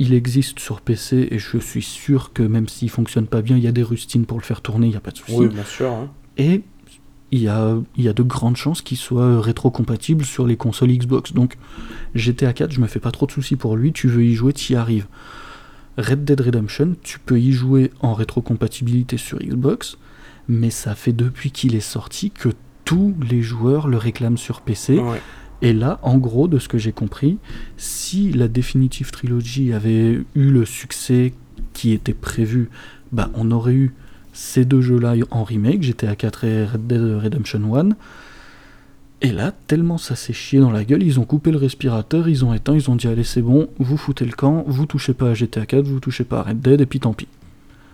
il 0.00 0.14
existe 0.14 0.58
sur 0.58 0.80
PC 0.80 1.28
et 1.30 1.38
je 1.38 1.58
suis 1.58 1.82
sûr 1.82 2.32
que 2.32 2.42
même 2.42 2.68
s'il 2.68 2.88
fonctionne 2.88 3.26
pas 3.26 3.42
bien, 3.42 3.58
il 3.58 3.62
y 3.62 3.68
a 3.68 3.72
des 3.72 3.82
rustines 3.82 4.24
pour 4.24 4.38
le 4.38 4.42
faire 4.42 4.62
tourner, 4.62 4.86
il 4.86 4.90
n'y 4.90 4.96
a 4.96 5.00
pas 5.00 5.10
de 5.10 5.18
souci. 5.18 5.34
Oui, 5.36 5.48
bien 5.48 5.64
sûr. 5.64 5.92
Hein. 5.92 6.08
Et 6.38 6.62
il 7.32 7.42
y 7.42 7.48
a, 7.48 7.76
il 7.96 8.04
y 8.04 8.08
a 8.08 8.14
de 8.14 8.22
grandes 8.22 8.56
chances 8.56 8.80
qu'il 8.80 8.96
soit 8.96 9.42
rétro-compatible 9.42 10.24
sur 10.24 10.46
les 10.46 10.56
consoles 10.56 10.90
Xbox. 10.90 11.34
Donc 11.34 11.58
GTA 12.14 12.54
4, 12.54 12.72
je 12.72 12.80
me 12.80 12.86
fais 12.86 12.98
pas 12.98 13.10
trop 13.10 13.26
de 13.26 13.32
soucis 13.32 13.56
pour 13.56 13.76
lui, 13.76 13.92
tu 13.92 14.08
veux 14.08 14.24
y 14.24 14.34
jouer, 14.34 14.54
tu 14.54 14.72
y 14.72 14.76
arrives. 14.76 15.06
Red 15.98 16.24
Dead 16.24 16.40
Redemption, 16.40 16.96
tu 17.02 17.18
peux 17.18 17.38
y 17.38 17.52
jouer 17.52 17.90
en 18.00 18.14
rétro-compatibilité 18.14 19.18
sur 19.18 19.38
Xbox, 19.38 19.98
mais 20.48 20.70
ça 20.70 20.94
fait 20.94 21.12
depuis 21.12 21.50
qu'il 21.50 21.74
est 21.74 21.80
sorti 21.80 22.30
que 22.30 22.48
tous 22.86 23.14
les 23.20 23.42
joueurs 23.42 23.86
le 23.86 23.98
réclament 23.98 24.38
sur 24.38 24.62
PC. 24.62 24.98
Et 25.62 25.72
là, 25.72 25.98
en 26.02 26.16
gros, 26.18 26.48
de 26.48 26.58
ce 26.58 26.68
que 26.68 26.78
j'ai 26.78 26.92
compris, 26.92 27.38
si 27.76 28.32
la 28.32 28.48
Definitive 28.48 29.10
Trilogy 29.10 29.72
avait 29.72 30.12
eu 30.12 30.24
le 30.34 30.64
succès 30.64 31.34
qui 31.72 31.92
était 31.92 32.14
prévu, 32.14 32.70
bah, 33.12 33.30
on 33.34 33.50
aurait 33.50 33.74
eu 33.74 33.94
ces 34.32 34.64
deux 34.64 34.80
jeux-là 34.80 35.14
en 35.30 35.44
remake, 35.44 35.82
GTA 35.82 36.16
4 36.16 36.44
et 36.44 36.64
Red 36.64 36.86
Dead 36.86 37.02
Redemption 37.22 37.76
1. 37.76 37.90
Et 39.22 39.32
là, 39.32 39.52
tellement 39.66 39.98
ça 39.98 40.16
s'est 40.16 40.32
chié 40.32 40.60
dans 40.60 40.70
la 40.70 40.82
gueule, 40.82 41.02
ils 41.02 41.20
ont 41.20 41.24
coupé 41.24 41.50
le 41.50 41.58
respirateur, 41.58 42.26
ils 42.26 42.42
ont 42.42 42.54
éteint, 42.54 42.74
ils 42.74 42.90
ont 42.90 42.96
dit 42.96 43.06
allez 43.06 43.24
c'est 43.24 43.42
bon, 43.42 43.68
vous 43.78 43.98
foutez 43.98 44.24
le 44.24 44.32
camp, 44.32 44.64
vous 44.66 44.86
touchez 44.86 45.12
pas 45.12 45.30
à 45.30 45.34
GTA 45.34 45.66
4, 45.66 45.84
vous 45.84 46.00
touchez 46.00 46.24
pas 46.24 46.40
à 46.40 46.42
Red 46.44 46.60
Dead, 46.60 46.80
et 46.80 46.86
puis 46.86 47.00
tant 47.00 47.12
pis. 47.12 47.28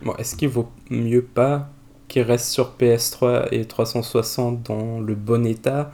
Bon, 0.05 0.15
est-ce 0.17 0.37
qu'il 0.37 0.51
vaut 0.51 0.71
mieux 0.89 1.23
pas 1.23 1.73
qu'il 2.07 2.23
reste 2.23 2.51
sur 2.51 2.75
PS3 2.79 3.49
et 3.51 3.65
360 3.65 4.63
dans 4.63 5.01
le 5.01 5.17
bon 5.17 5.45
état, 5.45 5.93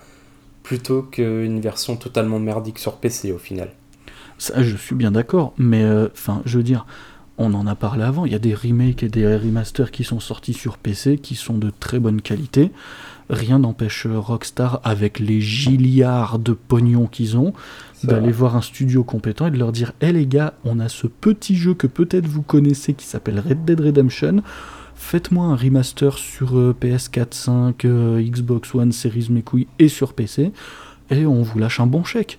plutôt 0.62 1.02
qu'une 1.02 1.60
version 1.60 1.96
totalement 1.96 2.38
merdique 2.38 2.78
sur 2.78 2.96
PC 2.96 3.32
au 3.32 3.38
final 3.38 3.72
Ça, 4.38 4.62
je 4.62 4.76
suis 4.76 4.94
bien 4.94 5.10
d'accord, 5.10 5.54
mais 5.58 5.82
euh, 5.82 6.08
enfin, 6.12 6.42
je 6.44 6.58
veux 6.58 6.64
dire, 6.64 6.86
on 7.38 7.54
en 7.54 7.66
a 7.66 7.74
parlé 7.74 8.04
avant, 8.04 8.26
il 8.26 8.32
y 8.32 8.36
a 8.36 8.38
des 8.38 8.54
remakes 8.54 9.02
et 9.02 9.08
des 9.08 9.36
remasters 9.36 9.90
qui 9.90 10.04
sont 10.04 10.20
sortis 10.20 10.52
sur 10.52 10.78
PC 10.78 11.18
qui 11.18 11.34
sont 11.34 11.58
de 11.58 11.70
très 11.70 11.98
bonne 11.98 12.20
qualité. 12.20 12.70
Rien 13.30 13.60
n'empêche 13.60 14.06
Rockstar, 14.06 14.80
avec 14.84 15.18
les 15.18 15.40
gilliards 15.40 16.38
de 16.38 16.52
pognon 16.52 17.06
qu'ils 17.06 17.38
ont, 17.38 17.54
d'aller 18.04 18.32
voir 18.32 18.56
un 18.56 18.60
studio 18.60 19.04
compétent 19.04 19.46
et 19.46 19.50
de 19.50 19.58
leur 19.58 19.72
dire 19.72 19.92
Hé 20.00 20.08
eh 20.08 20.12
les 20.12 20.26
gars, 20.26 20.54
on 20.64 20.80
a 20.80 20.88
ce 20.88 21.06
petit 21.06 21.56
jeu 21.56 21.72
que 21.72 21.86
peut-être 21.86 22.26
vous 22.26 22.42
connaissez 22.42 22.94
qui 22.94 23.06
s'appelle 23.06 23.40
Red 23.40 23.64
Dead 23.64 23.80
Redemption. 23.80 24.42
Faites-moi 25.04 25.46
un 25.46 25.56
remaster 25.56 26.16
sur 26.16 26.54
PS4, 26.80 27.32
5, 27.32 27.84
Xbox 27.84 28.74
One, 28.74 28.92
Series 28.92 29.26
mes 29.30 29.42
couilles 29.42 29.66
et 29.78 29.88
sur 29.88 30.14
PC, 30.14 30.52
et 31.10 31.26
on 31.26 31.42
vous 31.42 31.58
lâche 31.58 31.80
un 31.80 31.86
bon 31.86 32.02
chèque 32.04 32.38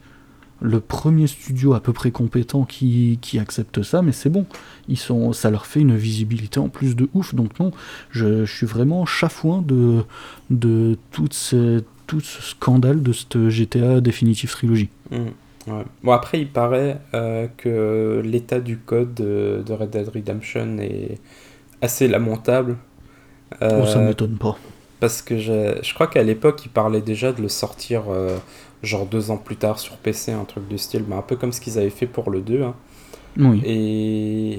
le 0.63 0.79
premier 0.79 1.27
studio 1.27 1.73
à 1.73 1.81
peu 1.81 1.93
près 1.93 2.11
compétent 2.11 2.63
qui, 2.63 3.19
accepte 3.39 3.83
ça, 3.83 4.01
mais 4.01 4.13
c'est 4.13 4.29
bon. 4.29 4.45
Ils 4.87 4.97
sont, 4.97 5.33
ça 5.33 5.51
leur 5.51 5.65
fait 5.65 5.81
une 5.81 5.95
visibilité 5.95 6.59
en 6.59 6.69
plus 6.69 6.95
de 6.95 7.09
ouf. 7.13 7.35
Donc 7.35 7.59
non, 7.59 7.71
je, 8.09 8.45
suis 8.45 8.65
vraiment 8.65 9.05
chafouin 9.05 9.61
de, 9.61 10.03
de 10.49 10.97
tout, 11.11 11.27
ce, 11.31 11.83
scandale 12.21 13.03
de 13.03 13.11
cette 13.11 13.49
GTA 13.49 13.99
Definitive 13.99 14.51
Trilogy. 14.51 14.89
Mmh, 15.11 15.73
bon 16.03 16.11
après, 16.11 16.39
il 16.39 16.47
paraît 16.47 17.01
euh, 17.13 17.47
que 17.57 18.21
l'état 18.23 18.61
du 18.61 18.77
code 18.77 19.13
de, 19.15 19.63
Red 19.69 19.89
Dead 19.89 20.07
Redemption 20.07 20.77
est 20.79 21.19
assez 21.83 22.07
lamentable. 22.07 22.77
oh, 23.55 23.57
ça 23.59 23.99
euh, 23.99 24.07
m'étonne 24.07 24.37
pas. 24.37 24.57
Parce 24.99 25.21
que 25.21 25.37
je, 25.37 25.79
je 25.83 25.93
crois 25.93 26.07
qu'à 26.07 26.23
l'époque, 26.23 26.65
il 26.65 26.69
parlait 26.69 27.01
déjà 27.01 27.33
de 27.33 27.41
le 27.41 27.49
sortir 27.49 28.03
euh, 28.09 28.37
genre 28.81 29.05
deux 29.05 29.31
ans 29.31 29.37
plus 29.37 29.57
tard 29.57 29.79
sur 29.79 29.97
PC, 29.97 30.31
un 30.31 30.45
truc 30.45 30.67
du 30.67 30.77
style, 30.77 31.03
mais 31.07 31.15
un 31.15 31.21
peu 31.21 31.35
comme 31.35 31.51
ce 31.51 31.59
qu'ils 31.59 31.77
avaient 31.77 31.89
fait 31.89 32.07
pour 32.07 32.31
le 32.31 32.41
2. 32.41 32.63
Hein. 32.63 32.75
Oui. 33.37 33.61
Et... 33.65 34.53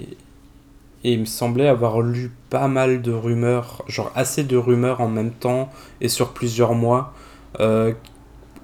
et 1.04 1.12
il 1.12 1.20
me 1.20 1.24
semblait 1.24 1.68
avoir 1.68 2.02
lu 2.02 2.30
pas 2.50 2.68
mal 2.68 3.00
de 3.00 3.12
rumeurs, 3.12 3.82
genre 3.88 4.12
assez 4.14 4.44
de 4.44 4.56
rumeurs 4.56 5.00
en 5.00 5.08
même 5.08 5.32
temps 5.32 5.70
et 6.02 6.08
sur 6.08 6.32
plusieurs 6.34 6.74
mois, 6.74 7.14
euh, 7.60 7.94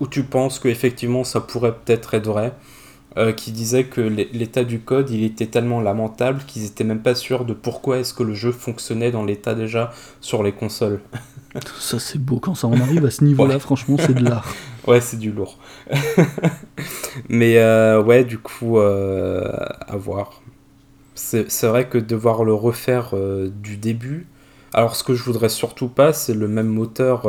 où 0.00 0.06
tu 0.06 0.22
penses 0.22 0.58
qu'effectivement 0.58 1.24
ça 1.24 1.40
pourrait 1.40 1.74
peut-être 1.74 2.12
être 2.14 2.26
vrai. 2.26 2.52
Euh, 3.16 3.32
qui 3.32 3.50
disait 3.50 3.84
que 3.84 4.00
l'état 4.00 4.62
du 4.62 4.78
code 4.78 5.10
il 5.10 5.24
était 5.24 5.46
tellement 5.46 5.80
lamentable 5.80 6.42
qu'ils 6.46 6.64
étaient 6.64 6.84
même 6.84 7.02
pas 7.02 7.16
sûrs 7.16 7.44
de 7.44 7.52
pourquoi 7.52 7.98
est-ce 7.98 8.14
que 8.14 8.22
le 8.22 8.34
jeu 8.34 8.52
fonctionnait 8.52 9.10
dans 9.10 9.24
l'état 9.24 9.56
déjà 9.56 9.92
sur 10.20 10.44
les 10.44 10.52
consoles. 10.52 11.00
Ça, 11.80 11.98
c'est 11.98 12.20
beau. 12.20 12.38
Quand 12.38 12.54
ça 12.54 12.68
en 12.68 12.80
arrive 12.80 13.04
à 13.04 13.10
ce 13.10 13.24
niveau-là, 13.24 13.58
franchement, 13.58 13.96
c'est 13.98 14.14
de 14.14 14.24
l'art. 14.24 14.46
Ouais, 14.86 15.00
c'est 15.00 15.18
du 15.18 15.30
lourd. 15.30 15.58
Mais 17.28 17.58
euh, 17.58 18.02
ouais, 18.02 18.24
du 18.24 18.38
coup, 18.38 18.78
euh, 18.78 19.52
à 19.86 19.96
voir. 19.96 20.40
C'est 21.14 21.66
vrai 21.66 21.86
que 21.86 21.98
devoir 21.98 22.44
le 22.44 22.54
refaire 22.54 23.14
du 23.62 23.76
début. 23.76 24.26
Alors, 24.72 24.96
ce 24.96 25.04
que 25.04 25.14
je 25.14 25.22
voudrais 25.22 25.50
surtout 25.50 25.88
pas, 25.88 26.14
c'est 26.14 26.32
le 26.32 26.48
même 26.48 26.68
moteur, 26.68 27.28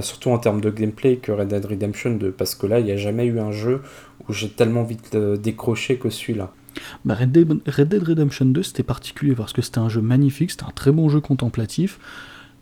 surtout 0.00 0.30
en 0.30 0.38
termes 0.38 0.62
de 0.62 0.70
gameplay, 0.70 1.16
que 1.16 1.30
Red 1.30 1.48
Dead 1.48 1.66
Redemption 1.66 2.12
2. 2.12 2.30
Parce 2.30 2.54
que 2.54 2.66
là, 2.66 2.78
il 2.78 2.86
n'y 2.86 2.92
a 2.92 2.96
jamais 2.96 3.26
eu 3.26 3.38
un 3.38 3.52
jeu 3.52 3.82
où 4.30 4.32
j'ai 4.32 4.48
tellement 4.48 4.84
vite 4.84 5.16
décroché 5.16 5.96
que 5.96 6.08
celui-là. 6.08 6.52
Bah 7.04 7.14
Red, 7.14 7.32
Dead, 7.32 7.60
Red 7.66 7.88
Dead 7.88 8.02
Redemption 8.02 8.46
2, 8.46 8.62
c'était 8.62 8.82
particulier 8.82 9.34
parce 9.34 9.52
que 9.52 9.60
c'était 9.60 9.78
un 9.78 9.88
jeu 9.88 10.00
magnifique, 10.00 10.52
c'était 10.52 10.64
un 10.64 10.72
très 10.74 10.92
bon 10.92 11.08
jeu 11.08 11.20
contemplatif 11.20 11.98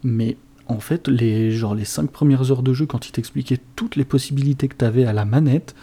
mais 0.02 0.36
en 0.66 0.80
fait, 0.80 1.08
les, 1.08 1.50
genre, 1.50 1.74
les 1.74 1.84
5 1.84 2.10
premières 2.10 2.50
heures 2.50 2.62
de 2.62 2.72
jeu, 2.72 2.86
quand 2.86 3.08
il 3.08 3.12
t'expliquait 3.12 3.58
toutes 3.76 3.96
les 3.96 4.04
possibilités 4.04 4.68
que 4.68 4.76
tu 4.76 4.84
avais 4.84 5.04
à 5.04 5.12
la 5.12 5.24
manette, 5.24 5.74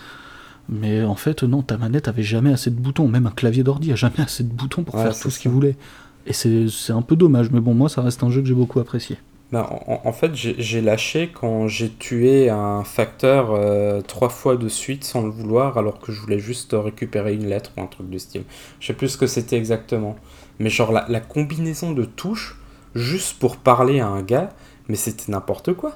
mais 0.69 1.03
en 1.03 1.15
fait, 1.15 1.43
non, 1.43 1.61
ta 1.61 1.77
manette 1.77 2.07
avait 2.07 2.23
jamais 2.23 2.51
assez 2.51 2.69
de 2.69 2.75
boutons. 2.75 3.07
Même 3.07 3.27
un 3.27 3.31
clavier 3.31 3.63
d'ordi 3.63 3.91
a 3.91 3.95
jamais 3.95 4.19
assez 4.19 4.43
de 4.43 4.51
boutons 4.51 4.83
pour 4.83 4.99
faire 4.99 5.17
tout 5.17 5.29
ce 5.29 5.39
qu'il 5.39 5.51
voulait. 5.51 5.75
Et 6.27 6.33
c'est 6.33 6.93
un 6.93 7.01
peu 7.01 7.15
dommage, 7.15 7.51
mais 7.51 7.59
bon, 7.59 7.73
moi, 7.73 7.89
ça 7.89 8.01
reste 8.01 8.23
un 8.23 8.29
jeu 8.29 8.41
que 8.41 8.47
j'ai 8.47 8.55
beaucoup 8.55 8.79
apprécié. 8.79 9.17
Ben, 9.51 9.67
en, 9.87 10.11
fait, 10.11 10.33
j'ai 10.33 10.81
lâché 10.81 11.31
quand 11.31 11.67
j'ai 11.67 11.91
tué 11.91 12.49
un 12.49 12.83
facteur 12.83 13.51
euh, 13.51 14.01
trois 14.01 14.29
fois 14.29 14.57
de 14.57 14.67
suite 14.67 15.03
sans 15.03 15.21
le 15.21 15.29
vouloir, 15.29 15.77
alors 15.77 15.99
que 15.99 16.11
je 16.11 16.19
voulais 16.19 16.39
juste 16.39 16.75
récupérer 16.77 17.35
une 17.35 17.45
lettre 17.45 17.71
ou 17.77 17.81
un 17.81 17.85
truc 17.85 18.09
du 18.09 18.17
style. 18.17 18.43
Je 18.79 18.87
sais 18.87 18.93
plus 18.93 19.09
ce 19.09 19.17
que 19.17 19.27
c'était 19.27 19.55
exactement. 19.55 20.15
Mais 20.59 20.69
genre, 20.69 20.91
la, 20.91 21.05
la 21.09 21.19
combinaison 21.19 21.91
de 21.91 22.05
touches, 22.05 22.57
juste 22.95 23.37
pour 23.39 23.57
parler 23.57 23.99
à 23.99 24.07
un 24.07 24.23
gars, 24.23 24.49
mais 24.87 24.95
c'était 24.95 25.31
n'importe 25.31 25.73
quoi. 25.73 25.95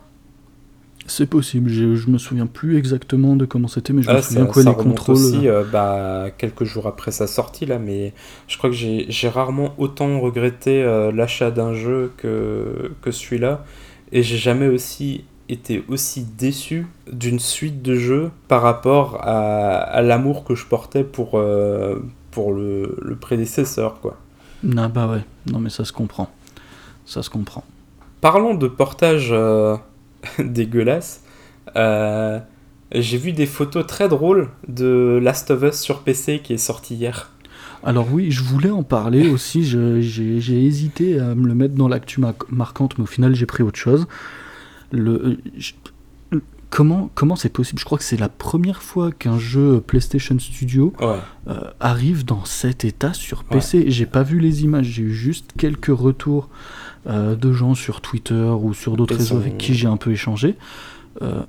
C'est 1.09 1.25
possible, 1.25 1.71
je, 1.71 1.95
je 1.95 2.07
me 2.09 2.19
souviens 2.19 2.45
plus 2.45 2.77
exactement 2.77 3.35
de 3.35 3.45
comment 3.45 3.67
c'était, 3.67 3.93
mais 3.93 4.03
je 4.03 4.11
me 4.11 4.21
souviens 4.21 4.45
quoi 4.45 4.61
les 4.63 4.73
contrôles. 4.75 5.15
aussi 5.15 5.47
euh, 5.47 5.63
bah, 5.63 6.27
quelques 6.37 6.65
jours 6.65 6.85
après 6.85 7.09
sa 7.09 7.25
sortie, 7.25 7.65
là, 7.65 7.79
mais 7.79 8.13
je 8.47 8.57
crois 8.59 8.69
que 8.69 8.75
j'ai 8.75 9.29
rarement 9.29 9.73
autant 9.79 10.19
regretté 10.19 10.83
euh, 10.83 11.11
l'achat 11.11 11.49
d'un 11.49 11.73
jeu 11.73 12.11
que, 12.17 12.91
que 13.01 13.09
celui-là, 13.09 13.65
et 14.11 14.21
j'ai 14.21 14.37
jamais 14.37 14.67
aussi 14.67 15.23
été 15.49 15.83
aussi 15.87 16.21
déçu 16.37 16.85
d'une 17.11 17.39
suite 17.39 17.81
de 17.81 17.95
jeux 17.95 18.29
par 18.47 18.61
rapport 18.61 19.17
à, 19.21 19.79
à 19.79 20.03
l'amour 20.03 20.43
que 20.43 20.53
je 20.53 20.67
portais 20.67 21.03
pour, 21.03 21.39
euh, 21.39 21.97
pour 22.29 22.53
le, 22.53 22.95
le, 23.01 23.15
prédécesseur, 23.15 23.99
quoi. 23.99 24.17
Ah 24.77 24.87
bah 24.89 25.07
ouais, 25.07 25.23
non 25.51 25.57
mais 25.59 25.71
ça 25.71 25.85
se 25.85 25.91
comprend. 25.91 26.29
Ça 27.07 27.23
se 27.23 27.31
comprend. 27.31 27.63
Parlons 28.21 28.53
de 28.53 28.67
portage 28.67 29.33
dégueulasse. 30.39 31.23
Euh, 31.75 32.39
j'ai 32.91 33.17
vu 33.17 33.31
des 33.31 33.45
photos 33.45 33.85
très 33.85 34.07
drôles 34.07 34.49
de 34.67 35.19
Last 35.21 35.51
of 35.51 35.63
Us 35.63 35.79
sur 35.79 36.01
PC 36.01 36.39
qui 36.43 36.53
est 36.53 36.57
sorti 36.57 36.95
hier. 36.95 37.31
Alors 37.83 38.07
oui, 38.11 38.31
je 38.31 38.43
voulais 38.43 38.71
en 38.71 38.83
parler 38.83 39.29
aussi, 39.31 39.63
j'ai 39.63 40.65
hésité 40.65 41.19
à 41.19 41.35
me 41.35 41.47
le 41.47 41.55
mettre 41.55 41.75
dans 41.75 41.87
l'actu 41.87 42.21
marquante, 42.49 42.97
mais 42.97 43.03
au 43.03 43.07
final 43.07 43.35
j'ai 43.35 43.45
pris 43.45 43.63
autre 43.63 43.79
chose. 43.79 44.07
Le, 44.91 45.37
comment 46.69 47.09
comment 47.13 47.35
c'est 47.35 47.49
possible? 47.49 47.79
Je 47.79 47.85
crois 47.85 47.97
que 47.97 48.03
c'est 48.03 48.19
la 48.19 48.29
première 48.29 48.81
fois 48.81 49.11
qu'un 49.11 49.37
jeu 49.37 49.81
PlayStation 49.81 50.37
Studio 50.39 50.93
euh, 51.01 51.61
arrive 51.79 52.25
dans 52.25 52.45
cet 52.45 52.85
état 52.85 53.13
sur 53.13 53.43
PC. 53.43 53.85
J'ai 53.89 54.05
pas 54.05 54.23
vu 54.23 54.39
les 54.39 54.63
images, 54.63 54.85
j'ai 54.85 55.03
eu 55.03 55.13
juste 55.13 55.51
quelques 55.57 55.87
retours 55.87 56.49
euh, 57.07 57.35
de 57.35 57.53
gens 57.53 57.75
sur 57.75 58.01
Twitter 58.01 58.33
ou 58.33 58.73
sur 58.73 58.97
d'autres 58.97 59.15
réseaux 59.15 59.37
avec 59.37 59.57
qui 59.57 59.73
j'ai 59.73 59.87
un 59.87 59.97
peu 59.97 60.11
échangé. 60.11 60.55
Euh, 61.21 61.41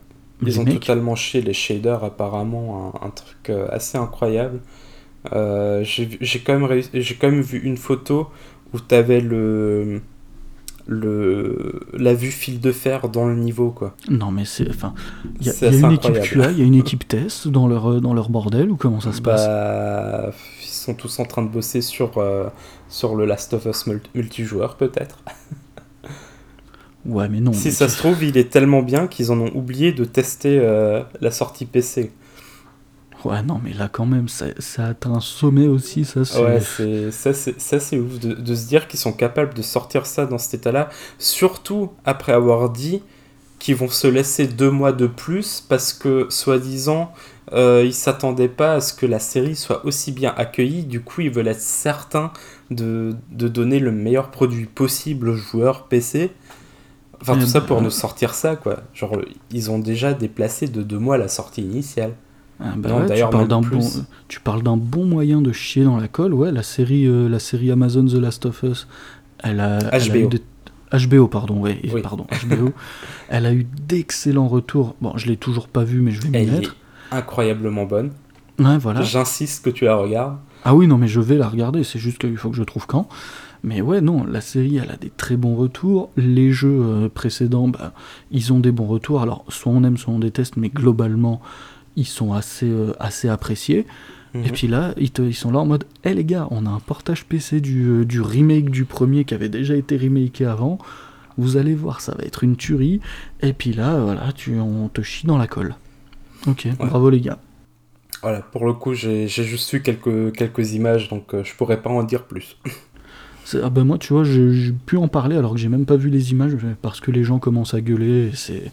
ils 0.42 0.60
ont 0.60 0.64
totalement 0.64 1.16
chié 1.16 1.42
les 1.42 1.52
shaders, 1.52 2.04
apparemment, 2.04 2.94
un, 3.02 3.10
truc 3.10 3.50
euh, 3.50 3.66
assez 3.70 3.98
incroyable. 3.98 4.60
j'ai 5.82 6.42
quand, 6.44 6.58
même 6.58 6.82
quand 7.20 7.30
même 7.30 7.40
vu 7.42 7.58
une 7.58 7.76
photo 7.76 8.28
où 8.72 8.78
tu 8.78 8.94
avais 8.94 9.20
le, 9.20 10.00
le, 10.86 11.80
la 11.92 12.14
vue 12.14 12.30
fil 12.30 12.60
de 12.60 12.70
fer 12.70 13.08
dans 13.08 13.26
le 13.26 13.34
niveau. 13.34 13.70
quoi. 13.70 13.96
Non, 14.08 14.30
mais 14.30 14.44
c'est. 14.44 14.70
Enfin, 14.70 14.94
il 15.40 15.48
y 15.48 15.50
a, 15.50 15.72
une 15.72 15.92
équipe 15.92 16.20
QA, 16.20 16.52
il 16.52 16.58
y 16.58 16.62
a 16.62 16.64
une 16.64 16.74
équipe 16.76 17.08
test 17.08 17.48
dans 17.48 17.66
leur, 17.66 18.00
dans 18.00 18.14
leur 18.14 18.30
bordel, 18.30 18.70
ou 18.70 18.76
comment 18.76 19.00
ça 19.00 19.12
se 19.12 19.20
passe? 19.20 19.46
bah, 19.46 20.30
Ils 20.62 20.68
sont 20.68 20.94
tous 20.94 21.18
en 21.18 21.24
train 21.24 21.42
de 21.42 21.48
bosser 21.48 21.82
sur, 21.82 22.18
sur 22.90 23.16
le 23.16 23.24
Last 23.24 23.54
of 23.54 23.64
Us 23.64 23.86
multijoueur, 24.14 24.76
peut-être. 24.76 25.18
Ouais, 27.06 27.30
mais 27.30 27.40
non. 27.40 27.54
Si 27.54 27.72
ça 27.72 27.88
se 27.88 27.96
trouve, 27.96 28.22
il 28.22 28.36
est 28.36 28.50
tellement 28.50 28.82
bien 28.82 29.06
qu'ils 29.06 29.32
en 29.32 29.40
ont 29.40 29.50
oublié 29.54 29.92
de 29.92 30.04
tester 30.04 30.58
euh, 30.58 31.02
la 31.22 31.30
sortie 31.30 31.64
PC. 31.64 32.12
Ouais, 33.24 33.42
non, 33.42 33.58
mais 33.64 33.72
là, 33.72 33.88
quand 33.90 34.04
même, 34.04 34.28
ça, 34.28 34.46
ça 34.58 34.88
atteint 34.88 35.14
un 35.14 35.20
sommet 35.20 35.66
aussi, 35.66 36.04
ça. 36.04 36.20
Ouais, 36.42 36.60
ça, 36.60 37.32
c'est 37.32 37.98
ouf 37.98 38.18
de, 38.18 38.34
de, 38.34 38.54
se 38.54 38.66
dire 38.66 38.86
qu'ils 38.86 39.00
sont 39.00 39.14
capables 39.14 39.54
de 39.54 39.62
sortir 39.62 40.04
ça 40.04 40.26
dans 40.26 40.36
cet 40.36 40.60
état-là, 40.60 40.90
surtout 41.18 41.90
après 42.04 42.32
avoir 42.32 42.68
dit 42.68 43.02
qu'ils 43.58 43.76
vont 43.76 43.88
se 43.88 44.06
laisser 44.06 44.46
deux 44.46 44.70
mois 44.70 44.92
de 44.92 45.06
plus 45.06 45.64
parce 45.66 45.92
que, 45.92 46.26
soi-disant, 46.30 47.12
euh, 47.52 47.82
ils 47.84 47.94
s'attendaient 47.94 48.48
pas 48.48 48.74
à 48.74 48.80
ce 48.80 48.94
que 48.94 49.06
la 49.06 49.18
série 49.18 49.56
soit 49.56 49.84
aussi 49.84 50.12
bien 50.12 50.34
accueillie. 50.36 50.84
Du 50.84 51.00
coup, 51.00 51.20
ils 51.20 51.30
veulent 51.30 51.48
être 51.48 51.60
certains 51.60 52.32
de, 52.70 53.16
de 53.30 53.48
donner 53.48 53.78
le 53.78 53.92
meilleur 53.92 54.30
produit 54.30 54.66
possible 54.66 55.28
aux 55.30 55.36
joueurs 55.36 55.86
PC. 55.88 56.30
Enfin, 57.20 57.36
tout 57.36 57.46
ça 57.46 57.60
pour 57.60 57.82
nous 57.82 57.90
sortir 57.90 58.34
ça, 58.34 58.56
quoi. 58.56 58.82
Genre, 58.94 59.18
ils 59.50 59.70
ont 59.70 59.78
déjà 59.78 60.14
déplacé 60.14 60.68
de 60.68 60.82
deux 60.82 60.98
mois 60.98 61.18
la 61.18 61.28
sortie 61.28 61.62
initiale. 61.62 62.12
Ah 62.62 62.74
bah 62.76 63.06
tu, 63.14 63.22
parles 63.30 63.48
d'un 63.48 63.62
bon, 63.62 63.80
tu 64.28 64.40
parles 64.40 64.62
d'un 64.62 64.76
bon 64.76 65.06
moyen 65.06 65.40
de 65.40 65.50
chier 65.50 65.82
dans 65.82 65.96
la 65.96 66.08
colle. 66.08 66.34
Ouais, 66.34 66.52
la 66.52 66.62
série, 66.62 67.06
euh, 67.06 67.26
la 67.26 67.38
série 67.38 67.70
Amazon 67.70 68.04
The 68.04 68.14
Last 68.14 68.44
of 68.44 68.62
Us, 68.62 68.86
elle 69.42 69.60
a, 69.60 69.78
HBO. 69.78 70.28
HBO, 70.92 71.28
pardon, 71.28 71.60
ouais, 71.60 71.80
pardon, 72.02 72.26
HBO. 72.44 72.72
elle 73.30 73.46
a 73.46 73.54
eu 73.54 73.64
d'excellents 73.64 74.48
retours. 74.48 74.94
Bon, 75.00 75.16
je 75.16 75.26
l'ai 75.28 75.36
toujours 75.36 75.68
pas 75.68 75.84
vu, 75.84 76.00
mais 76.00 76.10
je 76.10 76.20
vais 76.20 76.28
m'y 76.28 76.50
mettre. 76.50 76.76
Est 77.12 77.16
incroyablement 77.16 77.86
bonne. 77.86 78.10
Ouais, 78.58 78.76
voilà. 78.76 79.02
J'insiste 79.02 79.64
que 79.64 79.70
tu 79.70 79.86
la 79.86 79.96
regardes. 79.96 80.36
Ah 80.64 80.74
oui, 80.74 80.86
non, 80.86 80.98
mais 80.98 81.08
je 81.08 81.20
vais 81.20 81.36
la 81.36 81.48
regarder. 81.48 81.84
C'est 81.84 81.98
juste 81.98 82.18
qu'il 82.18 82.36
faut 82.36 82.50
que 82.50 82.56
je 82.56 82.62
trouve 82.62 82.86
quand. 82.86 83.08
Mais 83.62 83.80
ouais, 83.80 84.00
non, 84.00 84.24
la 84.24 84.40
série, 84.40 84.78
elle 84.78 84.90
a 84.90 84.96
des 84.96 85.10
très 85.10 85.36
bons 85.36 85.54
retours. 85.54 86.10
Les 86.16 86.52
jeux 86.52 86.80
euh, 86.80 87.08
précédents, 87.08 87.68
bah, 87.68 87.92
ils 88.30 88.52
ont 88.52 88.60
des 88.60 88.72
bons 88.72 88.86
retours. 88.86 89.20
Alors, 89.20 89.44
soit 89.48 89.72
on 89.72 89.84
aime, 89.84 89.96
soit 89.96 90.14
on 90.14 90.18
déteste, 90.18 90.56
mais 90.56 90.68
globalement, 90.68 91.40
ils 91.96 92.06
sont 92.06 92.32
assez, 92.32 92.68
euh, 92.68 92.92
assez 92.98 93.28
appréciés. 93.28 93.86
Et 94.34 94.38
mhm. 94.38 94.50
puis 94.50 94.68
là, 94.68 94.94
ils, 94.96 95.10
ils, 95.18 95.34
sont 95.34 95.50
là 95.50 95.58
en 95.58 95.66
mode 95.66 95.84
Hé 96.04 96.14
les 96.14 96.24
gars, 96.24 96.46
on 96.50 96.64
a 96.64 96.70
un 96.70 96.78
portage 96.78 97.24
PC 97.24 97.60
du, 97.60 97.88
euh, 97.88 98.04
du, 98.04 98.20
remake 98.20 98.70
du 98.70 98.84
premier 98.84 99.24
qui 99.24 99.34
avait 99.34 99.48
déjà 99.48 99.74
été 99.74 99.96
remaké 99.96 100.46
avant. 100.46 100.78
Vous 101.36 101.56
allez 101.56 101.74
voir, 101.74 102.00
ça 102.00 102.14
va 102.16 102.24
être 102.24 102.44
une 102.44 102.56
tuerie. 102.56 103.00
Et 103.42 103.52
puis 103.52 103.72
là, 103.72 103.98
voilà, 103.98 104.32
tu, 104.32 104.58
on 104.60 104.88
te 104.88 105.00
chie 105.02 105.26
dans 105.26 105.38
la 105.38 105.46
colle. 105.46 105.74
Ok, 106.46 106.68
bravo 106.78 107.10
les 107.10 107.20
gars. 107.20 107.38
Voilà, 108.22 108.40
pour 108.40 108.66
le 108.66 108.74
coup, 108.74 108.94
j'ai 108.94 109.28
juste 109.28 109.72
vu 109.72 109.82
quelques, 109.82 110.32
quelques 110.36 110.72
images, 110.72 111.08
donc 111.08 111.34
je 111.42 111.54
pourrais 111.54 111.80
pas 111.80 111.90
en 111.90 112.02
dire 112.02 112.24
plus. 112.24 112.58
Ah 113.62 113.70
ben 113.70 113.84
moi, 113.84 113.98
tu 113.98 114.12
vois, 114.12 114.24
j'ai 114.24 114.72
pu 114.72 114.96
en 114.96 115.08
parler 115.08 115.36
alors 115.36 115.54
que 115.54 115.58
j'ai 115.58 115.68
même 115.68 115.86
pas 115.86 115.96
vu 115.96 116.10
les 116.10 116.30
images 116.30 116.56
parce 116.82 117.00
que 117.00 117.10
les 117.10 117.24
gens 117.24 117.38
commencent 117.38 117.74
à 117.74 117.80
gueuler. 117.80 118.30
C'est, 118.34 118.70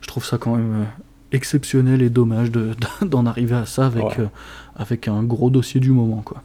je 0.00 0.06
trouve 0.06 0.24
ça 0.24 0.38
quand 0.38 0.56
même 0.56 0.82
euh, 0.82 0.84
exceptionnel 1.32 2.02
et 2.02 2.10
dommage 2.10 2.50
d'en 3.02 3.26
arriver 3.26 3.54
à 3.54 3.66
ça 3.66 3.86
avec, 3.86 4.18
euh, 4.18 4.26
avec 4.76 5.08
un 5.08 5.22
gros 5.22 5.50
dossier 5.50 5.80
du 5.80 5.90
moment, 5.90 6.22
quoi. 6.22 6.42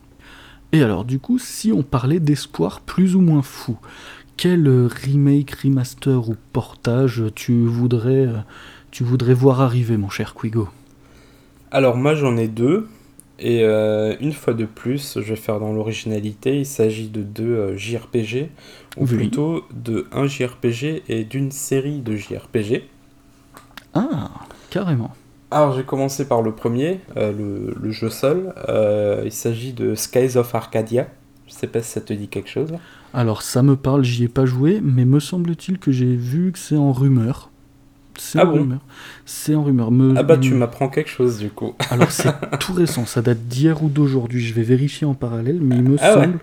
Et 0.72 0.82
alors, 0.82 1.06
du 1.06 1.20
coup, 1.20 1.38
si 1.38 1.72
on 1.72 1.84
parlait 1.84 2.20
d'espoir 2.20 2.82
plus 2.82 3.16
ou 3.16 3.22
moins 3.22 3.44
fou, 3.44 3.78
quel 4.38 4.68
euh, 4.68 4.88
remake, 4.88 5.52
remaster 5.52 6.30
ou 6.30 6.36
portage 6.52 7.24
tu 7.36 7.66
voudrais, 7.66 8.28
tu 8.92 9.04
voudrais 9.04 9.36
voir 9.36 9.62
arriver, 9.62 9.98
mon 9.98 10.10
cher 10.10 10.34
Quigo? 10.34 10.70
Alors, 11.74 11.98
moi, 11.98 12.14
j'en 12.14 12.38
ai 12.38 12.48
deux. 12.48 12.88
Et 13.40 13.64
euh, 13.64 14.16
une 14.22 14.32
fois 14.32 14.54
de 14.54 14.64
plus, 14.64 15.18
je 15.20 15.30
vais 15.30 15.36
faire 15.36 15.60
dans 15.60 15.74
l'originalité, 15.74 16.60
il 16.60 16.68
s'agit 16.68 17.10
de 17.10 17.24
deux 17.24 17.56
euh, 17.56 17.76
JRPG, 17.76 18.52
ou 18.96 19.06
plutôt 19.06 19.64
de 19.74 20.06
un 20.12 20.28
JRPG 20.28 21.02
et 21.10 21.24
d'une 21.24 21.52
série 21.52 22.02
de 22.02 22.16
JRPG. 22.16 22.84
Ah, 23.96 24.30
carrément. 24.70 25.12
Alors 25.50 25.74
j'ai 25.74 25.84
commencé 25.84 26.28
par 26.28 26.44
le 26.44 26.54
premier, 26.54 27.00
euh, 27.18 27.32
le, 27.32 27.76
le, 27.80 27.92
jeu 27.92 28.10
seul. 28.10 28.54
il 29.26 29.32
s'agit 29.32 29.74
de 29.74 29.96
Skies 29.96 30.38
of 30.38 30.54
Arcadia. 30.54 31.08
Je 31.48 31.54
sais 31.54 31.68
pas 31.68 31.82
si 31.82 31.92
ça 31.92 32.02
te 32.02 32.14
dit 32.14 32.28
quelque 32.28 32.50
chose. 32.50 32.72
Alors 33.14 33.42
ça 33.42 33.64
me 33.64 33.76
parle, 33.76 34.04
j'y 34.04 34.26
ai 34.26 34.30
pas 34.30 34.46
joué, 34.46 34.80
mais 34.82 35.06
me 35.06 35.20
semble-t-il 35.20 35.80
que 35.80 35.92
j'ai 35.92 36.16
vu 36.16 36.52
que 36.52 36.60
c'est 36.60 36.78
en 36.78 36.92
rumeur. 36.92 37.50
C'est 38.18 38.40
ah 38.40 38.48
en 38.48 38.54
rumeur. 38.54 38.80
C'est 39.26 39.56
en 39.56 39.64
rumeur. 39.64 39.90
ah 40.16 40.24
bah 40.24 40.38
tu 40.38 40.54
m'apprends 40.54 40.90
quelque 40.90 41.10
chose 41.10 41.40
du 41.40 41.50
coup. 41.50 41.74
Alors 41.90 42.12
c'est 42.12 42.32
tout 42.60 42.74
récent, 42.74 43.06
ça 43.06 43.22
date 43.22 43.48
d'hier 43.48 43.84
ou 43.84 43.90
d'aujourd'hui. 43.90 44.42
Je 44.42 44.54
vais 44.54 44.64
vérifier 44.64 45.08
en 45.08 45.14
parallèle, 45.14 45.60
mais 45.62 45.76
il 45.78 45.84
me 45.84 45.98
ah 46.00 46.14
semble. 46.14 46.40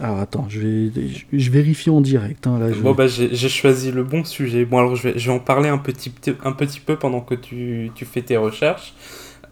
Alors 0.00 0.18
attends, 0.18 0.46
je 0.48 0.60
vais, 0.60 0.90
je, 1.32 1.50
vérifie 1.50 1.90
en 1.90 2.00
direct. 2.00 2.46
Hein, 2.46 2.58
là, 2.58 2.68
bon 2.82 2.92
bah 2.92 3.06
j'ai 3.06 3.48
choisi 3.48 3.92
le 3.92 4.02
bon 4.02 4.24
sujet. 4.24 4.64
Bon 4.64 4.78
alors 4.78 4.96
je 4.96 5.08
vais, 5.08 5.18
je 5.18 5.26
vais 5.26 5.36
en 5.36 5.38
parler 5.38 5.68
un 5.68 5.78
petit, 5.78 6.12
un 6.44 6.52
petit 6.52 6.80
peu 6.80 6.96
pendant 6.96 7.20
que 7.20 7.34
tu, 7.34 7.90
tu 7.94 8.04
fais 8.04 8.22
tes 8.22 8.36
recherches. 8.36 8.94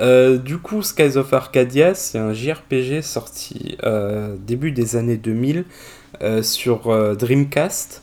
Euh, 0.00 0.38
du 0.38 0.58
coup, 0.58 0.82
Skies 0.82 1.16
of 1.16 1.32
Arcadia, 1.32 1.94
c'est 1.94 2.18
un 2.18 2.32
JRPG 2.32 3.02
sorti 3.02 3.76
euh, 3.84 4.36
début 4.46 4.72
des 4.72 4.96
années 4.96 5.18
2000 5.18 5.64
euh, 6.22 6.42
sur 6.42 7.16
Dreamcast. 7.16 8.02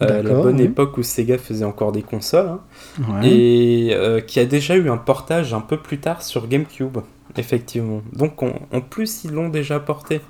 Euh, 0.00 0.22
la 0.22 0.34
bonne 0.34 0.60
époque 0.60 0.96
où 0.96 1.02
Sega 1.02 1.38
faisait 1.38 1.64
encore 1.64 1.90
des 1.90 2.02
consoles, 2.02 2.48
hein. 2.48 3.22
et 3.22 3.90
euh, 3.92 4.20
qui 4.20 4.38
a 4.38 4.44
déjà 4.44 4.76
eu 4.76 4.88
un 4.90 4.96
portage 4.96 5.52
un 5.54 5.60
peu 5.60 5.76
plus 5.76 5.98
tard 5.98 6.22
sur 6.22 6.46
GameCube, 6.46 6.98
effectivement. 7.36 8.02
Donc 8.12 8.42
en 8.42 8.80
plus, 8.80 9.24
ils 9.24 9.32
l'ont 9.32 9.48
déjà 9.48 9.80
porté. 9.80 10.20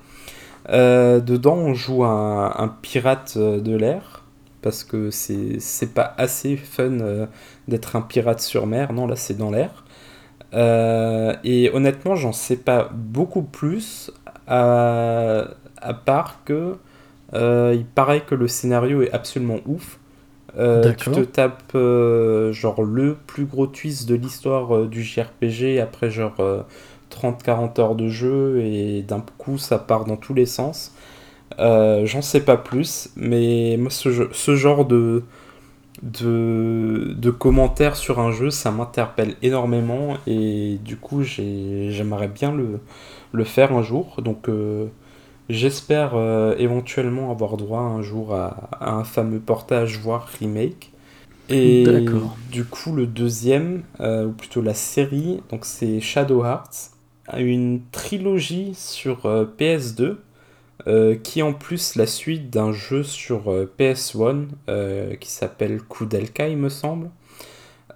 Euh, 0.71 1.21
dedans, 1.21 1.57
on 1.57 1.75
joue 1.75 2.05
un, 2.05 2.55
un 2.57 2.69
pirate 2.69 3.37
de 3.37 3.77
l'air, 3.77 4.25
parce 4.63 4.85
que 4.85 5.11
c'est 5.11 5.93
pas 5.93 6.15
assez 6.17 6.57
fun 6.57 7.27
d'être 7.69 7.97
un 7.97 8.01
pirate 8.01 8.41
sur 8.41 8.67
mer, 8.67 8.93
non, 8.95 9.07
là 9.07 9.17
c'est 9.17 9.37
dans 9.37 9.51
l'air. 9.51 9.85
et 11.45 11.71
honnêtement, 11.75 12.15
j'en 12.15 12.33
sais 12.33 12.57
pas 12.57 12.91
beaucoup 12.95 13.43
plus, 13.43 14.11
à, 14.47 15.49
à 15.77 15.95
part 15.95 16.41
que 16.47 16.79
il 17.35 17.85
paraît 17.95 18.23
que 18.23 18.35
le 18.35 18.49
scénario 18.49 19.03
est 19.03 19.13
absolument 19.13 19.59
ouf. 19.67 19.99
tu 20.55 21.11
te 21.11 21.21
tapes 21.21 21.77
genre 22.53 22.83
le 22.83 23.17
plus 23.27 23.45
gros 23.45 23.67
twist 23.67 24.09
de 24.09 24.15
l'histoire 24.15 24.87
du 24.87 25.03
JRPG 25.03 25.79
après 25.81 26.11
genre 26.11 26.37
30-40 27.11 27.81
heures 27.81 27.95
de 27.95 28.09
jeu 28.09 28.61
et 28.61 29.03
d'un 29.03 29.23
coup 29.39 29.59
ça 29.59 29.79
part 29.79 30.05
dans 30.05 30.17
tous 30.17 30.35
les 30.35 30.47
sens. 30.47 30.95
J'en 31.59 32.23
sais 32.23 32.41
pas 32.41 32.57
plus, 32.57 33.11
mais 33.17 33.77
moi 33.79 33.91
ce, 33.91 34.29
ce 34.33 34.57
genre 34.57 34.85
de, 34.85 35.23
de, 36.03 37.15
de, 37.17 37.31
commentaires 37.31 37.97
sur 37.97 38.21
un 38.21 38.31
jeu, 38.31 38.51
ça 38.51 38.71
m'interpelle 38.71 39.35
énormément 39.43 40.17
et 40.27 40.79
du 40.85 40.97
coup 40.97 41.23
j'aimerais 41.23 42.29
bien 42.29 42.53
le, 42.53 42.81
le, 43.33 43.45
faire 43.45 43.73
un 43.73 43.83
jour. 43.83 44.17
Donc 44.23 44.49
euh, 44.49 44.87
j'espère 45.49 46.15
euh, 46.15 46.55
éventuellement 46.59 47.31
avoir 47.31 47.57
droit 47.57 47.81
un 47.81 48.03
jour 48.03 48.35
à, 48.35 48.71
un 48.81 49.05
fameux 49.05 49.41
portage, 49.41 49.99
voire 49.99 50.29
remake. 50.39 50.93
Et 51.51 51.87
du 52.53 52.65
coup 52.65 52.95
le 52.95 53.07
deuxième, 53.07 53.83
euh, 54.01 54.27
ou 54.27 54.33
plutôt 54.33 54.61
la 54.61 54.75
série, 54.75 55.41
donc 55.51 55.65
c'est 55.65 55.99
Shadow 55.99 56.45
Hearts, 56.45 56.91
une 57.39 57.81
trilogie 57.91 58.75
sur 58.75 59.23
PS2 59.59 60.17
euh, 60.87 61.17
qui 61.17 61.41
est 61.41 61.43
en 61.43 61.53
plus 61.53 61.97
la 61.97 62.07
suite 62.07 62.51
d'un 62.51 62.73
jeu 62.73 63.03
sur 63.03 63.51
euh, 63.51 63.71
PS1 63.79 64.47
euh, 64.69 65.17
qui 65.17 65.29
s'appelle 65.29 65.83
Kudelka, 65.83 66.49
il 66.49 66.57
me 66.57 66.69
semble. 66.69 67.11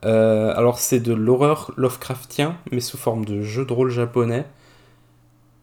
alors 0.03 0.81
c'est 0.81 0.99
de 0.99 1.13
l'horreur 1.13 1.73
Lovecraftien, 1.77 2.57
mais 2.73 2.81
sous 2.81 2.99
forme 2.99 3.25
de 3.25 3.43
jeu 3.43 3.65
de 3.65 3.73
rôle 3.73 3.91
japonais. 3.91 4.45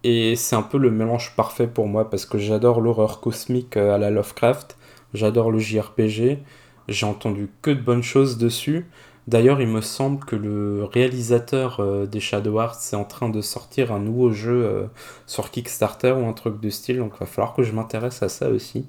Et 0.03 0.35
c'est 0.35 0.55
un 0.55 0.61
peu 0.61 0.77
le 0.77 0.91
mélange 0.91 1.35
parfait 1.35 1.67
pour 1.67 1.87
moi 1.87 2.09
parce 2.09 2.25
que 2.25 2.37
j'adore 2.37 2.79
l'horreur 2.79 3.19
cosmique 3.19 3.75
à 3.75 3.97
la 3.97 4.09
Lovecraft, 4.09 4.77
j'adore 5.13 5.51
le 5.51 5.59
JRPG, 5.59 6.39
j'ai 6.87 7.05
entendu 7.05 7.49
que 7.61 7.71
de 7.71 7.81
bonnes 7.81 8.03
choses 8.03 8.37
dessus. 8.37 8.85
D'ailleurs, 9.27 9.61
il 9.61 9.67
me 9.67 9.81
semble 9.81 10.25
que 10.25 10.35
le 10.35 10.85
réalisateur 10.85 11.81
euh, 11.81 12.07
des 12.07 12.19
Shadow 12.19 12.59
Hearts 12.59 12.79
est 12.93 12.95
en 12.95 13.03
train 13.03 13.29
de 13.29 13.41
sortir 13.41 13.91
un 13.91 13.99
nouveau 13.99 14.31
jeu 14.31 14.65
euh, 14.65 14.87
sur 15.27 15.51
Kickstarter 15.51 16.13
ou 16.13 16.25
un 16.25 16.33
truc 16.33 16.59
de 16.59 16.69
style, 16.71 16.97
donc 16.97 17.11
il 17.15 17.19
va 17.19 17.25
falloir 17.27 17.53
que 17.53 17.61
je 17.61 17.71
m'intéresse 17.71 18.23
à 18.23 18.29
ça 18.29 18.49
aussi. 18.49 18.87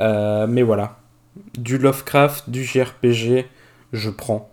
Euh, 0.00 0.48
mais 0.48 0.62
voilà, 0.62 0.98
du 1.58 1.78
Lovecraft, 1.78 2.50
du 2.50 2.64
JRPG, 2.64 3.46
je 3.92 4.10
prends. 4.10 4.51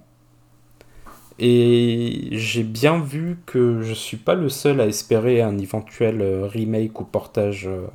Et 1.42 2.28
j'ai 2.32 2.64
bien 2.64 3.00
vu 3.00 3.38
que 3.46 3.82
je 3.82 3.94
suis 3.94 4.18
pas 4.18 4.36
le 4.36 4.50
seul 4.50 4.82
à 4.82 4.88
espérer 4.88 5.42
un 5.42 5.58
éventuel 5.58 6.22
euh, 6.22 6.46
remake 6.46 7.00
ou 7.00 7.06
portage 7.06 7.68
euh, 7.68 7.88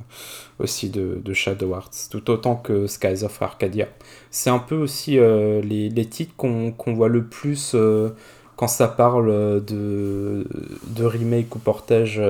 aussi 0.57 0.89
de, 0.89 1.21
Shadow 1.33 1.75
Hearts, 1.75 2.07
tout 2.09 2.31
autant 2.31 2.55
que 2.55 2.87
Skies 2.87 3.23
of 3.23 3.39
Arcadia. 3.41 3.87
C'est 4.31 4.49
un 4.49 4.57
peu 4.57 4.75
aussi 4.75 5.19
euh, 5.19 5.61
les, 5.61 6.05
titres 6.05 6.33
qu'on 6.35 6.93
voit 6.93 7.07
le 7.07 7.23
plus 7.23 7.75
quand 8.55 8.67
ça 8.67 8.87
parle 8.87 9.63
de, 9.63 10.47
de 10.87 11.03
remake 11.03 11.55
ou 11.55 11.59
portage 11.59 12.21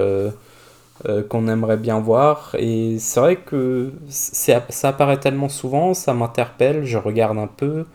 qu'on 1.29 1.47
aimerait 1.47 1.77
bien 1.77 1.99
voir. 1.99 2.55
Et 2.57 2.97
c'est 2.99 3.19
vrai 3.19 3.35
que 3.37 3.91
ça 4.09 4.89
apparaît 4.89 5.19
tellement 5.19 5.49
souvent, 5.49 5.93
ça 5.93 6.13
m'interpelle, 6.13 6.83
je 6.83 6.97
regarde 6.97 7.37
un 7.37 7.47
peu. 7.47 7.85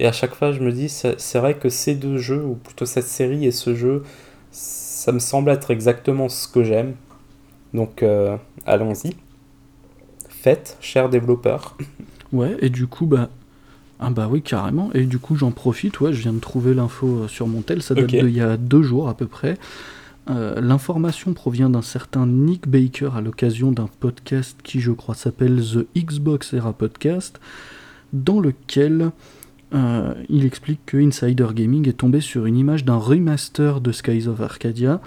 Et 0.00 0.06
à 0.06 0.12
chaque 0.12 0.34
fois, 0.34 0.50
je 0.50 0.60
me 0.60 0.72
dis, 0.72 0.88
c'est 0.88 1.38
vrai 1.38 1.58
que 1.58 1.68
ces 1.68 1.94
deux 1.94 2.16
jeux, 2.16 2.42
ou 2.42 2.54
plutôt 2.54 2.86
cette 2.86 3.04
série 3.04 3.44
et 3.44 3.52
ce 3.52 3.74
jeu, 3.74 4.02
ça 4.50 5.12
me 5.12 5.18
semble 5.18 5.50
être 5.50 5.70
exactement 5.70 6.30
ce 6.30 6.48
que 6.48 6.64
j'aime. 6.64 6.94
Donc, 7.74 8.02
euh, 8.02 8.38
allons-y. 8.64 9.14
Faites, 10.30 10.78
chers 10.80 11.08
développeurs. 11.08 11.76
Ouais, 12.32 12.56
et 12.60 12.70
du 12.70 12.86
coup, 12.86 13.06
bah, 13.06 13.28
ah 13.98 14.10
bah 14.10 14.28
oui, 14.30 14.40
carrément. 14.40 14.90
Et 14.94 15.04
du 15.04 15.18
coup, 15.18 15.34
j'en 15.34 15.50
profite. 15.50 15.98
Ouais, 15.98 16.12
je 16.12 16.22
viens 16.22 16.32
de 16.32 16.38
trouver 16.38 16.74
l'info 16.74 17.24
euh, 17.24 17.28
sur 17.28 17.48
mon 17.48 17.60
tel. 17.60 17.82
Ça 17.82 17.92
date 17.92 18.06
d'il 18.06 18.30
y 18.30 18.40
a 18.40 18.56
deux 18.56 18.82
jours 18.82 19.08
à 19.08 19.14
peu 19.14 19.26
près. 19.26 19.58
Euh, 20.30 20.60
l'information 20.60 21.32
provient 21.32 21.68
d'un 21.68 21.82
certain 21.82 22.28
Nick 22.28 22.68
Baker 22.68 23.10
à 23.16 23.20
l'occasion 23.20 23.72
d'un 23.72 23.88
podcast 23.98 24.56
qui, 24.62 24.78
je 24.78 24.92
crois, 24.92 25.16
s'appelle 25.16 25.60
The 25.60 25.88
Xbox 25.98 26.52
Era 26.52 26.72
Podcast, 26.72 27.40
dans 28.12 28.38
lequel 28.38 29.10
euh, 29.74 30.14
il 30.28 30.44
explique 30.44 30.80
que 30.86 30.96
Insider 30.96 31.48
Gaming 31.54 31.88
est 31.88 31.94
tombé 31.98 32.20
sur 32.20 32.46
une 32.46 32.56
image 32.56 32.84
d'un 32.84 32.96
remaster 32.96 33.80
de 33.80 33.92
Skies 33.92 34.26
of 34.26 34.40
Arcadia. 34.40 35.00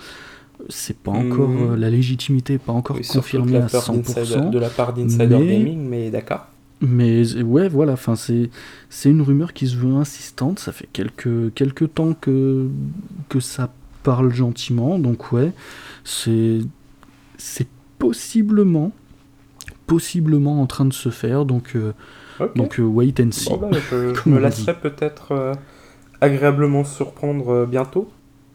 C'est 0.69 0.97
pas 0.97 1.11
encore 1.11 1.49
mhm. 1.49 1.71
euh, 1.73 1.77
la 1.77 1.89
légitimité, 1.89 2.57
pas 2.57 2.71
encore 2.71 2.97
confirmée 3.01 3.57
à 3.57 3.67
100%. 3.67 4.49
De 4.49 4.59
la 4.59 4.69
part 4.69 4.93
d'Insider 4.93 5.27
Gaming, 5.27 5.87
mais 5.87 6.09
d'accord. 6.09 6.47
Mais 6.79 7.41
ouais, 7.41 7.69
voilà, 7.69 7.93
enfin 7.93 8.15
c'est 8.15 8.49
c'est 8.89 9.09
une 9.09 9.21
rumeur 9.21 9.53
qui 9.53 9.67
se 9.67 9.75
veut 9.77 9.93
insistante. 9.93 10.59
Ça 10.59 10.71
fait 10.73 10.87
quelques 10.91 11.53
quelques 11.53 11.93
temps 11.93 12.13
que 12.13 12.67
que 13.29 13.39
ça 13.39 13.73
parle 14.03 14.33
gentiment, 14.33 14.99
donc 14.99 15.31
ouais, 15.31 15.53
c'est 16.03 16.59
c'est 17.37 17.67
possiblement 17.99 18.91
possiblement 19.87 20.61
en 20.61 20.65
train 20.65 20.85
de 20.85 20.93
se 20.93 21.09
faire, 21.09 21.45
donc 21.45 21.75
euh, 21.75 21.93
donc 22.55 22.79
euh, 22.79 22.83
wait 22.83 23.19
and 23.19 23.31
see. 23.31 23.49
Bah, 23.49 23.69
je, 23.91 24.13
me 24.29 24.39
laisserai 24.39 24.73
peut-être 24.73 25.31
euh, 25.31 25.53
agréablement 26.21 26.83
surprendre 26.83 27.49
euh, 27.49 27.65
bientôt. 27.65 28.09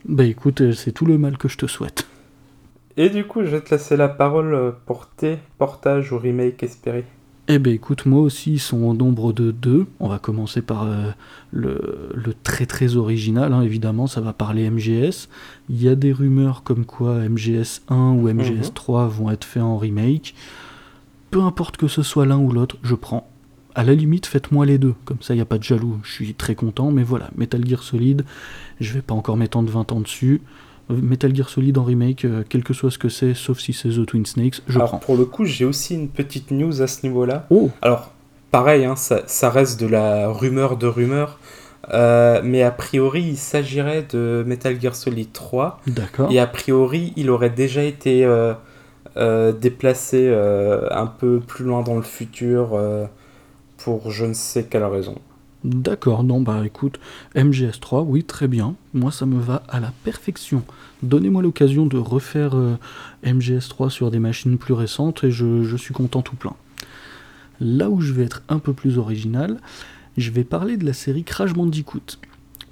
Bah 0.06 0.24
écoute, 0.24 0.72
c'est 0.72 0.92
tout 0.92 1.06
le 1.06 1.18
mal 1.18 1.36
que 1.36 1.48
je 1.48 1.58
te 1.58 1.66
souhaite. 1.66 2.06
Et 2.96 3.10
du 3.10 3.24
coup, 3.24 3.42
je 3.42 3.48
vais 3.48 3.60
te 3.60 3.70
laisser 3.70 3.96
la 3.96 4.08
parole 4.08 4.74
pour 4.86 5.06
tes 5.08 5.38
portages 5.58 6.12
ou 6.12 6.18
remake 6.18 6.62
espérés. 6.62 7.04
Eh 7.46 7.58
ben 7.58 7.72
écoute, 7.72 8.06
moi 8.06 8.20
aussi, 8.20 8.54
ils 8.54 8.60
sont 8.60 8.82
au 8.82 8.94
nombre 8.94 9.32
de 9.32 9.50
deux. 9.50 9.86
On 10.00 10.08
va 10.08 10.18
commencer 10.18 10.62
par 10.62 10.86
le, 11.50 12.14
très 12.42 12.66
très 12.66 12.96
original, 12.96 13.52
hein, 13.52 13.62
évidemment, 13.62 14.06
ça 14.06 14.20
va 14.20 14.32
parler 14.32 14.68
MGS. 14.68 15.28
Il 15.68 15.82
y 15.82 15.88
a 15.88 15.94
des 15.94 16.12
rumeurs 16.12 16.62
comme 16.62 16.84
quoi 16.84 17.14
MGS 17.28 17.82
1 17.88 18.12
ou 18.12 18.28
MGS 18.28 18.72
3 18.74 19.04
mhm. 19.04 19.10
vont 19.10 19.30
être 19.30 19.44
faits 19.44 19.62
en 19.62 19.78
remake. 19.78 20.34
Peu 21.30 21.42
importe 21.42 21.76
que 21.76 21.88
ce 21.88 22.02
soit 22.02 22.26
l'un 22.26 22.38
ou 22.38 22.52
l'autre, 22.52 22.76
je 22.82 22.94
prends 22.94 23.28
à 23.78 23.84
la 23.84 23.94
limite, 23.94 24.26
faites-moi 24.26 24.66
les 24.66 24.76
deux, 24.76 24.94
comme 25.04 25.18
ça 25.20 25.34
il 25.34 25.36
n'y 25.36 25.42
a 25.42 25.46
pas 25.46 25.56
de 25.56 25.62
jaloux, 25.62 26.00
je 26.02 26.10
suis 26.10 26.34
très 26.34 26.56
content, 26.56 26.90
mais 26.90 27.04
voilà, 27.04 27.30
Metal 27.36 27.64
Gear 27.64 27.80
Solid, 27.80 28.24
je 28.80 28.92
vais 28.92 29.02
pas 29.02 29.14
encore 29.14 29.36
m'étendre 29.36 29.70
20 29.70 29.92
ans 29.92 30.00
dessus. 30.00 30.42
Metal 30.90 31.32
Gear 31.32 31.48
Solid 31.48 31.78
en 31.78 31.84
remake, 31.84 32.24
euh, 32.24 32.42
quel 32.48 32.64
que 32.64 32.74
soit 32.74 32.90
ce 32.90 32.98
que 32.98 33.08
c'est, 33.08 33.34
sauf 33.34 33.60
si 33.60 33.72
c'est 33.72 33.90
The 33.90 34.04
Twin 34.04 34.26
Snakes, 34.26 34.62
je 34.66 34.74
Alors, 34.74 34.88
prends. 34.88 34.98
Pour 34.98 35.16
le 35.16 35.26
coup, 35.26 35.44
j'ai 35.44 35.64
aussi 35.64 35.94
une 35.94 36.08
petite 36.08 36.50
news 36.50 36.82
à 36.82 36.88
ce 36.88 37.06
niveau-là. 37.06 37.46
Oh. 37.50 37.70
Alors, 37.80 38.10
pareil, 38.50 38.84
hein, 38.84 38.96
ça, 38.96 39.50
reste 39.50 39.78
de 39.80 39.86
la 39.86 40.28
rumeur 40.28 40.76
de 40.76 40.88
rumeur. 40.88 41.38
Euh, 41.94 42.40
mais 42.42 42.64
a 42.64 42.72
priori, 42.72 43.22
il 43.22 43.36
s'agirait 43.36 44.06
de 44.10 44.42
Metal 44.44 44.80
Gear 44.80 44.96
Solid 44.96 45.30
3. 45.32 45.82
D'accord. 45.86 46.32
Et 46.32 46.40
a 46.40 46.48
priori, 46.48 47.12
il 47.14 47.30
aurait 47.30 47.50
déjà 47.50 47.84
été 47.84 48.24
euh, 48.24 49.52
déplacé 49.52 50.28
un 50.90 51.06
peu 51.06 51.38
plus 51.38 51.64
loin 51.64 51.82
dans 51.82 51.96
le 51.96 52.02
futur 52.02 52.76
pour 53.78 54.10
je 54.10 54.26
ne 54.26 54.34
sais 54.34 54.66
quelle 54.66 54.84
raison. 54.84 55.16
D'accord, 55.64 56.22
non, 56.22 56.40
bah 56.40 56.62
écoute, 56.64 57.00
MGS3, 57.34 58.04
oui, 58.06 58.22
très 58.22 58.46
bien. 58.46 58.76
Moi, 58.94 59.10
ça 59.10 59.26
me 59.26 59.40
va 59.40 59.64
à 59.68 59.80
la 59.80 59.92
perfection. 60.04 60.62
Donnez-moi 61.02 61.42
l'occasion 61.42 61.86
de 61.86 61.96
refaire 61.96 62.56
euh, 62.56 62.76
MGS3 63.24 63.90
sur 63.90 64.12
des 64.12 64.20
machines 64.20 64.56
plus 64.56 64.74
récentes 64.74 65.24
et 65.24 65.32
je, 65.32 65.76
suis 65.76 65.94
content 65.94 66.22
tout 66.22 66.36
plein. 66.36 66.54
Là 67.60 67.90
où 67.90 68.00
je 68.00 68.12
vais 68.12 68.22
être 68.22 68.42
un 68.48 68.60
peu 68.60 68.72
plus 68.72 68.98
original, 68.98 69.58
je 70.16 70.30
vais 70.30 70.44
parler 70.44 70.76
de 70.76 70.86
la 70.86 70.92
série 70.92 71.24
Crash 71.24 71.54
Bandicoot. 71.54 72.18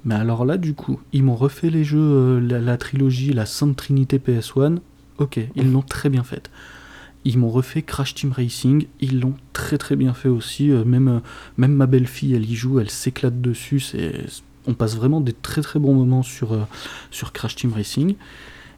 Mais 0.04 0.14
alors 0.14 0.44
là, 0.44 0.56
du 0.56 0.74
coup, 0.74 1.00
ils 1.12 1.24
m'ont 1.24 1.34
refait 1.34 1.70
les 1.70 1.82
jeux, 1.82 1.98
euh, 1.98 2.40
la, 2.40 2.60
la, 2.60 2.76
trilogie, 2.76 3.32
la 3.32 3.46
Sainte 3.46 3.74
Trinité 3.76 4.18
PS1. 4.18 4.78
Ok, 5.18 5.40
ils 5.56 5.72
l'ont 5.72 5.82
très 5.82 6.08
bien 6.08 6.22
faite. 6.22 6.50
Ils 7.26 7.38
m'ont 7.38 7.50
refait 7.50 7.82
Crash 7.82 8.14
Team 8.14 8.30
Racing, 8.30 8.86
ils 9.00 9.18
l'ont 9.18 9.34
très 9.52 9.78
très 9.78 9.96
bien 9.96 10.14
fait 10.14 10.28
aussi. 10.28 10.70
Euh, 10.70 10.84
même, 10.84 11.08
euh, 11.08 11.18
même 11.56 11.72
ma 11.72 11.86
belle-fille, 11.86 12.34
elle 12.34 12.48
y 12.48 12.54
joue, 12.54 12.78
elle 12.78 12.88
s'éclate 12.88 13.40
dessus. 13.40 13.82
on 14.68 14.74
passe 14.74 14.94
vraiment 14.94 15.20
des 15.20 15.32
très 15.32 15.60
très 15.60 15.80
bons 15.80 15.92
moments 15.92 16.22
sur, 16.22 16.52
euh, 16.52 16.62
sur 17.10 17.32
Crash 17.32 17.56
Team 17.56 17.72
Racing. 17.72 18.14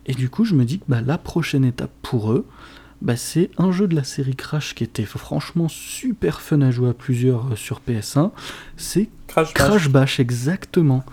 Et 0.07 0.15
du 0.15 0.31
coup, 0.31 0.47
je 0.47 0.55
me 0.55 0.65
dis 0.65 0.79
que 0.79 0.85
bah, 0.89 1.03
la 1.05 1.19
prochaine 1.19 1.63
étape 1.63 1.91
pour 2.01 2.33
eux, 2.33 2.47
bah, 3.03 3.17
c'est 3.17 3.51
un 3.59 3.71
jeu 3.71 3.87
de 3.87 3.95
la 3.95 4.03
série 4.03 4.35
Crash 4.35 4.75
qui 4.75 4.83
était 4.83 5.05
franchement 5.05 5.69
super 5.69 6.41
fun 6.41 6.63
à 6.63 6.71
jouer 6.71 6.89
à 6.89 6.95
plusieurs 6.95 7.49
sur 7.55 7.83
PS1. 7.87 8.31
C'est 8.79 9.11
Crash, 9.27 9.91
Bash. 9.91 10.21
exactement. 10.21 11.05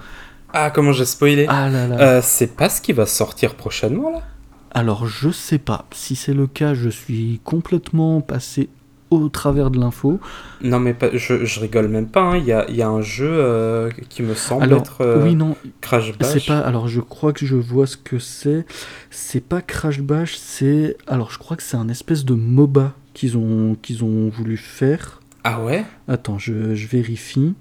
Ah, 0.53 0.71
comment 0.71 0.93
j'ai 0.93 1.03
spoilé 1.03 1.47
Ah 1.49 1.67
là 1.67 1.85
là. 1.85 2.21
c'est 2.21 2.55
pas 2.55 2.69
ce 2.69 2.79
qui 2.79 2.93
va 2.93 3.05
sortir 3.05 3.55
prochainement 3.55 4.09
là? 4.09 4.21
Alors 4.75 5.07
je 5.07 5.29
sais 5.31 5.57
pas. 5.57 5.85
Si 5.91 6.15
c'est 6.15 6.33
le 6.33 6.47
cas, 6.47 6.73
je 6.73 6.89
suis 6.89 7.39
complètement 7.45 8.19
passé 8.19 8.69
au 9.09 9.29
travers 9.29 9.71
de 9.71 9.79
l'info. 9.79 10.19
Non 10.61 10.79
mais 10.79 10.95
je, 11.13 11.45
je, 11.45 11.59
rigole 11.61 11.87
même 11.87 12.07
pas, 12.07 12.21
hein. 12.21 12.37
il 12.37 12.45
y, 12.45 12.51
a, 12.51 12.69
y, 12.69 12.81
a, 12.81 12.89
un 12.89 13.01
jeu 13.01 13.29
euh, 13.31 13.89
qui 14.09 14.21
me 14.21 14.33
semble 14.33 14.73
être 14.73 15.01
euh, 15.01 15.23
oui, 15.23 15.33
non, 15.33 15.55
Crash 15.79 16.17
Bash. 16.17 16.33
C'est 16.33 16.45
pas, 16.45 16.59
alors 16.59 16.89
je 16.89 16.99
crois 16.99 17.31
que 17.31 17.45
je 17.45 17.55
vois 17.55 17.87
ce 17.87 17.95
que 17.95 18.19
c'est. 18.19 18.65
C'est 19.11 19.39
pas 19.39 19.61
Crash 19.61 20.01
Bash, 20.01 20.35
c'est... 20.35 20.97
Alors 21.07 21.31
je 21.31 21.37
crois 21.37 21.55
que 21.55 21.63
c'est 21.63 21.77
un 21.77 21.87
espèce 21.87 22.25
de 22.25 22.33
MOBA 22.33 22.93
qu'ils 23.13 23.37
ont, 23.37 23.77
qu'ils 23.81 24.03
ont 24.03 24.27
voulu 24.27 24.57
faire. 24.57 25.21
Ah 25.45 25.63
ouais? 25.63 25.85
Attends, 26.09 26.37
je, 26.37 26.75
je 26.75 26.87
vérifie. 26.87 27.53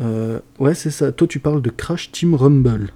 Euh, 0.00 0.38
ouais, 0.58 0.74
c'est 0.74 0.90
ça. 0.90 1.10
Toi, 1.12 1.26
tu 1.26 1.40
parles 1.40 1.62
de 1.62 1.70
Crash 1.70 2.12
Team 2.12 2.34
Rumble. 2.34 2.92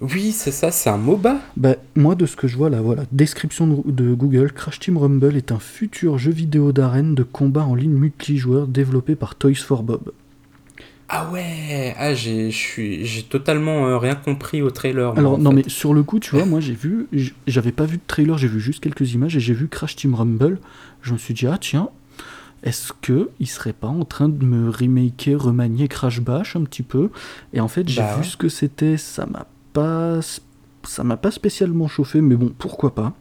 Oui, 0.00 0.30
c'est 0.30 0.52
ça, 0.52 0.70
c'est 0.70 0.90
un 0.90 0.96
MOBA 0.96 1.38
Bah, 1.56 1.74
moi, 1.96 2.14
de 2.14 2.24
ce 2.24 2.36
que 2.36 2.46
je 2.46 2.56
vois 2.56 2.70
là, 2.70 2.80
voilà. 2.80 3.02
Description 3.10 3.66
de, 3.66 3.90
de 3.90 4.14
Google 4.14 4.52
Crash 4.52 4.78
Team 4.78 4.96
Rumble 4.96 5.36
est 5.36 5.50
un 5.50 5.58
futur 5.58 6.18
jeu 6.18 6.30
vidéo 6.30 6.70
d'arène 6.72 7.14
de 7.16 7.24
combat 7.24 7.64
en 7.64 7.74
ligne 7.74 7.94
multijoueur 7.94 8.68
développé 8.68 9.16
par 9.16 9.34
Toys 9.34 9.54
for 9.56 9.82
Bob. 9.82 10.12
Ah 11.08 11.30
ouais 11.32 11.94
Ah, 11.98 12.14
j'ai 12.14 12.52
totalement 13.28 13.88
euh, 13.88 13.98
rien 13.98 14.14
compris 14.14 14.62
au 14.62 14.70
trailer. 14.70 15.10
moi, 15.14 15.18
Alors, 15.18 15.38
non, 15.38 15.50
fait. 15.50 15.56
mais 15.56 15.68
sur 15.68 15.94
le 15.94 16.02
coup, 16.04 16.20
tu 16.20 16.36
vois, 16.36 16.44
moi, 16.46 16.60
j'ai 16.60 16.74
vu. 16.74 17.08
J'avais 17.48 17.72
pas 17.72 17.84
vu 17.86 17.96
de 17.96 18.02
trailer, 18.06 18.38
j'ai 18.38 18.46
vu 18.48 18.60
juste 18.60 18.80
quelques 18.82 19.14
images 19.14 19.36
et 19.36 19.40
j'ai 19.40 19.54
vu 19.54 19.66
Crash 19.68 19.96
Team 19.96 20.14
Rumble. 20.14 20.58
Je 21.02 21.12
me 21.12 21.18
suis 21.18 21.34
dit, 21.34 21.46
ah 21.48 21.58
tiens, 21.60 21.88
est-ce 22.62 22.92
que 23.00 23.30
il 23.40 23.46
serait 23.48 23.72
pas 23.72 23.86
en 23.88 24.04
train 24.04 24.28
de 24.28 24.44
me 24.44 24.68
remaker, 24.70 25.42
remanier 25.42 25.88
Crash 25.88 26.20
Bash 26.20 26.54
un 26.56 26.62
petit 26.64 26.82
peu? 26.82 27.10
Et 27.52 27.60
en 27.60 27.68
fait, 27.68 27.88
j'ai 27.88 28.00
Bah 28.02 28.12
vu 28.14 28.20
ouais. 28.20 28.26
ce 28.26 28.36
que 28.36 28.48
c'était, 28.48 28.96
ça 28.98 29.26
m'a 29.26 29.46
pas. 29.72 30.20
Ça 30.84 31.04
m'a 31.04 31.16
pas 31.16 31.30
spécialement 31.30 31.88
chauffé, 31.88 32.20
mais 32.20 32.36
bon, 32.36 32.52
pourquoi 32.56 32.94
pas 32.94 33.12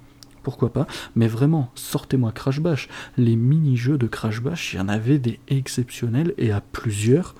pourquoi 0.43 0.71
pas, 0.71 0.87
mais 1.17 1.27
vraiment, 1.27 1.71
sortez-moi 1.75 2.31
Crash 2.31 2.61
Bash. 2.61 2.87
Les 3.17 3.35
mini-jeux 3.35 3.97
de 3.97 4.07
Crash 4.07 4.39
Bash, 4.41 4.73
il 4.73 4.77
y 4.77 4.79
en 4.79 4.87
avait 4.87 5.19
des 5.19 5.41
exceptionnels 5.49 6.33
et 6.37 6.53
à 6.53 6.61
plusieurs. 6.61 7.35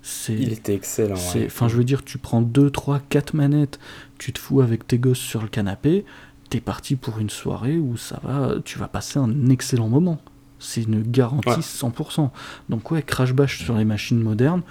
C'est 0.00 0.32
Il 0.32 0.54
était 0.54 0.74
excellent. 0.74 1.16
ouais. 1.34 1.44
Enfin, 1.44 1.68
je 1.68 1.76
veux 1.76 1.84
dire, 1.84 2.02
tu 2.02 2.16
prends 2.16 2.40
2, 2.40 2.70
3, 2.70 3.00
4 3.10 3.34
manettes, 3.34 3.78
tu 4.16 4.32
te 4.32 4.38
fous 4.38 4.62
avec 4.62 4.86
tes 4.86 4.98
gosses 4.98 5.18
sur 5.18 5.42
le 5.42 5.48
canapé, 5.48 6.06
t'es 6.48 6.60
parti 6.62 6.96
pour 6.96 7.18
une 7.18 7.28
soirée 7.28 7.76
où 7.76 7.98
ça 7.98 8.20
va, 8.22 8.54
tu 8.64 8.78
vas 8.78 8.88
passer 8.88 9.18
un 9.18 9.50
excellent 9.50 9.90
moment. 9.90 10.18
C'est 10.58 10.84
une 10.84 11.02
garantie 11.02 11.50
Ouais. 11.50 11.56
100%. 11.56 12.30
Donc 12.70 12.90
ouais, 12.90 13.02
crash 13.02 13.34
bash 13.34 13.62
sur 13.62 13.76
les 13.76 13.84
machines 13.84 14.22
modernes, 14.22 14.62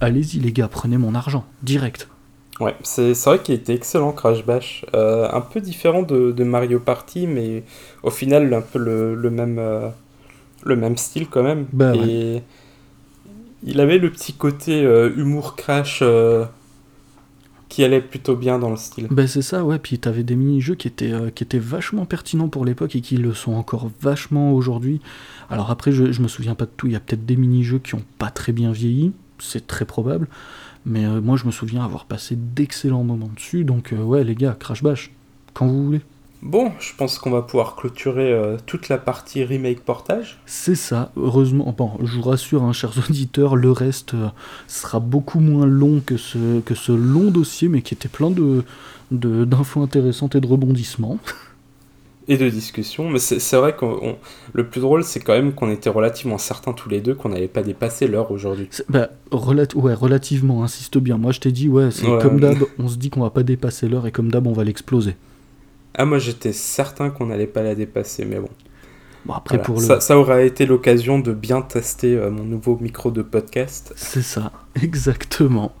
allez-y 0.00 0.40
les 0.40 0.52
gars, 0.52 0.68
prenez 0.68 0.96
mon 0.96 1.14
argent, 1.14 1.44
direct. 1.62 2.08
Ouais, 2.60 2.74
c'est 2.82 3.12
vrai 3.24 3.38
qu'il 3.40 3.54
était 3.54 3.74
excellent 3.74 4.12
Crash 4.12 4.44
Bash. 4.44 4.84
Euh, 4.94 5.28
un 5.32 5.40
peu 5.40 5.60
différent 5.60 6.02
de, 6.02 6.32
de 6.32 6.44
Mario 6.44 6.80
Party, 6.80 7.26
mais 7.26 7.62
au 8.02 8.10
final 8.10 8.52
un 8.52 8.62
peu 8.62 8.78
le, 8.78 9.14
le 9.14 9.30
même, 9.30 9.58
euh, 9.58 9.88
le 10.64 10.76
même 10.76 10.96
style 10.96 11.28
quand 11.28 11.42
même. 11.42 11.66
Bah 11.72 11.94
Et 11.94 12.42
il 13.62 13.80
avait 13.80 13.98
le 13.98 14.10
petit 14.10 14.32
côté 14.32 14.84
euh, 14.84 15.10
humour 15.16 15.56
Crash 15.56 16.02
qui 17.68 17.84
allait 17.84 18.00
plutôt 18.00 18.34
bien 18.34 18.58
dans 18.58 18.70
le 18.70 18.76
style. 18.76 19.08
Ben 19.10 19.26
c'est 19.26 19.42
ça, 19.42 19.64
ouais, 19.64 19.78
puis 19.78 19.98
t'avais 19.98 20.22
des 20.22 20.36
mini-jeux 20.36 20.74
qui 20.74 20.88
étaient, 20.88 21.12
euh, 21.12 21.30
qui 21.30 21.44
étaient 21.44 21.58
vachement 21.58 22.06
pertinents 22.06 22.48
pour 22.48 22.64
l'époque 22.64 22.96
et 22.96 23.00
qui 23.00 23.16
le 23.16 23.34
sont 23.34 23.52
encore 23.52 23.90
vachement 24.00 24.52
aujourd'hui. 24.52 25.00
Alors 25.50 25.70
après, 25.70 25.92
je, 25.92 26.10
je 26.10 26.22
me 26.22 26.28
souviens 26.28 26.54
pas 26.54 26.64
de 26.64 26.70
tout, 26.76 26.86
il 26.86 26.94
y 26.94 26.96
a 26.96 27.00
peut-être 27.00 27.26
des 27.26 27.36
mini-jeux 27.36 27.78
qui 27.78 27.94
ont 27.94 28.04
pas 28.18 28.30
très 28.30 28.52
bien 28.52 28.72
vieilli, 28.72 29.12
c'est 29.38 29.66
très 29.66 29.84
probable, 29.84 30.28
mais 30.86 31.04
euh, 31.04 31.20
moi 31.20 31.36
je 31.36 31.44
me 31.46 31.50
souviens 31.50 31.84
avoir 31.84 32.04
passé 32.04 32.36
d'excellents 32.36 33.04
moments 33.04 33.30
dessus, 33.34 33.64
donc 33.64 33.92
euh, 33.92 34.02
ouais 34.02 34.24
les 34.24 34.34
gars, 34.34 34.56
Crash 34.58 34.82
Bash, 34.82 35.10
quand 35.54 35.66
vous 35.66 35.84
voulez. 35.84 36.00
Bon, 36.40 36.70
je 36.78 36.94
pense 36.96 37.18
qu'on 37.18 37.32
va 37.32 37.42
pouvoir 37.42 37.74
clôturer 37.74 38.32
euh, 38.32 38.58
toute 38.64 38.88
la 38.88 38.96
partie 38.98 39.42
remake 39.42 39.80
portage. 39.80 40.38
C'est 40.46 40.76
ça, 40.76 41.10
heureusement, 41.16 41.74
bon, 41.76 41.90
je 42.04 42.14
vous 42.14 42.22
rassure, 42.22 42.62
hein, 42.62 42.72
chers 42.72 42.96
auditeurs, 43.10 43.56
le 43.56 43.72
reste 43.72 44.14
euh, 44.14 44.28
sera 44.68 45.00
beaucoup 45.00 45.40
moins 45.40 45.66
long 45.66 46.00
que 46.04 46.16
ce, 46.16 46.60
que 46.60 46.76
ce 46.76 46.92
long 46.92 47.32
dossier, 47.32 47.68
mais 47.68 47.82
qui 47.82 47.94
était 47.94 48.08
plein 48.08 48.30
de 48.30 48.62
de- 49.10 49.44
d'infos 49.46 49.82
intéressantes 49.82 50.36
et 50.36 50.40
de 50.40 50.46
rebondissements. 50.46 51.18
et 52.28 52.36
de 52.36 52.48
discussion. 52.48 53.10
Mais 53.10 53.18
c'est 53.18 53.56
vrai 53.56 53.74
que 53.74 53.84
le 54.52 54.66
plus 54.66 54.80
drôle, 54.80 55.02
c'est 55.02 55.20
quand 55.20 55.32
même 55.32 55.52
qu'on 55.52 55.70
était 55.70 55.90
relativement 55.90 56.38
certains 56.38 56.72
tous 56.72 56.88
les 56.88 57.00
deux 57.00 57.14
qu'on 57.14 57.30
n'allait 57.30 57.48
pas 57.48 57.62
dépasser 57.62 58.06
l'heure 58.06 58.30
aujourd'hui. 58.30 58.68
Bah, 58.88 59.08
relat- 59.32 59.74
ouais, 59.74 59.94
relativement, 59.94 60.62
insiste 60.62 60.98
bien. 60.98 61.18
Moi, 61.18 61.32
je 61.32 61.40
t'ai 61.40 61.52
dit, 61.52 61.68
ouais, 61.68 61.90
c'est 61.90 62.06
Ouais. 62.06 62.18
comme 62.22 62.38
d'hab, 62.40 62.58
on 62.78 62.88
se 62.88 62.96
dit 62.96 63.10
qu'on 63.10 63.22
va 63.22 63.30
pas 63.30 63.42
dépasser 63.42 63.88
l'heure 63.88 64.06
et 64.06 64.12
comme 64.12 64.30
d'hab, 64.30 64.46
on 64.46 64.52
va 64.52 64.64
l'exploser. 64.64 65.16
Ah, 65.94 66.04
moi 66.04 66.18
j'étais 66.20 66.52
certain 66.52 67.10
qu'on 67.10 67.26
n'allait 67.26 67.48
pas 67.48 67.62
la 67.64 67.74
dépasser, 67.74 68.24
mais 68.24 68.38
bon. 68.38 68.48
Bon, 69.26 69.32
après, 69.34 69.56
Voilà. 69.56 69.64
pour 69.64 69.80
le. 69.80 69.84
ça, 69.86 70.00
ça 70.00 70.16
aura 70.16 70.42
été 70.42 70.64
l'occasion 70.64 71.18
de 71.18 71.32
bien 71.32 71.60
tester 71.60 72.14
euh, 72.14 72.30
mon 72.30 72.44
nouveau 72.44 72.78
micro 72.80 73.10
de 73.10 73.22
podcast. 73.22 73.92
C'est 73.96 74.22
ça, 74.22 74.52
exactement. 74.82 75.72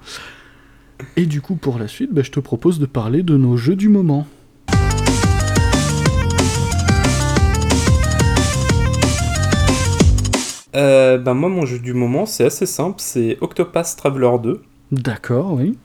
Et 1.16 1.26
du 1.26 1.40
coup, 1.40 1.54
pour 1.54 1.78
la 1.78 1.86
suite, 1.86 2.12
bah, 2.12 2.22
je 2.24 2.32
te 2.32 2.40
propose 2.40 2.80
de 2.80 2.86
parler 2.86 3.22
de 3.22 3.36
nos 3.36 3.56
jeux 3.56 3.76
du 3.76 3.88
moment. 3.88 4.26
Euh, 10.78 11.18
ben 11.18 11.34
moi, 11.34 11.48
mon 11.48 11.66
jeu 11.66 11.78
du 11.78 11.92
moment, 11.92 12.24
c'est 12.24 12.44
assez 12.44 12.66
simple, 12.66 12.96
c'est 13.00 13.36
Octopath 13.40 13.96
Traveler 13.96 14.38
2. 14.42 14.62
D'accord, 14.92 15.52
oui. 15.52 15.76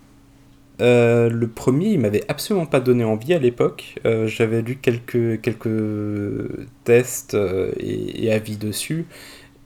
Euh, 0.82 1.30
le 1.30 1.48
premier, 1.48 1.90
il 1.90 2.00
m'avait 2.00 2.24
absolument 2.30 2.66
pas 2.66 2.80
donné 2.80 3.04
envie 3.04 3.34
à 3.34 3.40
l'époque. 3.40 4.00
Euh, 4.06 4.28
J'avais 4.28 4.62
lu 4.62 4.78
quelques, 4.78 5.42
quelques 5.42 6.68
tests 6.84 7.36
euh, 7.36 7.72
et, 7.80 8.26
et 8.26 8.32
avis 8.32 8.58
dessus. 8.58 9.06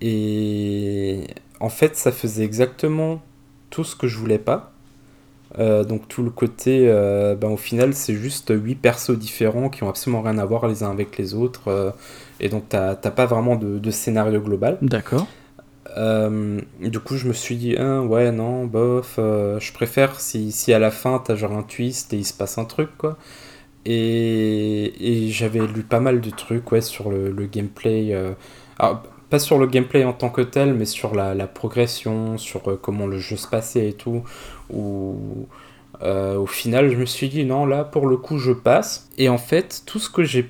Et 0.01 1.23
en 1.59 1.69
fait, 1.69 1.95
ça 1.95 2.11
faisait 2.11 2.43
exactement 2.43 3.21
tout 3.69 3.83
ce 3.83 3.95
que 3.95 4.07
je 4.07 4.17
voulais 4.17 4.39
pas. 4.39 4.73
Donc 5.57 6.07
tout 6.07 6.21
le 6.21 6.29
côté, 6.29 6.85
ben, 7.41 7.49
au 7.49 7.57
final, 7.57 7.95
c'est 7.95 8.13
juste 8.13 8.53
8 8.55 8.75
persos 8.75 9.17
différents 9.17 9.69
qui 9.69 9.81
ont 9.81 9.89
absolument 9.89 10.21
rien 10.21 10.37
à 10.37 10.45
voir 10.45 10.67
les 10.67 10.83
uns 10.83 10.91
avec 10.91 11.17
les 11.17 11.33
autres. 11.33 11.95
Et 12.39 12.49
donc 12.49 12.65
t'as 12.69 12.95
t'as 12.95 13.11
pas 13.11 13.25
vraiment 13.25 13.55
de, 13.55 13.79
de 13.79 13.91
scénario 13.91 14.39
global. 14.41 14.77
D'accord. 14.81 15.27
Euh, 15.95 16.59
du 16.79 16.99
coup, 16.99 17.15
je 17.15 17.27
me 17.27 17.33
suis 17.33 17.55
dit, 17.55 17.75
hein, 17.77 18.01
ouais, 18.01 18.31
non, 18.31 18.65
bof, 18.65 19.15
euh, 19.17 19.59
je 19.59 19.73
préfère 19.73 20.19
si, 20.19 20.51
si 20.51 20.71
à 20.71 20.77
la 20.79 20.91
fin 20.91 21.17
t'as 21.23 21.35
genre 21.35 21.53
un 21.53 21.63
twist 21.63 22.13
et 22.13 22.17
il 22.17 22.25
se 22.25 22.33
passe 22.33 22.57
un 22.59 22.65
truc, 22.65 22.89
quoi. 22.97 23.17
Et, 23.85 24.93
et 25.25 25.29
j'avais 25.31 25.65
lu 25.65 25.81
pas 25.83 25.99
mal 25.99 26.21
de 26.21 26.29
trucs, 26.29 26.71
ouais, 26.71 26.81
sur 26.81 27.09
le, 27.09 27.31
le 27.31 27.45
gameplay. 27.45 28.09
euh, 28.13 28.33
alors, 28.77 29.01
pas 29.29 29.39
sur 29.39 29.57
le 29.57 29.65
gameplay 29.65 30.03
en 30.03 30.13
tant 30.13 30.29
que 30.29 30.41
tel, 30.41 30.73
mais 30.73 30.85
sur 30.85 31.15
la, 31.15 31.33
la 31.33 31.47
progression, 31.47 32.37
sur 32.37 32.69
euh, 32.69 32.79
comment 32.79 33.07
le 33.07 33.17
jeu 33.17 33.37
se 33.37 33.47
passait 33.47 33.89
et 33.89 33.93
tout. 33.93 34.23
Où, 34.69 35.47
au 36.03 36.45
final, 36.45 36.91
je 36.91 36.95
me 36.97 37.05
suis 37.05 37.29
dit, 37.29 37.43
non, 37.45 37.65
là, 37.65 37.83
pour 37.83 38.07
le 38.07 38.17
coup, 38.17 38.37
je 38.37 38.51
passe. 38.51 39.09
Et 39.17 39.29
en 39.29 39.39
fait, 39.39 39.81
tout 39.85 39.99
ce 39.99 40.09
que 40.09 40.23
j'ai. 40.23 40.49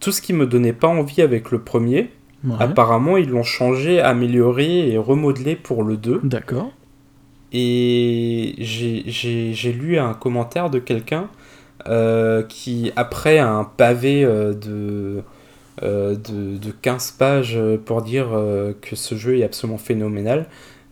Tout 0.00 0.12
ce 0.12 0.22
qui 0.22 0.32
me 0.32 0.46
donnait 0.46 0.72
pas 0.72 0.88
envie 0.88 1.22
avec 1.22 1.50
le 1.50 1.60
premier, 1.60 2.10
Ouais. 2.44 2.54
Apparemment, 2.60 3.16
ils 3.16 3.28
l'ont 3.28 3.42
changé, 3.42 3.98
amélioré 4.00 4.90
et 4.92 4.96
remodelé 4.96 5.56
pour 5.56 5.82
le 5.82 5.96
2. 5.96 6.20
D'accord. 6.22 6.70
Et 7.52 8.54
j'ai- 8.58 9.72
lu 9.72 9.98
un 9.98 10.14
commentaire 10.14 10.70
de 10.70 10.78
quelqu'un 10.78 11.28
euh, 11.88 12.42
qui, 12.44 12.92
après 12.94 13.38
un 13.40 13.64
pavé 13.64 14.24
euh, 14.24 14.52
de, 14.54 15.22
euh, 15.82 16.14
de, 16.14 16.58
de 16.58 16.70
15 16.70 17.12
pages 17.12 17.58
pour 17.84 18.02
dire 18.02 18.28
que 18.82 18.94
ce 18.94 19.16
jeu 19.16 19.38
est 19.38 19.44
absolument 19.44 19.78
phénoménal, 19.78 20.46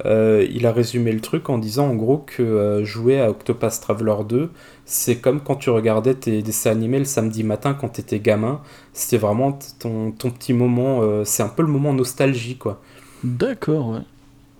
euh, 0.05 0.47
il 0.51 0.67
a 0.67 0.73
résumé 0.73 1.13
le 1.13 1.21
truc 1.21 1.49
en 1.49 1.59
disant 1.59 1.89
en 1.89 1.95
gros 1.95 2.19
que 2.19 2.43
euh, 2.43 2.85
jouer 2.85 3.21
à 3.21 3.31
Octopath 3.31 3.81
Traveler 3.81 4.17
2, 4.29 4.51
c'est 4.85 5.17
comme 5.17 5.41
quand 5.41 5.57
tu 5.57 5.71
regardais 5.71 6.15
tes 6.15 6.43
dessins 6.43 6.71
animés 6.71 6.99
le 6.99 7.05
samedi 7.05 7.43
matin 7.45 7.75
quand 7.75 7.89
t'étais 7.89 8.21
gamin. 8.21 8.61
C'était 8.93 9.17
vraiment 9.19 9.59
ton, 9.79 10.13
ton 10.13 10.31
petit 10.31 10.53
moment, 10.53 11.01
euh, 11.03 11.25
c'est 11.25 11.43
un 11.43 11.49
peu 11.49 11.63
le 11.63 11.69
moment 11.69 11.93
nostalgie 11.95 12.57
quoi. 12.57 12.81
D'accord, 13.25 13.89
ouais. 13.89 14.03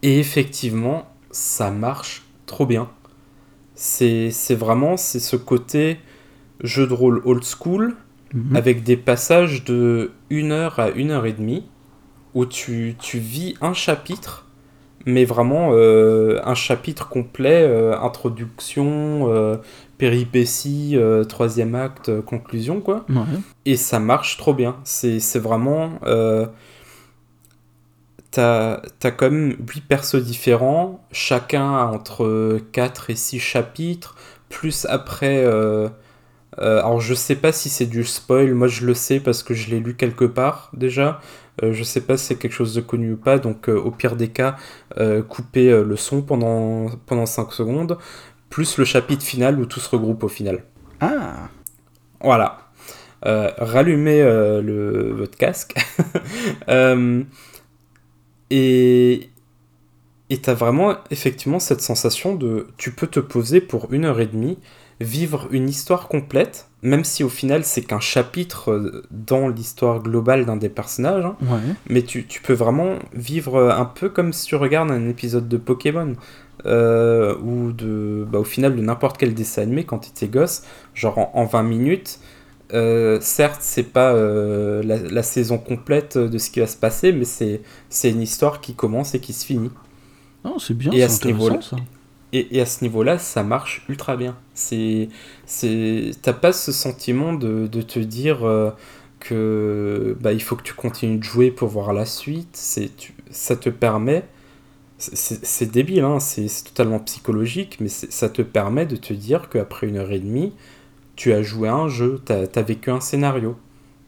Et 0.03 0.19
effectivement, 0.19 1.07
ça 1.31 1.71
marche 1.71 2.25
trop 2.47 2.65
bien. 2.67 2.89
C'est 3.75 4.31
c'est 4.31 4.55
vraiment 4.55 4.97
c'est 4.97 5.21
ce 5.21 5.37
côté 5.37 5.99
jeu 6.63 6.87
de 6.87 6.95
rôle 6.95 7.21
old 7.25 7.45
school 7.45 7.97
Mhm. 8.35 8.57
avec 8.57 8.83
des 8.83 8.97
passages 8.97 9.65
de 9.65 10.11
1 10.31 10.51
heure 10.51 10.81
à 10.81 10.89
1 10.97 11.11
heure 11.11 11.27
et 11.27 11.33
demie 11.33 11.65
où 12.35 12.45
tu, 12.45 12.97
tu 12.99 13.19
vis 13.19 13.55
un 13.61 13.73
chapitre, 13.73 14.46
mais 15.07 15.25
vraiment 15.25 15.71
euh, 15.73 16.41
un 16.45 16.55
chapitre 16.55 17.09
complet, 17.09 17.63
euh, 17.63 17.97
introduction, 17.99 19.33
euh, 19.33 19.57
péripéties, 19.99 20.97
euh, 20.97 21.23
troisième 21.23 21.77
acte, 21.77 22.21
conclusion, 22.23 22.81
quoi. 22.81 23.07
Ouais. 23.09 23.23
Et 23.65 23.77
ça 23.77 24.01
marche 24.01 24.37
trop 24.37 24.53
bien. 24.53 24.77
C'est 24.85 25.39
vraiment. 25.39 25.93
T'as 28.33 28.83
as 29.03 29.11
quand 29.13 29.31
même 29.31 29.57
8 29.67 29.85
persos 29.87 30.23
différents, 30.23 31.01
chacun 31.11 31.75
a 31.75 31.87
entre 31.87 32.61
4 32.73 33.09
et 33.09 33.15
6 33.17 33.39
chapitres, 33.39 34.15
plus 34.51 34.87
après. 34.91 35.43
alors 36.59 37.01
je 37.01 37.15
sais 37.15 37.37
pas 37.37 37.53
si 37.53 37.71
c'est 37.71 37.87
du 37.87 38.05
spoil, 38.05 38.53
moi 38.53 38.67
je 38.69 38.85
le 38.85 38.93
sais 38.93 39.21
parce 39.21 39.43
que 39.43 39.55
je 39.55 39.71
l'ai 39.71 39.81
lu 39.81 39.95
quelque 39.95 40.27
part 40.27 40.71
déjà. 40.75 41.21
Euh, 41.63 41.73
je 41.73 41.83
sais 41.83 42.03
pas 42.03 42.17
si 42.17 42.27
c'est 42.27 42.37
quelque 42.37 42.53
chose 42.53 42.75
de 42.75 42.81
connu 42.81 43.13
ou 43.13 43.17
pas, 43.17 43.39
donc 43.39 43.69
euh, 43.69 43.77
au 43.79 43.91
pire 43.91 44.17
des 44.17 44.29
cas, 44.29 44.57
euh, 44.99 45.23
coupez 45.23 45.71
euh, 45.71 45.85
le 45.85 45.97
son 45.97 46.23
pendant, 46.23 46.87
pendant 47.07 47.27
5 47.27 47.53
secondes, 47.53 47.99
plus 48.51 48.79
le 48.79 48.85
chapitre 48.85 49.25
final 49.25 49.59
où 49.59 49.67
tout 49.67 49.81
se 49.81 49.89
regroupe 49.89 50.23
au 50.25 50.29
final. 50.29 50.65
Ah 51.01 51.49
Voilà. 52.21 52.59
rallumez 53.23 54.23
le, 54.23 55.13
votre 55.13 55.37
casque. 55.37 55.75
et 58.51 59.31
et 60.29 60.39
t'as 60.39 60.55
vraiment 60.55 60.97
effectivement 61.11 61.61
cette 61.61 61.81
sensation 61.81 62.35
de 62.35 62.69
tu 62.77 62.91
peux 62.91 63.07
te 63.07 63.21
poser 63.21 63.61
pour 63.61 63.93
une 63.93 64.05
heure 64.05 64.21
et 64.21 64.27
demie, 64.27 64.59
vivre 65.01 65.49
une 65.51 65.69
histoire 65.69 66.09
complète, 66.09 66.69
même 66.83 67.05
si 67.05 67.23
au 67.23 67.29
final 67.29 67.65
c'est 67.65 67.83
qu'un 67.83 68.01
chapitre 68.01 68.71
euh, 68.73 69.03
dans 69.11 69.49
l'histoire 69.49 70.01
globale 70.01 70.47
d'un 70.47 70.57
des 70.57 70.69
personnages, 70.69 71.25
hein. 71.25 71.37
mais 71.89 72.03
tu, 72.03 72.25
peux 72.43 72.55
vraiment 72.55 72.95
vivre 73.13 73.71
un 73.71 73.85
peu 73.85 74.09
comme 74.09 74.33
si 74.33 74.47
tu 74.47 74.57
regardes 74.57 74.91
un 74.91 75.09
épisode 75.09 75.49
de 75.49 75.57
Pokémon. 75.57 76.15
Euh, 76.65 77.37
ou 77.45 77.71
de, 77.71 78.27
bah, 78.29 78.41
au 78.41 78.45
final 78.45 78.75
de 78.75 78.81
n'importe 78.81 79.19
quel 79.19 79.35
dessin 79.35 79.63
animé 79.63 79.85
quand 79.85 79.99
tu 79.99 80.09
étais 80.09 80.27
gosse, 80.27 80.63
genre 80.95 81.31
en, 81.35 81.45
20 81.45 81.63
minutes, 81.63 82.19
euh, 82.73 83.19
certes, 83.21 83.61
c'est 83.61 83.85
pas 83.85 84.15
la, 84.15 84.97
la, 84.97 85.23
saison 85.23 85.59
complète 85.59 86.17
de 86.17 86.39
ce 86.39 86.51
qui 86.51 86.61
va 86.61 86.67
se 86.67 86.77
passer, 86.77 87.13
mais 87.13 87.25
c'est 87.25 88.11
une 88.11 88.23
histoire 88.23 88.63
qui 88.63 88.75
commence 88.75 89.15
et 89.15 89.21
qui 89.21 89.35
se 89.35 89.45
finit. 89.45 89.71
Non, 90.45 90.59
c'est 90.59 90.75
bien, 90.75 90.91
et 90.93 91.03
à 91.03 91.09
ce 91.09 91.27
niveau-là, 91.27 91.61
Et, 92.33 92.61
à 92.61 92.67
ce 92.67 92.83
niveau-là, 92.83 93.19
ça 93.19 93.43
marche 93.43 93.85
ultra 93.89 94.17
bien. 94.17 94.37
C'est, 94.55 95.09
c'est, 95.47 96.11
t'as 96.23 96.33
pas 96.33 96.53
ce 96.53 96.73
sentiment 96.73 97.33
de, 97.33 97.67
de 97.67 97.83
te 97.83 97.99
dire 97.99 98.47
euh, 98.47 98.71
que 99.21 100.17
bah, 100.21 100.33
il 100.33 100.43
faut 100.43 100.57
que 100.57 100.63
tu 100.63 100.75
continues 100.75 101.19
de 101.19 101.25
jouer 101.25 101.51
pour 101.51 101.69
voir 101.69 101.93
la 101.93 102.05
suite. 102.05 102.49
C'est, 102.53 102.91
ça 103.31 103.57
te 103.57 103.71
permet, 103.71 104.25
c'est, 104.99 105.71
débile, 105.71 106.05
hein, 106.05 106.21
c'est, 106.21 106.49
totalement 106.65 106.99
psychologique, 107.01 107.79
mais 107.81 107.89
ça 107.89 108.29
te 108.29 108.43
permet 108.43 108.87
de 108.87 108.97
te 108.97 109.13
dire 109.13 109.49
qu'après 109.49 109.87
une 109.89 109.97
heure 109.97 110.13
et 110.13 110.21
demie, 110.21 110.53
tu 111.17 111.33
as 111.33 111.43
joué 111.43 111.69
à 111.69 111.75
un 111.75 111.89
jeu, 111.89 112.21
tu 112.27 112.33
as, 112.33 112.63
vécu 112.63 112.91
un 112.91 113.01
scénario. 113.01 113.57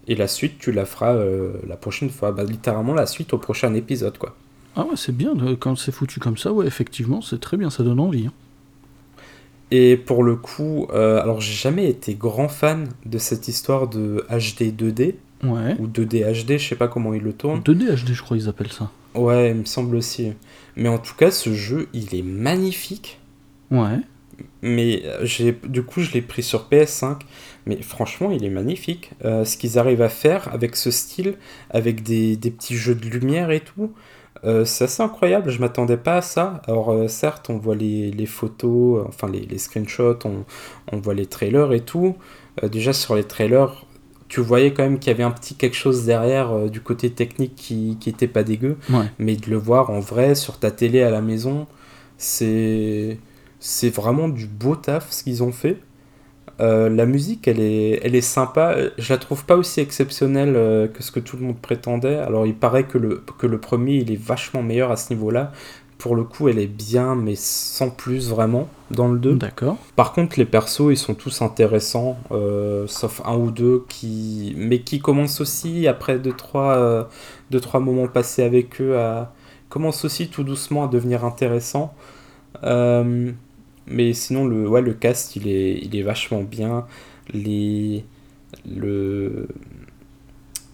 Et 0.07 0.15
la 0.15 0.29
suite, 0.29 0.59
tu 0.59 0.73
la 0.73 0.87
feras 0.87 1.15
euh, 1.15 1.53
la 1.67 1.77
prochaine 1.77 2.11
fois. 2.11 2.33
Bah, 2.33 2.45
littéralement 2.45 2.95
la 2.95 3.07
suite 3.07 3.33
au 3.35 3.39
prochain 3.39 3.75
épisode, 3.75 4.19
quoi. 4.19 4.35
Ah 4.79 4.85
ouais, 4.85 4.95
c'est 4.95 5.15
bien, 5.15 5.35
quand 5.59 5.75
c'est 5.77 5.91
foutu 5.91 6.21
comme 6.21 6.39
ça, 6.39 6.53
ouais, 6.53 6.65
effectivement, 6.65 7.21
c'est 7.21 7.41
très 7.41 7.57
bien, 7.57 7.69
ça 7.69 7.83
donne 7.83 7.99
envie. 7.99 8.29
Hein. 8.29 8.33
Et 9.73 9.97
pour 9.97 10.23
le 10.23 10.37
coup, 10.37 10.87
euh, 10.93 11.21
alors 11.21 11.41
j'ai 11.41 11.53
jamais 11.53 11.91
été 11.91 12.15
grand 12.15 12.49
fan 12.49 12.89
de 13.05 13.19
cette 13.19 13.49
histoire 13.49 13.89
de 13.89 14.25
HD 14.31 14.73
2D. 14.73 15.17
Ouais. 15.43 15.77
Ou 15.81 15.89
2D 15.89 16.45
HD, 16.45 16.59
je 16.59 16.69
sais 16.69 16.77
pas 16.77 16.87
comment 16.87 17.13
ils 17.13 17.23
le 17.23 17.33
tournent. 17.33 17.61
2D 17.61 18.05
HD, 18.05 18.13
je 18.13 18.23
crois 18.23 18.37
ils 18.37 18.49
appellent 18.49 18.73
ça. 18.73 18.93
Ouais, 19.17 19.51
il 19.51 19.57
me 19.57 19.65
semble 19.65 19.97
aussi. 19.97 20.33
Mais 20.77 20.89
en 20.89 20.99
tout 20.99 21.17
cas, 21.17 21.33
ce 21.33 21.53
jeu, 21.53 21.89
il 21.93 22.15
est 22.15 22.23
magnifique. 22.23 23.19
Ouais. 23.73 23.99
Mais 24.63 25.03
euh, 25.05 25.25
j'ai, 25.25 25.59
du 25.65 25.83
coup, 25.83 26.03
je 26.03 26.13
l'ai 26.13 26.23
pris 26.23 26.45
sur 26.45 26.69
PS5. 26.71 27.17
Mais 27.67 27.83
franchement, 27.83 28.31
il 28.31 28.45
est 28.45 28.51
magnifique. 28.51 29.11
Euh, 29.25 29.45
ce 29.45 29.57
qu'ils 29.57 29.77
arrivent 29.77 30.03
à 30.03 30.09
faire 30.09 30.49
avec 30.53 30.77
ce 30.77 30.93
style, 30.93 31.35
avec 31.71 32.05
des, 32.05 32.37
des 32.37 32.53
petits 32.53 32.77
jeux 32.77 32.95
de 32.95 33.09
lumière 33.09 33.51
et 33.51 33.61
tout, 33.61 33.93
euh, 34.45 34.65
c'est 34.65 34.85
assez 34.85 35.03
incroyable, 35.03 35.51
je 35.51 35.61
m'attendais 35.61 35.97
pas 35.97 36.17
à 36.17 36.23
ça. 36.23 36.63
Alors 36.67 36.91
euh, 36.91 37.09
certes, 37.09 37.51
on 37.51 37.59
voit 37.59 37.75
les, 37.75 38.11
les 38.11 38.27
photos, 38.27 39.01
euh, 39.01 39.09
enfin 39.09 39.29
les, 39.29 39.41
les 39.41 39.59
screenshots, 39.59 40.19
on, 40.25 40.45
on, 40.93 40.99
voit 40.99 41.15
les 41.15 41.27
trailers 41.27 41.73
et 41.73 41.81
tout. 41.81 42.17
déjà 42.63 42.93
sur 42.93 43.15
les 43.15 43.25
trailers, 43.25 43.85
tu 44.29 44.41
voyais 44.41 44.73
quand 44.73 44.83
même 44.83 44.99
qu'il 44.99 45.11
y 45.11 45.15
avait 45.15 45.23
un 45.23 45.31
petit 45.31 45.55
quelque 45.55 45.77
chose 45.77 46.05
derrière 46.05 46.69
du 46.71 46.81
côté 46.81 47.11
technique 47.11 47.55
qui, 47.57 47.97
qui 47.99 48.11
était 48.11 48.29
pas 48.29 48.43
dégueu. 48.43 48.77
Mais 49.19 49.37
de 49.37 49.51
le 49.51 49.57
voir 49.57 49.91
en 49.91 50.01
vrai 50.01 50.35
sur 50.35 50.59
ta 50.59 50.71
télé 50.71 51.03
à 51.03 51.11
la 51.11 51.23
maison, 51.23 51.67
c'est 52.19 53.19
c'est 53.61 53.91
vraiment 53.91 54.29
du 54.29 54.47
beau 54.47 54.77
taf 54.77 55.11
ce 55.11 55.25
qu'ils 55.25 55.43
ont 55.43 55.53
fait. 55.53 55.79
Euh, 56.61 56.89
la 56.89 57.07
musique, 57.07 57.47
elle 57.49 57.61
est, 57.61 58.01
elle 58.03 58.15
est 58.15 58.21
sympa. 58.21 58.77
Je 58.97 59.13
la 59.13 59.19
trouve 59.19 59.45
pas 59.45 59.57
aussi 59.57 59.81
exceptionnelle 59.81 60.55
euh, 60.57 60.89
que 60.89 61.03
ce 61.03 61.11
que 61.13 61.21
tout 61.21 61.37
le 61.37 61.43
monde 61.43 61.59
prétendait. 61.59 62.17
Alors, 62.17 62.47
il 62.47 62.55
paraît 62.55 62.85
que 62.85 62.99
le, 62.99 63.23
que 63.39 63.47
le 63.47 63.59
premier, 63.59 63.97
il 63.97 64.11
est 64.13 64.21
vachement 64.21 64.63
meilleur 64.63 64.91
à 64.91 64.97
ce 64.97 65.13
niveau-là. 65.13 65.53
Pour 65.99 66.15
le 66.15 66.23
coup, 66.23 66.49
elle 66.49 66.61
est 66.61 66.69
bien, 66.69 67.17
mais 67.17 67.35
sans 67.35 67.91
plus 67.91 68.29
vraiment 68.29 68.69
dans 68.91 69.09
le 69.09 69.19
2. 69.19 69.35
D'accord. 69.35 69.77
Par 69.97 70.13
contre, 70.13 70.39
les 70.39 70.45
persos, 70.45 70.91
ils 70.91 70.97
sont 70.97 71.15
tous 71.15 71.43
intéressants, 71.43 72.17
euh, 72.31 72.87
sauf 72.87 73.21
un 73.25 73.37
ou 73.37 73.51
deux 73.51 73.85
qui, 73.89 74.55
mais 74.57 74.81
qui 74.81 75.01
commencent 75.01 75.41
aussi 75.41 75.89
après 75.89 76.21
2 76.21 76.33
trois, 76.35 77.09
deux, 77.51 77.59
trois 77.59 77.81
moments 77.81 78.07
passés 78.07 78.45
avec 78.45 78.81
eux 78.81 78.97
à 78.97 79.33
commencent 79.69 80.05
aussi 80.05 80.29
tout 80.29 80.45
doucement 80.45 80.85
à 80.85 80.89
devenir 80.89 81.25
intéressants. 81.25 81.95
Euh, 82.65 83.33
mais 83.91 84.13
sinon, 84.13 84.47
le, 84.47 84.69
ouais, 84.69 84.83
le 84.83 84.95
cast, 84.95 85.37
il 85.37 85.49
est, 85.49 85.79
il 85.83 85.97
est 85.97 86.03
vachement 86.03 86.43
bien. 86.43 86.87
Les, 87.33 88.05
le, 88.67 89.49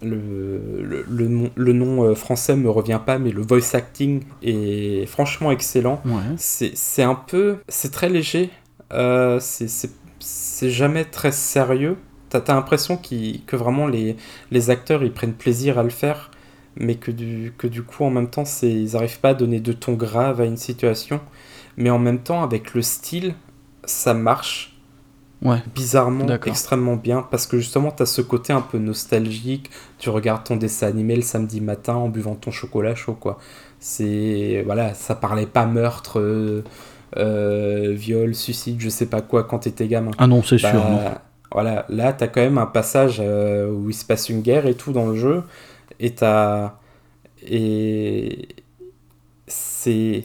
le, 0.03 1.05
le, 1.09 1.51
le, 1.55 1.73
nom 1.73 2.05
euh, 2.05 2.15
français 2.15 2.57
me 2.57 2.70
revient 2.70 3.01
pas, 3.05 3.19
mais 3.19 3.31
le 3.31 3.43
voice 3.43 3.74
acting 3.74 4.23
est 4.43 5.07
franchement 5.07 5.51
excellent. 5.51 6.03
C'est 6.36 7.03
un 7.03 7.15
peu. 7.15 7.59
C'est 7.69 7.91
très 7.91 8.09
léger. 8.09 8.51
Euh, 8.93 9.39
c'est 9.41 10.70
jamais 10.70 11.05
très 11.05 11.32
sérieux. 11.32 11.97
T'as 12.28 12.41
as, 12.41 12.55
l'impression 12.55 12.97
que 12.97 13.57
vraiment 13.57 13.86
les, 13.86 14.16
les 14.51 14.70
acteurs 14.70 15.05
ils 15.05 15.12
prennent 15.12 15.35
plaisir 15.35 15.78
à 15.78 15.82
le 15.82 15.91
faire, 15.91 16.31
mais 16.77 16.97
que 16.97 17.11
du, 17.11 17.53
que 17.57 17.66
du 17.66 17.82
coup 17.82 18.05
en 18.05 18.11
même 18.11 18.28
temps 18.28 18.45
ils 18.62 18.93
n'arrivent 18.93 19.20
pas 19.20 19.31
à 19.31 19.35
donner 19.35 19.61
de 19.61 19.73
ton 19.73 19.93
grave 19.93 20.41
à 20.41 20.45
une 20.45 20.57
situation 20.57 21.20
mais 21.76 21.90
en 21.90 21.98
même 21.98 22.20
temps, 22.20 22.42
avec 22.42 22.74
le 22.74 22.82
style, 22.82 23.34
ça 23.84 24.14
marche 24.14 24.76
ouais. 25.42 25.62
bizarrement, 25.74 26.26
extrêmement 26.46 26.96
bien, 26.96 27.22
parce 27.22 27.46
que 27.46 27.59
justement, 27.59 27.90
tu 27.90 28.02
as 28.02 28.06
ce 28.06 28.22
côté 28.22 28.52
un 28.52 28.60
peu 28.60 28.78
nostalgique, 28.78 29.70
tu 29.98 30.10
regardes 30.10 30.44
ton 30.44 30.56
dessin 30.56 30.86
animé 30.86 31.16
le 31.16 31.22
samedi 31.22 31.60
matin 31.60 31.94
en 31.94 32.09
buvant 32.09 32.34
ton 32.34 32.51
chocolat 32.51 32.94
chaud, 32.94 33.14
quoi. 33.14 33.38
C'est, 33.78 34.62
voilà, 34.64 34.94
ça 34.94 35.14
parlait 35.14 35.46
pas 35.46 35.66
meurtre, 35.66 36.18
euh, 36.18 36.64
euh, 37.16 37.92
viol, 37.94 38.34
suicide, 38.34 38.80
je 38.80 38.88
sais 38.88 39.06
pas 39.06 39.20
quoi, 39.20 39.44
quand 39.44 39.60
t'étais 39.60 39.86
gamin. 39.86 40.12
Ah 40.18 40.26
non, 40.26 40.42
c'est 40.42 40.59
sûr. 40.59 40.72
Bah, 40.72 41.22
voilà, 41.52 41.86
là, 41.88 42.12
t'as 42.12 42.26
quand 42.26 42.40
même 42.40 42.59
un 42.59 42.66
passage 42.66 43.18
euh, 43.20 43.70
où 43.70 43.90
il 43.90 43.94
se 43.94 44.05
passe 44.05 44.28
une 44.28 44.40
guerre 44.40 44.66
et 44.66 44.74
tout 44.74 44.92
dans 44.92 45.06
le 45.06 45.16
jeu, 45.16 45.42
et 46.01 46.14
t'as... 46.14 46.74
Et... 47.46 48.48
C'est 49.46 50.24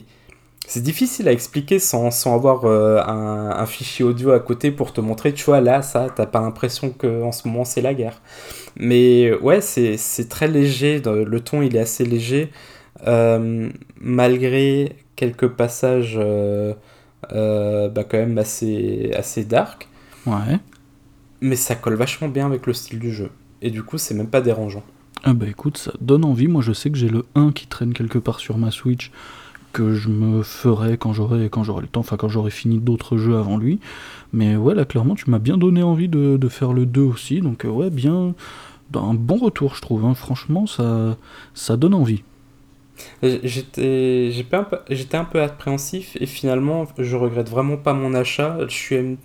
c'est 0.70 0.82
difficile 0.82 1.26
à 1.26 1.32
expliquer 1.32 1.80
sans, 1.80 2.12
sans 2.12 2.32
avoir 2.32 2.64
euh, 2.64 3.02
un, 3.04 3.50
un, 3.50 3.66
fichier 3.66 4.04
audio 4.04 4.30
à 4.30 4.38
côté 4.38 4.70
pour 4.70 4.92
te 4.92 5.00
montrer, 5.00 5.34
tu 5.34 5.44
vois, 5.44 5.60
là, 5.60 5.82
ça, 5.82 6.06
t'as 6.14 6.26
pas 6.26 6.40
l'impression 6.40 6.90
qu'en 6.90 7.32
ce 7.32 7.48
moment 7.48 7.64
c'est 7.64 7.80
la 7.80 7.92
guerre. 7.92 8.22
Mais 8.76 9.32
ouais, 9.38 9.60
c'est 9.62 10.28
très 10.28 10.46
léger, 10.46 11.02
le 11.04 11.40
ton 11.40 11.62
il 11.62 11.74
est 11.74 11.80
assez 11.80 12.04
léger, 12.04 12.52
euh, 13.08 13.68
malgré 14.00 14.94
quelques 15.16 15.48
passages 15.48 16.16
euh, 16.16 16.74
bah, 17.32 18.04
quand 18.04 18.18
même 18.18 18.38
assez, 18.38 19.10
assez 19.16 19.44
dark. 19.44 19.88
Ouais. 20.24 20.60
Mais 21.40 21.56
ça 21.56 21.74
colle 21.74 21.94
vachement 21.94 22.28
bien 22.28 22.46
avec 22.46 22.68
le 22.68 22.74
style 22.74 23.00
du 23.00 23.12
jeu. 23.12 23.30
Et 23.60 23.70
du 23.70 23.82
coup, 23.82 23.98
c'est 23.98 24.14
même 24.14 24.30
pas 24.30 24.40
dérangeant. 24.40 24.84
Ah 25.24 25.32
bah 25.32 25.46
écoute, 25.48 25.78
ça 25.78 25.92
donne 26.00 26.24
envie. 26.24 26.46
Moi, 26.46 26.62
je 26.62 26.72
sais 26.72 26.90
que 26.90 26.96
j'ai 26.96 27.08
le 27.08 27.24
1 27.34 27.50
qui 27.50 27.66
traîne 27.66 27.92
quelque 27.92 28.18
part 28.18 28.38
sur 28.38 28.56
ma 28.56 28.70
Switch 28.70 29.10
que 29.72 29.94
je 29.94 30.08
me 30.08 30.42
ferai 30.42 30.96
quand 30.96 31.12
j'aurai 31.12 31.48
quand 31.48 31.62
j'aurai 31.62 31.82
le 31.82 31.88
temps, 31.88 32.00
enfin 32.00 32.16
quand 32.16 32.28
j'aurai 32.28 32.50
fini 32.50 32.78
d'autres 32.78 33.16
jeux 33.16 33.36
avant 33.36 33.56
lui. 33.56 33.80
Mais 34.32 34.56
ouais, 34.56 34.74
là 34.74 34.84
clairement, 34.84 35.14
tu 35.14 35.30
m'as 35.30 35.38
bien 35.38 35.56
donné 35.56 35.82
envie 35.82 36.08
de, 36.08 36.38
faire 36.48 36.72
le 36.72 36.86
2 36.86 37.00
aussi, 37.00 37.40
donc 37.40 37.64
euh, 37.64 37.68
ouais, 37.68 37.90
bien, 37.90 38.34
un 38.94 39.14
bon 39.14 39.36
retour, 39.36 39.74
je 39.74 39.82
trouve. 39.82 40.04
Hein. 40.04 40.14
Franchement, 40.14 40.66
ça, 40.66 41.16
ça 41.54 41.76
donne 41.76 41.94
envie. 41.94 42.22
J'étais 43.22 44.30
j'étais 44.30 45.16
un 45.16 45.24
peu 45.24 45.42
appréhensif 45.42 46.16
et 46.20 46.26
finalement, 46.26 46.86
je 46.98 47.16
regrette 47.16 47.48
vraiment 47.48 47.76
pas 47.76 47.94
mon 47.94 48.14
achat. 48.14 48.58
Je 48.68 48.74
suis 48.74 49.16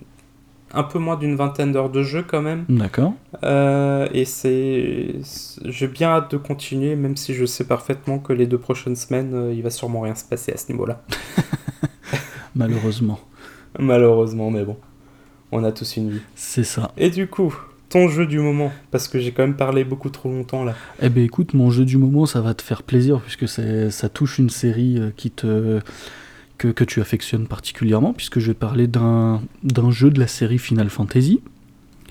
un 0.72 0.82
peu 0.82 0.98
moins 0.98 1.16
d'une 1.16 1.36
vingtaine 1.36 1.72
d'heures 1.72 1.90
de 1.90 2.02
jeu 2.02 2.24
quand 2.26 2.42
même. 2.42 2.64
D'accord. 2.68 3.14
Euh, 3.44 4.08
et 4.12 4.24
c'est. 4.24 5.16
J'ai 5.64 5.88
bien 5.88 6.08
hâte 6.08 6.30
de 6.32 6.36
continuer, 6.36 6.96
même 6.96 7.16
si 7.16 7.34
je 7.34 7.44
sais 7.44 7.64
parfaitement 7.64 8.18
que 8.18 8.32
les 8.32 8.46
deux 8.46 8.58
prochaines 8.58 8.96
semaines, 8.96 9.34
euh, 9.34 9.54
il 9.54 9.62
va 9.62 9.70
sûrement 9.70 10.00
rien 10.00 10.14
se 10.14 10.24
passer 10.24 10.52
à 10.52 10.56
ce 10.56 10.70
niveau-là. 10.72 11.02
Malheureusement. 12.54 13.20
Malheureusement, 13.78 14.50
mais 14.50 14.64
bon. 14.64 14.76
On 15.52 15.62
a 15.62 15.72
tous 15.72 15.96
une 15.96 16.10
vie. 16.10 16.22
C'est 16.34 16.64
ça. 16.64 16.90
Et 16.96 17.10
du 17.10 17.28
coup, 17.28 17.54
ton 17.88 18.08
jeu 18.08 18.26
du 18.26 18.40
moment 18.40 18.72
Parce 18.90 19.06
que 19.06 19.20
j'ai 19.20 19.32
quand 19.32 19.42
même 19.42 19.56
parlé 19.56 19.84
beaucoup 19.84 20.10
trop 20.10 20.28
longtemps 20.28 20.64
là. 20.64 20.74
Eh 21.00 21.08
ben 21.08 21.22
écoute, 21.22 21.54
mon 21.54 21.70
jeu 21.70 21.84
du 21.84 21.98
moment, 21.98 22.26
ça 22.26 22.40
va 22.40 22.52
te 22.54 22.62
faire 22.62 22.82
plaisir 22.82 23.20
puisque 23.20 23.48
ça 23.48 24.08
touche 24.08 24.38
une 24.38 24.50
série 24.50 24.98
euh, 24.98 25.10
qui 25.16 25.30
te 25.30 25.80
que, 26.58 26.68
que, 26.68 26.84
tu 26.84 27.00
affectionnes 27.00 27.46
particulièrement, 27.46 28.12
puisque 28.12 28.38
je 28.38 28.48
vais 28.48 28.54
parler 28.54 28.86
d'un 28.86 29.40
jeu 29.90 30.10
de 30.10 30.18
la 30.18 30.26
série 30.26 30.58
Final 30.58 30.90
Fantasy. 30.90 31.40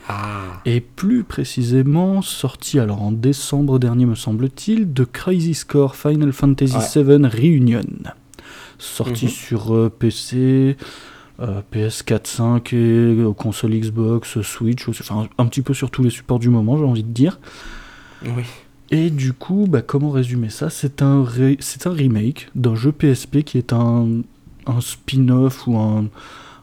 Ah. 0.08 0.62
Et 0.66 0.82
plus 0.82 1.24
précisément, 1.24 2.22
sorti 2.22 2.80
alors 2.80 3.02
en 3.02 3.12
décembre 3.12 3.80
dernier, 3.80 4.06
me 4.06 4.16
semble-t-il, 4.16 4.94
de 4.94 5.04
Crazy 5.04 5.56
Score 5.56 5.96
Final 5.96 6.32
Fantasy 6.32 6.78
VII 6.96 7.26
Reunion. 7.26 7.82
Sorti 8.78 9.26
mhm. 9.26 9.32
sur 9.32 9.76
euh, 9.76 9.90
PC, 9.90 10.78
PS4, 11.40 12.28
5 12.28 12.74
et 12.74 13.18
console 13.38 13.72
Xbox, 13.72 14.42
Switch, 14.42 14.88
enfin 14.88 15.28
un 15.38 15.46
petit 15.48 15.62
peu 15.62 15.74
sur 15.74 15.92
tous 15.92 16.04
les 16.04 16.10
supports 16.10 16.40
du 16.40 16.50
moment, 16.50 16.78
j'ai 16.78 16.86
envie 16.86 17.04
de 17.04 17.12
dire. 17.12 17.40
Oui. 18.24 18.44
Et 18.92 19.10
du 19.10 19.34
coup, 19.34 19.66
bah, 19.68 19.82
comment 19.82 20.12
résumer 20.12 20.50
ça? 20.50 20.70
C'est 20.70 21.02
un, 21.02 21.26
c'est 21.60 21.88
un 21.88 21.92
remake 21.92 22.50
d'un 22.56 22.76
jeu 22.76 22.92
PSP 22.92 23.42
qui 23.44 23.58
est 23.58 23.74
un, 23.74 24.22
un 24.66 24.82
spin-off 24.82 25.68
ou 25.68 25.78
un, 25.78 26.06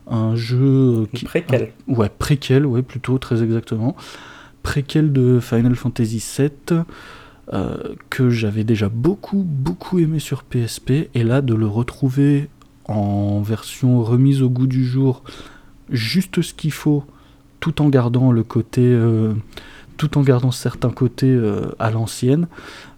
un 0.08 0.34
jeu... 0.36 1.06
Qui, 1.12 1.24
préquel. 1.24 1.72
ouais, 1.88 2.10
préquel, 2.10 2.66
ouais, 2.66 2.82
plutôt, 2.82 3.18
très 3.18 3.42
exactement. 3.42 3.96
Préquel 4.62 5.12
de 5.12 5.40
Final 5.40 5.74
Fantasy 5.74 6.22
VII, 6.38 6.80
euh, 7.52 7.76
que 8.10 8.30
j'avais 8.30 8.64
déjà 8.64 8.88
beaucoup, 8.88 9.44
beaucoup 9.46 9.98
aimé 9.98 10.18
sur 10.18 10.44
PSP, 10.44 11.08
et 11.14 11.24
là, 11.24 11.40
de 11.40 11.54
le 11.54 11.66
retrouver 11.66 12.48
en 12.86 13.40
version 13.40 14.02
remise 14.02 14.42
au 14.42 14.50
goût 14.50 14.66
du 14.66 14.84
jour, 14.84 15.22
juste 15.90 16.42
ce 16.42 16.54
qu'il 16.54 16.72
faut, 16.72 17.04
tout 17.60 17.80
en 17.80 17.88
gardant 17.88 18.32
le 18.32 18.42
côté, 18.42 18.82
euh, 18.82 19.34
tout 20.08 20.18
en 20.18 20.22
gardant 20.22 20.50
certains 20.50 20.90
côtés 20.90 21.30
euh, 21.30 21.70
à 21.78 21.92
l'ancienne. 21.92 22.48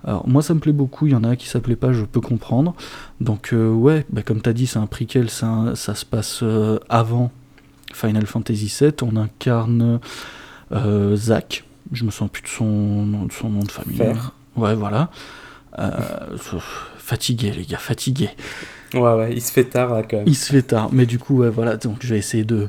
Alors 0.06 0.26
moi 0.26 0.42
ça 0.42 0.54
me 0.54 0.60
plaît 0.60 0.72
beaucoup, 0.72 1.06
il 1.06 1.12
y 1.12 1.14
en 1.14 1.22
a 1.22 1.36
qui 1.36 1.46
ça 1.46 1.60
plaît 1.60 1.76
pas, 1.76 1.92
je 1.92 2.04
peux 2.04 2.22
comprendre. 2.22 2.74
Donc 3.20 3.52
euh, 3.52 3.70
ouais, 3.70 4.06
bah, 4.08 4.22
comme 4.22 4.40
tu 4.40 4.48
as 4.48 4.54
dit, 4.54 4.66
c'est 4.66 4.78
un 4.78 4.86
prequel, 4.86 5.28
ça, 5.28 5.72
ça 5.74 5.94
se 5.94 6.06
passe 6.06 6.42
avant 6.88 7.30
Final 7.92 8.26
Fantasy 8.26 8.74
VII. 8.80 8.92
On 9.02 9.16
incarne 9.16 10.00
Zack, 11.14 11.64
je 11.92 12.04
me 12.04 12.10
sens 12.10 12.30
plus 12.30 12.42
de 12.42 12.48
son, 12.48 13.26
de 13.26 13.32
son 13.32 13.50
nom 13.50 13.60
de 13.60 13.70
famille. 13.70 14.00
Ouais, 14.56 14.74
voilà. 14.74 15.10
fatigué 16.96 17.50
les 17.50 17.64
gars, 17.64 17.76
fatigué. 17.76 18.30
Ouais, 18.94 19.14
ouais, 19.14 19.32
il 19.34 19.42
se 19.42 19.52
fait 19.52 19.64
tard 19.64 19.94
là 19.94 20.02
quand 20.02 20.18
même. 20.18 20.26
Il 20.26 20.36
se 20.36 20.52
fait 20.52 20.62
tard, 20.62 20.90
mais 20.92 21.06
du 21.06 21.18
coup, 21.18 21.38
ouais, 21.38 21.50
voilà, 21.50 21.76
donc 21.76 21.98
je 22.00 22.08
vais 22.08 22.18
essayer 22.18 22.44
de, 22.44 22.68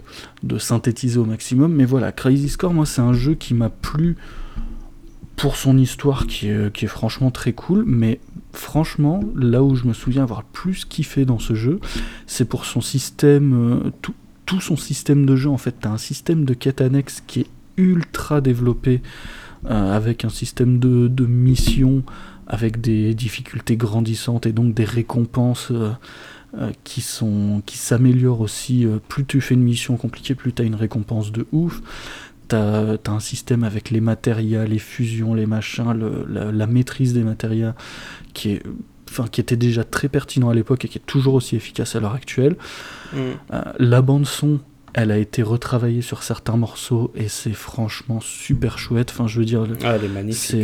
synthétiser 0.57 1.19
au 1.19 1.25
maximum. 1.25 1.73
Mais 1.73 1.85
voilà, 1.85 2.11
Crazy 2.11 2.49
Score, 2.49 2.73
moi, 2.73 2.85
c'est 2.85 3.01
un 3.01 3.13
jeu 3.13 3.35
qui 3.35 3.53
m'a 3.53 3.69
plu 3.69 4.15
pour 5.35 5.57
son 5.57 5.77
histoire 5.77 6.27
qui 6.27 6.47
est, 6.47 6.87
franchement 6.87 7.31
très 7.31 7.53
cool, 7.53 7.83
mais 7.85 8.19
franchement, 8.53 9.21
là 9.35 9.63
où 9.63 9.75
je 9.75 9.85
me 9.85 9.93
souviens 9.93 10.23
avoir 10.23 10.41
le 10.41 10.47
plus 10.53 10.85
kiffé 10.85 11.25
dans 11.25 11.39
ce 11.39 11.55
jeu, 11.55 11.79
c'est 12.25 12.45
pour 12.45 12.65
son 12.65 12.81
système, 12.81 13.53
euh, 13.53 13.91
tout, 14.01 14.13
tout, 14.45 14.61
son 14.61 14.77
système 14.77 15.25
de 15.25 15.35
jeu 15.35 15.49
en 15.49 15.57
fait. 15.57 15.75
T'as 15.81 15.89
un 15.89 15.97
système 15.97 16.45
de 16.45 16.53
quête 16.53 16.79
annexe 16.79 17.21
qui 17.27 17.41
est 17.41 17.47
ultra 17.75 18.39
développé, 18.39 19.01
euh, 19.65 19.95
avec 19.95 20.23
un 20.23 20.29
système 20.29 20.79
de, 20.79 21.07
de 21.07 21.25
mission 21.25 22.03
avec 22.47 22.81
des 22.81 23.13
difficultés 23.13 23.77
grandissantes 23.77 24.45
et 24.45 24.51
donc 24.51 24.73
des 24.73 24.85
récompenses 24.85 25.69
euh, 25.71 25.91
euh, 26.57 26.71
qui 26.83 27.01
sont 27.01 27.61
qui 27.65 27.77
s'améliorent 27.77 28.41
aussi. 28.41 28.85
Euh, 28.85 28.97
plus 29.07 29.25
tu 29.25 29.41
fais 29.41 29.55
une 29.55 29.63
mission 29.63 29.97
compliquée, 29.97 30.35
plus 30.35 30.53
tu 30.53 30.61
as 30.61 30.65
une 30.65 30.75
récompense 30.75 31.31
de 31.31 31.47
ouf. 31.51 31.81
T'as 32.47 32.93
as 32.93 33.09
un 33.09 33.19
système 33.19 33.63
avec 33.63 33.89
les 33.89 34.01
matérias, 34.01 34.65
les 34.65 34.77
fusions, 34.77 35.33
les 35.33 35.47
machins, 35.47 35.95
la, 36.29 36.67
maîtrise 36.67 37.13
des 37.13 37.23
matérias 37.23 37.73
qui 38.35 38.51
est 38.51 38.63
enfin 39.09 39.25
qui 39.27 39.41
était 39.41 39.55
déjà 39.55 39.83
très 39.83 40.09
pertinent 40.09 40.49
à 40.49 40.53
l'époque 40.53 40.85
et 40.85 40.87
qui 40.87 40.99
est 40.99 41.05
toujours 41.07 41.33
aussi 41.33 41.55
efficace 41.55 41.95
à 41.95 41.99
l'heure 41.99 42.13
actuelle. 42.13 42.55
Mm. 43.13 43.17
la 43.79 44.01
bande 44.03 44.27
son, 44.27 44.59
elle 44.93 45.09
a 45.09 45.17
été 45.17 45.41
retravaillée 45.41 46.03
sur 46.03 46.21
certains 46.21 46.55
morceaux 46.55 47.11
et 47.15 47.29
c'est 47.29 47.53
franchement 47.53 48.19
super 48.21 48.77
chouette. 48.77 49.09
Enfin, 49.09 49.25
je 49.25 49.39
veux 49.39 49.45
dire, 49.45 49.65
ah, 49.83 49.95
elle 49.95 50.05
est 50.05 50.09
magnifique 50.09 50.55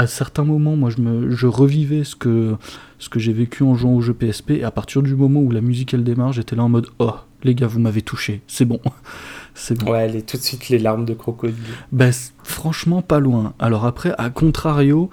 à 0.00 0.06
certains 0.06 0.44
moments, 0.44 0.76
moi, 0.76 0.88
je, 0.88 1.02
me, 1.02 1.30
je 1.30 1.46
revivais 1.46 2.04
ce 2.04 2.16
que, 2.16 2.56
ce 2.98 3.10
que 3.10 3.20
j'ai 3.20 3.34
vécu 3.34 3.62
en 3.64 3.74
jouant 3.74 3.92
au 3.92 4.00
jeu 4.00 4.14
PSP, 4.14 4.52
et 4.52 4.64
à 4.64 4.70
partir 4.70 5.02
du 5.02 5.14
moment 5.14 5.40
où 5.40 5.50
la 5.50 5.60
musique 5.60 5.92
elle 5.92 6.04
démarre, 6.04 6.32
j'étais 6.32 6.56
là 6.56 6.62
en 6.62 6.70
mode 6.70 6.86
Oh, 6.98 7.12
les 7.42 7.54
gars, 7.54 7.66
vous 7.66 7.80
m'avez 7.80 8.00
touché, 8.00 8.40
c'est 8.46 8.64
bon. 8.64 8.80
c'est 9.54 9.78
bon. 9.78 9.92
Ouais, 9.92 10.16
est 10.16 10.22
tout 10.22 10.38
de 10.38 10.42
suite 10.42 10.70
les 10.70 10.78
larmes 10.78 11.04
de 11.04 11.12
crocodile. 11.12 11.54
Ben, 11.92 12.12
franchement, 12.42 13.02
pas 13.02 13.20
loin. 13.20 13.52
Alors 13.58 13.84
après, 13.84 14.14
à 14.16 14.30
contrario, 14.30 15.10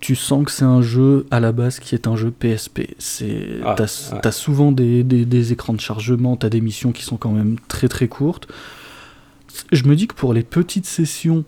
tu 0.00 0.16
sens 0.16 0.44
que 0.44 0.50
c'est 0.50 0.64
un 0.64 0.82
jeu 0.82 1.24
à 1.30 1.38
la 1.38 1.52
base 1.52 1.78
qui 1.78 1.94
est 1.94 2.08
un 2.08 2.16
jeu 2.16 2.32
PSP. 2.32 2.96
C'est, 2.98 3.60
ah, 3.64 3.76
t'as, 3.76 4.32
souvent 4.32 4.72
des, 4.72 5.04
des, 5.04 5.26
des, 5.26 5.52
écrans 5.52 5.74
de 5.74 5.80
chargement, 5.80 6.36
t'as 6.36 6.48
des 6.48 6.60
missions 6.60 6.90
qui 6.90 7.04
sont 7.04 7.18
quand 7.18 7.32
même 7.32 7.56
très 7.68 7.86
très 7.86 8.08
courtes. 8.08 8.48
Je 9.70 9.84
me 9.84 9.94
dis 9.94 10.08
que 10.08 10.14
pour 10.14 10.34
les 10.34 10.42
petites 10.42 10.86
sessions 10.86 11.44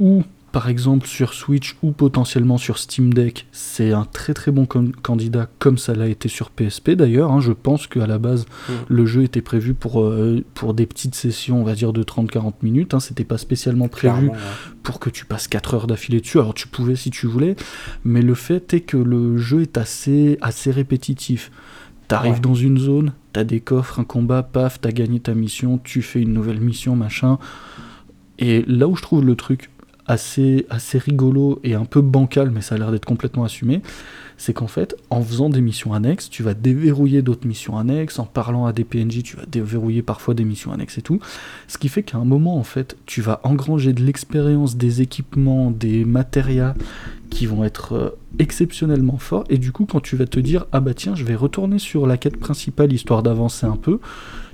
où 0.00 0.22
par 0.52 0.68
exemple 0.68 1.06
sur 1.06 1.34
Switch 1.34 1.76
ou 1.82 1.92
potentiellement 1.92 2.58
sur 2.58 2.78
Steam 2.78 3.12
Deck, 3.12 3.46
c'est 3.52 3.92
un 3.92 4.04
très 4.04 4.34
très 4.34 4.50
bon 4.50 4.66
candidat 4.66 5.48
comme 5.58 5.78
ça 5.78 5.94
l'a 5.94 6.08
été 6.08 6.28
sur 6.28 6.50
PSP 6.50 6.92
d'ailleurs. 6.92 7.32
Hein. 7.32 7.40
Je 7.40 7.52
pense 7.52 7.86
qu'à 7.86 8.06
la 8.06 8.18
base 8.18 8.46
mm. 8.68 8.72
le 8.88 9.06
jeu 9.06 9.22
était 9.24 9.42
prévu 9.42 9.74
pour, 9.74 10.02
euh, 10.02 10.42
pour 10.54 10.74
des 10.74 10.86
petites 10.86 11.14
sessions, 11.14 11.60
on 11.60 11.64
va 11.64 11.74
dire 11.74 11.92
de 11.92 12.02
30-40 12.02 12.54
minutes. 12.62 12.94
Hein. 12.94 13.00
C'était 13.00 13.24
pas 13.24 13.38
spécialement 13.38 13.88
prévu 13.88 14.30
pour 14.82 15.00
que 15.00 15.10
tu 15.10 15.26
passes 15.26 15.48
4 15.48 15.74
heures 15.74 15.86
d'affilée 15.86 16.20
dessus. 16.20 16.38
Alors 16.38 16.54
tu 16.54 16.68
pouvais 16.68 16.96
si 16.96 17.10
tu 17.10 17.26
voulais, 17.26 17.56
mais 18.04 18.22
le 18.22 18.34
fait 18.34 18.72
est 18.72 18.80
que 18.80 18.96
le 18.96 19.36
jeu 19.36 19.62
est 19.62 19.76
assez, 19.76 20.38
assez 20.40 20.70
répétitif. 20.70 21.50
T'arrives 22.08 22.40
dans 22.40 22.54
une 22.54 22.78
zone, 22.78 23.12
t'as 23.34 23.44
des 23.44 23.60
coffres, 23.60 24.00
un 24.00 24.04
combat, 24.04 24.42
paf, 24.42 24.80
t'as 24.80 24.92
gagné 24.92 25.20
ta 25.20 25.34
mission, 25.34 25.76
tu 25.76 26.00
fais 26.00 26.22
une 26.22 26.32
nouvelle 26.32 26.58
mission, 26.58 26.96
machin. 26.96 27.38
Et 28.38 28.64
là 28.66 28.88
où 28.88 28.96
je 28.96 29.02
trouve 29.02 29.24
le 29.26 29.36
truc 29.36 29.68
assez, 30.08 30.66
assez 30.70 30.98
rigolo 30.98 31.60
et 31.62 31.74
un 31.74 31.84
peu 31.84 32.00
bancal, 32.00 32.50
mais 32.50 32.62
ça 32.62 32.74
a 32.74 32.78
l'air 32.78 32.90
d'être 32.90 33.04
complètement 33.04 33.44
assumé, 33.44 33.82
c'est 34.38 34.54
qu'en 34.54 34.66
fait, 34.66 34.96
en 35.10 35.22
faisant 35.22 35.50
des 35.50 35.60
missions 35.60 35.92
annexes, 35.92 36.30
tu 36.30 36.42
vas 36.42 36.54
déverrouiller 36.54 37.22
d'autres 37.22 37.46
missions 37.46 37.76
annexes, 37.76 38.18
en 38.18 38.24
parlant 38.24 38.66
à 38.66 38.72
des 38.72 38.84
PNJ, 38.84 39.22
tu 39.22 39.36
vas 39.36 39.44
déverrouiller 39.46 40.02
parfois 40.02 40.34
des 40.34 40.44
missions 40.44 40.72
annexes 40.72 40.98
et 40.98 41.02
tout. 41.02 41.20
Ce 41.66 41.76
qui 41.76 41.88
fait 41.88 42.02
qu'à 42.02 42.18
un 42.18 42.24
moment, 42.24 42.56
en 42.56 42.64
fait, 42.64 42.96
tu 43.04 43.20
vas 43.20 43.40
engranger 43.42 43.92
de 43.92 44.02
l'expérience, 44.02 44.76
des 44.76 45.02
équipements, 45.02 45.70
des 45.70 46.04
matérias 46.04 46.74
qui 47.30 47.46
vont 47.46 47.64
être 47.64 47.92
euh, 47.92 48.10
exceptionnellement 48.38 49.18
forts. 49.18 49.44
Et 49.50 49.58
du 49.58 49.72
coup, 49.72 49.86
quand 49.86 50.00
tu 50.00 50.16
vas 50.16 50.26
te 50.26 50.40
dire, 50.40 50.66
ah 50.72 50.80
bah 50.80 50.94
tiens, 50.94 51.14
je 51.14 51.24
vais 51.24 51.34
retourner 51.34 51.78
sur 51.78 52.06
la 52.06 52.16
quête 52.16 52.38
principale 52.38 52.92
histoire 52.92 53.22
d'avancer 53.22 53.66
un 53.66 53.76
peu, 53.76 54.00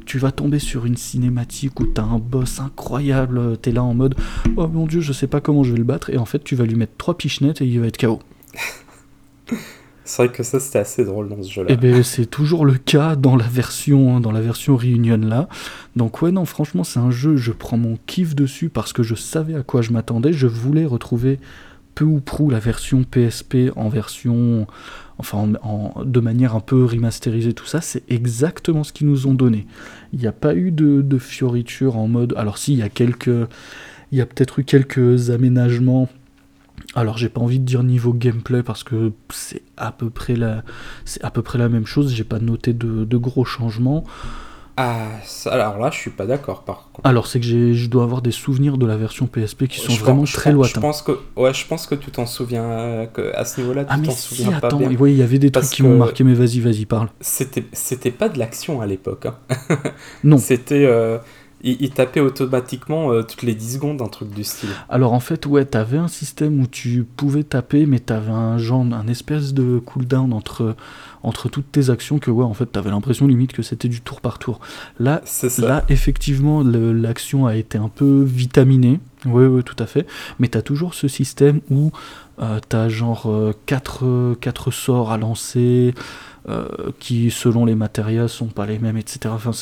tu 0.04 0.18
vas 0.18 0.32
tomber 0.32 0.58
sur 0.58 0.86
une 0.86 0.96
cinématique 0.96 1.78
où 1.80 1.86
t'as 1.86 2.02
un 2.02 2.18
boss 2.18 2.60
incroyable, 2.60 3.56
t'es 3.58 3.72
là 3.72 3.82
en 3.82 3.94
mode 3.94 4.14
oh 4.56 4.68
mon 4.68 4.86
dieu, 4.86 5.00
je 5.00 5.12
sais 5.12 5.26
pas 5.26 5.40
comment 5.40 5.62
je 5.62 5.72
vais 5.72 5.78
le 5.78 5.84
battre, 5.84 6.10
et 6.10 6.18
en 6.18 6.24
fait 6.24 6.42
tu 6.42 6.54
vas 6.56 6.64
lui 6.64 6.76
mettre 6.76 6.96
trois 6.96 7.16
pichenettes 7.16 7.60
et 7.60 7.66
il 7.66 7.80
va 7.80 7.86
être 7.86 7.98
KO. 7.98 8.20
C'est 10.06 10.26
vrai 10.26 10.32
que 10.34 10.42
ça 10.42 10.60
c'était 10.60 10.80
assez 10.80 11.02
drôle 11.02 11.30
dans 11.30 11.42
ce 11.42 11.50
jeu-là. 11.50 11.70
Et 11.70 11.74
eh 11.74 11.76
ben 11.78 12.02
c'est 12.02 12.26
toujours 12.26 12.66
le 12.66 12.74
cas 12.74 13.16
dans 13.16 13.36
la 13.36 13.46
version 13.46 14.20
dans 14.20 14.32
la 14.32 14.42
version 14.42 14.76
Reunion 14.76 15.16
là. 15.16 15.48
Donc 15.96 16.20
ouais 16.20 16.30
non 16.30 16.44
franchement 16.44 16.84
c'est 16.84 17.00
un 17.00 17.10
jeu 17.10 17.36
je 17.36 17.52
prends 17.52 17.78
mon 17.78 17.96
kiff 18.06 18.34
dessus 18.34 18.68
parce 18.68 18.92
que 18.92 19.02
je 19.02 19.14
savais 19.14 19.54
à 19.54 19.62
quoi 19.62 19.80
je 19.80 19.92
m'attendais. 19.92 20.34
Je 20.34 20.46
voulais 20.46 20.84
retrouver 20.84 21.40
peu 21.94 22.04
ou 22.04 22.20
prou 22.20 22.50
la 22.50 22.58
version 22.58 23.02
PSP 23.02 23.70
en 23.76 23.88
version 23.88 24.66
enfin 25.18 25.48
de 26.04 26.20
manière 26.20 26.54
un 26.54 26.60
peu 26.60 26.84
remasterisée, 26.84 27.52
tout 27.52 27.66
ça, 27.66 27.80
c'est 27.80 28.02
exactement 28.08 28.84
ce 28.84 28.92
qu'ils 28.92 29.06
nous 29.06 29.26
ont 29.26 29.34
donné. 29.34 29.66
Il 30.12 30.18
n'y 30.18 30.26
a 30.26 30.32
pas 30.32 30.54
eu 30.54 30.70
de, 30.70 31.02
de 31.02 31.18
fioritures 31.18 31.96
en 31.96 32.08
mode. 32.08 32.34
Alors, 32.36 32.58
si, 32.58 32.72
il 32.72 32.78
y 32.78 32.82
a 32.82 32.88
quelques. 32.88 33.30
Il 34.12 34.18
y 34.18 34.20
a 34.20 34.26
peut-être 34.26 34.60
eu 34.60 34.64
quelques 34.64 35.30
aménagements. 35.30 36.08
Alors 36.94 37.18
j'ai 37.18 37.28
pas 37.28 37.40
envie 37.40 37.58
de 37.58 37.64
dire 37.64 37.82
niveau 37.82 38.12
gameplay 38.12 38.62
parce 38.62 38.84
que 38.84 39.12
c'est 39.30 39.62
à 39.76 39.90
peu 39.90 40.10
près 40.10 40.36
la, 40.36 40.62
à 41.22 41.30
peu 41.30 41.42
près 41.42 41.58
la 41.58 41.68
même 41.68 41.86
chose. 41.86 42.14
J'ai 42.14 42.24
pas 42.24 42.38
noté 42.38 42.72
de 42.72 43.16
gros 43.16 43.44
changements. 43.44 44.04
Ah, 44.76 45.06
alors 45.46 45.78
là, 45.78 45.90
je 45.92 45.98
suis 45.98 46.10
pas 46.10 46.26
d'accord 46.26 46.64
par 46.64 46.90
contre. 46.92 47.08
Alors 47.08 47.28
c'est 47.28 47.38
que 47.38 47.72
je 47.72 47.86
dois 47.88 48.02
avoir 48.02 48.22
des 48.22 48.32
souvenirs 48.32 48.76
de 48.76 48.86
la 48.86 48.96
version 48.96 49.26
PSP 49.26 49.66
qui 49.68 49.78
sont 49.80 49.92
vraiment 49.92 50.24
très 50.24 50.50
lointains. 50.50 50.72
Je 50.74 50.80
pense 50.80 51.02
que, 51.02 51.12
ouais, 51.36 51.54
je 51.54 51.66
pense 51.66 51.86
que 51.86 51.94
tu 51.94 52.10
t'en 52.10 52.26
souviens 52.26 52.64
euh, 52.64 53.06
que 53.06 53.32
à 53.36 53.44
ce 53.44 53.60
niveau-là, 53.60 53.84
tu 53.84 53.90
ah, 53.92 53.98
t'en 53.98 54.10
souviens 54.10 54.58
pas 54.58 54.66
attends, 54.66 54.78
bien. 54.78 54.90
Oui, 54.98 55.12
il 55.12 55.18
y 55.18 55.22
avait 55.22 55.38
des 55.38 55.52
trucs 55.52 55.70
qui 55.70 55.82
m'ont 55.84 55.96
marqué, 55.96 56.24
mais 56.24 56.34
vas-y, 56.34 56.58
vas-y, 56.58 56.86
parle. 56.86 57.08
C'était, 57.20 57.64
c'était 57.72 58.10
pas 58.10 58.28
de 58.28 58.38
l'action 58.38 58.80
à 58.80 58.86
l'époque. 58.86 59.26
Hein. 59.26 59.36
non. 60.24 60.38
C'était, 60.44 60.84
euh, 60.86 61.18
il, 61.62 61.90
tapait 61.90 62.20
automatiquement 62.20 63.10
euh, 63.10 63.22
toutes 63.22 63.42
les 63.42 63.54
10 63.54 63.74
secondes 63.74 64.02
un 64.02 64.08
truc 64.08 64.30
du 64.30 64.44
style. 64.44 64.68
Alors 64.88 65.12
en 65.12 65.20
fait, 65.20 65.46
ouais, 65.46 65.64
t'avais 65.64 65.96
un 65.96 66.08
système 66.08 66.60
où 66.60 66.66
tu 66.66 67.04
pouvais 67.04 67.42
taper, 67.42 67.86
mais 67.86 68.00
t'avais 68.00 68.32
un 68.32 68.58
genre, 68.58 68.82
un 68.82 69.08
espèce 69.08 69.54
de 69.54 69.78
cooldown 69.78 70.32
entre 70.32 70.76
entre 71.24 71.48
toutes 71.48 71.72
tes 71.72 71.90
actions 71.90 72.18
que 72.18 72.30
ouais 72.30 72.44
en 72.44 72.52
fait 72.54 72.66
t'avais 72.66 72.90
l'impression 72.90 73.26
limite 73.26 73.52
que 73.52 73.62
c'était 73.62 73.88
du 73.88 74.02
tour 74.02 74.20
par 74.20 74.38
tour. 74.38 74.60
Là, 75.00 75.22
là 75.58 75.84
effectivement 75.88 76.62
l'action 76.62 77.46
a 77.46 77.56
été 77.56 77.78
un 77.78 77.88
peu 77.88 78.22
vitaminée, 78.22 79.00
oui 79.24 79.46
oui 79.46 79.62
tout 79.64 79.76
à 79.78 79.86
fait, 79.86 80.06
mais 80.38 80.48
t'as 80.48 80.62
toujours 80.62 80.94
ce 80.94 81.08
système 81.08 81.60
où 81.70 81.90
euh, 82.40 82.58
t'as 82.68 82.88
genre 82.88 83.32
4 83.66 84.04
euh, 84.04 84.34
quatre, 84.34 84.70
sorts 84.70 85.12
à 85.12 85.18
lancer. 85.18 85.94
Euh, 86.46 86.68
qui 87.00 87.30
selon 87.30 87.64
les 87.64 87.74
matérias 87.74 88.28
sont 88.28 88.48
pas 88.48 88.66
les 88.66 88.78
mêmes, 88.78 88.98
etc. 88.98 89.34
Enfin, 89.34 89.52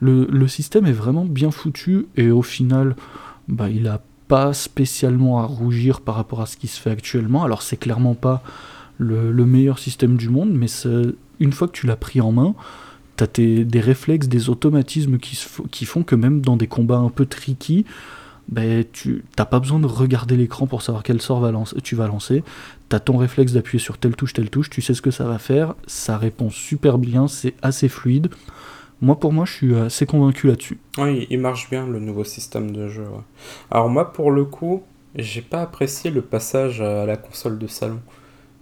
le, 0.00 0.24
le, 0.24 0.48
système 0.48 0.84
est 0.86 0.92
vraiment 0.92 1.24
bien 1.24 1.52
foutu 1.52 2.08
et 2.16 2.32
au 2.32 2.42
final, 2.42 2.96
bah, 3.46 3.70
il 3.70 3.86
a 3.86 4.00
pas 4.26 4.52
spécialement 4.52 5.38
à 5.38 5.44
rougir 5.44 6.00
par 6.00 6.16
rapport 6.16 6.40
à 6.40 6.46
ce 6.46 6.56
qui 6.56 6.66
se 6.66 6.80
fait 6.80 6.90
actuellement. 6.90 7.44
Alors 7.44 7.62
c'est 7.62 7.76
clairement 7.76 8.16
pas 8.16 8.42
le, 8.98 9.30
meilleur 9.44 9.78
système 9.78 10.16
du 10.16 10.28
monde, 10.28 10.50
mais 10.52 10.66
une 11.38 11.52
fois 11.52 11.68
que 11.68 11.72
tu 11.74 11.86
l'as 11.86 11.94
pris 11.94 12.20
en 12.20 12.32
main, 12.32 12.56
t'as 13.14 13.28
des 13.28 13.80
réflexes, 13.80 14.26
des 14.26 14.50
automatismes 14.50 15.18
qui, 15.18 15.38
qui 15.70 15.84
font 15.84 16.02
que 16.02 16.16
même 16.16 16.40
dans 16.40 16.56
des 16.56 16.66
combats 16.66 16.96
un 16.96 17.10
peu 17.10 17.26
tricky, 17.26 17.84
ben, 18.48 18.84
tu 18.92 19.24
n'as 19.38 19.44
pas 19.44 19.58
besoin 19.58 19.78
de 19.80 19.86
regarder 19.86 20.36
l'écran 20.36 20.66
pour 20.66 20.82
savoir 20.82 21.02
quel 21.02 21.20
sort 21.20 21.40
va 21.40 21.50
lancer, 21.50 21.76
tu 21.82 21.96
vas 21.96 22.06
lancer. 22.06 22.44
Tu 22.88 22.96
as 22.96 23.00
ton 23.00 23.16
réflexe 23.16 23.52
d'appuyer 23.52 23.82
sur 23.82 23.98
telle 23.98 24.14
touche, 24.14 24.32
telle 24.32 24.50
touche, 24.50 24.70
tu 24.70 24.82
sais 24.82 24.94
ce 24.94 25.02
que 25.02 25.10
ça 25.10 25.24
va 25.24 25.38
faire, 25.38 25.74
ça 25.86 26.16
répond 26.16 26.50
super 26.50 26.98
bien, 26.98 27.26
c'est 27.28 27.54
assez 27.62 27.88
fluide. 27.88 28.28
Moi, 29.02 29.18
pour 29.18 29.32
moi, 29.32 29.44
je 29.44 29.52
suis 29.52 29.76
assez 29.76 30.06
convaincu 30.06 30.46
là-dessus. 30.46 30.78
Oui, 30.96 31.26
il 31.28 31.40
marche 31.40 31.68
bien 31.68 31.86
le 31.86 31.98
nouveau 31.98 32.24
système 32.24 32.70
de 32.70 32.88
jeu. 32.88 33.04
Alors, 33.70 33.90
moi, 33.90 34.12
pour 34.12 34.30
le 34.30 34.44
coup, 34.44 34.84
j'ai 35.16 35.42
pas 35.42 35.62
apprécié 35.62 36.10
le 36.10 36.22
passage 36.22 36.80
à 36.80 37.04
la 37.04 37.16
console 37.16 37.58
de 37.58 37.66
salon. 37.66 38.00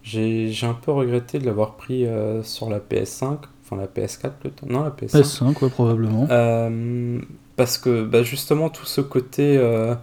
J'ai 0.03 0.53
un 0.63 0.75
peu 0.75 0.93
regretté 0.93 1.39
de 1.39 1.47
l'avoir 1.47 1.77
pris 1.77 2.05
euh, 2.05 2.43
sur 2.43 2.69
la 2.69 2.79
PS5, 2.79 3.39
enfin 3.63 3.77
la 3.77 3.87
PS4 3.87 4.33
plutôt. 4.39 4.67
Non, 4.67 4.83
la 4.83 4.91
PS5. 4.91 5.21
PS5, 5.21 5.65
ouais, 5.65 5.71
probablement. 5.71 6.27
Euh, 6.31 7.21
parce 7.57 7.79
que 7.79 8.05
bah, 8.05 8.23
justement, 8.23 8.69
tout 8.71 8.87
ce 8.87 9.01
côté. 9.01 9.57
Euh, 9.59 9.95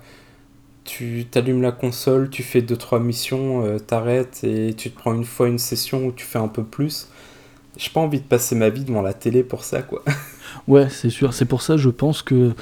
tu 0.84 1.26
t'allumes 1.30 1.62
la 1.62 1.72
console, 1.72 2.32
tu 2.32 2.42
fais 2.42 2.62
2-3 2.62 3.02
missions, 3.02 3.78
t'arrêtes 3.86 4.44
et 4.44 4.74
tu 4.74 4.90
te 4.90 4.98
prends 4.98 5.14
une 5.14 5.26
fois 5.26 5.48
une 5.48 5.60
session 5.60 6.08
où 6.08 6.12
tu 6.12 6.26
fais 6.26 6.40
un 6.40 6.48
peu 6.48 6.64
plus. 6.64 7.08
J'ai 7.78 7.92
pas 7.92 8.00
envie 8.00 8.20
de 8.20 8.26
passer 8.26 8.56
ma 8.56 8.70
vie 8.70 8.84
devant 8.84 9.04
la 9.04 9.14
télé 9.14 9.44
pour 9.44 9.64
ça, 9.64 9.84
quoi. 9.84 10.04
Ouais, 10.68 10.90
c'est 10.90 11.12
sûr. 11.12 11.34
C'est 11.34 11.46
pour 11.46 11.62
ça, 11.62 11.78
je 11.78 11.90
pense 11.90 12.24
que 12.24 12.54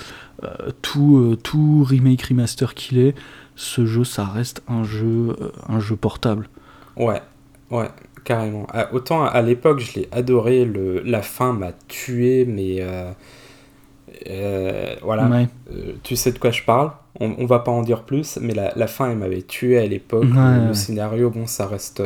tout, 0.82 1.38
tout 1.44 1.84
remake 1.84 2.24
remaster 2.24 2.76
qu'il 2.76 2.99
est, 2.99 3.16
ce 3.56 3.86
jeu, 3.86 4.03
ça 4.03 4.26
reste 4.26 4.61
un 4.68 4.84
jeu, 4.84 5.36
un 5.68 5.80
jeu 5.80 5.95
portable. 5.95 6.49
Ouais, 6.98 7.22
ouais, 7.72 7.90
carrément. 8.26 8.68
Ah, 8.72 8.90
autant 8.94 9.24
à 9.26 9.41
l'époque, 9.41 9.80
je 9.80 9.99
l'ai 9.99 10.10
adoré, 10.11 10.66
le, 10.66 10.99
la 10.99 11.22
fin 11.22 11.53
m'a 11.53 11.72
tué, 11.88 12.45
mais 12.45 12.82
euh, 14.28 14.30
euh, 14.30 14.96
voilà, 15.02 15.30
euh, 15.72 15.94
tu 16.04 16.16
sais 16.16 16.32
de 16.32 16.40
quoi 16.40 16.52
je 16.52 16.64
parle. 16.64 16.91
On, 17.20 17.36
on, 17.38 17.46
va 17.46 17.60
pas 17.60 17.72
en 17.72 17.82
dire 17.82 18.04
plus, 18.04 18.38
mais 18.41 18.54
la, 18.54 18.74
la 18.76 18.88
fin, 18.88 19.10
elle 19.10 19.18
m'avait 19.18 19.41
tué 19.41 19.78
à 19.78 19.86
l'époque. 19.86 20.26
le, 20.26 20.74
scénario, 20.74 21.30
bon, 21.30 21.48
ça 21.48 21.68
reste, 21.68 22.02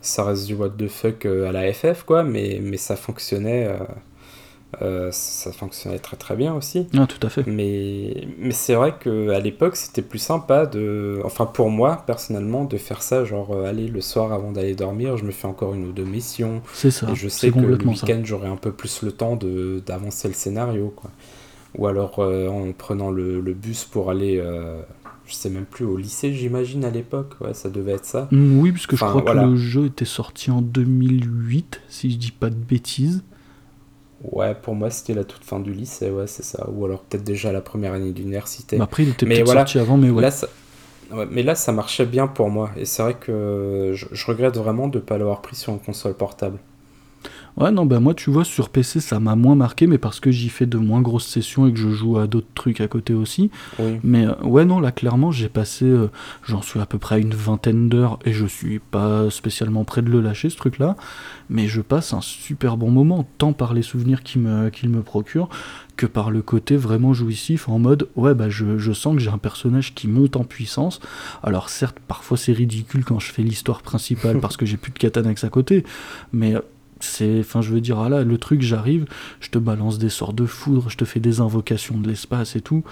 ça 0.00 0.24
reste 0.24 0.46
du 0.46 0.54
what 0.54 0.70
the 0.70 0.88
fuck 0.88 1.26
à 1.26 1.52
la 1.52 1.72
FF, 1.72 2.02
quoi, 2.04 2.24
mais, 2.24 2.60
mais 2.62 2.76
ça 2.76 2.96
fonctionnait. 2.96 3.68
Euh, 4.82 5.08
ça 5.12 5.52
fonctionnait 5.52 5.98
très 5.98 6.16
très 6.16 6.36
bien 6.36 6.54
aussi. 6.54 6.86
Ah, 6.96 7.06
tout 7.06 7.24
à 7.24 7.30
fait. 7.30 7.46
Mais, 7.46 8.26
mais 8.38 8.52
c'est 8.52 8.74
vrai 8.74 8.94
qu'à 8.98 9.38
l'époque, 9.40 9.76
c'était 9.76 10.02
plus 10.02 10.18
sympa 10.18 10.66
de. 10.66 11.20
Enfin, 11.24 11.46
pour 11.46 11.70
moi, 11.70 12.02
personnellement, 12.06 12.64
de 12.64 12.76
faire 12.76 13.02
ça, 13.02 13.24
genre, 13.24 13.54
euh, 13.54 13.68
aller 13.68 13.88
le 13.88 14.00
soir 14.00 14.32
avant 14.32 14.52
d'aller 14.52 14.74
dormir, 14.74 15.16
je 15.16 15.24
me 15.24 15.30
fais 15.30 15.46
encore 15.46 15.74
une 15.74 15.86
ou 15.86 15.92
deux 15.92 16.04
missions. 16.04 16.62
C'est 16.72 16.90
ça. 16.90 17.08
Et 17.10 17.14
je 17.14 17.28
sais 17.28 17.50
que 17.50 17.58
le 17.58 17.76
week-end, 17.76 18.20
j'aurai 18.24 18.48
un 18.48 18.56
peu 18.56 18.72
plus 18.72 19.02
le 19.02 19.12
temps 19.12 19.38
d'avancer 19.86 20.28
le 20.28 20.34
scénario, 20.34 20.92
quoi. 20.94 21.10
Ou 21.76 21.86
alors 21.86 22.18
euh, 22.18 22.48
en 22.48 22.72
prenant 22.72 23.10
le, 23.10 23.40
le, 23.40 23.52
bus 23.52 23.84
pour 23.84 24.10
aller. 24.10 24.42
je 25.26 25.34
sais 25.34 25.50
même 25.50 25.64
plus, 25.64 25.84
au 25.84 25.96
lycée, 25.96 26.32
j'imagine, 26.32 26.84
à 26.84 26.90
l'époque. 26.90 27.34
Ouais, 27.40 27.54
ça 27.54 27.68
devait 27.68 27.92
être 27.92 28.04
ça. 28.04 28.28
Mm, 28.30 28.60
oui, 28.60 28.72
parce 28.72 28.86
que 28.86 28.96
je 28.96 29.04
crois 29.04 29.22
que 29.22 29.38
le 29.38 29.56
jeu 29.56 29.86
était 29.86 30.04
sorti 30.04 30.50
en 30.50 30.62
2008, 30.62 31.82
si 31.88 32.10
je 32.10 32.16
dis 32.16 32.32
pas 32.32 32.50
de 32.50 32.54
bêtises. 32.54 33.22
Ouais, 34.32 34.54
pour 34.54 34.74
moi, 34.74 34.90
c'était 34.90 35.14
la 35.14 35.24
toute 35.24 35.44
fin 35.44 35.60
du 35.60 35.72
lycée, 35.72 36.10
ouais, 36.10 36.26
c'est 36.26 36.44
ça. 36.44 36.68
Ou 36.70 36.84
alors 36.86 37.02
peut-être 37.02 37.24
déjà 37.24 37.52
la 37.52 37.60
première 37.60 37.92
année 37.92 38.12
d'université. 38.12 38.80
après, 38.80 39.02
il 39.02 39.10
était 39.10 39.26
peut-être 39.26 39.46
sorti 39.46 39.78
avant, 39.78 39.98
mais 39.98 40.10
ouais. 40.10 40.22
Là, 40.22 40.30
ça... 40.30 40.48
mais 41.30 41.42
là, 41.42 41.54
ça 41.54 41.72
marchait 41.72 42.06
bien 42.06 42.26
pour 42.26 42.48
moi. 42.48 42.70
Et 42.76 42.86
c'est 42.86 43.02
vrai 43.02 43.14
que 43.14 43.92
je, 43.94 44.06
je 44.10 44.26
regrette 44.26 44.56
vraiment 44.56 44.88
de 44.88 44.98
ne 44.98 45.02
pas 45.02 45.18
l'avoir 45.18 45.42
pris 45.42 45.56
sur 45.56 45.72
une 45.72 45.78
console 45.78 46.14
portable. 46.14 46.58
Ouais, 47.56 47.70
non, 47.70 47.86
bah 47.86 48.00
moi, 48.00 48.14
tu 48.14 48.30
vois, 48.30 48.44
sur 48.44 48.68
PC, 48.68 48.98
ça 49.00 49.20
m'a 49.20 49.36
moins 49.36 49.54
marqué, 49.54 49.86
mais 49.86 49.98
parce 49.98 50.18
que 50.18 50.32
j'y 50.32 50.48
fais 50.48 50.66
de 50.66 50.76
moins 50.76 51.00
grosses 51.00 51.26
sessions 51.26 51.68
et 51.68 51.72
que 51.72 51.78
je 51.78 51.90
joue 51.90 52.18
à 52.18 52.26
d'autres 52.26 52.48
trucs 52.54 52.80
à 52.80 52.88
côté 52.88 53.14
aussi. 53.14 53.50
Mais 54.02 54.26
euh, 54.26 54.34
ouais, 54.42 54.64
non, 54.64 54.80
là, 54.80 54.90
clairement, 54.90 55.30
j'ai 55.30 55.48
passé, 55.48 55.84
euh, 55.84 56.10
j'en 56.44 56.62
suis 56.62 56.80
à 56.80 56.86
peu 56.86 56.98
près 56.98 57.16
à 57.16 57.18
une 57.18 57.34
vingtaine 57.34 57.88
d'heures 57.88 58.18
et 58.24 58.32
je 58.32 58.46
suis 58.46 58.80
pas 58.80 59.30
spécialement 59.30 59.84
prêt 59.84 60.02
de 60.02 60.10
le 60.10 60.20
lâcher, 60.20 60.50
ce 60.50 60.56
truc-là. 60.56 60.96
Mais 61.48 61.68
je 61.68 61.80
passe 61.80 62.12
un 62.12 62.20
super 62.20 62.76
bon 62.76 62.90
moment, 62.90 63.24
tant 63.38 63.52
par 63.52 63.72
les 63.72 63.82
souvenirs 63.82 64.24
qu'il 64.24 64.42
me, 64.42 64.70
qu'il 64.70 64.88
me 64.88 65.02
procure 65.02 65.48
que 65.96 66.06
par 66.06 66.32
le 66.32 66.42
côté 66.42 66.76
vraiment 66.76 67.12
jouissif 67.14 67.68
en 67.68 67.78
mode 67.78 68.08
ouais 68.16 68.34
bah 68.34 68.48
je, 68.48 68.78
je 68.78 68.92
sens 68.92 69.14
que 69.14 69.22
j'ai 69.22 69.30
un 69.30 69.38
personnage 69.38 69.94
qui 69.94 70.08
monte 70.08 70.34
en 70.34 70.42
puissance 70.42 70.98
alors 71.44 71.68
certes 71.68 71.98
parfois 72.08 72.36
c'est 72.36 72.52
ridicule 72.52 73.04
quand 73.04 73.20
je 73.20 73.30
fais 73.30 73.42
l'histoire 73.42 73.80
principale 73.80 74.40
parce 74.42 74.56
que 74.56 74.66
j'ai 74.66 74.76
plus 74.76 74.90
de 74.90 74.98
katanax 74.98 75.44
à 75.44 75.50
côté 75.50 75.84
mais 76.32 76.56
c'est, 77.04 77.40
enfin, 77.40 77.60
je 77.60 77.70
veux 77.70 77.80
dire, 77.80 77.98
ah 77.98 78.08
là, 78.08 78.24
le 78.24 78.38
truc, 78.38 78.62
j'arrive, 78.62 79.06
je 79.40 79.50
te 79.50 79.58
balance 79.58 79.98
des 79.98 80.08
sorts 80.08 80.32
de 80.32 80.46
foudre, 80.46 80.90
je 80.90 80.96
te 80.96 81.04
fais 81.04 81.20
des 81.20 81.40
invocations 81.40 81.98
de 81.98 82.08
l'espace 82.08 82.56
et 82.56 82.60
tout. 82.60 82.82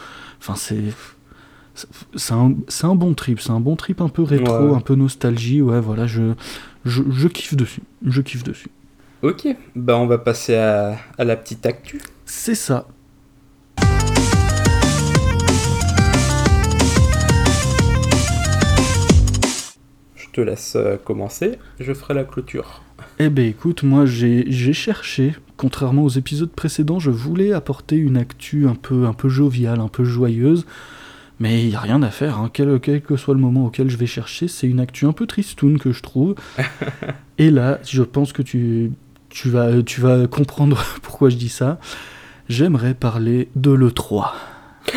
Enfin, 0.40 0.54
c'est, 0.56 0.94
c'est 2.14 2.34
un, 2.34 2.54
un, 2.82 2.94
bon 2.94 3.14
trip, 3.14 3.40
c'est 3.40 3.50
un 3.50 3.60
bon 3.60 3.76
trip 3.76 4.00
un 4.00 4.08
peu 4.08 4.22
rétro, 4.22 4.74
un 4.74 4.80
peu 4.80 4.94
nostalgie. 4.94 5.62
Ouais, 5.62 5.80
voilà, 5.80 6.06
je, 6.06 6.34
je, 6.84 7.02
je, 7.10 7.28
kiffe 7.28 7.54
dessus, 7.54 7.82
je 8.06 8.20
kiffe 8.20 8.44
dessus. 8.44 8.70
Ok, 9.22 9.46
bah 9.76 9.96
on 9.96 10.06
va 10.06 10.18
passer 10.18 10.56
à, 10.56 10.98
à 11.16 11.24
la 11.24 11.36
petite 11.36 11.64
actu. 11.64 12.00
C'est 12.24 12.54
ça. 12.54 12.88
Je 20.16 20.28
te 20.32 20.40
laisse 20.40 20.76
euh, 20.76 20.96
commencer, 20.96 21.58
je 21.78 21.92
ferai 21.92 22.14
la 22.14 22.24
clôture. 22.24 22.82
Eh 23.18 23.28
ben 23.28 23.46
écoute, 23.46 23.82
moi 23.82 24.04
j'ai 24.06 24.72
cherché, 24.72 25.34
contrairement 25.56 26.02
aux 26.02 26.08
épisodes 26.08 26.50
précédents, 26.50 26.98
je 26.98 27.10
voulais 27.10 27.52
apporter 27.52 27.96
une 27.96 28.16
actu 28.16 28.66
un 28.66 28.74
peu, 28.74 29.06
un 29.06 29.12
peu 29.12 29.28
joviale, 29.28 29.80
un 29.80 29.88
peu 29.88 30.04
joyeuse, 30.04 30.66
mais 31.38 31.62
il 31.62 31.68
n'y 31.68 31.74
a 31.74 31.80
rien 31.80 32.02
à 32.02 32.10
faire, 32.10 32.38
hein. 32.38 32.50
quel, 32.52 32.80
que 32.80 33.16
soit 33.16 33.34
le 33.34 33.40
moment 33.40 33.66
auquel 33.66 33.90
je 33.90 33.96
vais 33.96 34.06
chercher, 34.06 34.48
c'est 34.48 34.66
une 34.66 34.80
actu 34.80 35.06
un 35.06 35.12
peu 35.12 35.26
tristoun 35.26 35.78
que 35.78 35.92
je 35.92 36.02
trouve. 36.02 36.34
Et 37.38 37.50
là, 37.50 37.80
je 37.84 38.02
pense 38.02 38.32
que 38.32 38.42
tu, 38.42 38.92
tu, 39.28 39.50
vas, 39.50 39.82
tu 39.82 40.00
vas 40.00 40.26
comprendre 40.26 40.84
pourquoi 41.02 41.28
je 41.28 41.36
dis 41.36 41.48
ça. 41.48 41.78
J'aimerais 42.48 42.94
parler 42.94 43.48
de 43.56 43.70
l'E3. 43.70 44.32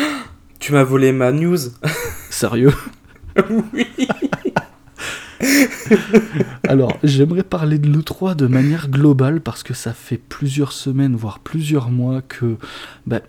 Tu 0.58 0.72
m'as 0.72 0.84
volé 0.84 1.12
ma 1.12 1.32
news 1.32 1.58
Sérieux? 2.30 2.72
Oui 3.50 3.86
Alors, 6.68 6.96
j'aimerais 7.02 7.42
parler 7.42 7.78
de 7.78 7.88
l'E3 7.88 8.34
de 8.34 8.46
manière 8.46 8.88
globale 8.88 9.40
parce 9.40 9.62
que 9.62 9.74
ça 9.74 9.92
fait 9.92 10.18
plusieurs 10.18 10.72
semaines, 10.72 11.16
voire 11.16 11.38
plusieurs 11.38 11.90
mois 11.90 12.22
que 12.22 12.56
bah, 13.06 13.20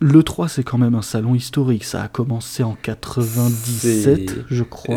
l'E3 0.00 0.48
c'est 0.48 0.62
quand 0.62 0.78
même 0.78 0.94
un 0.94 1.02
salon 1.02 1.34
historique. 1.34 1.84
Ça 1.84 2.02
a 2.02 2.08
commencé 2.08 2.62
en 2.62 2.76
97, 2.80 4.44
je 4.48 4.62
crois. 4.62 4.96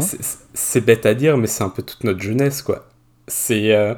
C'est 0.54 0.82
bête 0.82 1.06
à 1.06 1.14
dire, 1.14 1.38
mais 1.38 1.48
c'est 1.48 1.64
un 1.64 1.70
peu 1.70 1.84
toute 1.84 2.04
notre 2.04 2.22
jeunesse, 2.22 2.62
quoi. 2.62 2.88
C'est 3.28 3.76
euh, 3.76 3.94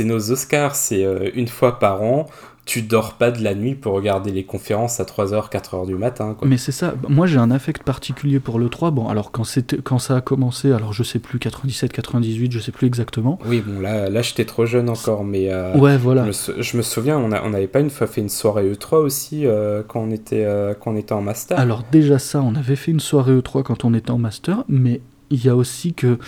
nos 0.00 0.30
Oscars, 0.30 0.76
c'est 0.76 1.04
euh, 1.04 1.30
une 1.34 1.48
fois 1.48 1.78
par 1.78 2.02
an 2.02 2.26
tu 2.66 2.82
dors 2.82 3.14
pas 3.14 3.30
de 3.30 3.42
la 3.42 3.54
nuit 3.54 3.76
pour 3.76 3.94
regarder 3.94 4.32
les 4.32 4.44
conférences 4.44 4.98
à 4.98 5.04
3h, 5.04 5.50
4h 5.50 5.86
du 5.86 5.94
matin. 5.94 6.34
Quoi. 6.36 6.48
Mais 6.48 6.58
c'est 6.58 6.72
ça, 6.72 6.94
moi 7.08 7.26
j'ai 7.28 7.38
un 7.38 7.52
affect 7.52 7.84
particulier 7.84 8.40
pour 8.40 8.58
le 8.58 8.68
3. 8.68 8.90
Bon, 8.90 9.08
alors 9.08 9.30
quand, 9.30 9.44
quand 9.84 10.00
ça 10.00 10.16
a 10.16 10.20
commencé, 10.20 10.72
alors 10.72 10.92
je 10.92 11.04
sais 11.04 11.20
plus, 11.20 11.38
97, 11.38 11.92
98, 11.92 12.50
je 12.50 12.58
sais 12.58 12.72
plus 12.72 12.88
exactement. 12.88 13.38
Oui, 13.46 13.62
bon, 13.64 13.80
là, 13.80 14.10
là 14.10 14.20
j'étais 14.20 14.44
trop 14.44 14.66
jeune 14.66 14.90
encore, 14.90 15.24
mais. 15.24 15.52
Euh, 15.52 15.76
ouais, 15.76 15.96
voilà. 15.96 16.24
Je 16.58 16.76
me, 16.76 16.82
souviens, 16.82 17.18
on 17.18 17.28
n'avait 17.28 17.64
on 17.64 17.68
pas 17.68 17.80
une 17.80 17.90
fois 17.90 18.08
fait 18.08 18.20
une 18.20 18.28
soirée 18.28 18.68
E3 18.72 18.96
aussi 18.96 19.46
euh, 19.46 19.84
quand, 19.86 20.00
on 20.00 20.10
était, 20.10 20.44
euh, 20.44 20.74
quand 20.74 20.90
on 20.90 20.96
était 20.96 21.12
en 21.12 21.22
master. 21.22 21.60
Alors 21.60 21.84
déjà 21.92 22.18
ça, 22.18 22.42
on 22.42 22.56
avait 22.56 22.76
fait 22.76 22.90
une 22.90 23.00
soirée 23.00 23.38
E3 23.38 23.62
quand 23.62 23.84
on 23.84 23.94
était 23.94 24.10
en 24.10 24.18
master, 24.18 24.64
mais 24.68 25.00
il 25.30 25.44
y 25.44 25.48
a 25.48 25.54
aussi 25.54 25.94
que 25.94 26.18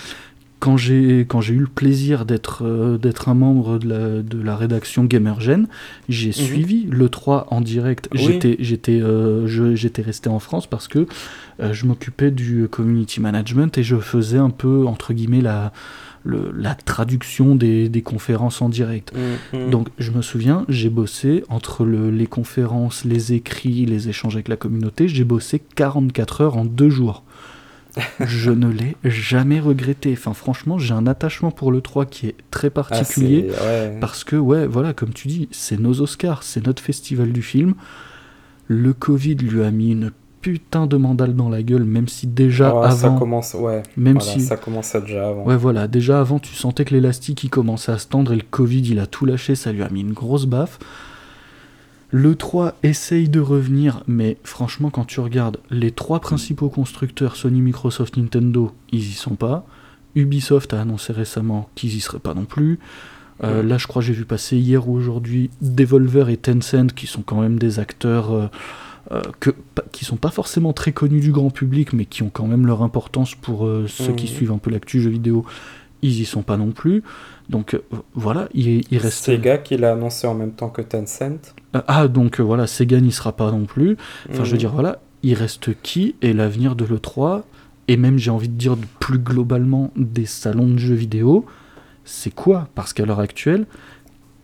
quand 0.60 0.76
j'ai 0.76 1.20
quand 1.20 1.40
j'ai 1.40 1.54
eu 1.54 1.60
le 1.60 1.66
plaisir 1.66 2.24
d'être 2.24 2.64
euh, 2.64 2.98
d'être 2.98 3.28
un 3.28 3.34
membre 3.34 3.78
de 3.78 3.88
la, 3.88 4.22
de 4.22 4.42
la 4.42 4.56
rédaction 4.56 5.04
Gamergen, 5.04 5.66
j'ai 6.08 6.28
mhm. 6.28 6.32
suivi 6.32 6.86
le 6.90 7.08
3 7.08 7.48
en 7.50 7.60
direct. 7.60 8.08
J'étais 8.12 8.56
j'étais 8.60 9.00
euh, 9.00 9.74
j'étais 9.76 10.02
resté 10.02 10.28
en 10.28 10.38
France 10.38 10.66
parce 10.66 10.88
que 10.88 11.06
euh, 11.60 11.72
je 11.72 11.86
m'occupais 11.86 12.30
du 12.30 12.68
community 12.68 13.20
management 13.20 13.78
et 13.78 13.82
je 13.82 13.96
faisais 13.96 14.38
un 14.38 14.50
peu 14.50 14.86
entre 14.86 15.12
guillemets 15.12 15.40
la 15.40 15.72
le, 16.24 16.52
la 16.54 16.74
traduction 16.74 17.54
des, 17.54 17.88
des, 17.88 18.02
conférences 18.02 18.60
en 18.60 18.68
direct. 18.68 19.12
Mhm. 19.52 19.70
Donc 19.70 19.88
je 19.98 20.10
me 20.10 20.20
souviens, 20.20 20.64
j'ai 20.68 20.90
bossé 20.90 21.44
entre 21.48 21.84
le, 21.84 22.10
les 22.10 22.26
conférences, 22.26 23.04
les 23.04 23.32
écrits, 23.32 23.86
les 23.86 24.08
échanges 24.08 24.34
avec 24.34 24.48
la 24.48 24.56
communauté, 24.56 25.08
j'ai 25.08 25.24
bossé 25.24 25.62
44 25.76 26.40
heures 26.40 26.56
en 26.56 26.64
deux 26.64 26.90
jours 26.90 27.22
je 28.20 28.50
ne 28.50 28.68
l'ai 28.68 28.96
jamais 29.04 29.60
regretté. 29.60 30.12
Enfin, 30.12 30.32
franchement, 30.34 30.78
j'ai 30.78 30.94
un 30.94 31.06
attachement 31.06 31.50
pour 31.50 31.72
le 31.72 31.80
3 31.80 32.06
qui 32.06 32.26
est 32.28 32.34
très 32.50 32.70
particulier. 32.70 33.48
Ah, 33.60 33.90
parce 34.00 34.24
que, 34.24 34.36
ouais, 34.36 34.66
voilà, 34.66 34.92
comme 34.92 35.12
tu 35.12 35.28
dis, 35.28 35.48
c'est 35.50 35.78
nos 35.78 36.00
Oscars, 36.00 36.42
c'est 36.42 36.66
notre 36.66 36.82
festival 36.82 37.32
du 37.32 37.42
film. 37.42 37.74
Le 38.66 38.92
Covid 38.92 39.36
lui 39.36 39.62
a 39.62 39.70
mis 39.70 39.90
une 39.92 40.10
putain 40.40 40.86
de 40.86 40.96
mandale 40.96 41.34
dans 41.34 41.48
la 41.48 41.62
gueule, 41.62 41.84
même 41.84 42.06
si 42.08 42.26
déjà 42.26 42.72
Oh, 42.74 42.82
avant. 42.82 42.94
ça 42.96 43.10
commence, 43.18 43.54
ouais. 43.54 43.82
Même 43.96 44.18
voilà, 44.18 44.32
si. 44.32 44.40
ça 44.40 44.56
commençait 44.56 45.00
déjà 45.00 45.28
avant. 45.28 45.44
Ouais, 45.44 45.56
voilà, 45.56 45.88
déjà 45.88 46.20
avant, 46.20 46.38
tu 46.38 46.54
sentais 46.54 46.84
que 46.84 46.94
l'élastique 46.94 47.42
il 47.44 47.50
commençait 47.50 47.92
à 47.92 47.98
se 47.98 48.06
tendre 48.06 48.32
et 48.32 48.36
le 48.36 48.44
Covid 48.48 48.80
il 48.82 49.00
a 49.00 49.06
tout 49.06 49.26
lâché, 49.26 49.54
ça 49.56 49.72
lui 49.72 49.82
a 49.82 49.88
mis 49.88 50.00
une 50.00 50.12
grosse 50.12 50.46
baffe. 50.46 50.78
Le 52.10 52.34
3 52.36 52.74
essaye 52.82 53.28
de 53.28 53.40
revenir, 53.40 54.02
mais 54.06 54.38
franchement, 54.42 54.88
quand 54.90 55.04
tu 55.04 55.20
regardes 55.20 55.58
les 55.70 55.90
trois 55.90 56.20
principaux 56.20 56.70
constructeurs, 56.70 57.36
Sony, 57.36 57.60
Microsoft, 57.60 58.16
Nintendo, 58.16 58.72
ils 58.92 59.00
y 59.10 59.12
sont 59.12 59.34
pas. 59.36 59.66
Ubisoft 60.14 60.72
a 60.72 60.80
annoncé 60.80 61.12
récemment 61.12 61.68
qu'ils 61.74 61.94
y 61.94 62.00
seraient 62.00 62.18
pas 62.18 62.32
non 62.34 62.46
plus. 62.46 62.78
Euh. 63.44 63.62
Là, 63.62 63.76
je 63.78 63.86
crois 63.86 64.00
que 64.00 64.06
j'ai 64.06 64.14
vu 64.14 64.24
passer 64.24 64.56
hier 64.56 64.88
ou 64.88 64.94
aujourd'hui 64.94 65.50
Devolver 65.60 66.30
et 66.30 66.38
Tencent, 66.38 66.92
qui 66.96 67.06
sont 67.06 67.22
quand 67.22 67.40
même 67.40 67.58
des 67.58 67.78
acteurs 67.78 68.32
euh, 68.32 68.46
euh, 69.12 69.22
que, 69.38 69.50
qui 69.92 70.04
sont 70.06 70.16
pas 70.16 70.30
forcément 70.30 70.72
très 70.72 70.92
connus 70.92 71.20
du 71.20 71.30
grand 71.30 71.50
public, 71.50 71.92
mais 71.92 72.06
qui 72.06 72.22
ont 72.22 72.30
quand 72.30 72.46
même 72.46 72.66
leur 72.66 72.82
importance 72.82 73.34
pour 73.34 73.66
euh, 73.66 73.86
ceux 73.86 74.12
qui 74.14 74.24
Mhm. 74.26 74.32
suivent 74.32 74.52
un 74.52 74.58
peu 74.58 74.70
l'actu 74.70 75.00
jeux 75.02 75.10
vidéo. 75.10 75.44
Ils 76.02 76.20
y 76.20 76.24
sont 76.24 76.42
pas 76.42 76.56
non 76.56 76.70
plus. 76.70 77.02
Donc 77.48 77.74
euh, 77.74 77.82
voilà, 78.14 78.48
il, 78.54 78.82
il 78.90 78.98
reste. 78.98 79.24
Sega 79.24 79.58
qui 79.58 79.76
l'a 79.76 79.92
annoncé 79.92 80.26
en 80.26 80.34
même 80.34 80.52
temps 80.52 80.68
que 80.70 80.82
Tencent. 80.82 81.54
Euh, 81.74 81.80
ah, 81.88 82.08
donc 82.08 82.40
euh, 82.40 82.42
voilà, 82.44 82.66
Sega 82.66 83.00
n'y 83.00 83.12
sera 83.12 83.32
pas 83.32 83.50
non 83.50 83.64
plus. 83.64 83.96
Enfin, 84.30 84.44
je 84.44 84.50
veux 84.50 84.52
Mhm. 84.54 84.58
dire, 84.58 84.72
voilà, 84.72 85.00
il 85.22 85.34
reste 85.34 85.70
qui 85.82 86.14
et 86.22 86.32
l'avenir 86.32 86.76
de 86.76 86.84
l'E3 86.84 87.42
et 87.88 87.96
même, 87.96 88.18
j'ai 88.18 88.30
envie 88.30 88.48
de 88.50 88.54
dire, 88.56 88.76
plus 89.00 89.18
globalement, 89.18 89.90
des 89.96 90.26
salons 90.26 90.68
de 90.68 90.76
jeux 90.78 90.94
vidéo, 90.94 91.46
c'est 92.04 92.34
quoi? 92.34 92.68
Parce 92.74 92.92
qu'à 92.92 93.06
l'heure 93.06 93.18
actuelle, 93.20 93.66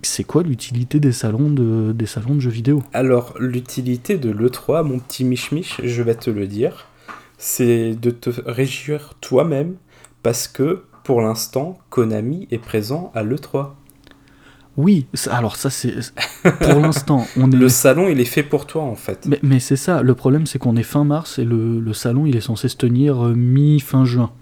c'est 0.02 0.24
quoi 0.24 0.43
l'utilité 0.43 0.98
des 0.98 1.12
salons 1.12 1.51
de, 1.51 1.93
des 1.93 2.06
salons 2.06 2.35
de 2.35 2.40
jeux 2.40 2.51
vidéo? 2.51 2.82
Alors, 2.94 3.35
l'utilité 3.39 4.16
de 4.16 4.31
l'E3, 4.31 4.82
mon 4.82 4.98
petit 4.98 5.24
mich-mich, 5.24 5.81
je 5.85 6.02
vais 6.02 6.14
te 6.14 6.31
le 6.31 6.47
dire, 6.47 6.86
c'est 7.39 7.94
de 7.94 8.10
te 8.10 8.31
réjouir 8.47 9.14
toi-même 9.20 9.76
parce 10.22 10.48
que, 10.48 10.85
pour 11.05 11.20
l'instant, 11.22 11.78
Konami 11.90 12.48
est 12.51 12.59
présent 12.59 13.12
à 13.14 13.22
l'E3. 13.22 13.70
Oui, 14.76 15.06
ça- 15.14 15.36
alors 15.36 15.55
ça, 15.55 15.70
c'est. 15.70 15.94
Pour 16.43 16.81
l'instant, 16.81 17.26
on 17.36 17.48
est. 17.52 17.55
Le 17.56 17.68
salon, 17.68 18.09
il 18.09 18.18
est 18.20 18.24
fait 18.24 18.43
pour 18.43 18.66
toi, 18.66 18.82
en 18.82 18.97
fait. 18.97 19.24
Mais, 19.26 19.39
mais 19.43 19.60
c'est 19.60 19.76
ça, 19.76 20.02
le 20.02 20.14
problème 20.16 20.47
c'est 20.47 20.59
qu'on 20.59 20.74
est 20.76 20.82
fin 20.82 21.05
mars 21.05 21.39
et 21.39 21.44
le, 21.44 21.78
le 21.78 21.93
salon 21.93 22.26
il 22.26 22.35
est 22.35 22.40
censé 22.40 22.68
se 22.68 22.76
tenir 22.76 23.24
euh, 23.26 23.35
mi-fin 23.35 24.05
juin. 24.05 24.32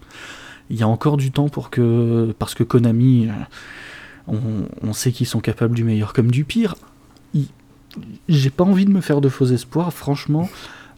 Il 0.71 0.79
y 0.79 0.83
a 0.83 0.89
encore 0.89 1.19
du 1.19 1.31
temps 1.33 1.51
pour 1.51 1.69
que. 1.69 2.35
Parce 2.39 2.55
que 2.55 2.63
Konami, 2.65 3.29
euh, 3.29 3.33
on, 4.29 4.39
on 4.83 4.93
sait 4.95 5.13
qu'ils 5.13 5.27
sont 5.27 5.41
capables 5.41 5.75
du 5.75 5.85
meilleur 5.85 6.15
comme 6.15 6.31
du 6.31 6.45
pire. 6.45 6.77
J'ai 8.29 8.49
pas 8.49 8.65
envie 8.65 8.87
de 8.87 8.91
me 8.91 9.03
faire 9.03 9.21
de 9.21 9.29
faux 9.29 9.45
espoirs, 9.45 9.93
franchement. 9.93 10.49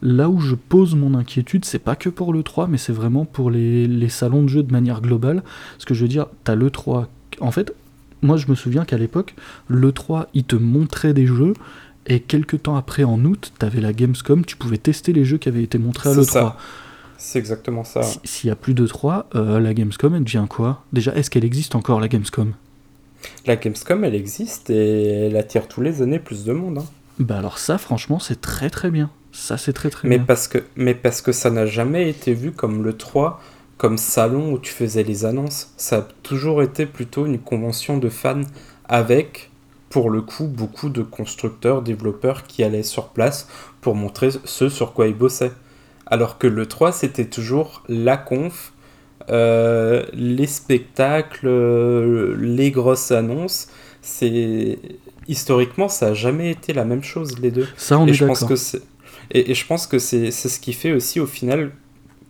Là 0.06 0.28
où 0.28 0.38
je 0.38 0.54
pose 0.54 0.94
mon 0.94 1.14
inquiétude, 1.14 1.64
c'est 1.64 1.78
pas 1.78 1.96
que 1.96 2.10
pour 2.10 2.32
le 2.34 2.42
3, 2.42 2.66
mais 2.68 2.76
c'est 2.78 2.92
vraiment 2.92 3.24
pour 3.24 3.50
les, 3.50 3.86
les 3.88 4.08
salons 4.10 4.42
de 4.42 4.48
jeux 4.48 4.62
de 4.62 4.70
manière 4.70 5.00
globale. 5.00 5.42
Ce 5.78 5.86
que 5.86 5.94
je 5.94 6.02
veux 6.02 6.08
dire, 6.08 6.26
t'as 6.44 6.54
le 6.54 6.70
3. 6.70 7.08
En 7.40 7.50
fait, 7.50 7.74
moi 8.20 8.36
je 8.36 8.46
me 8.48 8.54
souviens 8.54 8.84
qu'à 8.84 8.98
l'époque, 8.98 9.34
le 9.66 9.92
3, 9.92 10.28
il 10.34 10.44
te 10.44 10.56
montrait 10.56 11.14
des 11.14 11.26
jeux, 11.26 11.54
et 12.06 12.20
quelques 12.20 12.62
temps 12.64 12.76
après, 12.76 13.02
en 13.04 13.24
août, 13.24 13.52
t'avais 13.58 13.80
la 13.80 13.94
Gamescom, 13.94 14.44
tu 14.44 14.56
pouvais 14.56 14.76
tester 14.76 15.14
les 15.14 15.24
jeux 15.24 15.38
qui 15.38 15.48
avaient 15.48 15.62
été 15.62 15.78
montrés 15.78 16.10
à 16.10 16.12
C'est 16.12 16.20
l'E3. 16.20 16.32
ça. 16.32 16.56
C'est 17.16 17.38
exactement 17.38 17.84
ça. 17.84 18.02
Si- 18.02 18.20
S'il 18.24 18.48
y 18.48 18.50
a 18.50 18.56
plus 18.56 18.74
de 18.74 18.86
3, 18.86 19.30
euh, 19.34 19.58
la 19.58 19.72
Gamescom, 19.72 20.14
elle 20.14 20.24
devient 20.24 20.44
quoi? 20.50 20.84
Déjà, 20.92 21.14
est-ce 21.14 21.30
qu'elle 21.30 21.44
existe 21.46 21.74
encore, 21.74 21.98
la 22.00 22.08
Gamescom? 22.08 22.52
La 23.46 23.56
Gamescom, 23.56 24.04
elle 24.04 24.14
existe 24.14 24.68
et 24.68 25.28
elle 25.28 25.36
attire 25.38 25.66
tous 25.66 25.80
les 25.80 26.02
années 26.02 26.18
plus 26.18 26.44
de 26.44 26.52
monde. 26.52 26.78
hein. 26.78 26.84
Bah 27.18 27.38
alors 27.38 27.56
ça, 27.58 27.78
franchement, 27.78 28.18
c'est 28.18 28.40
très 28.42 28.68
très 28.68 28.90
bien. 28.90 29.08
Ça, 29.34 29.58
c'est 29.58 29.72
très 29.72 29.90
très 29.90 30.08
Mais 30.08 30.18
bien. 30.18 30.24
parce, 30.24 30.46
que, 30.48 30.58
mais 30.76 30.94
parce 30.94 31.20
que 31.20 31.32
ça 31.32 31.50
n'a 31.50 31.66
jamais 31.66 32.08
été 32.08 32.34
vu 32.34 32.52
comme 32.52 32.84
le 32.84 32.96
3, 32.96 33.40
comme 33.78 33.98
salon 33.98 34.52
où 34.52 34.58
tu 34.58 34.72
faisais 34.72 35.02
les 35.02 35.24
annonces. 35.24 35.72
Ça 35.76 35.98
a 35.98 36.08
toujours 36.22 36.62
été 36.62 36.86
plutôt 36.86 37.26
une 37.26 37.40
convention 37.40 37.98
de 37.98 38.08
fans 38.08 38.42
avec, 38.88 39.50
pour 39.90 40.08
le 40.08 40.22
coup, 40.22 40.46
beaucoup 40.46 40.88
de 40.88 41.02
constructeurs, 41.02 41.82
développeurs 41.82 42.44
qui 42.44 42.62
allaient 42.62 42.84
sur 42.84 43.08
place 43.08 43.48
pour 43.80 43.96
montrer 43.96 44.30
ce 44.44 44.68
sur 44.68 44.92
quoi 44.92 45.08
ils 45.08 45.16
bossaient. 45.16 45.52
Alors 46.06 46.38
que 46.38 46.46
le 46.46 46.66
3, 46.66 46.92
c'était 46.92 47.24
toujours 47.26 47.82
la 47.88 48.16
conf, 48.16 48.72
euh, 49.30 50.04
les 50.12 50.46
spectacles, 50.46 51.46
euh, 51.48 52.36
les 52.38 52.70
grosses 52.70 53.10
annonces. 53.10 53.68
C'est 54.00 54.78
historiquement, 55.26 55.88
ça 55.88 56.08
a 56.08 56.14
jamais 56.14 56.50
été 56.50 56.72
la 56.72 56.84
même 56.84 57.02
chose 57.02 57.38
les 57.40 57.50
deux. 57.50 57.66
Ça, 57.76 57.98
on 57.98 58.06
et 58.06 58.10
est 58.10 58.14
je 58.14 58.24
pense 58.24 58.44
que 58.44 58.54
c'est 58.56 58.82
et, 59.30 59.50
et 59.50 59.54
je 59.54 59.66
pense 59.66 59.86
que 59.86 59.98
c'est 59.98 60.30
ce 60.30 60.60
qui 60.60 60.72
fait 60.72 60.92
aussi 60.92 61.20
au 61.20 61.26
final 61.26 61.72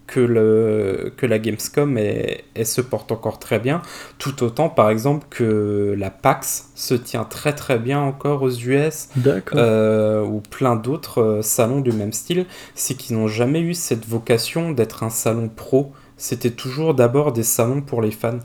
que 0.07 0.21
le 0.21 1.15
que 1.17 1.25
la 1.25 1.39
Gamescom 1.39 1.97
est- 1.97 2.45
elle 2.55 2.67
se 2.67 2.83
porte 2.83 3.11
encore 3.11 3.39
très 3.39 3.59
bien. 3.59 3.81
Tout 4.19 4.43
autant 4.45 4.69
par 4.69 4.91
exemple 4.91 5.27
que 5.31 5.95
la 5.99 6.11
PAX 6.11 6.69
se 6.75 6.93
tient 6.95 7.25
très 7.25 7.55
très 7.55 7.79
bien 7.79 8.01
encore 8.01 8.43
aux 8.43 8.51
US 8.51 9.09
D'accord. 9.17 9.59
euh, 9.59 10.23
ou 10.23 10.41
plein 10.41 10.77
d'autres 10.77 11.23
euh, 11.23 11.43
salons 11.43 11.81
du 11.81 11.91
même 11.93 12.13
style. 12.13 12.45
C'est 12.75 12.95
qu'ils 12.97 13.17
n'ont 13.17 13.29
jamais 13.29 13.61
eu 13.61 13.73
cette 13.73 14.07
vocation 14.07 14.73
d'être 14.73 15.03
un 15.05 15.11
salon 15.11 15.49
pro. 15.49 15.93
C'était 16.19 16.51
toujours 16.51 16.93
d'abord 16.95 17.33
des 17.33 17.43
salons 17.43 17.81
pour 17.81 18.03
les 18.03 18.11
fans. 18.11 18.39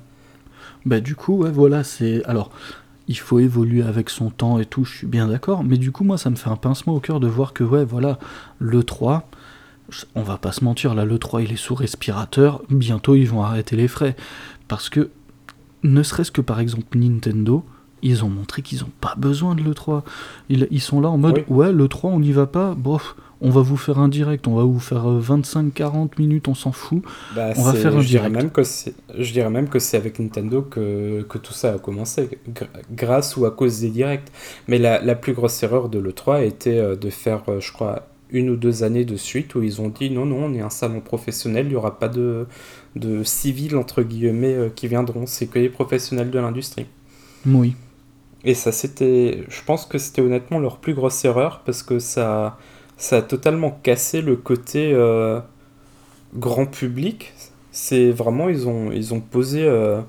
Bah 0.86 1.02
du 1.02 1.16
coup, 1.16 1.44
ouais, 1.44 1.52
voilà, 1.52 1.84
c'est... 1.84 2.24
Alors, 2.26 2.52
il 3.10 3.18
faut 3.18 3.40
évoluer 3.40 3.82
avec 3.82 4.10
son 4.10 4.30
temps 4.30 4.60
et 4.60 4.66
tout, 4.66 4.86
je 4.86 4.96
suis 5.00 5.08
bien 5.08 5.28
d'accord, 5.28 5.64
mais 5.66 5.78
du 5.78 5.92
coup, 5.92 6.04
moi, 6.06 6.18
ça 6.18 6.30
me 6.30 6.36
fait 6.36 6.50
un 6.50 6.56
pincement 6.56 6.94
au 6.96 7.00
cœur 7.02 7.20
de 7.20 7.28
voir 7.28 7.52
que, 7.54 7.64
ouais, 7.66 7.84
voilà, 7.84 8.20
l'E3, 8.62 9.24
on 10.16 10.22
va 10.22 10.38
pas 10.38 10.52
se 10.52 10.64
mentir, 10.64 10.94
là, 10.94 11.04
l'E3, 11.06 11.44
il 11.44 11.52
est 11.52 11.58
sous 11.58 11.74
respirateur, 11.76 12.62
bientôt, 12.70 13.16
ils 13.16 13.28
vont 13.28 13.42
arrêter 13.42 13.76
les 13.76 13.88
frais. 13.88 14.16
Parce 14.68 14.90
que, 14.90 15.10
ne 15.84 16.04
serait-ce 16.04 16.32
que, 16.32 16.42
par 16.42 16.60
exemple, 16.60 16.98
Nintendo, 16.98 17.66
ils 18.04 18.24
ont 18.24 18.30
montré 18.30 18.62
qu'ils 18.62 18.84
ont 18.84 18.92
pas 19.02 19.16
besoin 19.18 19.56
de 19.56 19.62
l'E3. 19.64 20.04
Ils, 20.50 20.68
ils 20.72 20.80
sont 20.82 21.02
là 21.02 21.10
en 21.10 21.18
mode, 21.18 21.44
Oui. 21.50 21.56
ouais, 21.56 21.74
l'E3, 21.74 22.00
on 22.10 22.20
n'y 22.20 22.32
va 22.32 22.46
pas, 22.46 22.76
bof, 22.76 23.16
on 23.42 23.50
va 23.50 23.62
vous 23.62 23.78
faire 23.78 24.00
un 24.00 24.10
direct, 24.10 24.48
on 24.48 24.56
va 24.56 24.64
vous 24.64 24.80
faire 24.80 25.10
euh, 25.10 25.20
25-40 25.22 26.20
minutes, 26.20 26.48
on 26.48 26.56
s'en 26.56 26.72
fout. 26.72 27.04
Bah, 27.30 27.54
On 27.56 27.64
va 27.64 27.74
faire 27.76 27.96
un 27.96 28.02
je 28.02 28.08
dirais 28.08 28.30
direct. 28.30 28.32
même 28.32 28.50
que 28.52 28.64
c'est 28.64 28.96
je 29.18 29.32
dirais 29.32 29.50
même 29.52 29.70
que 29.70 29.78
c'est 29.80 29.98
avec 29.98 30.18
Nintendo 30.20 30.62
que, 30.64 31.22
que 31.30 31.38
tout 31.38 31.54
ça 31.54 31.74
a 31.74 31.78
commencé 31.80 32.40
gr- 32.52 32.68
grâce 32.92 33.38
ou 33.38 33.46
à 33.46 33.52
cause 33.52 33.80
des 33.82 33.90
directs 33.90 34.32
mais 34.68 34.80
la, 34.80 35.00
la 35.02 35.16
plus 35.16 35.34
grosse 35.34 35.62
erreur 35.64 35.90
de 35.90 36.00
l'E3 36.00 36.44
était 36.46 36.78
euh, 36.80 36.96
de 36.96 37.10
faire 37.12 37.44
euh, 37.50 37.60
je 37.60 37.72
crois 37.72 38.08
une 38.32 38.50
ou 38.50 38.56
deux 38.56 38.84
années 38.84 39.06
de 39.06 39.16
suite 39.16 39.54
où 39.56 39.62
ils 39.64 39.80
ont 39.82 39.90
dit 39.90 40.10
non 40.10 40.26
non 40.26 40.46
on 40.46 40.54
est 40.56 40.62
un 40.62 40.70
salon 40.72 41.02
professionnel 41.02 41.66
il 41.68 41.70
n'y 41.70 41.76
aura 41.76 42.00
pas 42.00 42.08
de 42.10 42.48
de 42.96 43.24
civils 43.24 43.76
entre 43.78 44.02
guillemets 44.02 44.56
euh, 44.56 44.70
qui 44.70 44.88
viendront 44.88 45.26
c'est 45.28 45.48
que 45.48 45.60
les 45.60 45.70
professionnels 45.70 46.32
de 46.32 46.40
l'industrie 46.40 46.88
Oui. 47.46 47.76
et 48.44 48.54
ça, 48.54 48.72
c'était. 48.72 49.44
Je 49.50 49.62
pense 49.66 49.86
que 49.86 49.98
c'était 49.98 50.22
honnêtement 50.22 50.60
leur 50.60 50.78
plus 50.78 50.94
grosse 50.94 51.24
erreur 51.26 51.62
parce 51.66 51.84
que 51.84 52.00
ça, 52.00 52.58
ça 53.00 53.18
a 53.18 53.22
totalement 53.22 53.72
cassé 53.82 54.22
le 54.22 54.36
côté 54.36 54.92
euh, 54.94 55.40
grand 56.36 56.66
public. 56.66 57.34
C'est 57.72 58.12
vraiment, 58.12 58.50
ils 58.50 58.68
ont, 58.68 58.92
ils 58.92 59.14
ont 59.14 59.22
posé 59.22 59.64
euh, 59.64 60.02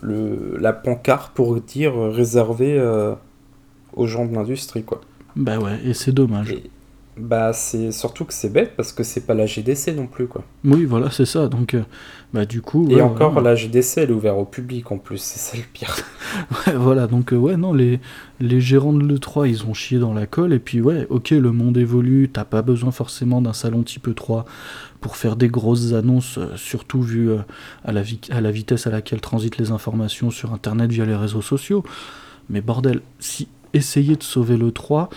le, 0.00 0.56
la 0.58 0.72
pancarte 0.72 1.34
pour 1.34 1.60
dire 1.60 1.98
euh, 1.98 2.10
réservé 2.10 2.78
euh, 2.78 3.14
aux 3.92 4.06
gens 4.06 4.24
de 4.24 4.34
l'industrie, 4.34 4.84
quoi. 4.84 5.00
Bah 5.34 5.58
ouais, 5.58 5.78
et 5.84 5.94
c'est 5.94 6.12
dommage. 6.12 6.52
Et, 6.52 6.70
bah, 7.18 7.54
c'est 7.54 7.92
surtout 7.92 8.26
que 8.26 8.34
c'est 8.34 8.50
bête 8.50 8.76
parce 8.76 8.92
que 8.92 9.02
c'est 9.02 9.22
pas 9.22 9.32
la 9.32 9.46
GDC 9.46 9.94
non 9.96 10.06
plus, 10.06 10.26
quoi. 10.26 10.44
Oui, 10.64 10.84
voilà, 10.84 11.10
c'est 11.10 11.24
ça. 11.24 11.48
Donc, 11.48 11.72
euh, 11.72 11.82
bah, 12.34 12.44
du 12.44 12.60
coup. 12.60 12.86
Et 12.90 12.96
ouais, 12.96 13.00
encore, 13.00 13.40
la 13.40 13.54
GDC, 13.54 13.98
elle 14.02 14.10
est 14.10 14.12
ouverte 14.12 14.36
au 14.38 14.44
public 14.44 14.92
en 14.92 14.98
plus, 14.98 15.16
c'est 15.18 15.38
ça 15.38 15.56
le 15.56 15.62
pire. 15.72 15.96
Ouais, 16.66 16.74
voilà, 16.74 17.06
donc, 17.06 17.32
euh, 17.32 17.36
ouais, 17.36 17.56
non, 17.56 17.72
les, 17.72 18.00
les 18.40 18.60
gérants 18.60 18.92
de 18.92 19.02
l'E3, 19.02 19.48
ils 19.48 19.64
ont 19.64 19.72
chié 19.72 19.98
dans 19.98 20.12
la 20.12 20.26
colle. 20.26 20.52
Et 20.52 20.58
puis, 20.58 20.82
ouais, 20.82 21.06
ok, 21.08 21.30
le 21.30 21.52
monde 21.52 21.78
évolue. 21.78 22.28
T'as 22.30 22.44
pas 22.44 22.60
besoin 22.60 22.90
forcément 22.90 23.40
d'un 23.40 23.54
salon 23.54 23.82
type 23.82 24.08
E3 24.08 24.44
pour 25.00 25.16
faire 25.16 25.36
des 25.36 25.48
grosses 25.48 25.94
annonces, 25.94 26.36
euh, 26.36 26.54
surtout 26.56 27.00
vu 27.00 27.30
à, 27.84 27.92
la 27.92 28.02
à 28.30 28.40
la 28.42 28.50
vitesse 28.50 28.86
à 28.86 28.90
laquelle 28.90 29.20
transitent 29.22 29.56
les 29.56 29.70
informations 29.70 30.30
sur 30.30 30.52
Internet 30.52 30.90
via 30.90 31.06
les 31.06 31.16
réseaux 31.16 31.42
sociaux. 31.42 31.82
Mais 32.50 32.60
bordel, 32.60 33.00
si 33.18 33.48
essayez 33.72 34.16
de 34.16 34.22
sauver 34.22 34.56
l'E3. 34.58 35.08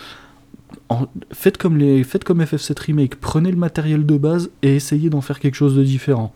En, 0.90 1.06
faites, 1.32 1.58
comme 1.58 1.78
les, 1.78 2.04
faites 2.04 2.24
comme 2.24 2.42
FF7 2.42 2.80
Remake, 2.82 3.16
prenez 3.20 3.52
le 3.52 3.58
matériel 3.58 4.06
de 4.06 4.18
base 4.18 4.50
et 4.64 4.76
essayez 4.76 5.10
d'en 5.10 5.22
faire 5.22 5.40
quelque 5.40 5.56
chose 5.56 5.76
de 5.76 5.84
différent. 5.84 6.34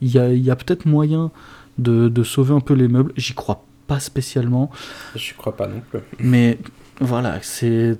Il 0.00 0.08
y 0.12 0.18
a, 0.18 0.32
y 0.32 0.50
a 0.50 0.56
peut-être 0.56 0.86
moyen 0.86 1.30
de, 1.78 2.08
de 2.08 2.22
sauver 2.22 2.54
un 2.54 2.60
peu 2.60 2.74
les 2.74 2.88
meubles, 2.88 3.12
j'y 3.16 3.34
crois 3.34 3.64
pas 3.86 4.00
spécialement, 4.00 4.70
Je 5.16 5.34
crois 5.34 5.56
pas 5.56 5.66
non 5.66 5.82
plus. 5.90 6.00
mais 6.18 6.58
voilà, 7.00 7.40
c'est 7.42 7.98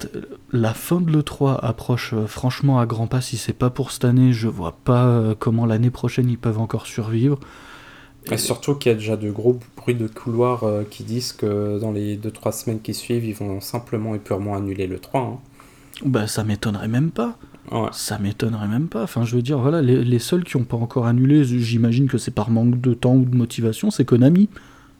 la 0.52 0.72
fin 0.72 1.00
de 1.00 1.10
l'E3 1.10 1.58
approche 1.60 2.12
euh, 2.14 2.26
franchement 2.26 2.78
à 2.78 2.86
grands 2.86 3.08
pas. 3.08 3.20
Si 3.20 3.36
c'est 3.36 3.52
pas 3.52 3.68
pour 3.68 3.90
cette 3.90 4.04
année, 4.04 4.32
je 4.32 4.46
vois 4.48 4.76
pas 4.84 5.06
euh, 5.06 5.34
comment 5.36 5.66
l'année 5.66 5.90
prochaine 5.90 6.30
ils 6.30 6.38
peuvent 6.38 6.60
encore 6.60 6.86
survivre. 6.86 7.38
Et 8.30 8.38
surtout 8.38 8.76
qu'il 8.76 8.90
y 8.92 8.94
a 8.94 8.98
déjà 8.98 9.16
de 9.16 9.30
gros 9.30 9.58
bruits 9.76 9.94
de 9.96 10.06
couloir 10.06 10.64
euh, 10.64 10.84
qui 10.88 11.02
disent 11.02 11.32
que 11.32 11.78
dans 11.78 11.92
les 11.92 12.16
2-3 12.16 12.52
semaines 12.52 12.80
qui 12.80 12.94
suivent, 12.94 13.24
ils 13.24 13.34
vont 13.34 13.60
simplement 13.60 14.14
et 14.14 14.18
purement 14.18 14.54
annuler 14.56 14.86
le 14.86 14.98
3. 14.98 15.20
hein. 15.20 15.38
Bah 16.04 16.26
ça 16.26 16.44
m'étonnerait 16.44 16.88
même 16.88 17.10
pas. 17.10 17.38
Ça 17.92 18.18
m'étonnerait 18.18 18.68
même 18.68 18.88
pas. 18.88 19.02
Enfin, 19.02 19.24
je 19.24 19.34
veux 19.34 19.42
dire, 19.42 19.58
voilà, 19.58 19.82
les, 19.82 20.18
seuls 20.18 20.44
qui 20.44 20.56
n'ont 20.56 20.64
pas 20.64 20.76
encore 20.76 21.06
annulé, 21.06 21.44
j'imagine 21.44 22.08
que 22.08 22.18
c'est 22.18 22.30
par 22.30 22.50
manque 22.50 22.80
de 22.80 22.94
temps 22.94 23.14
ou 23.14 23.24
de 23.24 23.34
motivation, 23.34 23.90
c'est 23.90 24.04
Konami. 24.04 24.48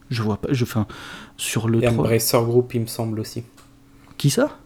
Je 0.09 0.21
vois 0.21 0.37
pas. 0.37 0.49
Je, 0.51 0.63
enfin, 0.63 0.85
sur 1.37 1.67
le. 1.67 1.83
Et 1.83 1.87
Embracer 1.87 2.37
Group, 2.43 2.73
il 2.73 2.81
me 2.81 2.87
semble 2.87 3.19
aussi. 3.19 3.43
Qui 4.17 4.29
ça? 4.29 4.57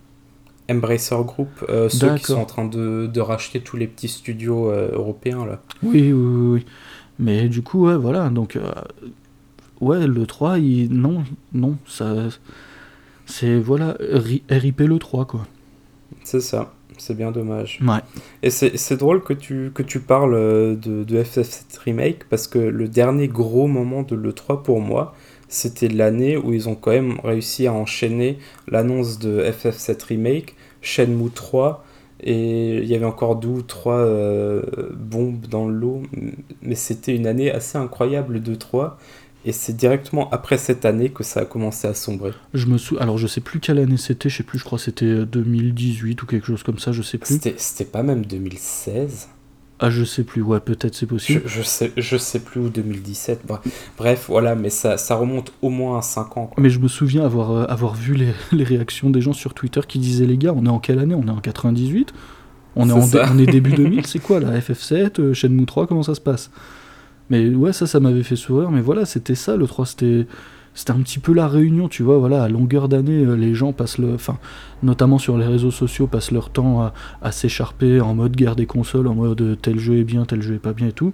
Embracer 0.70 1.16
Group, 1.24 1.50
euh, 1.70 1.90
ceux 1.90 2.16
qui 2.16 2.26
sont 2.26 2.40
en 2.40 2.46
train 2.46 2.66
de, 2.66 3.10
de, 3.12 3.22
racheter 3.22 3.60
tous 3.62 3.78
les 3.78 3.88
petits 3.88 4.08
studios 4.08 4.70
euh, 4.70 4.92
européens 4.94 5.46
là. 5.46 5.62
Oui, 5.82 6.12
oui, 6.14 6.14
oui, 6.14 6.66
Mais 7.18 7.48
du 7.50 7.62
coup, 7.62 7.88
ouais, 7.88 7.96
voilà. 7.96 8.30
Donc, 8.30 8.56
euh, 8.56 8.72
ouais, 9.82 10.06
le 10.06 10.26
3, 10.26 10.60
il... 10.60 10.92
non, 10.92 11.24
non, 11.54 11.78
ça. 11.88 12.16
C'est, 13.26 13.60
voilà, 13.60 13.96
RIP 14.50 14.82
le 14.82 15.00
3, 15.00 15.26
quoi. 15.26 15.48
C'est 16.30 16.42
ça. 16.42 16.72
C'est 17.00 17.18
bien 17.18 17.32
dommage. 17.32 17.80
Ouais. 17.82 18.02
Et 18.44 18.52
c'est 18.52 18.98
drôle 18.98 19.24
que 19.24 19.34
tu, 19.34 19.72
que 19.74 19.82
tu 19.82 20.00
parles 20.00 20.36
de, 20.80 21.04
de 21.04 21.24
FF7 21.24 21.80
Remake 21.86 22.30
parce 22.30 22.48
que 22.48 22.60
le 22.60 22.88
dernier 22.88 23.28
gros 23.28 23.66
moment 23.66 24.04
de 24.04 24.16
l'E3 24.16 24.62
pour 24.62 24.80
moi, 24.80 25.16
c'était 25.48 25.88
l'année 25.88 26.38
où 26.38 26.54
ils 26.54 26.70
ont 26.70 26.76
quand 26.76 26.92
même 26.92 27.20
réussi 27.24 27.66
à 27.66 27.74
enchaîner 27.74 28.38
l'annonce 28.68 29.18
de 29.18 29.42
FF7 29.42 30.04
Remake, 30.06 30.56
Shenmue 30.84 31.32
3, 31.32 31.84
et 32.22 32.78
il 32.78 32.86
y 32.86 32.94
avait 32.94 33.06
encore 33.06 33.38
deux 33.38 33.48
ou 33.48 33.62
trois 33.64 33.98
euh, 33.98 34.62
bombes 34.96 35.48
dans 35.48 35.68
le 35.68 35.74
lot, 35.74 36.04
mais 36.62 36.76
c'était 36.76 37.16
une 37.16 37.26
année 37.26 37.50
assez 37.50 37.80
incroyable 37.80 38.44
de 38.44 38.54
3. 38.54 39.00
Et 39.46 39.52
c'est 39.52 39.74
directement 39.76 40.30
après 40.32 40.58
cette 40.58 40.86
année 40.86 41.10
que 41.10 41.24
ça 41.24 41.42
a 41.42 41.46
commencé 41.46 41.88
à 41.88 41.94
sombrer. 41.94 42.32
Je 42.54 42.66
me 42.66 42.78
sou... 42.78 42.98
Alors 43.00 43.18
je 43.18 43.28
sais 43.28 43.42
plus 43.42 43.60
quelle 43.60 43.80
année 43.80 43.98
c'était, 43.98 44.30
je 44.30 44.38
sais 44.38 44.44
plus, 44.44 44.60
je 44.60 44.64
crois 44.66 44.78
que 44.78 44.84
c'était 44.84 45.26
2018 45.26 46.22
ou 46.22 46.26
quelque 46.26 46.48
chose 46.48 46.64
comme 46.64 46.80
ça, 46.80 46.92
je 46.92 47.02
sais 47.02 47.18
plus. 47.18 47.40
C'était 47.58 47.86
pas 47.86 48.04
même 48.04 48.26
2016 48.26 49.30
ah, 49.82 49.90
je 49.90 50.04
sais 50.04 50.26
plus, 50.26 50.42
ouais, 50.42 50.60
peut-être 50.60 50.94
c'est 50.94 51.06
possible. 51.06 51.42
Je, 51.46 51.62
sais, 51.62 51.94
je 51.96 52.18
sais 52.18 52.40
plus 52.40 52.60
où 52.60 52.70
2017. 52.70 53.46
Bref, 53.98 54.26
voilà, 54.28 54.54
mais 54.54 54.70
ça, 54.70 54.98
ça 54.98 55.16
remonte 55.16 55.54
au 55.62 55.70
moins 55.70 56.00
à 56.00 56.02
5 56.02 56.36
ans. 56.36 56.52
Mais 56.58 56.70
je 56.70 56.80
me 56.80 56.90
souviens 56.90 57.24
avoir, 57.24 57.52
euh, 57.52 57.66
avoir 57.70 57.96
vu 57.96 58.14
les, 58.14 58.34
les, 58.52 58.66
réactions 58.66 59.10
des 59.10 59.22
gens 59.22 59.32
sur 59.32 59.54
Twitter 59.54 59.80
qui 59.88 60.00
disaient 60.00 60.26
Les 60.26 60.38
gars, 60.38 60.54
on 60.54 60.66
est 60.66 60.70
en 60.70 60.80
quelle 60.80 61.00
année? 61.00 61.16
On 61.16 61.26
est 61.26 61.32
en 61.32 61.40
98 61.40 62.14
on 62.76 62.90
est, 62.90 62.92
en 62.92 63.34
on 63.34 63.38
est 63.40 63.46
début 63.46 63.72
2000, 63.76 64.06
c'est 64.06 64.20
quoi 64.20 64.40
la 64.40 64.58
FF7, 64.60 65.20
euh, 65.20 65.34
Shenmue 65.34 65.66
3, 65.66 65.88
comment 65.88 66.04
ça 66.04 66.16
se 66.16 66.22
passe? 66.22 66.52
Mais 67.30 67.50
ouais, 67.50 67.74
ça, 67.74 67.88
ça 67.88 68.00
m'avait 68.00 68.24
fait 68.24 68.36
sourire, 68.36 68.72
mais 68.72 68.82
voilà, 68.82 69.06
c'était 69.06 69.36
ça 69.36 69.56
le 69.56 69.68
3, 69.68 69.86
c'était 69.86 70.28
c'était 70.74 70.92
un 70.92 71.02
petit 71.02 71.20
peu 71.20 71.34
la 71.34 71.48
réunion, 71.48 71.90
tu 71.90 72.04
vois, 72.04 72.20
voilà, 72.20 72.44
à 72.44 72.48
longueur 72.48 72.88
d'année, 72.88 73.26
euh, 73.26 73.36
les 73.36 73.54
gens 73.54 73.74
passent 73.74 73.98
le, 73.98 74.14
enfin, 74.14 74.38
notamment 74.82 75.18
sur 75.18 75.38
les 75.38 75.46
réseaux 75.46 75.72
sociaux, 75.72 76.08
passent 76.08 76.32
leur 76.32 76.52
temps 76.52 76.92
à, 77.22 77.32
s'écharper 77.32 78.00
en 78.00 78.16
mode 78.16 78.36
guerre 78.36 78.56
des 78.56 78.66
consoles, 78.66 79.08
en 79.08 79.16
mode 79.16 79.42
euh, 79.42 79.56
tel 79.56 79.78
jeu 79.80 79.98
est 79.98 80.04
bien, 80.04 80.26
tel 80.26 80.42
jeu 80.42 80.56
est 80.56 80.60
pas 80.60 80.74
bien 80.74 80.88
et 80.88 80.94
tout. 80.94 81.12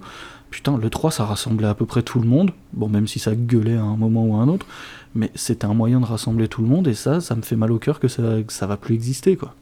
Putain, 0.50 0.78
le 0.78 0.88
3, 0.88 1.10
ça 1.10 1.24
rassemblait 1.24 1.66
à 1.66 1.74
peu 1.74 1.84
près 1.84 2.02
tout 2.02 2.20
le 2.20 2.28
monde, 2.28 2.52
bon, 2.74 2.88
même 2.88 3.06
si 3.06 3.18
ça 3.18 3.34
gueulait 3.34 3.76
à 3.76 3.82
un 3.82 3.96
moment 3.96 4.24
ou 4.24 4.36
à 4.36 4.38
un 4.38 4.48
autre, 4.48 4.66
mais 5.14 5.30
c'était 5.34 5.66
un 5.66 5.74
moyen 5.74 6.00
de 6.00 6.06
rassembler 6.06 6.48
tout 6.48 6.62
le 6.62 6.68
monde, 6.68 6.86
et 6.86 6.94
ça, 6.94 7.20
ça 7.20 7.34
me 7.34 7.42
fait 7.42 7.56
mal 7.56 7.72
au 7.72 7.78
cœur 7.78 7.98
que 7.98 8.08
ça, 8.08 8.22
ça 8.48 8.66
va 8.66 8.76
plus 8.76 8.94
exister, 8.94 9.36
quoi. 9.36 9.54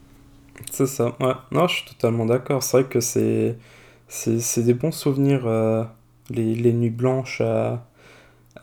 C'est 0.71 0.87
ça, 0.87 1.15
ouais. 1.19 1.33
Non, 1.51 1.67
je 1.67 1.75
suis 1.75 1.85
totalement 1.85 2.25
d'accord. 2.25 2.63
C'est 2.63 2.81
vrai 2.81 2.89
que 2.89 2.99
c'est, 2.99 3.57
c'est, 4.07 4.63
des 4.63 4.73
bons 4.73 4.91
souvenirs, 4.91 5.43
euh, 5.45 5.83
les, 6.29 6.55
les 6.55 6.73
nuits 6.73 6.89
blanches 6.89 7.41
à 7.41 7.85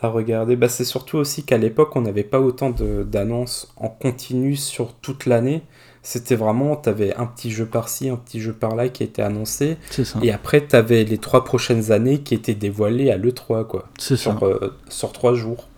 à 0.02 0.08
regarder. 0.08 0.56
Bah, 0.56 0.68
c'est 0.68 0.84
surtout 0.84 1.18
aussi 1.18 1.44
qu'à 1.44 1.58
l'époque, 1.58 1.94
on 1.96 2.02
n'avait 2.02 2.24
pas 2.24 2.40
autant 2.40 2.70
d'annonces 2.70 3.72
en 3.76 3.88
continu 3.88 4.56
sur 4.56 4.94
toute 4.94 5.26
l'année. 5.26 5.62
C'était 6.02 6.34
vraiment, 6.34 6.74
tu 6.74 6.88
avais 6.88 7.14
un 7.14 7.26
petit 7.26 7.52
jeu 7.52 7.64
par-ci, 7.64 8.08
un 8.08 8.16
petit 8.16 8.40
jeu 8.40 8.52
par-là 8.52 8.88
qui 8.88 9.04
était 9.04 9.22
annoncé. 9.22 9.76
Ça. 9.90 10.18
Et 10.22 10.32
après, 10.32 10.66
tu 10.66 10.74
avais 10.74 11.04
les 11.04 11.18
trois 11.18 11.44
prochaines 11.44 11.92
années 11.92 12.22
qui 12.22 12.34
étaient 12.34 12.54
dévoilées 12.54 13.12
à 13.12 13.16
l'E3, 13.16 13.66
quoi. 13.66 13.88
C'est 13.98 14.16
sur, 14.16 14.40
ça. 14.40 14.44
Euh, 14.44 14.70
sur 14.88 15.12
trois 15.12 15.34
jours. 15.34 15.68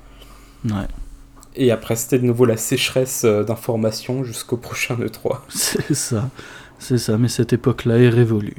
Ouais. 0.65 0.89
Et 1.56 1.70
après, 1.70 1.94
c'était 1.94 2.19
de 2.19 2.24
nouveau 2.24 2.47
la 2.47 2.56
sécheresse 2.56 3.24
euh, 3.24 3.44
d'informations 3.44 4.24
jusqu'au 4.24 4.56
prochain 4.56 4.97
E3. 4.97 5.40
C'est 5.51 5.94
ça. 5.94 6.31
C'est 6.78 6.98
ça, 6.98 7.19
mais 7.19 7.28
cette 7.28 7.52
époque-là 7.52 7.98
est 7.98 8.09
révolue. 8.09 8.56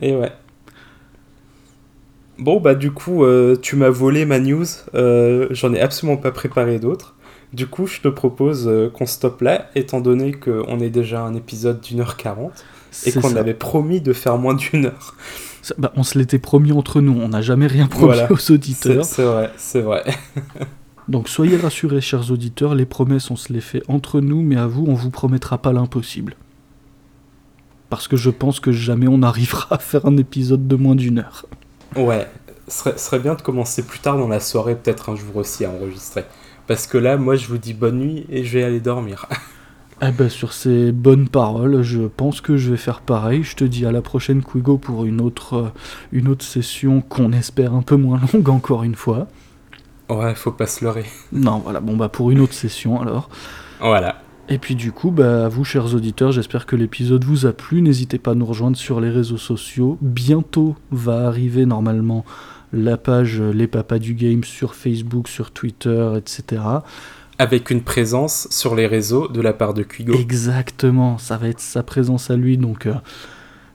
Et 0.00 0.14
ouais. 0.14 0.32
Bon, 2.42 2.58
bah 2.58 2.74
du 2.74 2.90
coup, 2.90 3.22
euh, 3.22 3.54
tu 3.54 3.76
m'as 3.76 3.88
volé 3.88 4.24
ma 4.24 4.40
news. 4.40 4.64
Euh, 4.96 5.46
j'en 5.52 5.72
ai 5.72 5.80
absolument 5.80 6.18
pas 6.18 6.32
préparé 6.32 6.80
d'autres. 6.80 7.14
Du 7.52 7.68
coup, 7.68 7.86
je 7.86 8.00
te 8.00 8.08
propose 8.08 8.66
euh, 8.66 8.90
qu'on 8.90 9.06
stoppe 9.06 9.42
là, 9.42 9.70
étant 9.76 10.00
donné 10.00 10.32
qu'on 10.32 10.80
est 10.80 10.90
déjà 10.90 11.22
un 11.22 11.34
épisode 11.34 11.80
d'une 11.80 12.00
heure 12.00 12.16
quarante 12.16 12.64
et 13.06 13.12
qu'on 13.12 13.36
avait 13.36 13.54
promis 13.54 14.00
de 14.00 14.12
faire 14.12 14.38
moins 14.38 14.54
d'une 14.54 14.86
heure. 14.86 15.14
Bah, 15.78 15.92
on 15.94 16.02
se 16.02 16.18
l'était 16.18 16.40
promis 16.40 16.72
entre 16.72 17.00
nous, 17.00 17.12
on 17.12 17.28
n'a 17.28 17.42
jamais 17.42 17.68
rien 17.68 17.86
promis 17.86 18.18
aux 18.28 18.50
auditeurs. 18.50 19.04
C'est 19.04 19.22
vrai, 19.22 19.52
c'est 19.56 19.80
vrai. 19.80 20.02
Donc 21.08 21.28
soyez 21.28 21.56
rassurés, 21.56 22.00
chers 22.00 22.32
auditeurs, 22.32 22.74
les 22.74 22.86
promesses, 22.86 23.30
on 23.30 23.36
se 23.36 23.52
les 23.52 23.60
fait 23.60 23.84
entre 23.86 24.20
nous, 24.20 24.42
mais 24.42 24.56
à 24.56 24.66
vous, 24.66 24.84
on 24.88 24.94
vous 24.94 25.10
promettra 25.10 25.58
pas 25.58 25.72
l'impossible. 25.72 26.34
Parce 27.88 28.08
que 28.08 28.16
je 28.16 28.30
pense 28.30 28.58
que 28.58 28.72
jamais 28.72 29.06
on 29.06 29.22
arrivera 29.22 29.68
à 29.70 29.78
faire 29.78 30.06
un 30.06 30.16
épisode 30.16 30.66
de 30.66 30.74
moins 30.74 30.96
d'une 30.96 31.20
heure. 31.20 31.46
Ouais, 31.96 32.26
ce 32.68 32.96
serait, 32.96 33.18
bien 33.18 33.34
de 33.34 33.42
commencer 33.42 33.82
plus 33.82 33.98
tard 33.98 34.16
dans 34.16 34.28
la 34.28 34.40
soirée, 34.40 34.76
peut-être 34.76 35.10
un 35.10 35.16
jour 35.16 35.36
aussi 35.36 35.64
à 35.64 35.70
enregistrer. 35.70 36.24
Parce 36.66 36.86
que 36.86 36.98
là, 36.98 37.16
moi, 37.16 37.36
je 37.36 37.48
vous 37.48 37.58
dis 37.58 37.74
bonne 37.74 37.98
nuit 37.98 38.26
et 38.30 38.44
je 38.44 38.58
vais 38.58 38.64
aller 38.64 38.80
dormir. 38.80 39.26
Eh 40.04 40.10
ben, 40.10 40.28
sur 40.28 40.52
ces 40.52 40.90
bonnes 40.90 41.28
paroles, 41.28 41.82
je 41.82 42.00
pense 42.00 42.40
que 42.40 42.56
je 42.56 42.72
vais 42.72 42.76
faire 42.76 43.02
pareil. 43.02 43.44
Je 43.44 43.54
te 43.54 43.62
dis 43.62 43.86
à 43.86 43.92
la 43.92 44.02
prochaine, 44.02 44.42
Quigo, 44.42 44.76
pour 44.76 45.04
une 45.04 45.20
autre, 45.20 45.54
euh, 45.54 45.68
une 46.10 46.26
autre 46.26 46.44
session 46.44 47.02
qu'on 47.02 47.30
espère 47.30 47.72
un 47.72 47.82
peu 47.82 47.94
moins 47.94 48.18
longue, 48.34 48.48
encore 48.48 48.82
une 48.82 48.96
fois. 48.96 49.28
Ouais, 50.10 50.34
faut 50.34 50.50
pas 50.50 50.66
se 50.66 50.84
leurrer. 50.84 51.04
Non, 51.30 51.58
voilà, 51.58 51.78
bon, 51.78 51.96
bah, 51.96 52.08
pour 52.08 52.32
une 52.32 52.40
autre 52.40 52.52
session 52.52 53.00
alors. 53.00 53.30
Voilà. 53.78 54.16
Et 54.52 54.58
puis 54.58 54.74
du 54.74 54.92
coup, 54.92 55.10
bah, 55.10 55.46
à 55.46 55.48
vous 55.48 55.64
chers 55.64 55.94
auditeurs, 55.94 56.30
j'espère 56.30 56.66
que 56.66 56.76
l'épisode 56.76 57.24
vous 57.24 57.46
a 57.46 57.54
plu. 57.54 57.80
N'hésitez 57.80 58.18
pas 58.18 58.32
à 58.32 58.34
nous 58.34 58.44
rejoindre 58.44 58.76
sur 58.76 59.00
les 59.00 59.08
réseaux 59.08 59.38
sociaux. 59.38 59.96
Bientôt 60.02 60.76
va 60.90 61.26
arriver 61.26 61.64
normalement 61.64 62.26
la 62.74 62.98
page 62.98 63.40
Les 63.40 63.66
Papas 63.66 63.98
du 63.98 64.12
Game 64.12 64.44
sur 64.44 64.74
Facebook, 64.74 65.28
sur 65.28 65.52
Twitter, 65.52 66.12
etc. 66.18 66.60
Avec 67.38 67.70
une 67.70 67.80
présence 67.80 68.46
sur 68.50 68.74
les 68.74 68.86
réseaux 68.86 69.26
de 69.26 69.40
la 69.40 69.54
part 69.54 69.72
de 69.72 69.84
Quigo. 69.84 70.12
Exactement, 70.12 71.16
ça 71.16 71.38
va 71.38 71.48
être 71.48 71.60
sa 71.60 71.82
présence 71.82 72.30
à 72.30 72.36
lui, 72.36 72.58
donc... 72.58 72.84
Euh, 72.84 72.92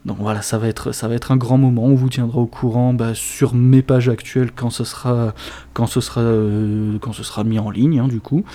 donc 0.06 0.18
voilà, 0.20 0.44
ça 0.44 0.60
va, 0.60 0.68
être, 0.68 0.94
ça 0.94 1.08
va 1.08 1.16
être 1.16 1.32
un 1.32 1.38
grand 1.38 1.58
moment. 1.58 1.86
On 1.86 1.95
vous 1.95 2.08
tiendra 2.08 2.38
au 2.38 2.45
courant 2.45 2.94
bah, 2.94 3.14
sur 3.16 3.56
mes 3.56 3.82
pages 3.82 4.10
actuelles 4.10 4.52
quand 4.56 4.70
ce 4.70 4.84
sera, 4.84 5.34
quand 5.74 5.88
ce 5.88 6.02
sera, 6.02 6.22
euh, 6.22 6.98
quand 7.02 7.14
ce 7.14 7.24
sera 7.24 7.44
mis 7.44 7.58
en 7.58 7.72
ligne, 7.72 7.99
hein, 7.99 8.08
du 8.08 8.22
coup. 8.22 8.45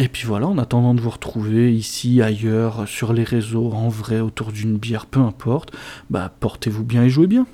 Et 0.00 0.08
puis 0.08 0.26
voilà, 0.26 0.46
en 0.46 0.58
attendant 0.58 0.94
de 0.94 1.00
vous 1.00 1.10
retrouver 1.10 1.74
ici, 1.74 2.22
ailleurs, 2.22 2.86
sur 2.86 3.12
les 3.12 3.24
réseaux, 3.24 3.72
en 3.72 3.88
vrai, 3.88 4.20
autour 4.20 4.52
d'une 4.52 4.76
bière, 4.76 5.06
peu 5.06 5.20
importe, 5.20 5.72
bah 6.08 6.32
portez-vous 6.38 6.84
bien 6.84 7.02
et 7.02 7.10
jouez 7.10 7.26
bien. 7.26 7.46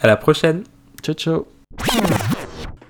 À 0.00 0.08
la 0.08 0.16
prochaine. 0.16 0.64
Ciao 1.02 1.14
ciao. 1.14 1.46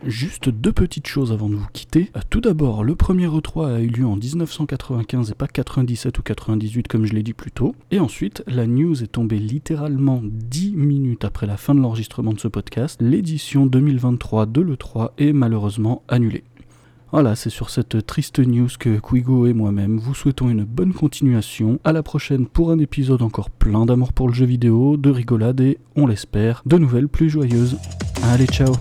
Juste 0.05 0.49
deux 0.49 0.73
petites 0.73 1.07
choses 1.07 1.31
avant 1.31 1.49
de 1.49 1.55
vous 1.55 1.69
quitter. 1.73 2.11
Tout 2.29 2.41
d'abord, 2.41 2.83
le 2.83 2.97
premier 2.97 3.27
E3 3.29 3.77
a 3.77 3.81
eu 3.81 3.87
lieu 3.87 4.07
en 4.07 4.17
1995 4.17 5.31
et 5.31 5.35
pas 5.35 5.47
97 5.47 6.19
ou 6.19 6.23
98 6.23 6.89
comme 6.89 7.05
je 7.05 7.13
l'ai 7.13 7.23
dit 7.23 7.35
plus 7.35 7.53
tôt. 7.53 7.77
Et 7.93 8.01
ensuite, 8.01 8.43
la 8.49 8.67
news 8.67 9.05
est 9.05 9.13
tombée 9.13 9.39
littéralement 9.39 10.21
10 10.25 10.73
minutes 10.75 11.25
après 11.25 11.47
la 11.47 11.57
fin 11.57 11.75
de 11.75 11.81
l'enregistrement 11.81 12.33
de 12.33 12.41
ce 12.41 12.49
podcast. 12.49 13.01
L'édition 13.01 13.67
2023 13.67 14.47
de 14.47 14.61
l'E3 14.61 15.11
est 15.19 15.33
malheureusement 15.33 16.03
annulée. 16.09 16.43
Voilà, 17.13 17.37
c'est 17.37 17.51
sur 17.51 17.69
cette 17.69 18.07
triste 18.07 18.39
news 18.39 18.71
que 18.79 18.99
Quigo 18.99 19.47
et 19.47 19.53
moi-même 19.53 19.99
vous 19.99 20.15
souhaitons 20.15 20.49
une 20.49 20.65
bonne 20.65 20.95
continuation. 20.95 21.79
À 21.85 21.93
la 21.93 22.03
prochaine 22.03 22.47
pour 22.47 22.71
un 22.71 22.79
épisode 22.79 23.21
encore 23.21 23.51
plein 23.51 23.85
d'amour 23.85 24.15
pour 24.15 24.29
le 24.29 24.35
jeu 24.35 24.47
vidéo, 24.47 24.97
de 24.97 25.11
rigolade 25.11 25.61
et, 25.61 25.79
on 25.95 26.07
l'espère, 26.07 26.63
de 26.65 26.79
nouvelles 26.79 27.09
plus 27.09 27.29
joyeuses. 27.29 27.77
Allez, 28.23 28.47
ciao 28.47 28.73